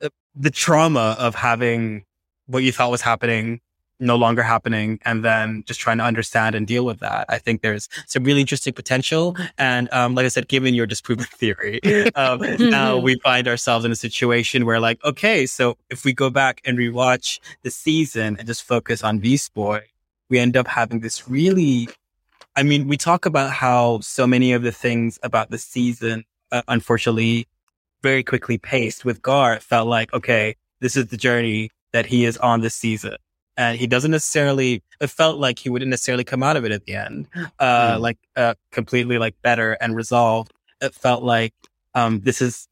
the 0.00 0.10
the 0.34 0.50
trauma 0.50 1.16
of 1.18 1.34
having 1.34 2.04
what 2.46 2.62
you 2.62 2.72
thought 2.72 2.90
was 2.90 3.02
happening 3.02 3.60
no 4.00 4.16
longer 4.16 4.42
happening 4.42 4.98
and 5.04 5.24
then 5.24 5.64
just 5.66 5.80
trying 5.80 5.98
to 5.98 6.04
understand 6.04 6.54
and 6.54 6.66
deal 6.66 6.84
with 6.84 7.00
that. 7.00 7.26
I 7.28 7.38
think 7.38 7.62
there's 7.62 7.88
some 8.06 8.24
really 8.24 8.40
interesting 8.40 8.72
potential. 8.72 9.36
And, 9.56 9.92
um, 9.92 10.14
like 10.14 10.24
I 10.24 10.28
said, 10.28 10.48
given 10.48 10.74
your 10.74 10.86
disproven 10.86 11.24
theory, 11.32 11.80
um, 12.14 12.40
now 12.58 12.96
we 12.96 13.18
find 13.20 13.48
ourselves 13.48 13.84
in 13.84 13.92
a 13.92 13.96
situation 13.96 14.66
where 14.66 14.80
like, 14.80 15.02
okay, 15.04 15.46
so 15.46 15.76
if 15.90 16.04
we 16.04 16.12
go 16.12 16.30
back 16.30 16.60
and 16.64 16.78
rewatch 16.78 17.40
the 17.62 17.70
season 17.70 18.36
and 18.38 18.46
just 18.46 18.62
focus 18.62 19.02
on 19.02 19.18
Beast 19.18 19.52
Boy, 19.54 19.82
we 20.28 20.38
end 20.38 20.56
up 20.56 20.68
having 20.68 21.00
this 21.00 21.28
really, 21.28 21.88
I 22.54 22.62
mean, 22.62 22.86
we 22.86 22.96
talk 22.96 23.26
about 23.26 23.50
how 23.50 24.00
so 24.00 24.26
many 24.26 24.52
of 24.52 24.62
the 24.62 24.72
things 24.72 25.18
about 25.22 25.50
the 25.50 25.58
season, 25.58 26.24
uh, 26.52 26.62
unfortunately, 26.68 27.46
very 28.02 28.22
quickly 28.22 28.58
paced 28.58 29.04
with 29.04 29.22
Gar. 29.22 29.58
Felt 29.58 29.88
like, 29.88 30.12
okay, 30.12 30.54
this 30.80 30.96
is 30.96 31.06
the 31.06 31.16
journey 31.16 31.70
that 31.92 32.06
he 32.06 32.24
is 32.24 32.36
on 32.36 32.60
this 32.60 32.74
season 32.74 33.16
and 33.58 33.76
he 33.76 33.86
doesn't 33.86 34.12
necessarily. 34.12 34.82
It 35.00 35.10
felt 35.10 35.38
like 35.38 35.58
he 35.58 35.68
wouldn't 35.68 35.90
necessarily 35.90 36.24
come 36.24 36.42
out 36.42 36.56
of 36.56 36.64
it 36.64 36.72
at 36.72 36.86
the 36.86 36.94
end, 36.94 37.26
uh, 37.58 37.96
mm. 37.96 38.00
like 38.00 38.18
uh, 38.36 38.54
completely 38.70 39.18
like 39.18 39.34
better 39.42 39.72
and 39.72 39.94
resolved. 39.94 40.52
It 40.80 40.94
felt 40.94 41.24
like 41.24 41.52
um, 41.94 42.20
this 42.20 42.40
is 42.40 42.68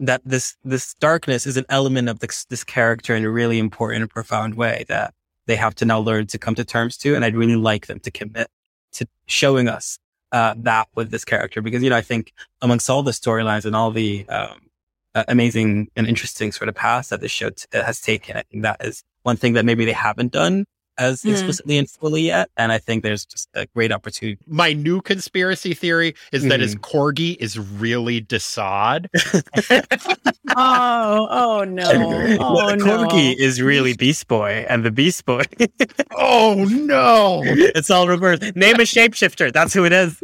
that 0.00 0.22
this 0.24 0.56
this 0.64 0.94
darkness 0.94 1.46
is 1.46 1.56
an 1.58 1.66
element 1.68 2.08
of 2.08 2.20
this 2.20 2.46
this 2.46 2.64
character 2.64 3.14
in 3.14 3.24
a 3.24 3.30
really 3.30 3.58
important 3.58 4.02
and 4.02 4.10
profound 4.10 4.54
way 4.54 4.86
that 4.88 5.12
they 5.46 5.56
have 5.56 5.74
to 5.76 5.84
now 5.84 5.98
learn 5.98 6.26
to 6.28 6.38
come 6.38 6.54
to 6.54 6.64
terms 6.64 6.96
to. 6.98 7.14
And 7.14 7.24
I'd 7.24 7.36
really 7.36 7.56
like 7.56 7.86
them 7.86 8.00
to 8.00 8.10
commit 8.10 8.48
to 8.92 9.06
showing 9.26 9.68
us 9.68 9.98
uh, 10.32 10.54
that 10.58 10.88
with 10.94 11.10
this 11.10 11.24
character 11.24 11.60
because 11.60 11.82
you 11.82 11.90
know 11.90 11.96
I 11.96 12.02
think 12.02 12.32
amongst 12.62 12.88
all 12.88 13.02
the 13.02 13.10
storylines 13.10 13.66
and 13.66 13.76
all 13.76 13.90
the 13.90 14.26
um, 14.30 14.70
uh, 15.14 15.24
amazing 15.28 15.90
and 15.96 16.06
interesting 16.06 16.50
sort 16.50 16.68
of 16.70 16.74
paths 16.74 17.10
that 17.10 17.20
this 17.20 17.30
show 17.30 17.50
t- 17.50 17.66
has 17.72 18.00
taken, 18.00 18.38
I 18.38 18.42
think 18.42 18.62
that 18.62 18.84
is 18.84 19.04
one 19.28 19.36
thing 19.36 19.52
that 19.52 19.66
maybe 19.66 19.84
they 19.84 19.92
haven't 19.92 20.32
done 20.32 20.64
as 20.96 21.20
mm. 21.20 21.32
explicitly 21.32 21.76
and 21.76 21.88
fully 21.88 22.22
yet. 22.22 22.48
And 22.56 22.72
I 22.72 22.78
think 22.78 23.02
there's 23.02 23.26
just 23.26 23.46
a 23.52 23.66
great 23.66 23.92
opportunity. 23.92 24.38
My 24.46 24.72
new 24.72 25.02
conspiracy 25.02 25.74
theory 25.74 26.14
is 26.32 26.44
mm. 26.44 26.48
that 26.48 26.60
his 26.60 26.74
mm-hmm. 26.74 26.98
corgi 26.98 27.36
is 27.36 27.58
really 27.58 28.22
Desaad. 28.22 29.06
oh, 30.56 31.28
oh 31.30 31.64
no. 31.64 32.38
Oh, 32.40 32.54
well, 32.54 32.68
the 32.68 32.82
corgi 32.82 33.38
no. 33.38 33.44
is 33.44 33.60
really 33.60 33.94
Beast 33.94 34.26
Boy 34.28 34.64
and 34.66 34.82
the 34.82 34.90
Beast 34.90 35.26
Boy. 35.26 35.42
oh 36.16 36.66
no. 36.70 37.42
It's 37.44 37.90
all 37.90 38.08
reversed. 38.08 38.56
Name 38.56 38.76
a 38.76 38.88
shapeshifter. 38.88 39.52
That's 39.52 39.74
who 39.74 39.84
it 39.84 39.92
is. 39.92 40.18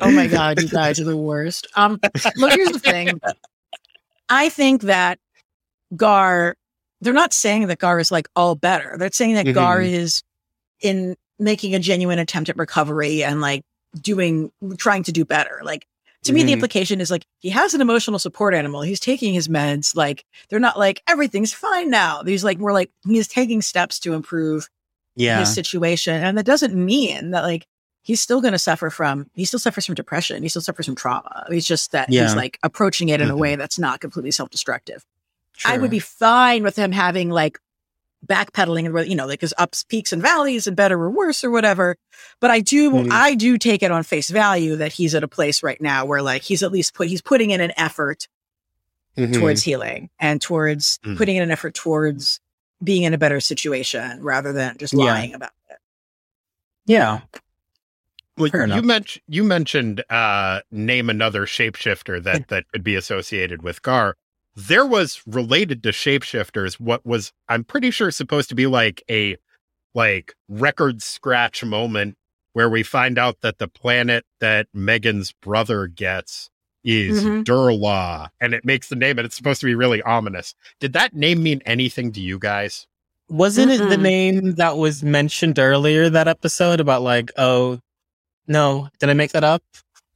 oh 0.00 0.12
my 0.12 0.28
god, 0.28 0.62
you 0.62 0.68
guys 0.68 1.00
are 1.00 1.04
the 1.04 1.16
worst. 1.16 1.66
Um 1.74 1.98
look 2.36 2.52
here's 2.52 2.70
the 2.70 2.78
thing. 2.78 3.20
I 4.28 4.48
think 4.50 4.82
that 4.82 5.18
Gar 5.96 6.56
they're 7.04 7.12
not 7.12 7.32
saying 7.32 7.66
that 7.66 7.78
Gar 7.78 8.00
is 8.00 8.10
like 8.10 8.28
all 8.34 8.54
better. 8.54 8.96
They're 8.98 9.10
saying 9.12 9.34
that 9.34 9.46
mm-hmm. 9.46 9.54
Gar 9.54 9.80
is 9.82 10.22
in 10.80 11.16
making 11.38 11.74
a 11.74 11.78
genuine 11.78 12.18
attempt 12.18 12.48
at 12.48 12.56
recovery 12.56 13.22
and 13.22 13.40
like 13.40 13.62
doing, 14.00 14.50
trying 14.78 15.02
to 15.04 15.12
do 15.12 15.24
better. 15.24 15.60
Like 15.62 15.86
to 16.22 16.30
mm-hmm. 16.30 16.34
me, 16.34 16.42
the 16.42 16.46
mm-hmm. 16.46 16.52
implication 16.54 17.00
is 17.00 17.10
like 17.10 17.26
he 17.40 17.50
has 17.50 17.74
an 17.74 17.82
emotional 17.82 18.18
support 18.18 18.54
animal. 18.54 18.80
He's 18.80 19.00
taking 19.00 19.34
his 19.34 19.48
meds. 19.48 19.94
Like 19.94 20.24
they're 20.48 20.58
not 20.58 20.78
like 20.78 21.02
everything's 21.06 21.52
fine 21.52 21.90
now. 21.90 22.22
He's 22.24 22.44
like 22.44 22.58
more 22.58 22.72
like 22.72 22.90
he's 23.06 23.28
taking 23.28 23.60
steps 23.60 23.98
to 24.00 24.14
improve 24.14 24.68
yeah. 25.14 25.40
his 25.40 25.52
situation, 25.52 26.22
and 26.22 26.38
that 26.38 26.46
doesn't 26.46 26.74
mean 26.74 27.32
that 27.32 27.42
like 27.42 27.66
he's 28.02 28.20
still 28.20 28.40
going 28.40 28.52
to 28.52 28.58
suffer 28.58 28.88
from 28.88 29.30
he 29.34 29.44
still 29.44 29.58
suffers 29.58 29.84
from 29.84 29.94
depression. 29.94 30.42
He 30.42 30.48
still 30.48 30.62
suffers 30.62 30.86
from 30.86 30.94
trauma. 30.94 31.46
It's 31.50 31.66
just 31.66 31.92
that 31.92 32.10
yeah. 32.10 32.22
he's 32.22 32.34
like 32.34 32.58
approaching 32.62 33.10
it 33.10 33.20
in 33.20 33.26
mm-hmm. 33.26 33.36
a 33.36 33.38
way 33.38 33.56
that's 33.56 33.78
not 33.78 34.00
completely 34.00 34.30
self 34.30 34.48
destructive. 34.48 35.04
Sure. 35.56 35.72
I 35.72 35.78
would 35.78 35.90
be 35.90 36.00
fine 36.00 36.62
with 36.62 36.76
him 36.76 36.92
having 36.92 37.30
like 37.30 37.58
backpedaling 38.26 38.86
and 38.86 39.08
you 39.08 39.16
know 39.16 39.26
like 39.26 39.40
his 39.40 39.54
ups 39.58 39.84
peaks 39.84 40.12
and 40.12 40.22
valleys 40.22 40.66
and 40.66 40.76
better 40.76 40.98
or 40.98 41.10
worse 41.10 41.44
or 41.44 41.50
whatever 41.50 41.96
but 42.40 42.50
i 42.50 42.60
do 42.60 42.90
mm-hmm. 42.90 43.08
i 43.12 43.34
do 43.34 43.58
take 43.58 43.82
it 43.82 43.90
on 43.90 44.02
face 44.02 44.30
value 44.30 44.76
that 44.76 44.92
he's 44.92 45.14
at 45.14 45.22
a 45.22 45.28
place 45.28 45.62
right 45.62 45.80
now 45.80 46.04
where 46.04 46.22
like 46.22 46.42
he's 46.42 46.62
at 46.62 46.72
least 46.72 46.94
put 46.94 47.08
he's 47.08 47.20
putting 47.20 47.50
in 47.50 47.60
an 47.60 47.72
effort 47.76 48.26
mm-hmm. 49.16 49.32
towards 49.32 49.62
healing 49.62 50.08
and 50.18 50.40
towards 50.40 50.98
mm-hmm. 51.04 51.16
putting 51.16 51.36
in 51.36 51.42
an 51.42 51.50
effort 51.50 51.74
towards 51.74 52.40
being 52.82 53.02
in 53.02 53.14
a 53.14 53.18
better 53.18 53.40
situation 53.40 54.22
rather 54.22 54.52
than 54.52 54.76
just 54.78 54.94
lying 54.94 55.30
yeah. 55.30 55.36
about 55.36 55.52
it 55.70 55.78
yeah 56.86 57.20
well, 58.36 58.50
you 58.50 58.82
mentioned 58.82 59.22
you 59.28 59.44
mentioned 59.44 60.02
uh, 60.10 60.60
name 60.72 61.08
another 61.08 61.46
shapeshifter 61.46 62.20
that 62.24 62.48
that 62.48 62.64
could 62.72 62.82
be 62.82 62.96
associated 62.96 63.62
with 63.62 63.80
Gar 63.82 64.16
there 64.56 64.86
was 64.86 65.22
related 65.26 65.82
to 65.82 65.90
shapeshifters 65.90 66.78
what 66.78 67.04
was 67.04 67.32
i'm 67.48 67.64
pretty 67.64 67.90
sure 67.90 68.10
supposed 68.10 68.48
to 68.48 68.54
be 68.54 68.66
like 68.66 69.02
a 69.10 69.36
like 69.94 70.34
record 70.48 71.02
scratch 71.02 71.64
moment 71.64 72.16
where 72.52 72.68
we 72.68 72.82
find 72.82 73.18
out 73.18 73.40
that 73.40 73.58
the 73.58 73.66
planet 73.66 74.24
that 74.40 74.68
M'gann's 74.72 75.32
brother 75.32 75.86
gets 75.86 76.50
is 76.84 77.24
mm-hmm. 77.24 77.42
durla 77.42 78.28
and 78.40 78.54
it 78.54 78.64
makes 78.64 78.88
the 78.88 78.96
name 78.96 79.18
and 79.18 79.26
it's 79.26 79.36
supposed 79.36 79.60
to 79.60 79.66
be 79.66 79.74
really 79.74 80.02
ominous 80.02 80.54
did 80.80 80.92
that 80.92 81.14
name 81.14 81.42
mean 81.42 81.62
anything 81.64 82.12
to 82.12 82.20
you 82.20 82.38
guys 82.38 82.86
wasn't 83.28 83.70
mm-hmm. 83.70 83.84
it 83.84 83.88
the 83.88 83.96
name 83.96 84.54
that 84.54 84.76
was 84.76 85.02
mentioned 85.02 85.58
earlier 85.58 86.10
that 86.10 86.28
episode 86.28 86.80
about 86.80 87.02
like 87.02 87.32
oh 87.38 87.78
no 88.46 88.88
did 88.98 89.08
i 89.08 89.14
make 89.14 89.32
that 89.32 89.44
up 89.44 89.62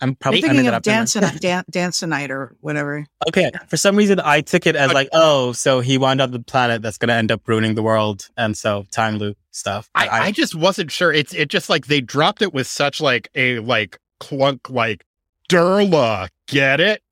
I'm 0.01 0.14
probably 0.14 0.40
thinking 0.40 0.68
of 0.68 0.82
Danson, 0.82 1.24
Dan- 1.40 1.64
Dansonite 1.70 2.30
or 2.30 2.57
whatever. 2.61 3.07
Okay. 3.28 3.51
For 3.68 3.76
some 3.76 3.96
reason, 3.96 4.20
I 4.20 4.40
took 4.40 4.66
it 4.66 4.76
as 4.76 4.92
like, 4.92 5.09
oh, 5.12 5.53
so 5.53 5.80
he 5.80 5.99
wound 5.99 6.20
up 6.20 6.30
the 6.30 6.40
planet 6.40 6.82
that's 6.82 6.99
going 6.99 7.09
to 7.09 7.14
end 7.14 7.32
up 7.32 7.46
ruining 7.46 7.74
the 7.74 7.82
world. 7.82 8.28
And 8.36 8.57
so 8.57 8.86
time 8.90 9.18
loop 9.18 9.36
stuff. 9.51 9.90
I, 9.94 10.07
I, 10.07 10.20
I, 10.26 10.32
just 10.32 10.55
wasn't 10.55 10.92
sure. 10.92 11.12
It's 11.12 11.34
it 11.34 11.49
just 11.49 11.68
like 11.68 11.86
they 11.86 12.01
dropped 12.01 12.42
it 12.42 12.55
with 12.55 12.66
such 12.66 13.01
like 13.01 13.28
a 13.34 13.59
like 13.59 13.99
clunk, 14.20 14.70
like 14.70 15.05
Durla. 15.49 16.28
Get 16.46 16.80
it? 16.80 17.03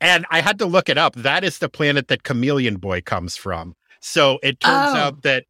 And 0.00 0.26
I 0.30 0.40
had 0.40 0.58
to 0.58 0.66
look 0.66 0.88
it 0.88 0.98
up. 0.98 1.14
That 1.14 1.44
is 1.44 1.58
the 1.58 1.68
planet 1.68 2.08
that 2.08 2.24
Chameleon 2.24 2.76
Boy 2.76 3.00
comes 3.00 3.36
from. 3.36 3.76
So 4.00 4.38
it 4.42 4.60
turns 4.60 4.94
oh. 4.94 4.98
out 4.98 5.22
that 5.22 5.44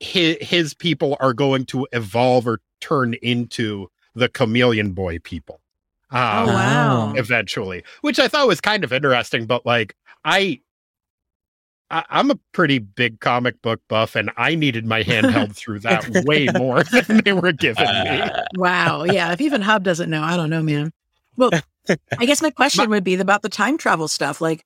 his, 0.00 0.36
his 0.40 0.74
people 0.74 1.16
are 1.20 1.34
going 1.34 1.66
to 1.66 1.86
evolve 1.92 2.46
or 2.46 2.60
turn 2.80 3.14
into 3.14 3.88
the 4.14 4.28
Chameleon 4.28 4.92
Boy 4.92 5.18
people. 5.18 5.60
Um, 6.10 6.48
oh 6.48 6.52
wow! 6.52 7.12
Eventually, 7.16 7.84
which 8.00 8.18
I 8.18 8.28
thought 8.28 8.48
was 8.48 8.60
kind 8.60 8.82
of 8.82 8.92
interesting, 8.92 9.44
but 9.44 9.66
like 9.66 9.94
I, 10.24 10.60
I 11.90 12.04
am 12.10 12.30
a 12.30 12.38
pretty 12.52 12.78
big 12.78 13.20
comic 13.20 13.60
book 13.60 13.80
buff, 13.88 14.16
and 14.16 14.30
I 14.36 14.54
needed 14.54 14.86
my 14.86 15.02
hand 15.02 15.26
held 15.30 15.54
through 15.54 15.80
that 15.80 16.08
way 16.24 16.48
more 16.56 16.82
than 17.06 17.18
they 17.24 17.34
were 17.34 17.52
giving 17.52 17.84
me. 17.84 18.22
Wow! 18.56 19.04
Yeah, 19.04 19.32
if 19.32 19.40
even 19.42 19.60
Hub 19.60 19.84
doesn't 19.84 20.08
know, 20.08 20.22
I 20.22 20.36
don't 20.36 20.48
know, 20.48 20.62
man. 20.62 20.92
Well, 21.36 21.50
I 22.18 22.24
guess 22.24 22.40
my 22.40 22.50
question 22.50 22.84
my, 22.84 22.96
would 22.96 23.04
be 23.04 23.14
about 23.14 23.42
the 23.42 23.50
time 23.50 23.76
travel 23.76 24.08
stuff. 24.08 24.40
Like, 24.40 24.64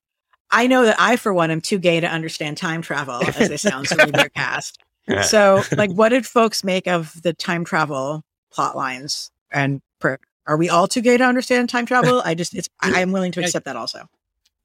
I 0.49 0.67
know 0.67 0.85
that 0.85 0.95
I, 0.97 1.17
for 1.17 1.33
one, 1.33 1.51
am 1.51 1.59
too 1.59 1.77
gay 1.77 1.99
to 1.99 2.07
understand 2.07 2.57
time 2.57 2.81
travel, 2.81 3.21
as 3.21 3.49
they 3.49 3.57
sound 3.57 3.87
to 3.89 3.95
read 3.97 4.13
their 4.13 4.29
cast. 4.29 4.79
So, 5.23 5.61
like, 5.75 5.91
what 5.91 6.09
did 6.09 6.25
folks 6.25 6.63
make 6.63 6.87
of 6.87 7.21
the 7.21 7.33
time 7.33 7.65
travel 7.65 8.23
plot 8.51 8.77
lines 8.77 9.29
and 9.51 9.81
per- 9.99 10.19
are 10.47 10.57
we 10.57 10.69
all 10.69 10.87
too 10.87 11.01
gay 11.01 11.17
to 11.17 11.23
understand 11.23 11.69
time 11.69 11.85
travel? 11.85 12.21
I 12.25 12.35
just, 12.35 12.53
it's, 12.55 12.69
I'm 12.81 13.11
willing 13.11 13.31
to 13.33 13.41
accept 13.41 13.65
that 13.65 13.75
also. 13.75 14.07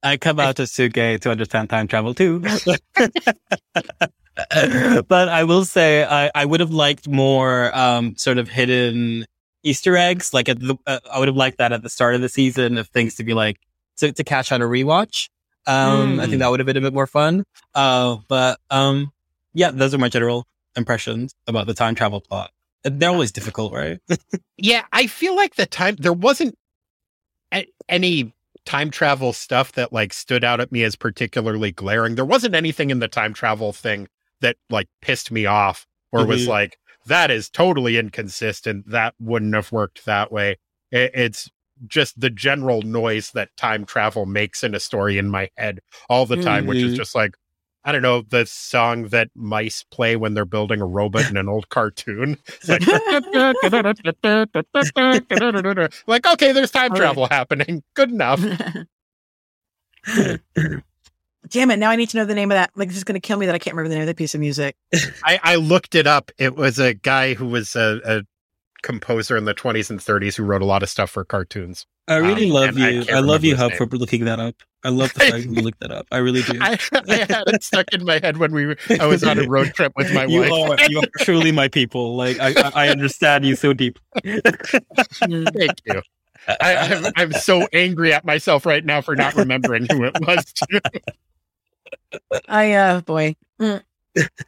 I 0.01 0.17
come 0.17 0.39
out 0.39 0.59
as 0.59 0.73
too 0.73 0.89
gay 0.89 1.17
to 1.17 1.31
understand 1.31 1.69
time 1.69 1.87
travel 1.87 2.13
too. 2.13 2.39
but 5.09 5.29
I 5.29 5.43
will 5.43 5.65
say 5.65 6.05
I, 6.05 6.31
I 6.33 6.45
would 6.45 6.61
have 6.61 6.71
liked 6.71 7.07
more 7.07 7.75
um, 7.75 8.15
sort 8.15 8.37
of 8.37 8.47
hidden 8.47 9.25
Easter 9.63 9.97
eggs. 9.97 10.33
Like 10.33 10.47
at 10.47 10.59
the, 10.59 10.77
uh, 10.87 10.99
I 11.11 11.19
would 11.19 11.27
have 11.27 11.35
liked 11.35 11.57
that 11.57 11.73
at 11.73 11.83
the 11.83 11.89
start 11.89 12.15
of 12.15 12.21
the 12.21 12.29
season 12.29 12.77
of 12.77 12.87
things 12.87 13.15
to 13.15 13.23
be 13.23 13.33
like 13.33 13.57
to, 13.97 14.11
to 14.11 14.23
catch 14.23 14.51
on 14.51 14.61
a 14.61 14.65
rewatch. 14.65 15.29
Um, 15.67 16.17
mm. 16.17 16.19
I 16.19 16.23
think 16.23 16.35
hmm. 16.35 16.39
that 16.39 16.51
would 16.51 16.59
have 16.61 16.67
been 16.67 16.77
a 16.77 16.81
bit 16.81 16.93
more 16.93 17.07
fun. 17.07 17.43
Uh, 17.75 18.17
but 18.27 18.59
um, 18.69 19.11
yeah, 19.53 19.71
those 19.71 19.93
are 19.93 19.97
my 19.97 20.09
general 20.09 20.47
impressions 20.75 21.35
about 21.47 21.67
the 21.67 21.73
time 21.73 21.95
travel 21.95 22.21
plot. 22.21 22.51
They're 22.83 23.09
always 23.09 23.31
difficult, 23.31 23.73
right? 23.73 23.99
yeah, 24.57 24.85
I 24.91 25.07
feel 25.07 25.35
like 25.35 25.55
the 25.55 25.65
time 25.65 25.95
there 25.99 26.13
wasn't 26.13 26.57
a- 27.53 27.67
any 27.87 28.33
time 28.65 28.91
travel 28.91 29.33
stuff 29.33 29.73
that 29.73 29.91
like 29.91 30.13
stood 30.13 30.43
out 30.43 30.59
at 30.59 30.71
me 30.71 30.83
as 30.83 30.95
particularly 30.95 31.71
glaring. 31.71 32.15
There 32.15 32.25
wasn't 32.25 32.55
anything 32.55 32.89
in 32.89 32.99
the 32.99 33.07
time 33.07 33.33
travel 33.33 33.73
thing 33.73 34.07
that 34.41 34.57
like 34.69 34.87
pissed 35.01 35.31
me 35.31 35.45
off 35.45 35.85
or 36.11 36.21
mm-hmm. 36.21 36.29
was 36.29 36.47
like 36.47 36.77
that 37.07 37.31
is 37.31 37.49
totally 37.49 37.97
inconsistent. 37.97 38.89
That 38.89 39.15
wouldn't 39.19 39.55
have 39.55 39.71
worked 39.71 40.05
that 40.05 40.31
way. 40.31 40.57
It- 40.91 41.11
it's 41.13 41.49
just 41.87 42.19
the 42.19 42.29
general 42.29 42.81
noise 42.81 43.31
that 43.31 43.55
time 43.55 43.85
travel 43.85 44.25
makes 44.25 44.63
in 44.63 44.75
a 44.75 44.79
story 44.79 45.17
in 45.17 45.29
my 45.29 45.49
head 45.57 45.79
all 46.09 46.25
the 46.25 46.41
time, 46.41 46.61
mm-hmm. 46.61 46.69
which 46.69 46.77
is 46.79 46.91
mm-hmm. 46.91 46.95
just 46.95 47.15
like, 47.15 47.35
I 47.83 47.91
don't 47.91 48.01
know, 48.01 48.21
the 48.21 48.45
song 48.45 49.07
that 49.09 49.29
mice 49.35 49.83
play 49.89 50.15
when 50.17 50.33
they're 50.33 50.45
building 50.45 50.81
a 50.81 50.85
robot 50.85 51.29
in 51.29 51.37
an 51.37 51.47
old 51.47 51.69
cartoon. 51.69 52.37
Like, 52.67 52.85
like, 56.07 56.27
okay, 56.27 56.51
there's 56.51 56.71
time 56.71 56.93
travel 56.93 57.27
happening. 57.27 57.83
Good 57.93 58.11
enough. 58.11 58.41
Damn 61.49 61.71
it. 61.71 61.77
Now 61.77 61.89
I 61.89 61.95
need 61.95 62.09
to 62.09 62.17
know 62.17 62.25
the 62.25 62.35
name 62.35 62.51
of 62.51 62.55
that. 62.55 62.71
Like, 62.75 62.89
this 62.89 62.97
is 62.97 63.03
going 63.03 63.19
to 63.19 63.25
kill 63.25 63.37
me 63.37 63.45
that 63.45 63.55
I 63.55 63.59
can't 63.59 63.75
remember 63.75 63.89
the 63.89 63.95
name 63.95 64.03
of 64.03 64.07
that 64.07 64.17
piece 64.17 64.35
of 64.35 64.41
music. 64.41 64.75
I, 65.23 65.39
I 65.41 65.55
looked 65.55 65.95
it 65.95 66.05
up. 66.05 66.31
It 66.37 66.55
was 66.55 66.79
a 66.79 66.93
guy 66.93 67.33
who 67.33 67.47
was 67.47 67.75
a, 67.75 68.01
a 68.05 68.21
composer 68.83 69.37
in 69.37 69.45
the 69.45 69.53
20s 69.53 69.89
and 69.89 69.99
30s 69.99 70.35
who 70.35 70.43
wrote 70.43 70.61
a 70.61 70.65
lot 70.65 70.83
of 70.83 70.89
stuff 70.89 71.09
for 71.09 71.23
cartoons. 71.23 71.85
I 72.07 72.17
really 72.17 72.45
um, 72.45 72.51
love 72.51 72.77
you. 72.77 73.03
I, 73.09 73.17
I 73.17 73.19
love 73.19 73.43
you, 73.43 73.55
Hub, 73.55 73.73
for 73.73 73.85
looking 73.85 74.25
that 74.25 74.39
up. 74.39 74.55
I 74.83 74.89
love 74.89 75.13
the 75.13 75.19
fact 75.19 75.45
you 75.45 75.61
looked 75.61 75.81
that 75.81 75.91
up. 75.91 76.07
I 76.11 76.17
really 76.17 76.41
do. 76.41 76.57
I, 76.61 76.77
I, 76.93 77.15
had 77.15 77.43
it 77.47 77.63
stuck 77.63 77.93
in 77.93 78.05
my 78.05 78.19
head 78.19 78.37
when 78.37 78.53
we 78.53 78.65
were, 78.67 78.77
I 78.99 79.07
was 79.07 79.23
on 79.23 79.37
a 79.37 79.47
road 79.47 79.67
trip 79.75 79.91
with 79.97 80.13
my 80.13 80.25
you 80.25 80.41
wife. 80.41 80.79
Are, 80.79 80.89
you 80.89 80.99
are 80.99 81.07
truly 81.19 81.51
my 81.51 81.67
people. 81.67 82.15
Like 82.15 82.39
I, 82.39 82.53
I 82.73 82.89
understand 82.89 83.45
you 83.45 83.55
so 83.55 83.73
deep. 83.73 83.99
Thank 84.23 85.81
you. 85.85 86.01
I, 86.61 86.73
am 86.73 87.05
I'm, 87.05 87.13
I'm 87.17 87.31
so 87.33 87.67
angry 87.73 88.13
at 88.13 88.23
myself 88.23 88.65
right 88.65 88.83
now 88.83 89.01
for 89.01 89.15
not 89.15 89.35
remembering 89.35 89.85
who 89.91 90.05
it 90.05 90.15
was. 90.21 90.53
I 92.47 92.73
uh 92.73 93.01
boy. 93.01 93.35
Mm. 93.59 93.83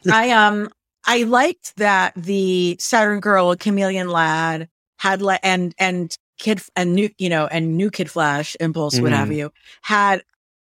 I 0.09 0.31
um 0.31 0.69
I 1.05 1.23
liked 1.23 1.75
that 1.77 2.13
the 2.15 2.77
Saturn 2.79 3.19
Girl, 3.19 3.51
a 3.51 3.57
Chameleon 3.57 4.09
Lad 4.09 4.69
had 4.97 5.21
like 5.21 5.39
and 5.43 5.75
and 5.77 6.15
Kid 6.41 6.59
and 6.75 6.95
new 6.95 7.09
you 7.17 7.29
know 7.29 7.47
and 7.47 7.77
new 7.77 7.89
Kid 7.89 8.09
Flash, 8.09 8.57
Impulse, 8.59 8.95
mm-hmm. 8.95 9.03
what 9.03 9.13
have 9.13 9.29
mm-hmm. 9.29 9.37
you, 9.37 9.53
had 9.83 10.23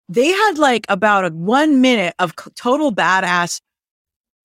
they 0.08 0.28
had 0.28 0.58
like 0.58 0.84
about 0.88 1.24
a 1.24 1.30
one 1.30 1.80
minute 1.80 2.14
of 2.18 2.34
total 2.54 2.92
badass 2.92 3.60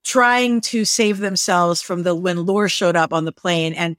trying 0.04 0.62
to 0.62 0.86
save 0.86 1.18
themselves 1.18 1.82
from 1.82 2.04
the 2.04 2.16
when 2.16 2.45
Lor 2.45 2.70
showed 2.70 2.95
up 2.95 3.12
on 3.12 3.26
the 3.26 3.34
plane 3.34 3.74
and 3.74 3.98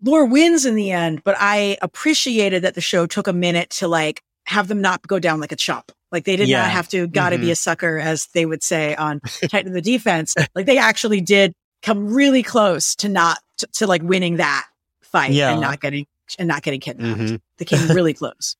Lor 0.00 0.26
wins 0.26 0.64
in 0.64 0.76
the 0.76 0.92
end, 0.92 1.24
but 1.24 1.34
I 1.36 1.76
appreciated 1.82 2.62
that 2.62 2.76
the 2.76 2.80
show 2.80 3.04
took 3.06 3.26
a 3.26 3.32
minute 3.32 3.70
to 3.70 3.88
like 3.88 4.22
have 4.46 4.68
them 4.68 4.80
not 4.80 5.04
go 5.06 5.18
down 5.18 5.40
like 5.40 5.50
a 5.50 5.56
chump. 5.56 5.90
Like 6.12 6.24
they 6.24 6.36
did 6.36 6.48
yeah. 6.48 6.62
not 6.62 6.70
have 6.70 6.88
to 6.90 7.08
gotta 7.08 7.34
mm-hmm. 7.34 7.46
be 7.46 7.50
a 7.50 7.56
sucker, 7.56 7.98
as 7.98 8.26
they 8.28 8.46
would 8.46 8.62
say 8.62 8.94
on 8.94 9.20
Titan 9.48 9.72
the 9.72 9.82
Defense. 9.82 10.36
Like 10.54 10.66
they 10.66 10.78
actually 10.78 11.20
did 11.20 11.52
come 11.82 12.14
really 12.14 12.44
close 12.44 12.94
to 12.96 13.08
not 13.08 13.38
to, 13.58 13.66
to 13.74 13.86
like 13.88 14.02
winning 14.02 14.36
that 14.36 14.66
fight 15.02 15.32
yeah. 15.32 15.50
and 15.50 15.60
not 15.60 15.80
getting 15.80 16.06
and 16.38 16.48
not 16.48 16.62
getting 16.62 16.80
kidnapped. 16.80 17.20
Mm-hmm. 17.20 17.36
They 17.58 17.64
came 17.64 17.88
really 17.94 18.14
close. 18.14 18.56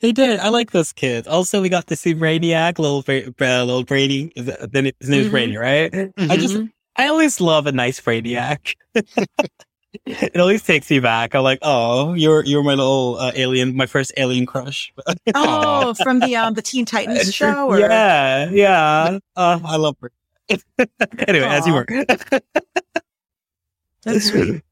They 0.00 0.12
did. 0.12 0.40
I 0.40 0.48
like 0.48 0.70
those 0.70 0.92
kids. 0.92 1.28
Also, 1.28 1.60
we 1.60 1.68
got 1.68 1.86
to 1.88 1.96
see 1.96 2.14
Brainiac, 2.14 2.78
little 2.78 3.04
uh, 3.08 3.64
little 3.64 3.84
Brady. 3.84 4.32
Then 4.36 4.86
his 4.98 5.08
name 5.08 5.20
is 5.20 5.26
mm-hmm. 5.26 5.30
Brady, 5.30 5.56
right? 5.56 5.92
Mm-hmm. 5.92 6.30
I 6.30 6.36
just, 6.36 6.54
mm-hmm. 6.54 6.66
I 6.96 7.08
always 7.08 7.40
love 7.40 7.66
a 7.66 7.72
nice 7.72 8.00
Brainiac. 8.00 8.74
it 10.06 10.36
always 10.38 10.62
takes 10.62 10.90
me 10.90 11.00
back. 11.00 11.34
I'm 11.34 11.42
like, 11.42 11.58
oh, 11.62 12.14
you're 12.14 12.44
you're 12.44 12.62
my 12.62 12.74
little 12.74 13.16
uh, 13.18 13.32
alien, 13.34 13.76
my 13.76 13.86
first 13.86 14.12
alien 14.16 14.46
crush. 14.46 14.92
oh, 15.34 15.94
from 16.02 16.20
the 16.20 16.36
um 16.36 16.54
the 16.54 16.62
Teen 16.62 16.84
Titans 16.84 17.34
show. 17.34 17.68
Or? 17.68 17.78
Yeah, 17.78 18.50
yeah. 18.50 19.18
Uh, 19.36 19.60
I 19.64 19.76
love 19.76 19.96
her. 20.00 20.10
anyway, 20.48 21.46
Aww. 21.46 21.58
as 21.58 21.66
you 21.66 21.74
were. 21.74 21.86
That's 24.04 24.26
sweet. 24.26 24.62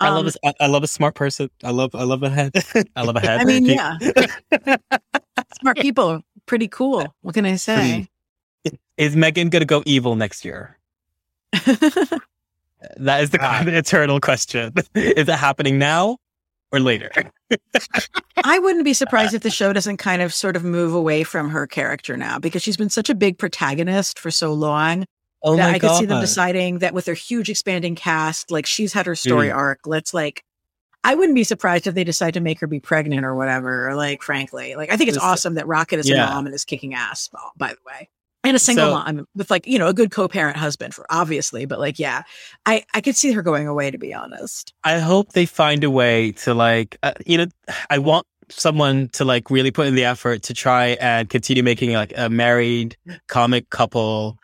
I 0.00 0.10
love 0.10 0.26
um, 0.26 0.32
a, 0.44 0.62
I 0.62 0.66
love 0.66 0.82
a 0.82 0.86
smart 0.86 1.14
person. 1.14 1.50
I 1.64 1.70
love 1.70 1.94
I 1.94 2.04
love 2.04 2.22
a 2.22 2.30
head. 2.30 2.52
I 2.96 3.02
love 3.02 3.16
a 3.16 3.20
head. 3.26 3.40
I 3.40 3.44
mean, 3.44 3.64
yeah. 3.66 3.96
smart 5.60 5.78
people, 5.78 6.22
pretty 6.46 6.68
cool. 6.68 7.14
What 7.22 7.34
can 7.34 7.46
I 7.46 7.56
say? 7.56 8.08
Is 8.96 9.16
M'gann 9.16 9.50
gonna 9.50 9.64
go 9.64 9.82
evil 9.86 10.16
next 10.16 10.44
year? 10.44 10.76
That 12.96 13.22
is 13.22 13.30
the 13.30 13.42
uh, 13.42 13.64
eternal 13.66 14.20
question. 14.20 14.72
is 14.94 15.28
it 15.28 15.34
happening 15.34 15.78
now 15.78 16.18
or 16.70 16.78
later? 16.78 17.10
I 18.44 18.58
wouldn't 18.60 18.84
be 18.84 18.92
surprised 18.92 19.34
if 19.34 19.42
the 19.42 19.50
show 19.50 19.72
doesn't 19.72 19.96
kind 19.96 20.22
of 20.22 20.32
sort 20.32 20.54
of 20.54 20.62
move 20.62 20.94
away 20.94 21.24
from 21.24 21.50
her 21.50 21.66
character 21.66 22.16
now 22.16 22.38
because 22.38 22.62
she's 22.62 22.76
been 22.76 22.90
such 22.90 23.10
a 23.10 23.14
big 23.16 23.36
protagonist 23.36 24.18
for 24.18 24.30
so 24.30 24.52
long. 24.52 25.06
Oh 25.42 25.56
that 25.56 25.74
I 25.74 25.78
God. 25.78 25.88
could 25.88 25.98
see 25.98 26.06
them 26.06 26.20
deciding 26.20 26.78
that 26.80 26.94
with 26.94 27.04
their 27.04 27.14
huge 27.14 27.48
expanding 27.48 27.94
cast, 27.94 28.50
like 28.50 28.66
she's 28.66 28.92
had 28.92 29.06
her 29.06 29.14
story 29.14 29.48
mm. 29.48 29.54
arc. 29.54 29.80
Let's 29.86 30.12
like, 30.12 30.44
I 31.04 31.14
wouldn't 31.14 31.36
be 31.36 31.44
surprised 31.44 31.86
if 31.86 31.94
they 31.94 32.04
decide 32.04 32.34
to 32.34 32.40
make 32.40 32.58
her 32.60 32.66
be 32.66 32.80
pregnant 32.80 33.24
or 33.24 33.34
whatever. 33.34 33.88
Or 33.88 33.94
like, 33.94 34.22
frankly, 34.22 34.74
like 34.74 34.90
I 34.90 34.96
think 34.96 35.08
it's 35.08 35.18
awesome 35.18 35.54
that 35.54 35.66
Rocket 35.66 35.98
is 36.00 36.08
yeah. 36.08 36.26
a 36.26 36.34
mom 36.34 36.46
and 36.46 36.54
is 36.54 36.64
kicking 36.64 36.94
ass. 36.94 37.30
By 37.56 37.68
the 37.68 37.78
way, 37.86 38.08
and 38.44 38.56
a 38.56 38.58
single 38.58 38.86
so, 38.86 38.92
mom 38.92 39.26
with 39.34 39.50
like 39.50 39.66
you 39.66 39.78
know 39.78 39.88
a 39.88 39.94
good 39.94 40.10
co-parent 40.10 40.56
husband 40.56 40.94
for 40.94 41.06
obviously 41.10 41.66
but 41.66 41.78
like 41.78 41.98
yeah 41.98 42.22
i 42.66 42.84
i 42.94 43.00
could 43.00 43.16
see 43.16 43.32
her 43.32 43.42
going 43.42 43.66
away 43.66 43.90
to 43.90 43.98
be 43.98 44.14
honest 44.14 44.72
i 44.84 44.98
hope 44.98 45.32
they 45.32 45.46
find 45.46 45.84
a 45.84 45.90
way 45.90 46.32
to 46.32 46.54
like 46.54 46.96
uh, 47.02 47.12
you 47.26 47.36
know 47.36 47.46
i 47.90 47.98
want 47.98 48.26
someone 48.50 49.08
to 49.10 49.24
like 49.24 49.50
really 49.50 49.70
put 49.70 49.86
in 49.86 49.94
the 49.94 50.04
effort 50.04 50.42
to 50.42 50.54
try 50.54 50.88
and 51.00 51.28
continue 51.28 51.62
making 51.62 51.92
like 51.92 52.12
a 52.16 52.30
married 52.30 52.96
comic 53.26 53.68
couple 53.70 54.38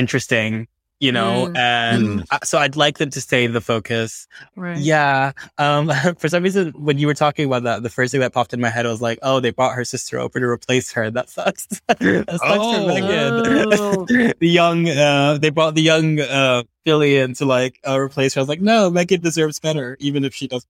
interesting 0.00 0.66
you 1.00 1.10
know 1.10 1.46
mm. 1.46 1.56
and 1.56 2.20
mm. 2.20 2.44
so 2.44 2.58
i'd 2.58 2.76
like 2.76 2.98
them 2.98 3.10
to 3.10 3.20
stay 3.20 3.46
the 3.46 3.60
focus 3.60 4.28
right 4.54 4.78
yeah 4.78 5.32
um 5.58 5.90
for 6.18 6.28
some 6.28 6.42
reason 6.42 6.72
when 6.76 6.98
you 6.98 7.06
were 7.06 7.14
talking 7.14 7.46
about 7.46 7.62
that 7.62 7.82
the 7.82 7.88
first 7.88 8.12
thing 8.12 8.20
that 8.20 8.32
popped 8.32 8.52
in 8.52 8.60
my 8.60 8.68
head 8.68 8.86
was 8.86 9.00
like 9.00 9.18
oh 9.22 9.40
they 9.40 9.50
brought 9.50 9.74
her 9.74 9.84
sister 9.84 10.18
over 10.18 10.38
to 10.38 10.46
replace 10.46 10.92
her 10.92 11.10
that 11.10 11.28
sucks 11.30 11.66
that 11.88 12.26
sucks 12.28 12.42
oh. 12.42 12.86
for 12.86 12.92
M'gann 12.92 13.72
oh. 13.72 14.32
the 14.38 14.48
young 14.48 14.88
uh 14.88 15.38
they 15.40 15.50
brought 15.50 15.74
the 15.74 15.82
young 15.82 16.20
uh 16.20 16.62
Philly 16.84 17.16
in 17.16 17.34
to 17.34 17.44
like 17.44 17.78
uh, 17.86 17.98
replace 17.98 18.34
her 18.34 18.40
i 18.40 18.42
was 18.42 18.48
like 18.48 18.60
no 18.60 18.90
M'gann 18.90 19.22
deserves 19.22 19.58
better 19.58 19.96
even 20.00 20.24
if 20.24 20.34
she 20.34 20.46
does 20.46 20.66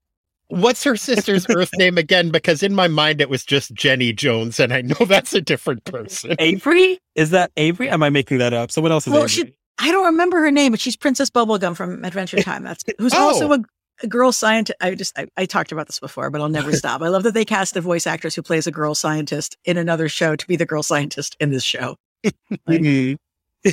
What's 0.51 0.83
her 0.83 0.97
sister's 0.97 1.45
Earth 1.55 1.71
name 1.77 1.97
again? 1.97 2.29
Because 2.29 2.61
in 2.61 2.75
my 2.75 2.87
mind 2.87 3.21
it 3.21 3.29
was 3.29 3.45
just 3.45 3.73
Jenny 3.73 4.11
Jones, 4.11 4.59
and 4.59 4.73
I 4.73 4.81
know 4.81 5.05
that's 5.05 5.33
a 5.33 5.41
different 5.41 5.85
person. 5.85 6.35
Avery? 6.39 6.99
Is 7.15 7.29
that 7.29 7.51
Avery? 7.57 7.89
Am 7.89 8.03
I 8.03 8.09
making 8.09 8.39
that 8.39 8.53
up? 8.53 8.71
Someone 8.71 8.91
else 8.91 9.07
is 9.07 9.13
well, 9.13 9.23
Avery. 9.23 9.29
She, 9.29 9.53
I 9.79 9.91
don't 9.91 10.05
remember 10.05 10.39
her 10.41 10.51
name, 10.51 10.71
but 10.71 10.79
she's 10.79 10.95
Princess 10.95 11.29
Bubblegum 11.29 11.75
from 11.75 12.03
Adventure 12.03 12.39
eh, 12.39 12.43
Time. 12.43 12.63
That's 12.63 12.83
who's 12.97 13.13
oh. 13.13 13.19
also 13.19 13.53
a, 13.53 13.59
a, 14.03 14.07
girl 14.07 14.31
scientist. 14.31 14.77
I 14.81 14.93
just 14.95 15.17
I, 15.17 15.27
I, 15.37 15.45
talked 15.45 15.71
about 15.71 15.87
this 15.87 15.99
before, 15.99 16.29
but 16.29 16.41
I'll 16.41 16.49
never 16.49 16.73
stop. 16.75 17.01
I 17.01 17.07
love 17.07 17.23
that 17.23 17.33
they 17.33 17.45
cast 17.45 17.77
a 17.77 17.81
voice 17.81 18.05
actress 18.05 18.35
who 18.35 18.41
plays 18.41 18.67
a 18.67 18.71
girl 18.71 18.93
scientist 18.93 19.57
in 19.65 19.77
another 19.77 20.09
show 20.09 20.35
to 20.35 20.47
be 20.47 20.55
the 20.55 20.65
girl 20.65 20.83
scientist 20.83 21.35
in 21.39 21.51
this 21.51 21.63
show. 21.63 21.95
Like, 22.67 22.81
mm-hmm. 22.81 23.15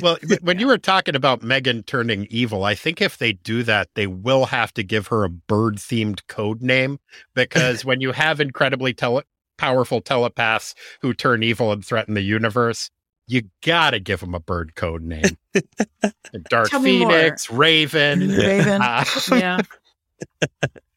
Well, 0.01 0.17
when 0.41 0.59
you 0.59 0.67
were 0.67 0.77
talking 0.77 1.15
about 1.15 1.41
M'gann 1.41 1.85
turning 1.85 2.27
evil, 2.29 2.63
I 2.63 2.75
think 2.75 3.01
if 3.01 3.17
they 3.17 3.33
do 3.33 3.63
that, 3.63 3.89
they 3.95 4.07
will 4.07 4.45
have 4.45 4.73
to 4.75 4.83
give 4.83 5.07
her 5.07 5.23
a 5.23 5.29
bird 5.29 5.77
themed 5.77 6.21
code 6.27 6.61
name 6.61 6.99
because 7.33 7.83
when 7.85 8.01
you 8.01 8.11
have 8.11 8.39
incredibly 8.39 8.93
tele- 8.93 9.23
powerful 9.57 10.01
telepaths 10.01 10.75
who 11.01 11.13
turn 11.13 11.43
evil 11.43 11.71
and 11.71 11.85
threaten 11.85 12.13
the 12.13 12.21
universe, 12.21 12.89
you 13.27 13.43
gotta 13.63 13.99
give 13.99 14.21
them 14.21 14.33
a 14.33 14.39
bird 14.39 14.73
code 14.75 15.03
name. 15.03 15.37
Dark 16.49 16.69
Phoenix, 16.69 17.49
Raven. 17.51 18.29
Raven. 18.29 18.81
Uh, 18.81 19.05
yeah. 19.31 19.59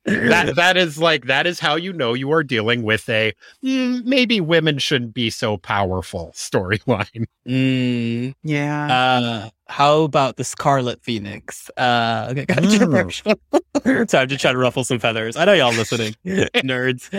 That 0.04 0.54
that 0.56 0.76
is 0.76 0.98
like 0.98 1.26
that 1.26 1.46
is 1.46 1.60
how 1.60 1.76
you 1.76 1.92
know 1.92 2.14
you 2.14 2.30
are 2.32 2.42
dealing 2.42 2.82
with 2.82 3.08
a 3.08 3.32
mm, 3.64 4.04
maybe 4.04 4.40
women 4.40 4.78
shouldn't 4.78 5.14
be 5.14 5.30
so 5.30 5.56
powerful 5.56 6.32
storyline. 6.34 7.26
Mm, 7.44 8.34
yeah. 8.44 8.86
Uh, 8.86 9.50
how 9.66 10.02
about 10.02 10.36
the 10.36 10.44
Scarlet 10.44 11.02
Phoenix? 11.02 11.68
Uh, 11.76 12.28
okay, 12.30 12.44
mm. 12.46 14.08
Time 14.08 14.28
to 14.28 14.36
try 14.36 14.52
to 14.52 14.58
ruffle 14.58 14.84
some 14.84 15.00
feathers. 15.00 15.36
I 15.36 15.44
know 15.44 15.52
y'all 15.52 15.72
listening, 15.72 16.14
nerds. 16.24 17.10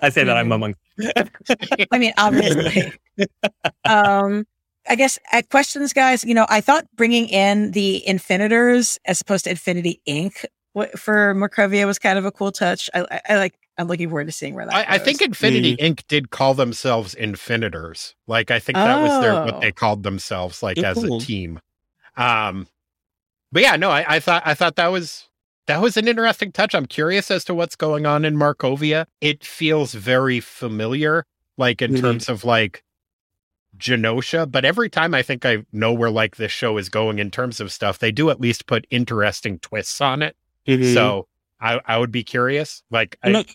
I 0.00 0.08
say 0.10 0.22
that 0.22 0.36
I'm 0.36 0.52
among. 0.52 0.76
I 1.90 1.98
mean, 1.98 2.12
obviously. 2.16 2.92
um, 3.84 4.46
I 4.88 4.94
guess 4.94 5.18
at 5.32 5.48
questions, 5.48 5.92
guys. 5.92 6.24
You 6.24 6.34
know, 6.34 6.46
I 6.48 6.60
thought 6.60 6.86
bringing 6.94 7.28
in 7.28 7.72
the 7.72 7.96
Infinitors 7.98 8.98
as 9.04 9.20
opposed 9.20 9.44
to 9.44 9.50
Infinity 9.50 10.00
Inc 10.06 10.44
what 10.74 10.98
for 10.98 11.34
Markovia 11.34 11.86
was 11.86 11.98
kind 11.98 12.18
of 12.18 12.26
a 12.26 12.30
cool 12.30 12.52
touch. 12.52 12.90
I, 12.92 13.06
I, 13.10 13.20
I 13.30 13.36
like. 13.36 13.54
I'm 13.76 13.88
looking 13.88 14.08
forward 14.08 14.26
to 14.26 14.32
seeing 14.32 14.54
where 14.54 14.66
that. 14.66 14.74
I, 14.74 14.94
I 14.94 14.98
think 14.98 15.20
Infinity 15.20 15.76
mm. 15.76 15.94
Inc. 15.94 16.06
did 16.06 16.30
call 16.30 16.54
themselves 16.54 17.14
Infinitors. 17.14 18.14
Like 18.26 18.50
I 18.50 18.58
think 18.58 18.76
that 18.76 18.98
oh. 18.98 19.02
was 19.02 19.20
their 19.22 19.44
what 19.44 19.60
they 19.60 19.70
oh. 19.70 19.72
called 19.72 20.02
themselves, 20.02 20.62
like 20.62 20.78
as 20.78 20.98
cool. 20.98 21.16
a 21.16 21.20
team. 21.20 21.60
Um, 22.16 22.68
but 23.50 23.62
yeah, 23.62 23.76
no, 23.76 23.90
I, 23.90 24.04
I 24.16 24.20
thought 24.20 24.42
I 24.44 24.54
thought 24.54 24.76
that 24.76 24.88
was 24.88 25.28
that 25.66 25.80
was 25.80 25.96
an 25.96 26.08
interesting 26.08 26.52
touch. 26.52 26.74
I'm 26.74 26.86
curious 26.86 27.30
as 27.30 27.44
to 27.46 27.54
what's 27.54 27.76
going 27.76 28.04
on 28.04 28.24
in 28.24 28.36
Markovia. 28.36 29.06
It 29.20 29.44
feels 29.44 29.94
very 29.94 30.40
familiar, 30.40 31.24
like 31.56 31.80
in 31.80 31.92
mm-hmm. 31.92 32.02
terms 32.02 32.28
of 32.28 32.44
like 32.44 32.82
Genosha, 33.78 34.50
but 34.50 34.64
every 34.64 34.90
time 34.90 35.14
I 35.14 35.22
think 35.22 35.44
I 35.44 35.64
know 35.72 35.92
where 35.92 36.10
like 36.10 36.36
this 36.36 36.52
show 36.52 36.78
is 36.78 36.88
going 36.88 37.18
in 37.18 37.30
terms 37.30 37.60
of 37.60 37.72
stuff, 37.72 37.98
they 37.98 38.12
do 38.12 38.30
at 38.30 38.40
least 38.40 38.66
put 38.66 38.86
interesting 38.90 39.58
twists 39.60 40.00
on 40.00 40.22
it. 40.22 40.36
Mm-hmm. 40.66 40.94
So 40.94 41.28
I, 41.60 41.80
I 41.86 41.98
would 41.98 42.12
be 42.12 42.22
curious. 42.22 42.82
Like, 42.90 43.18
I, 43.22 43.30
not, 43.30 43.46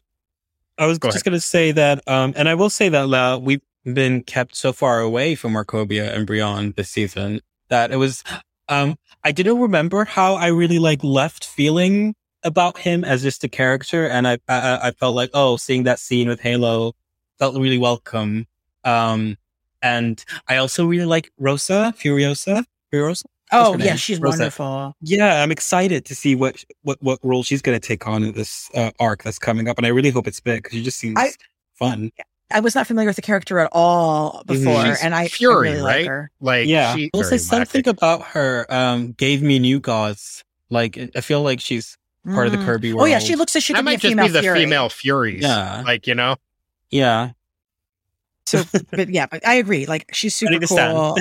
I 0.77 0.85
was 0.85 0.97
go 0.97 1.11
just 1.11 1.25
going 1.25 1.33
to 1.33 1.41
say 1.41 1.71
that, 1.71 2.07
um, 2.07 2.33
and 2.35 2.47
I 2.47 2.55
will 2.55 2.69
say 2.69 2.89
that 2.89 3.11
uh, 3.11 3.39
we've 3.39 3.61
been 3.83 4.23
kept 4.23 4.55
so 4.55 4.73
far 4.73 4.99
away 4.99 5.35
from 5.35 5.53
Markovia 5.53 6.13
and 6.13 6.27
Brion 6.27 6.73
this 6.75 6.89
season 6.89 7.41
that 7.69 7.91
it 7.91 7.97
was, 7.97 8.23
um, 8.67 8.97
I 9.23 9.31
didn't 9.31 9.59
remember 9.59 10.05
how 10.05 10.35
I 10.35 10.47
really 10.47 10.79
like 10.79 11.03
left 11.03 11.45
feeling 11.45 12.15
about 12.43 12.77
him 12.77 13.03
as 13.03 13.21
just 13.21 13.43
a 13.43 13.49
character. 13.49 14.07
And 14.07 14.27
I, 14.27 14.37
I, 14.47 14.79
I 14.83 14.91
felt 14.91 15.15
like, 15.15 15.31
oh, 15.33 15.57
seeing 15.57 15.83
that 15.83 15.99
scene 15.99 16.27
with 16.27 16.39
Halo 16.39 16.93
felt 17.37 17.57
really 17.57 17.77
welcome. 17.77 18.47
Um, 18.83 19.37
and 19.81 20.23
I 20.47 20.57
also 20.57 20.85
really 20.85 21.05
like 21.05 21.31
Rosa 21.37 21.93
Furiosa. 21.97 22.63
Furiosa. 22.93 23.23
Oh 23.51 23.77
yeah, 23.77 23.95
she's 23.95 24.19
Rosa. 24.19 24.37
wonderful. 24.37 24.95
Yeah, 25.01 25.41
I'm 25.41 25.51
excited 25.51 26.05
to 26.05 26.15
see 26.15 26.35
what 26.35 26.63
what 26.83 27.01
what 27.01 27.19
role 27.23 27.43
she's 27.43 27.61
going 27.61 27.79
to 27.79 27.85
take 27.85 28.07
on 28.07 28.23
in 28.23 28.33
this 28.33 28.69
uh, 28.75 28.91
arc 28.99 29.23
that's 29.23 29.39
coming 29.39 29.67
up, 29.67 29.77
and 29.77 29.85
I 29.85 29.89
really 29.89 30.11
hope 30.11 30.27
it's 30.27 30.39
big 30.39 30.63
because 30.63 30.77
she 30.77 30.83
just 30.83 30.97
seems 30.97 31.17
I, 31.17 31.31
fun. 31.73 32.11
I 32.51 32.59
was 32.59 32.75
not 32.75 32.87
familiar 32.87 33.09
with 33.09 33.15
the 33.15 33.21
character 33.21 33.59
at 33.59 33.69
all 33.71 34.33
mm-hmm. 34.33 34.53
before, 34.53 34.83
mm-hmm. 34.83 35.05
and 35.05 35.15
I 35.15 35.27
Fury, 35.27 35.69
I 35.69 35.71
really 35.71 35.83
right? 35.83 35.97
Like, 35.99 36.07
her. 36.07 36.31
like 36.41 36.67
yeah, 36.67 36.95
she, 36.95 37.09
will 37.13 37.23
say 37.23 37.37
something 37.37 37.87
about 37.87 38.23
her 38.23 38.65
um, 38.69 39.13
gave 39.13 39.41
me 39.41 39.59
new 39.59 39.79
gods. 39.79 40.43
Like 40.69 40.99
I 41.15 41.21
feel 41.21 41.41
like 41.41 41.59
she's 41.59 41.97
part 42.25 42.37
mm. 42.37 42.45
of 42.47 42.51
the 42.51 42.57
mm. 42.59 42.65
Kirby 42.65 42.93
world. 42.93 43.03
Oh 43.03 43.11
yeah, 43.11 43.19
she 43.19 43.35
looks 43.35 43.55
like 43.55 43.63
she 43.63 43.73
that 43.73 43.79
could 43.79 43.85
might 43.85 44.01
be 44.01 44.13
just 44.13 44.17
be 44.17 44.27
the 44.27 44.41
Fury. 44.41 44.59
female 44.59 44.89
Furies. 44.89 45.41
Yeah, 45.41 45.83
like 45.85 46.05
you 46.05 46.15
know. 46.15 46.35
Yeah, 46.91 47.31
So, 48.49 48.63
but 48.89 49.09
yeah, 49.09 49.27
but 49.27 49.45
I 49.45 49.55
agree. 49.55 49.85
Like 49.85 50.09
she's 50.11 50.33
super 50.33 50.59
cool. 50.65 51.17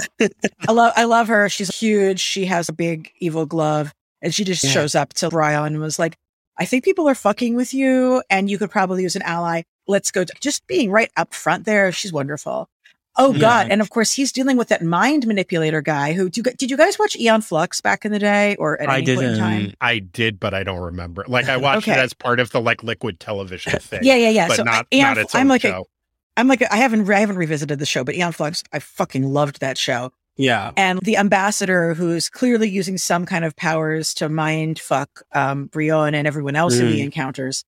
I 0.67 0.73
love, 0.73 0.93
I 0.97 1.05
love 1.05 1.29
her. 1.29 1.51
She's 1.51 1.69
huge. 1.77 2.21
She 2.21 2.47
has 2.47 2.71
a 2.71 2.73
big 2.73 3.13
evil 3.19 3.45
glove, 3.45 3.93
and 4.23 4.35
she 4.35 4.45
just 4.45 4.65
yeah. 4.65 4.71
shows 4.71 4.95
up 4.95 5.13
to 5.15 5.29
Ryan 5.29 5.75
and 5.75 5.81
was 5.81 5.99
like, 5.99 6.17
"I 6.57 6.65
think 6.65 6.85
people 6.85 7.07
are 7.07 7.15
fucking 7.15 7.55
with 7.55 7.75
you, 7.75 8.23
and 8.31 8.49
you 8.49 8.57
could 8.57 8.71
probably 8.71 9.03
use 9.03 9.15
an 9.15 9.23
ally. 9.23 9.63
Let's 9.87 10.11
go." 10.11 10.25
Just 10.41 10.67
being 10.67 10.91
right 10.91 11.11
up 11.19 11.35
front 11.35 11.67
there. 11.67 11.93
She's 11.93 12.15
wonderful. 12.15 12.71
Oh 13.19 13.33
yeah. 13.33 13.41
God! 13.41 13.67
And 13.71 13.83
of 13.83 13.91
course, 13.91 14.13
he's 14.13 14.33
dealing 14.33 14.57
with 14.57 14.69
that 14.69 14.83
mind 14.83 15.27
manipulator 15.27 15.83
guy. 15.83 16.15
Who 16.15 16.31
do 16.31 16.39
you, 16.39 16.53
did 16.57 16.71
you 16.71 16.79
guys 16.79 16.99
watch 16.99 17.15
Aeon 17.17 17.43
Flux 17.43 17.83
back 17.83 18.07
in 18.07 18.13
the 18.13 18.19
day, 18.19 18.57
or 18.57 18.81
at 18.81 18.89
I 18.89 18.99
any 18.99 19.05
didn't. 19.05 19.23
point 19.23 19.33
in 19.33 19.39
time? 19.39 19.75
I 19.83 19.99
did, 19.99 20.41
but 20.41 20.55
I 20.55 20.63
don't 20.63 20.81
remember. 20.81 21.27
Like 21.29 21.51
I 21.51 21.59
watched 21.59 21.89
okay. 21.89 21.99
it 21.99 22.03
as 22.03 22.15
part 22.15 22.41
of 22.41 22.53
the 22.53 22.61
like 22.61 22.83
liquid 22.83 23.21
television 23.21 23.73
thing. 23.81 24.01
yeah, 24.03 24.15
yeah, 24.15 24.31
yeah. 24.31 24.49
But 24.49 24.57
so 24.57 24.63
not, 24.63 24.87
Aeon, 24.93 25.03
not 25.03 25.19
its 25.19 25.35
I'm 25.35 25.49
like 25.49 25.61
show. 25.61 25.83
A, 25.83 25.98
I'm 26.39 26.49
like 26.49 26.63
I 26.71 26.77
haven't 26.77 27.11
I 27.11 27.21
haven't 27.21 27.37
revisited 27.37 27.79
the 27.79 27.87
show, 27.87 28.05
but 28.05 28.15
Aeon 28.15 28.33
Flux, 28.33 28.65
I 28.73 28.79
fucking 28.79 29.25
loved 29.25 29.61
that 29.61 29.77
show. 29.77 30.13
Yeah. 30.37 30.71
And 30.77 31.01
the 31.01 31.17
ambassador 31.17 31.95
who's 31.95 32.31
clearly 32.31 32.71
using 32.71 32.97
some 32.97 33.27
kind 33.27 33.45
of 33.45 33.57
powers 33.57 34.15
to 34.15 34.29
mind 34.29 34.79
fuck 34.79 35.23
um 35.35 35.67
Brion 35.67 36.15
and 36.15 36.27
everyone 36.27 36.57
else 36.57 36.77
mm. 36.77 36.81
who 36.81 36.87
he 36.87 37.03
encounters 37.03 37.65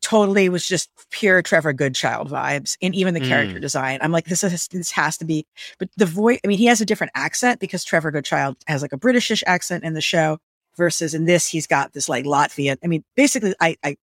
totally 0.00 0.48
was 0.48 0.66
just 0.66 0.90
pure 1.10 1.42
Trevor 1.42 1.72
Goodchild 1.72 2.30
vibes 2.30 2.76
and 2.80 2.94
even 2.94 3.14
the 3.14 3.20
character 3.20 3.58
mm. 3.58 3.60
design. 3.60 3.98
I'm 4.00 4.12
like, 4.12 4.26
this 4.26 4.44
is, 4.44 4.68
this 4.68 4.90
has 4.92 5.18
to 5.18 5.24
be, 5.24 5.44
but 5.78 5.88
the 5.96 6.06
voice, 6.06 6.38
I 6.44 6.48
mean, 6.48 6.58
he 6.58 6.66
has 6.66 6.80
a 6.80 6.86
different 6.86 7.12
accent 7.16 7.60
because 7.60 7.84
Trevor 7.84 8.10
Goodchild 8.10 8.56
has 8.66 8.82
like 8.82 8.92
a 8.92 8.98
Britishish 8.98 9.42
accent 9.46 9.84
in 9.84 9.94
the 9.94 10.00
show 10.00 10.38
versus 10.76 11.14
in 11.14 11.24
this, 11.24 11.48
he's 11.48 11.66
got 11.66 11.92
this 11.92 12.08
like 12.08 12.24
Latvian. 12.24 12.76
I 12.84 12.86
mean, 12.86 13.04
basically, 13.16 13.54
I, 13.60 13.76
I, 13.84 13.96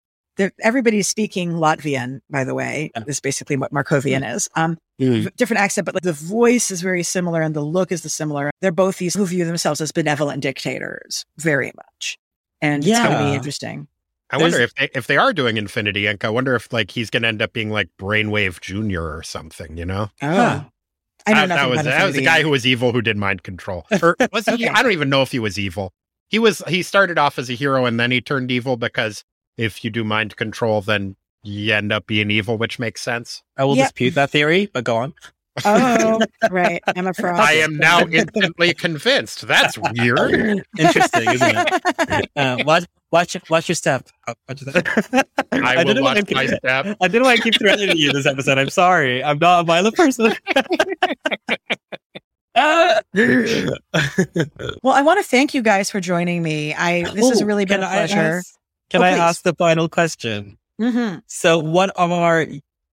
everybody's 0.62 1.08
speaking 1.08 1.54
Latvian, 1.54 2.22
by 2.30 2.44
the 2.44 2.54
way. 2.54 2.92
Yeah. 2.96 3.04
This 3.04 3.18
is 3.18 3.22
basically 3.22 3.58
what 3.58 3.72
Markovian 3.72 4.24
mm. 4.24 4.36
is. 4.36 4.50
Um, 4.56 4.78
mm. 5.00 5.34
different 5.36 5.62
accent, 5.62 5.86
but 5.86 5.94
like 5.94 6.04
the 6.04 6.14
voice 6.14 6.72
is 6.72 6.82
very 6.82 7.04
similar 7.04 7.42
and 7.42 7.56
the 7.56 7.62
look 7.62 7.92
is 7.92 8.02
the 8.02 8.10
similar. 8.10 8.52
They're 8.62 8.72
both 8.72 8.98
these 8.98 9.16
who 9.16 9.26
view 9.26 9.46
themselves 9.46 9.82
as 9.82 9.92
benevolent 9.92 10.42
dictators 10.42 11.26
very 11.38 11.72
much. 11.76 12.18
And 12.62 12.84
yeah. 12.84 13.02
it's 13.02 13.08
going 13.08 13.24
to 13.24 13.32
be 13.32 13.36
interesting. 13.36 13.88
I 14.32 14.38
wonder 14.38 14.60
if 14.60 14.74
they 14.74 14.90
if 14.96 15.08
they 15.08 15.18
are 15.18 15.34
doing 15.34 15.58
Infinity 15.58 16.04
Inc. 16.04 16.24
I 16.26 16.30
wonder 16.30 16.56
if 16.56 16.74
like 16.74 16.92
he's 16.92 17.10
going 17.10 17.22
to 17.24 17.28
end 17.28 17.42
up 17.42 17.54
being 17.54 17.70
like 17.70 17.90
Brainwave 18.00 18.60
Junior 18.60 19.04
or 19.04 19.24
something. 19.24 19.78
You 19.78 19.86
know? 19.86 20.10
Oh. 20.22 20.28
Huh. 20.28 20.64
I 21.28 21.34
know 21.34 21.48
that 21.48 21.70
was 21.70 21.84
that 21.84 22.06
was 22.06 22.16
the 22.16 22.24
guy 22.24 22.42
who 22.42 22.50
was 22.50 22.66
evil 22.66 22.92
who 22.92 23.02
did 23.02 23.18
mind 23.18 23.44
control. 23.44 23.86
Or 24.02 24.16
was 24.32 24.48
okay. 24.48 24.58
he? 24.58 24.68
I 24.68 24.84
don't 24.84 24.92
even 24.92 25.10
know 25.10 25.22
if 25.22 25.32
he 25.32 25.40
was 25.40 25.58
evil. 25.58 25.94
He 26.30 26.40
was. 26.40 26.62
He 26.68 26.84
started 26.84 27.18
off 27.18 27.40
as 27.40 27.50
a 27.50 27.54
hero 27.54 27.86
and 27.86 28.00
then 28.00 28.12
he 28.12 28.22
turned 28.22 28.52
evil 28.52 28.78
because 28.78 29.24
if 29.58 29.84
you 29.84 29.90
do 29.90 30.04
mind 30.04 30.36
control, 30.36 30.82
then 30.82 31.16
you 31.44 31.74
end 31.74 31.92
up 31.92 32.08
being 32.08 32.32
evil, 32.32 32.58
which 32.58 32.80
makes 32.80 33.02
sense. 33.02 33.44
I 33.58 33.66
will 33.66 33.78
yep. 33.78 33.88
dispute 33.88 34.16
that 34.16 34.32
theory, 34.32 34.70
but 34.74 34.84
go 34.84 34.98
on. 34.98 35.14
Oh, 35.64 36.20
right. 36.52 36.82
I'm 36.96 37.08
a 37.08 37.14
fraud. 37.14 37.40
I 37.40 37.54
am 37.54 37.78
now 37.78 38.02
instantly 38.02 38.74
convinced. 38.74 39.48
That's 39.48 39.78
weird. 39.78 40.66
Interesting, 40.78 41.30
isn't 41.32 41.56
it? 41.58 42.30
Uh, 42.36 42.58
watch, 42.66 42.86
watch, 43.12 43.38
watch 43.50 43.70
your 43.70 43.76
step. 43.76 44.08
Oh, 44.28 44.34
watch 44.48 44.62
your 44.62 44.72
step. 44.72 44.88
I, 45.52 45.78
I 45.78 45.84
will 45.84 46.04
watch 46.04 46.26
keep, 46.28 46.36
my 46.36 46.48
step. 46.48 46.98
I 47.02 47.08
didn't 47.08 47.24
want 47.24 47.38
to 47.38 47.44
keep 47.44 47.58
threatening 47.58 47.98
you 47.98 48.12
this 48.12 48.26
episode. 48.26 48.58
I'm 48.58 48.70
sorry. 48.70 49.24
I'm 49.24 49.38
not 49.40 49.62
a 49.62 49.64
violent 49.64 49.96
person. 49.96 50.34
well, 52.56 53.02
I 54.94 55.02
want 55.02 55.20
to 55.20 55.24
thank 55.24 55.54
you 55.54 55.62
guys 55.62 55.90
for 55.90 56.02
joining 56.02 56.44
me. 56.44 56.74
I 56.74 57.04
this 57.14 57.30
has 57.30 57.44
really 57.44 57.66
been 57.66 57.84
a 57.84 57.88
pleasure. 57.88 58.18
I 58.18 58.38
ask, 58.38 58.56
can 58.90 59.02
oh, 59.02 59.06
I 59.06 59.12
ask 59.12 59.44
the 59.44 59.54
final 59.54 59.90
question? 59.90 60.58
Mm-hmm. 60.80 61.20
So, 61.28 61.60
what 61.60 61.92
are 61.96 62.46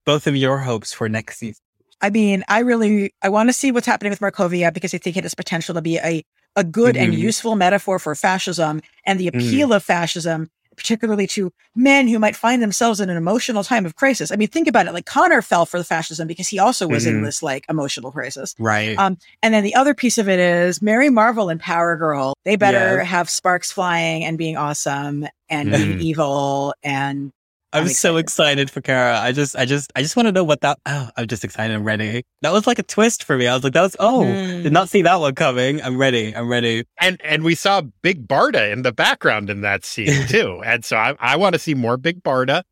both 0.04 0.26
of 0.26 0.36
your 0.36 0.58
hopes 0.58 0.92
for 0.92 1.08
next 1.08 1.38
season? 1.38 1.62
I 2.00 2.10
mean, 2.10 2.44
I 2.48 2.60
really 2.60 3.14
I 3.22 3.28
want 3.28 3.48
to 3.48 3.52
see 3.52 3.72
what's 3.72 3.86
happening 3.86 4.10
with 4.10 4.20
Markovia 4.20 4.72
because 4.72 4.94
I 4.94 4.98
think 4.98 5.16
it 5.16 5.24
has 5.24 5.34
potential 5.34 5.74
to 5.74 5.82
be 5.82 5.98
a 5.98 6.24
a 6.56 6.64
good 6.64 6.96
mm-hmm. 6.96 7.12
and 7.12 7.14
useful 7.14 7.56
metaphor 7.56 7.98
for 7.98 8.14
fascism 8.14 8.82
and 9.06 9.18
the 9.18 9.28
appeal 9.28 9.70
mm. 9.70 9.76
of 9.76 9.82
fascism, 9.82 10.50
particularly 10.76 11.26
to 11.28 11.52
men 11.74 12.08
who 12.08 12.18
might 12.18 12.36
find 12.36 12.62
themselves 12.62 13.00
in 13.00 13.10
an 13.10 13.16
emotional 13.16 13.64
time 13.64 13.86
of 13.86 13.96
crisis. 13.96 14.30
I 14.30 14.36
mean, 14.36 14.48
think 14.48 14.68
about 14.68 14.86
it. 14.86 14.92
Like 14.92 15.06
Connor 15.06 15.42
fell 15.42 15.66
for 15.66 15.78
the 15.78 15.84
fascism 15.84 16.28
because 16.28 16.48
he 16.48 16.58
also 16.58 16.88
was 16.88 17.06
mm-hmm. 17.06 17.18
in 17.18 17.22
this 17.24 17.42
like 17.42 17.64
emotional 17.68 18.12
crisis. 18.12 18.54
Right. 18.58 18.96
Um, 18.98 19.18
and 19.42 19.52
then 19.52 19.64
the 19.64 19.74
other 19.74 19.94
piece 19.94 20.18
of 20.18 20.28
it 20.28 20.38
is 20.38 20.82
Mary 20.82 21.10
Marvel 21.10 21.48
and 21.48 21.60
Power 21.60 21.96
Girl. 21.96 22.34
They 22.44 22.56
better 22.56 22.96
yeah. 22.96 23.04
have 23.04 23.30
sparks 23.30 23.72
flying 23.72 24.24
and 24.24 24.38
being 24.38 24.56
awesome 24.56 25.26
and 25.48 25.68
mm-hmm. 25.68 25.82
being 25.82 26.00
evil 26.00 26.74
and 26.82 27.32
I'm, 27.72 27.88
so 27.88 28.16
excited 28.16 28.70
for 28.70 28.80
Kara. 28.80 29.18
I 29.18 29.32
just, 29.32 29.56
I 29.56 29.64
just, 29.64 29.92
I 29.96 30.02
just 30.02 30.16
want 30.16 30.26
to 30.28 30.32
know 30.32 30.44
what 30.44 30.60
that. 30.60 30.78
Oh, 30.86 31.08
I'm 31.16 31.26
just 31.26 31.44
excited. 31.44 31.74
I'm 31.74 31.84
ready. 31.84 32.24
That 32.42 32.52
was 32.52 32.66
like 32.66 32.78
a 32.78 32.82
twist 32.82 33.24
for 33.24 33.36
me. 33.36 33.46
I 33.46 33.54
was 33.54 33.64
like, 33.64 33.72
that 33.72 33.82
was 33.82 33.96
oh, 33.98 34.24
mm. 34.24 34.62
did 34.62 34.72
not 34.72 34.88
see 34.88 35.02
that 35.02 35.20
one 35.20 35.34
coming. 35.34 35.82
I'm 35.82 35.98
ready. 35.98 36.34
I'm 36.34 36.48
ready. 36.48 36.84
And 37.00 37.20
and 37.22 37.44
we 37.44 37.54
saw 37.54 37.82
Big 38.02 38.26
Barda 38.26 38.72
in 38.72 38.82
the 38.82 38.92
background 38.92 39.50
in 39.50 39.62
that 39.62 39.84
scene 39.84 40.26
too. 40.28 40.62
and 40.64 40.84
so 40.84 40.96
I, 40.96 41.14
I 41.18 41.36
want 41.36 41.54
to 41.54 41.58
see 41.58 41.74
more 41.74 41.96
Big 41.96 42.22
Barda. 42.22 42.62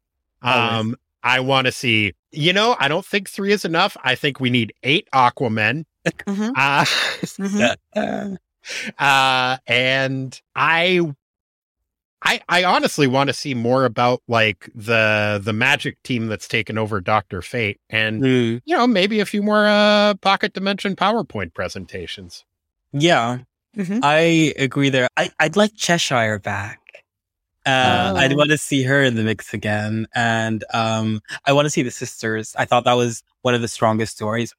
Um, 0.43 0.97
I 1.23 1.41
want 1.41 1.67
to 1.67 1.73
see. 1.73 2.15
You 2.33 2.53
know, 2.53 2.77
I 2.79 2.89
don't 2.89 3.05
think 3.05 3.29
three 3.29 3.53
is 3.53 3.65
enough. 3.65 3.97
I 4.03 4.15
think 4.15 4.39
we 4.39 4.51
need 4.51 4.73
eight 4.83 5.09
Aquamen. 5.13 5.85
Mm-hmm. 6.07 6.51
Uh, 6.57 6.85
mm-hmm. 6.85 8.35
uh, 8.99 9.57
and 9.67 10.41
I 10.55 11.15
I, 12.23 12.41
I 12.49 12.65
honestly 12.65 13.07
want 13.07 13.29
to 13.29 13.35
see 13.35 13.55
more 13.55 13.85
about 13.85 14.23
like 14.29 14.69
the 14.75 15.41
the 15.43 15.53
magic 15.53 16.03
team 16.03 16.27
that's 16.27 16.47
taken 16.47 16.77
over 16.77 17.01
Doctor 17.01 17.41
Fate, 17.41 17.81
and 17.89 18.23
mm. 18.23 18.63
you 18.65 18.77
know 18.77 18.87
maybe 18.87 19.21
a 19.21 19.27
few 19.27 19.43
more 19.43 19.67
uh, 19.67 20.15
Pocket 20.15 20.53
Dimension 20.53 20.97
PowerPoint 20.97 21.55
presentations. 21.55 22.45
Yeah, 22.93 23.39
mm-hmm. 23.77 24.01
I 24.03 24.53
agree 24.59 24.91
there. 24.91 25.09
I 25.17 25.31
I'd 25.41 25.57
like 25.57 25.75
Cheshire 25.75 26.39
back. 26.39 26.81
Uh, 27.65 28.13
oh. 28.15 28.19
I'd 28.19 28.37
want 28.37 28.51
to 28.51 28.59
see 28.59 28.83
her 28.83 29.03
in 29.03 29.17
the 29.17 29.23
mix 29.23 29.55
again, 29.55 30.07
and 30.15 30.63
um, 30.75 31.21
I 31.47 31.53
want 31.53 31.67
to 31.67 31.71
see 31.71 31.83
the 31.83 31.91
sisters. 31.91 32.55
I 32.59 32.67
thought 32.67 32.85
that 32.85 32.95
was 32.95 33.23
one 33.43 33.55
of 33.55 33.63
the 33.63 33.69
strongest 33.69 34.17
stories. 34.17 34.55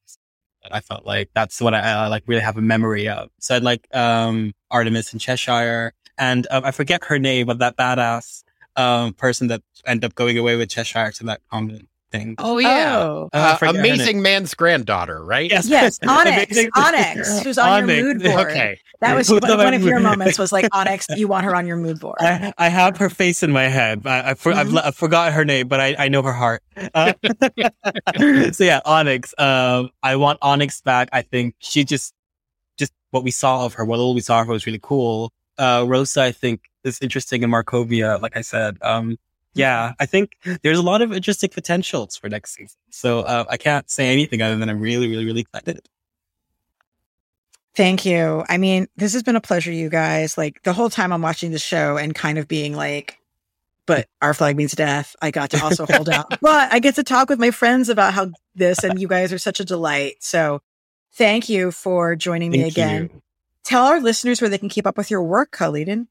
I 0.70 0.80
felt 0.82 1.06
like 1.06 1.30
that's 1.34 1.60
what 1.60 1.74
I, 1.74 1.80
I 1.80 2.08
like 2.08 2.24
really 2.28 2.42
have 2.42 2.58
a 2.58 2.62
memory 2.62 3.08
of. 3.08 3.30
So 3.40 3.56
I'd 3.56 3.64
like 3.64 3.88
um, 3.96 4.54
Artemis 4.70 5.12
and 5.12 5.20
Cheshire 5.20 5.94
and 6.18 6.48
um, 6.52 6.66
I 6.66 6.72
forget 6.72 7.04
her 7.06 7.20
name, 7.20 7.48
but 7.48 7.60
that 7.60 7.78
badass 7.78 8.44
um, 8.76 9.14
person 9.14 9.48
that 9.48 9.62
ended 9.86 10.06
up 10.06 10.16
going 10.16 10.38
away 10.38 10.56
with 10.56 10.70
Cheshire 10.70 11.12
to 11.12 11.24
that 11.26 11.42
convent 11.50 11.88
thing. 12.12 12.36
Oh 12.38 12.58
yeah, 12.58 13.00
oh. 13.00 13.30
Uh, 13.34 13.58
amazing 13.62 14.22
man's 14.22 14.54
granddaughter, 14.54 15.24
right? 15.24 15.50
Yes, 15.50 15.68
yes, 15.68 16.00
Onyx, 16.08 16.58
Onyx, 16.76 17.40
who's 17.40 17.58
on 17.58 17.84
Onyx. 17.84 17.98
your 17.98 18.06
mood 18.06 18.24
board. 18.24 18.48
Okay, 18.48 18.80
that 19.00 19.16
was 19.16 19.30
one, 19.30 19.42
one 19.42 19.74
of 19.74 19.84
your 19.84 20.00
moments. 20.00 20.38
Was 20.38 20.52
like 20.52 20.68
Onyx, 20.74 21.08
you 21.16 21.28
want 21.28 21.46
her 21.46 21.56
on 21.56 21.66
your 21.66 21.78
mood 21.78 22.00
board. 22.00 22.18
I, 22.20 22.54
I 22.58 22.70
have 22.70 22.98
her 22.98 23.10
face 23.10 23.42
in 23.42 23.52
my 23.52 23.68
head. 23.68 24.06
I, 24.06 24.32
I 24.32 24.34
for, 24.36 24.52
mm-hmm. 24.52 24.78
I've, 24.78 24.86
I 24.86 24.92
forgot 24.92 25.34
her 25.34 25.46
name, 25.46 25.68
but 25.68 25.80
I, 25.80 25.96
I 25.98 26.08
know 26.10 26.22
her 26.22 26.34
heart. 26.34 26.62
Uh, 26.94 27.14
so 28.52 28.64
yeah, 28.64 28.82
Onyx. 28.86 29.34
Um, 29.38 29.90
I 30.04 30.18
want 30.18 30.40
Onyx 30.42 30.82
back. 30.82 31.10
I 31.14 31.22
think 31.22 31.56
she 31.60 31.84
just, 31.84 32.14
just 32.78 32.94
what 33.12 33.24
we 33.24 33.32
saw 33.32 33.66
of 33.66 33.74
her, 33.76 33.86
what 33.86 33.98
little 33.98 34.14
we 34.14 34.22
saw 34.22 34.42
of 34.42 34.48
her 34.48 34.54
was 34.54 34.66
really 34.66 34.80
cool 34.82 35.32
uh, 35.62 35.86
Rosa, 35.88 36.24
I 36.24 36.32
think, 36.32 36.62
is 36.84 36.98
interesting 37.02 37.44
in 37.44 37.52
Markovia. 37.52 38.20
Like 38.20 38.36
I 38.36 38.42
said, 38.42 38.78
um, 38.82 39.18
yeah, 39.54 39.94
I 40.00 40.06
think 40.06 40.32
there's 40.64 40.80
a 40.80 40.82
lot 40.82 41.02
of 41.02 41.14
interesting 41.14 41.50
potentials 41.50 42.18
for 42.18 42.30
next 42.30 42.56
season. 42.56 42.80
So 42.90 43.20
uh, 43.20 43.46
I 43.50 43.58
can't 43.58 43.90
say 43.90 44.12
anything 44.12 44.42
other 44.42 44.58
than 44.58 44.70
I'm 44.70 44.80
really, 44.80 45.08
really, 45.08 45.26
really 45.26 45.42
excited. 45.42 45.88
Thank 47.76 48.06
you. 48.06 48.44
I 48.50 48.58
mean, 48.58 48.88
this 48.98 49.14
has 49.14 49.24
been 49.24 49.36
a 49.36 49.42
pleasure, 49.42 49.72
you 49.72 49.90
guys. 49.90 50.38
Like 50.38 50.64
the 50.64 50.74
whole 50.74 50.90
time 50.90 51.14
I'm 51.14 51.22
watching 51.22 51.52
the 51.52 51.60
show 51.60 51.96
and 51.96 52.16
kind 52.16 52.38
of 52.38 52.48
being 52.48 52.76
like, 52.76 53.20
but 53.86 54.08
our 54.22 54.34
flag 54.34 54.58
means 54.58 54.74
death. 54.74 55.16
I 55.22 55.32
got 55.32 55.52
to 55.52 55.64
also 55.64 55.86
hold 55.86 56.10
out, 56.10 56.30
but 56.42 56.74
I 56.74 56.80
get 56.80 56.96
to 56.96 57.04
talk 57.04 57.30
with 57.30 57.40
my 57.40 57.52
friends 57.52 57.88
about 57.88 58.14
how 58.14 58.32
this 58.56 58.84
and 58.84 59.00
you 59.00 59.08
guys 59.08 59.32
are 59.32 59.38
such 59.38 59.60
a 59.60 59.66
delight. 59.66 60.16
So 60.22 60.62
thank 61.14 61.50
you 61.50 61.72
for 61.72 62.16
joining 62.16 62.52
me 62.52 62.62
thank 62.62 62.74
again. 62.74 63.10
You 63.14 63.22
tell 63.64 63.86
our 63.86 64.00
listeners 64.00 64.42
where 64.42 64.50
they 64.50 64.58
can 64.58 64.70
keep 64.70 64.88
up 64.88 64.98
with 64.98 65.12
your 65.12 65.24
work, 65.24 65.52
Khaliden. 65.52 66.08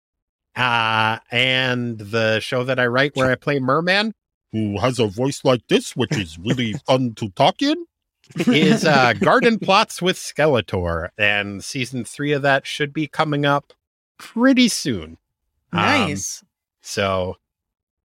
Uh, 0.56 1.18
and 1.30 1.98
the 1.98 2.40
show 2.40 2.64
that 2.64 2.78
I 2.78 2.86
write 2.86 3.16
where 3.16 3.30
I 3.30 3.34
play 3.34 3.58
Merman, 3.58 4.14
who 4.52 4.78
has 4.78 4.98
a 4.98 5.06
voice 5.06 5.44
like 5.44 5.66
this, 5.68 5.96
which 5.96 6.16
is 6.16 6.38
really 6.38 6.72
fun 6.86 7.14
to 7.14 7.30
talk 7.30 7.62
in, 7.62 7.86
is 8.46 8.84
uh, 8.84 9.12
Garden 9.20 9.58
Plots 9.58 10.00
with 10.00 10.16
Skeletor, 10.16 11.08
and 11.18 11.62
season 11.64 12.04
three 12.04 12.32
of 12.32 12.42
that 12.42 12.66
should 12.66 12.92
be 12.92 13.06
coming 13.06 13.44
up 13.44 13.72
pretty 14.18 14.68
soon. 14.68 15.18
Um, 15.72 15.80
nice. 15.80 16.42
Um, 16.42 16.48
so, 16.82 17.36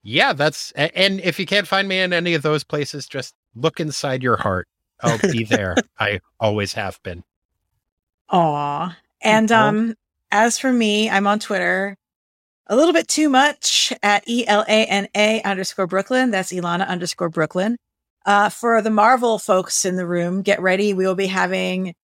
yeah, 0.02 0.32
that's 0.32 0.72
and 0.72 1.20
if 1.20 1.38
you 1.38 1.46
can't 1.46 1.68
find 1.68 1.86
me 1.88 2.00
in 2.00 2.12
any 2.12 2.34
of 2.34 2.42
those 2.42 2.64
places, 2.64 3.06
just 3.06 3.34
look 3.54 3.78
inside 3.78 4.22
your 4.22 4.36
heart. 4.36 4.66
I'll 5.00 5.18
be 5.18 5.44
there. 5.50 5.76
I 5.98 6.20
always 6.40 6.72
have 6.74 7.00
been. 7.02 7.24
Aw. 8.32 8.96
And 9.22 9.52
um, 9.52 9.94
as 10.30 10.58
for 10.58 10.72
me, 10.72 11.08
I'm 11.08 11.26
on 11.26 11.38
Twitter 11.38 11.96
a 12.66 12.76
little 12.76 12.92
bit 12.92 13.08
too 13.08 13.28
much 13.28 13.92
at 14.02 14.26
E 14.26 14.46
L 14.46 14.64
A 14.66 14.86
N 14.86 15.08
A 15.14 15.42
underscore 15.42 15.86
Brooklyn. 15.86 16.30
That's 16.30 16.52
Elana 16.52 16.86
underscore 16.88 17.28
Brooklyn. 17.28 17.76
Uh, 18.24 18.48
for 18.48 18.80
the 18.80 18.90
Marvel 18.90 19.38
folks 19.38 19.84
in 19.84 19.96
the 19.96 20.06
room, 20.06 20.42
get 20.42 20.60
ready. 20.60 20.94
We 20.94 21.06
will 21.06 21.14
be 21.14 21.26
having 21.26 21.94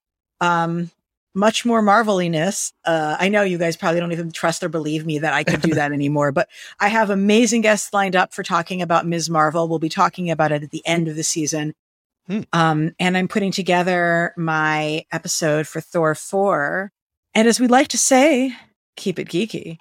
um, 0.40 0.90
much 1.34 1.64
more 1.64 1.80
Marveliness. 1.80 2.72
Uh, 2.84 3.16
I 3.18 3.28
know 3.28 3.42
you 3.42 3.56
guys 3.56 3.76
probably 3.76 4.00
don't 4.00 4.12
even 4.12 4.32
trust 4.32 4.62
or 4.62 4.68
believe 4.68 5.06
me 5.06 5.20
that 5.20 5.32
I 5.32 5.44
could 5.44 5.62
do 5.62 5.74
that 5.74 5.92
anymore, 5.92 6.32
but 6.32 6.48
I 6.80 6.88
have 6.88 7.10
amazing 7.10 7.60
guests 7.60 7.92
lined 7.92 8.16
up 8.16 8.34
for 8.34 8.42
talking 8.42 8.82
about 8.82 9.06
Ms. 9.06 9.30
Marvel. 9.30 9.68
We'll 9.68 9.78
be 9.78 9.88
talking 9.88 10.30
about 10.30 10.52
it 10.52 10.64
at 10.64 10.70
the 10.70 10.84
end 10.84 11.08
of 11.08 11.16
the 11.16 11.22
season. 11.22 11.74
Hmm. 12.28 12.40
Um, 12.52 12.92
and 12.98 13.16
I'm 13.16 13.28
putting 13.28 13.52
together 13.52 14.34
my 14.36 15.04
episode 15.10 15.66
for 15.66 15.80
Thor 15.80 16.14
4. 16.14 16.92
And 17.34 17.48
as 17.48 17.58
we 17.58 17.68
like 17.68 17.88
to 17.88 17.98
say, 17.98 18.52
keep 18.96 19.18
it 19.18 19.28
geeky. 19.28 19.78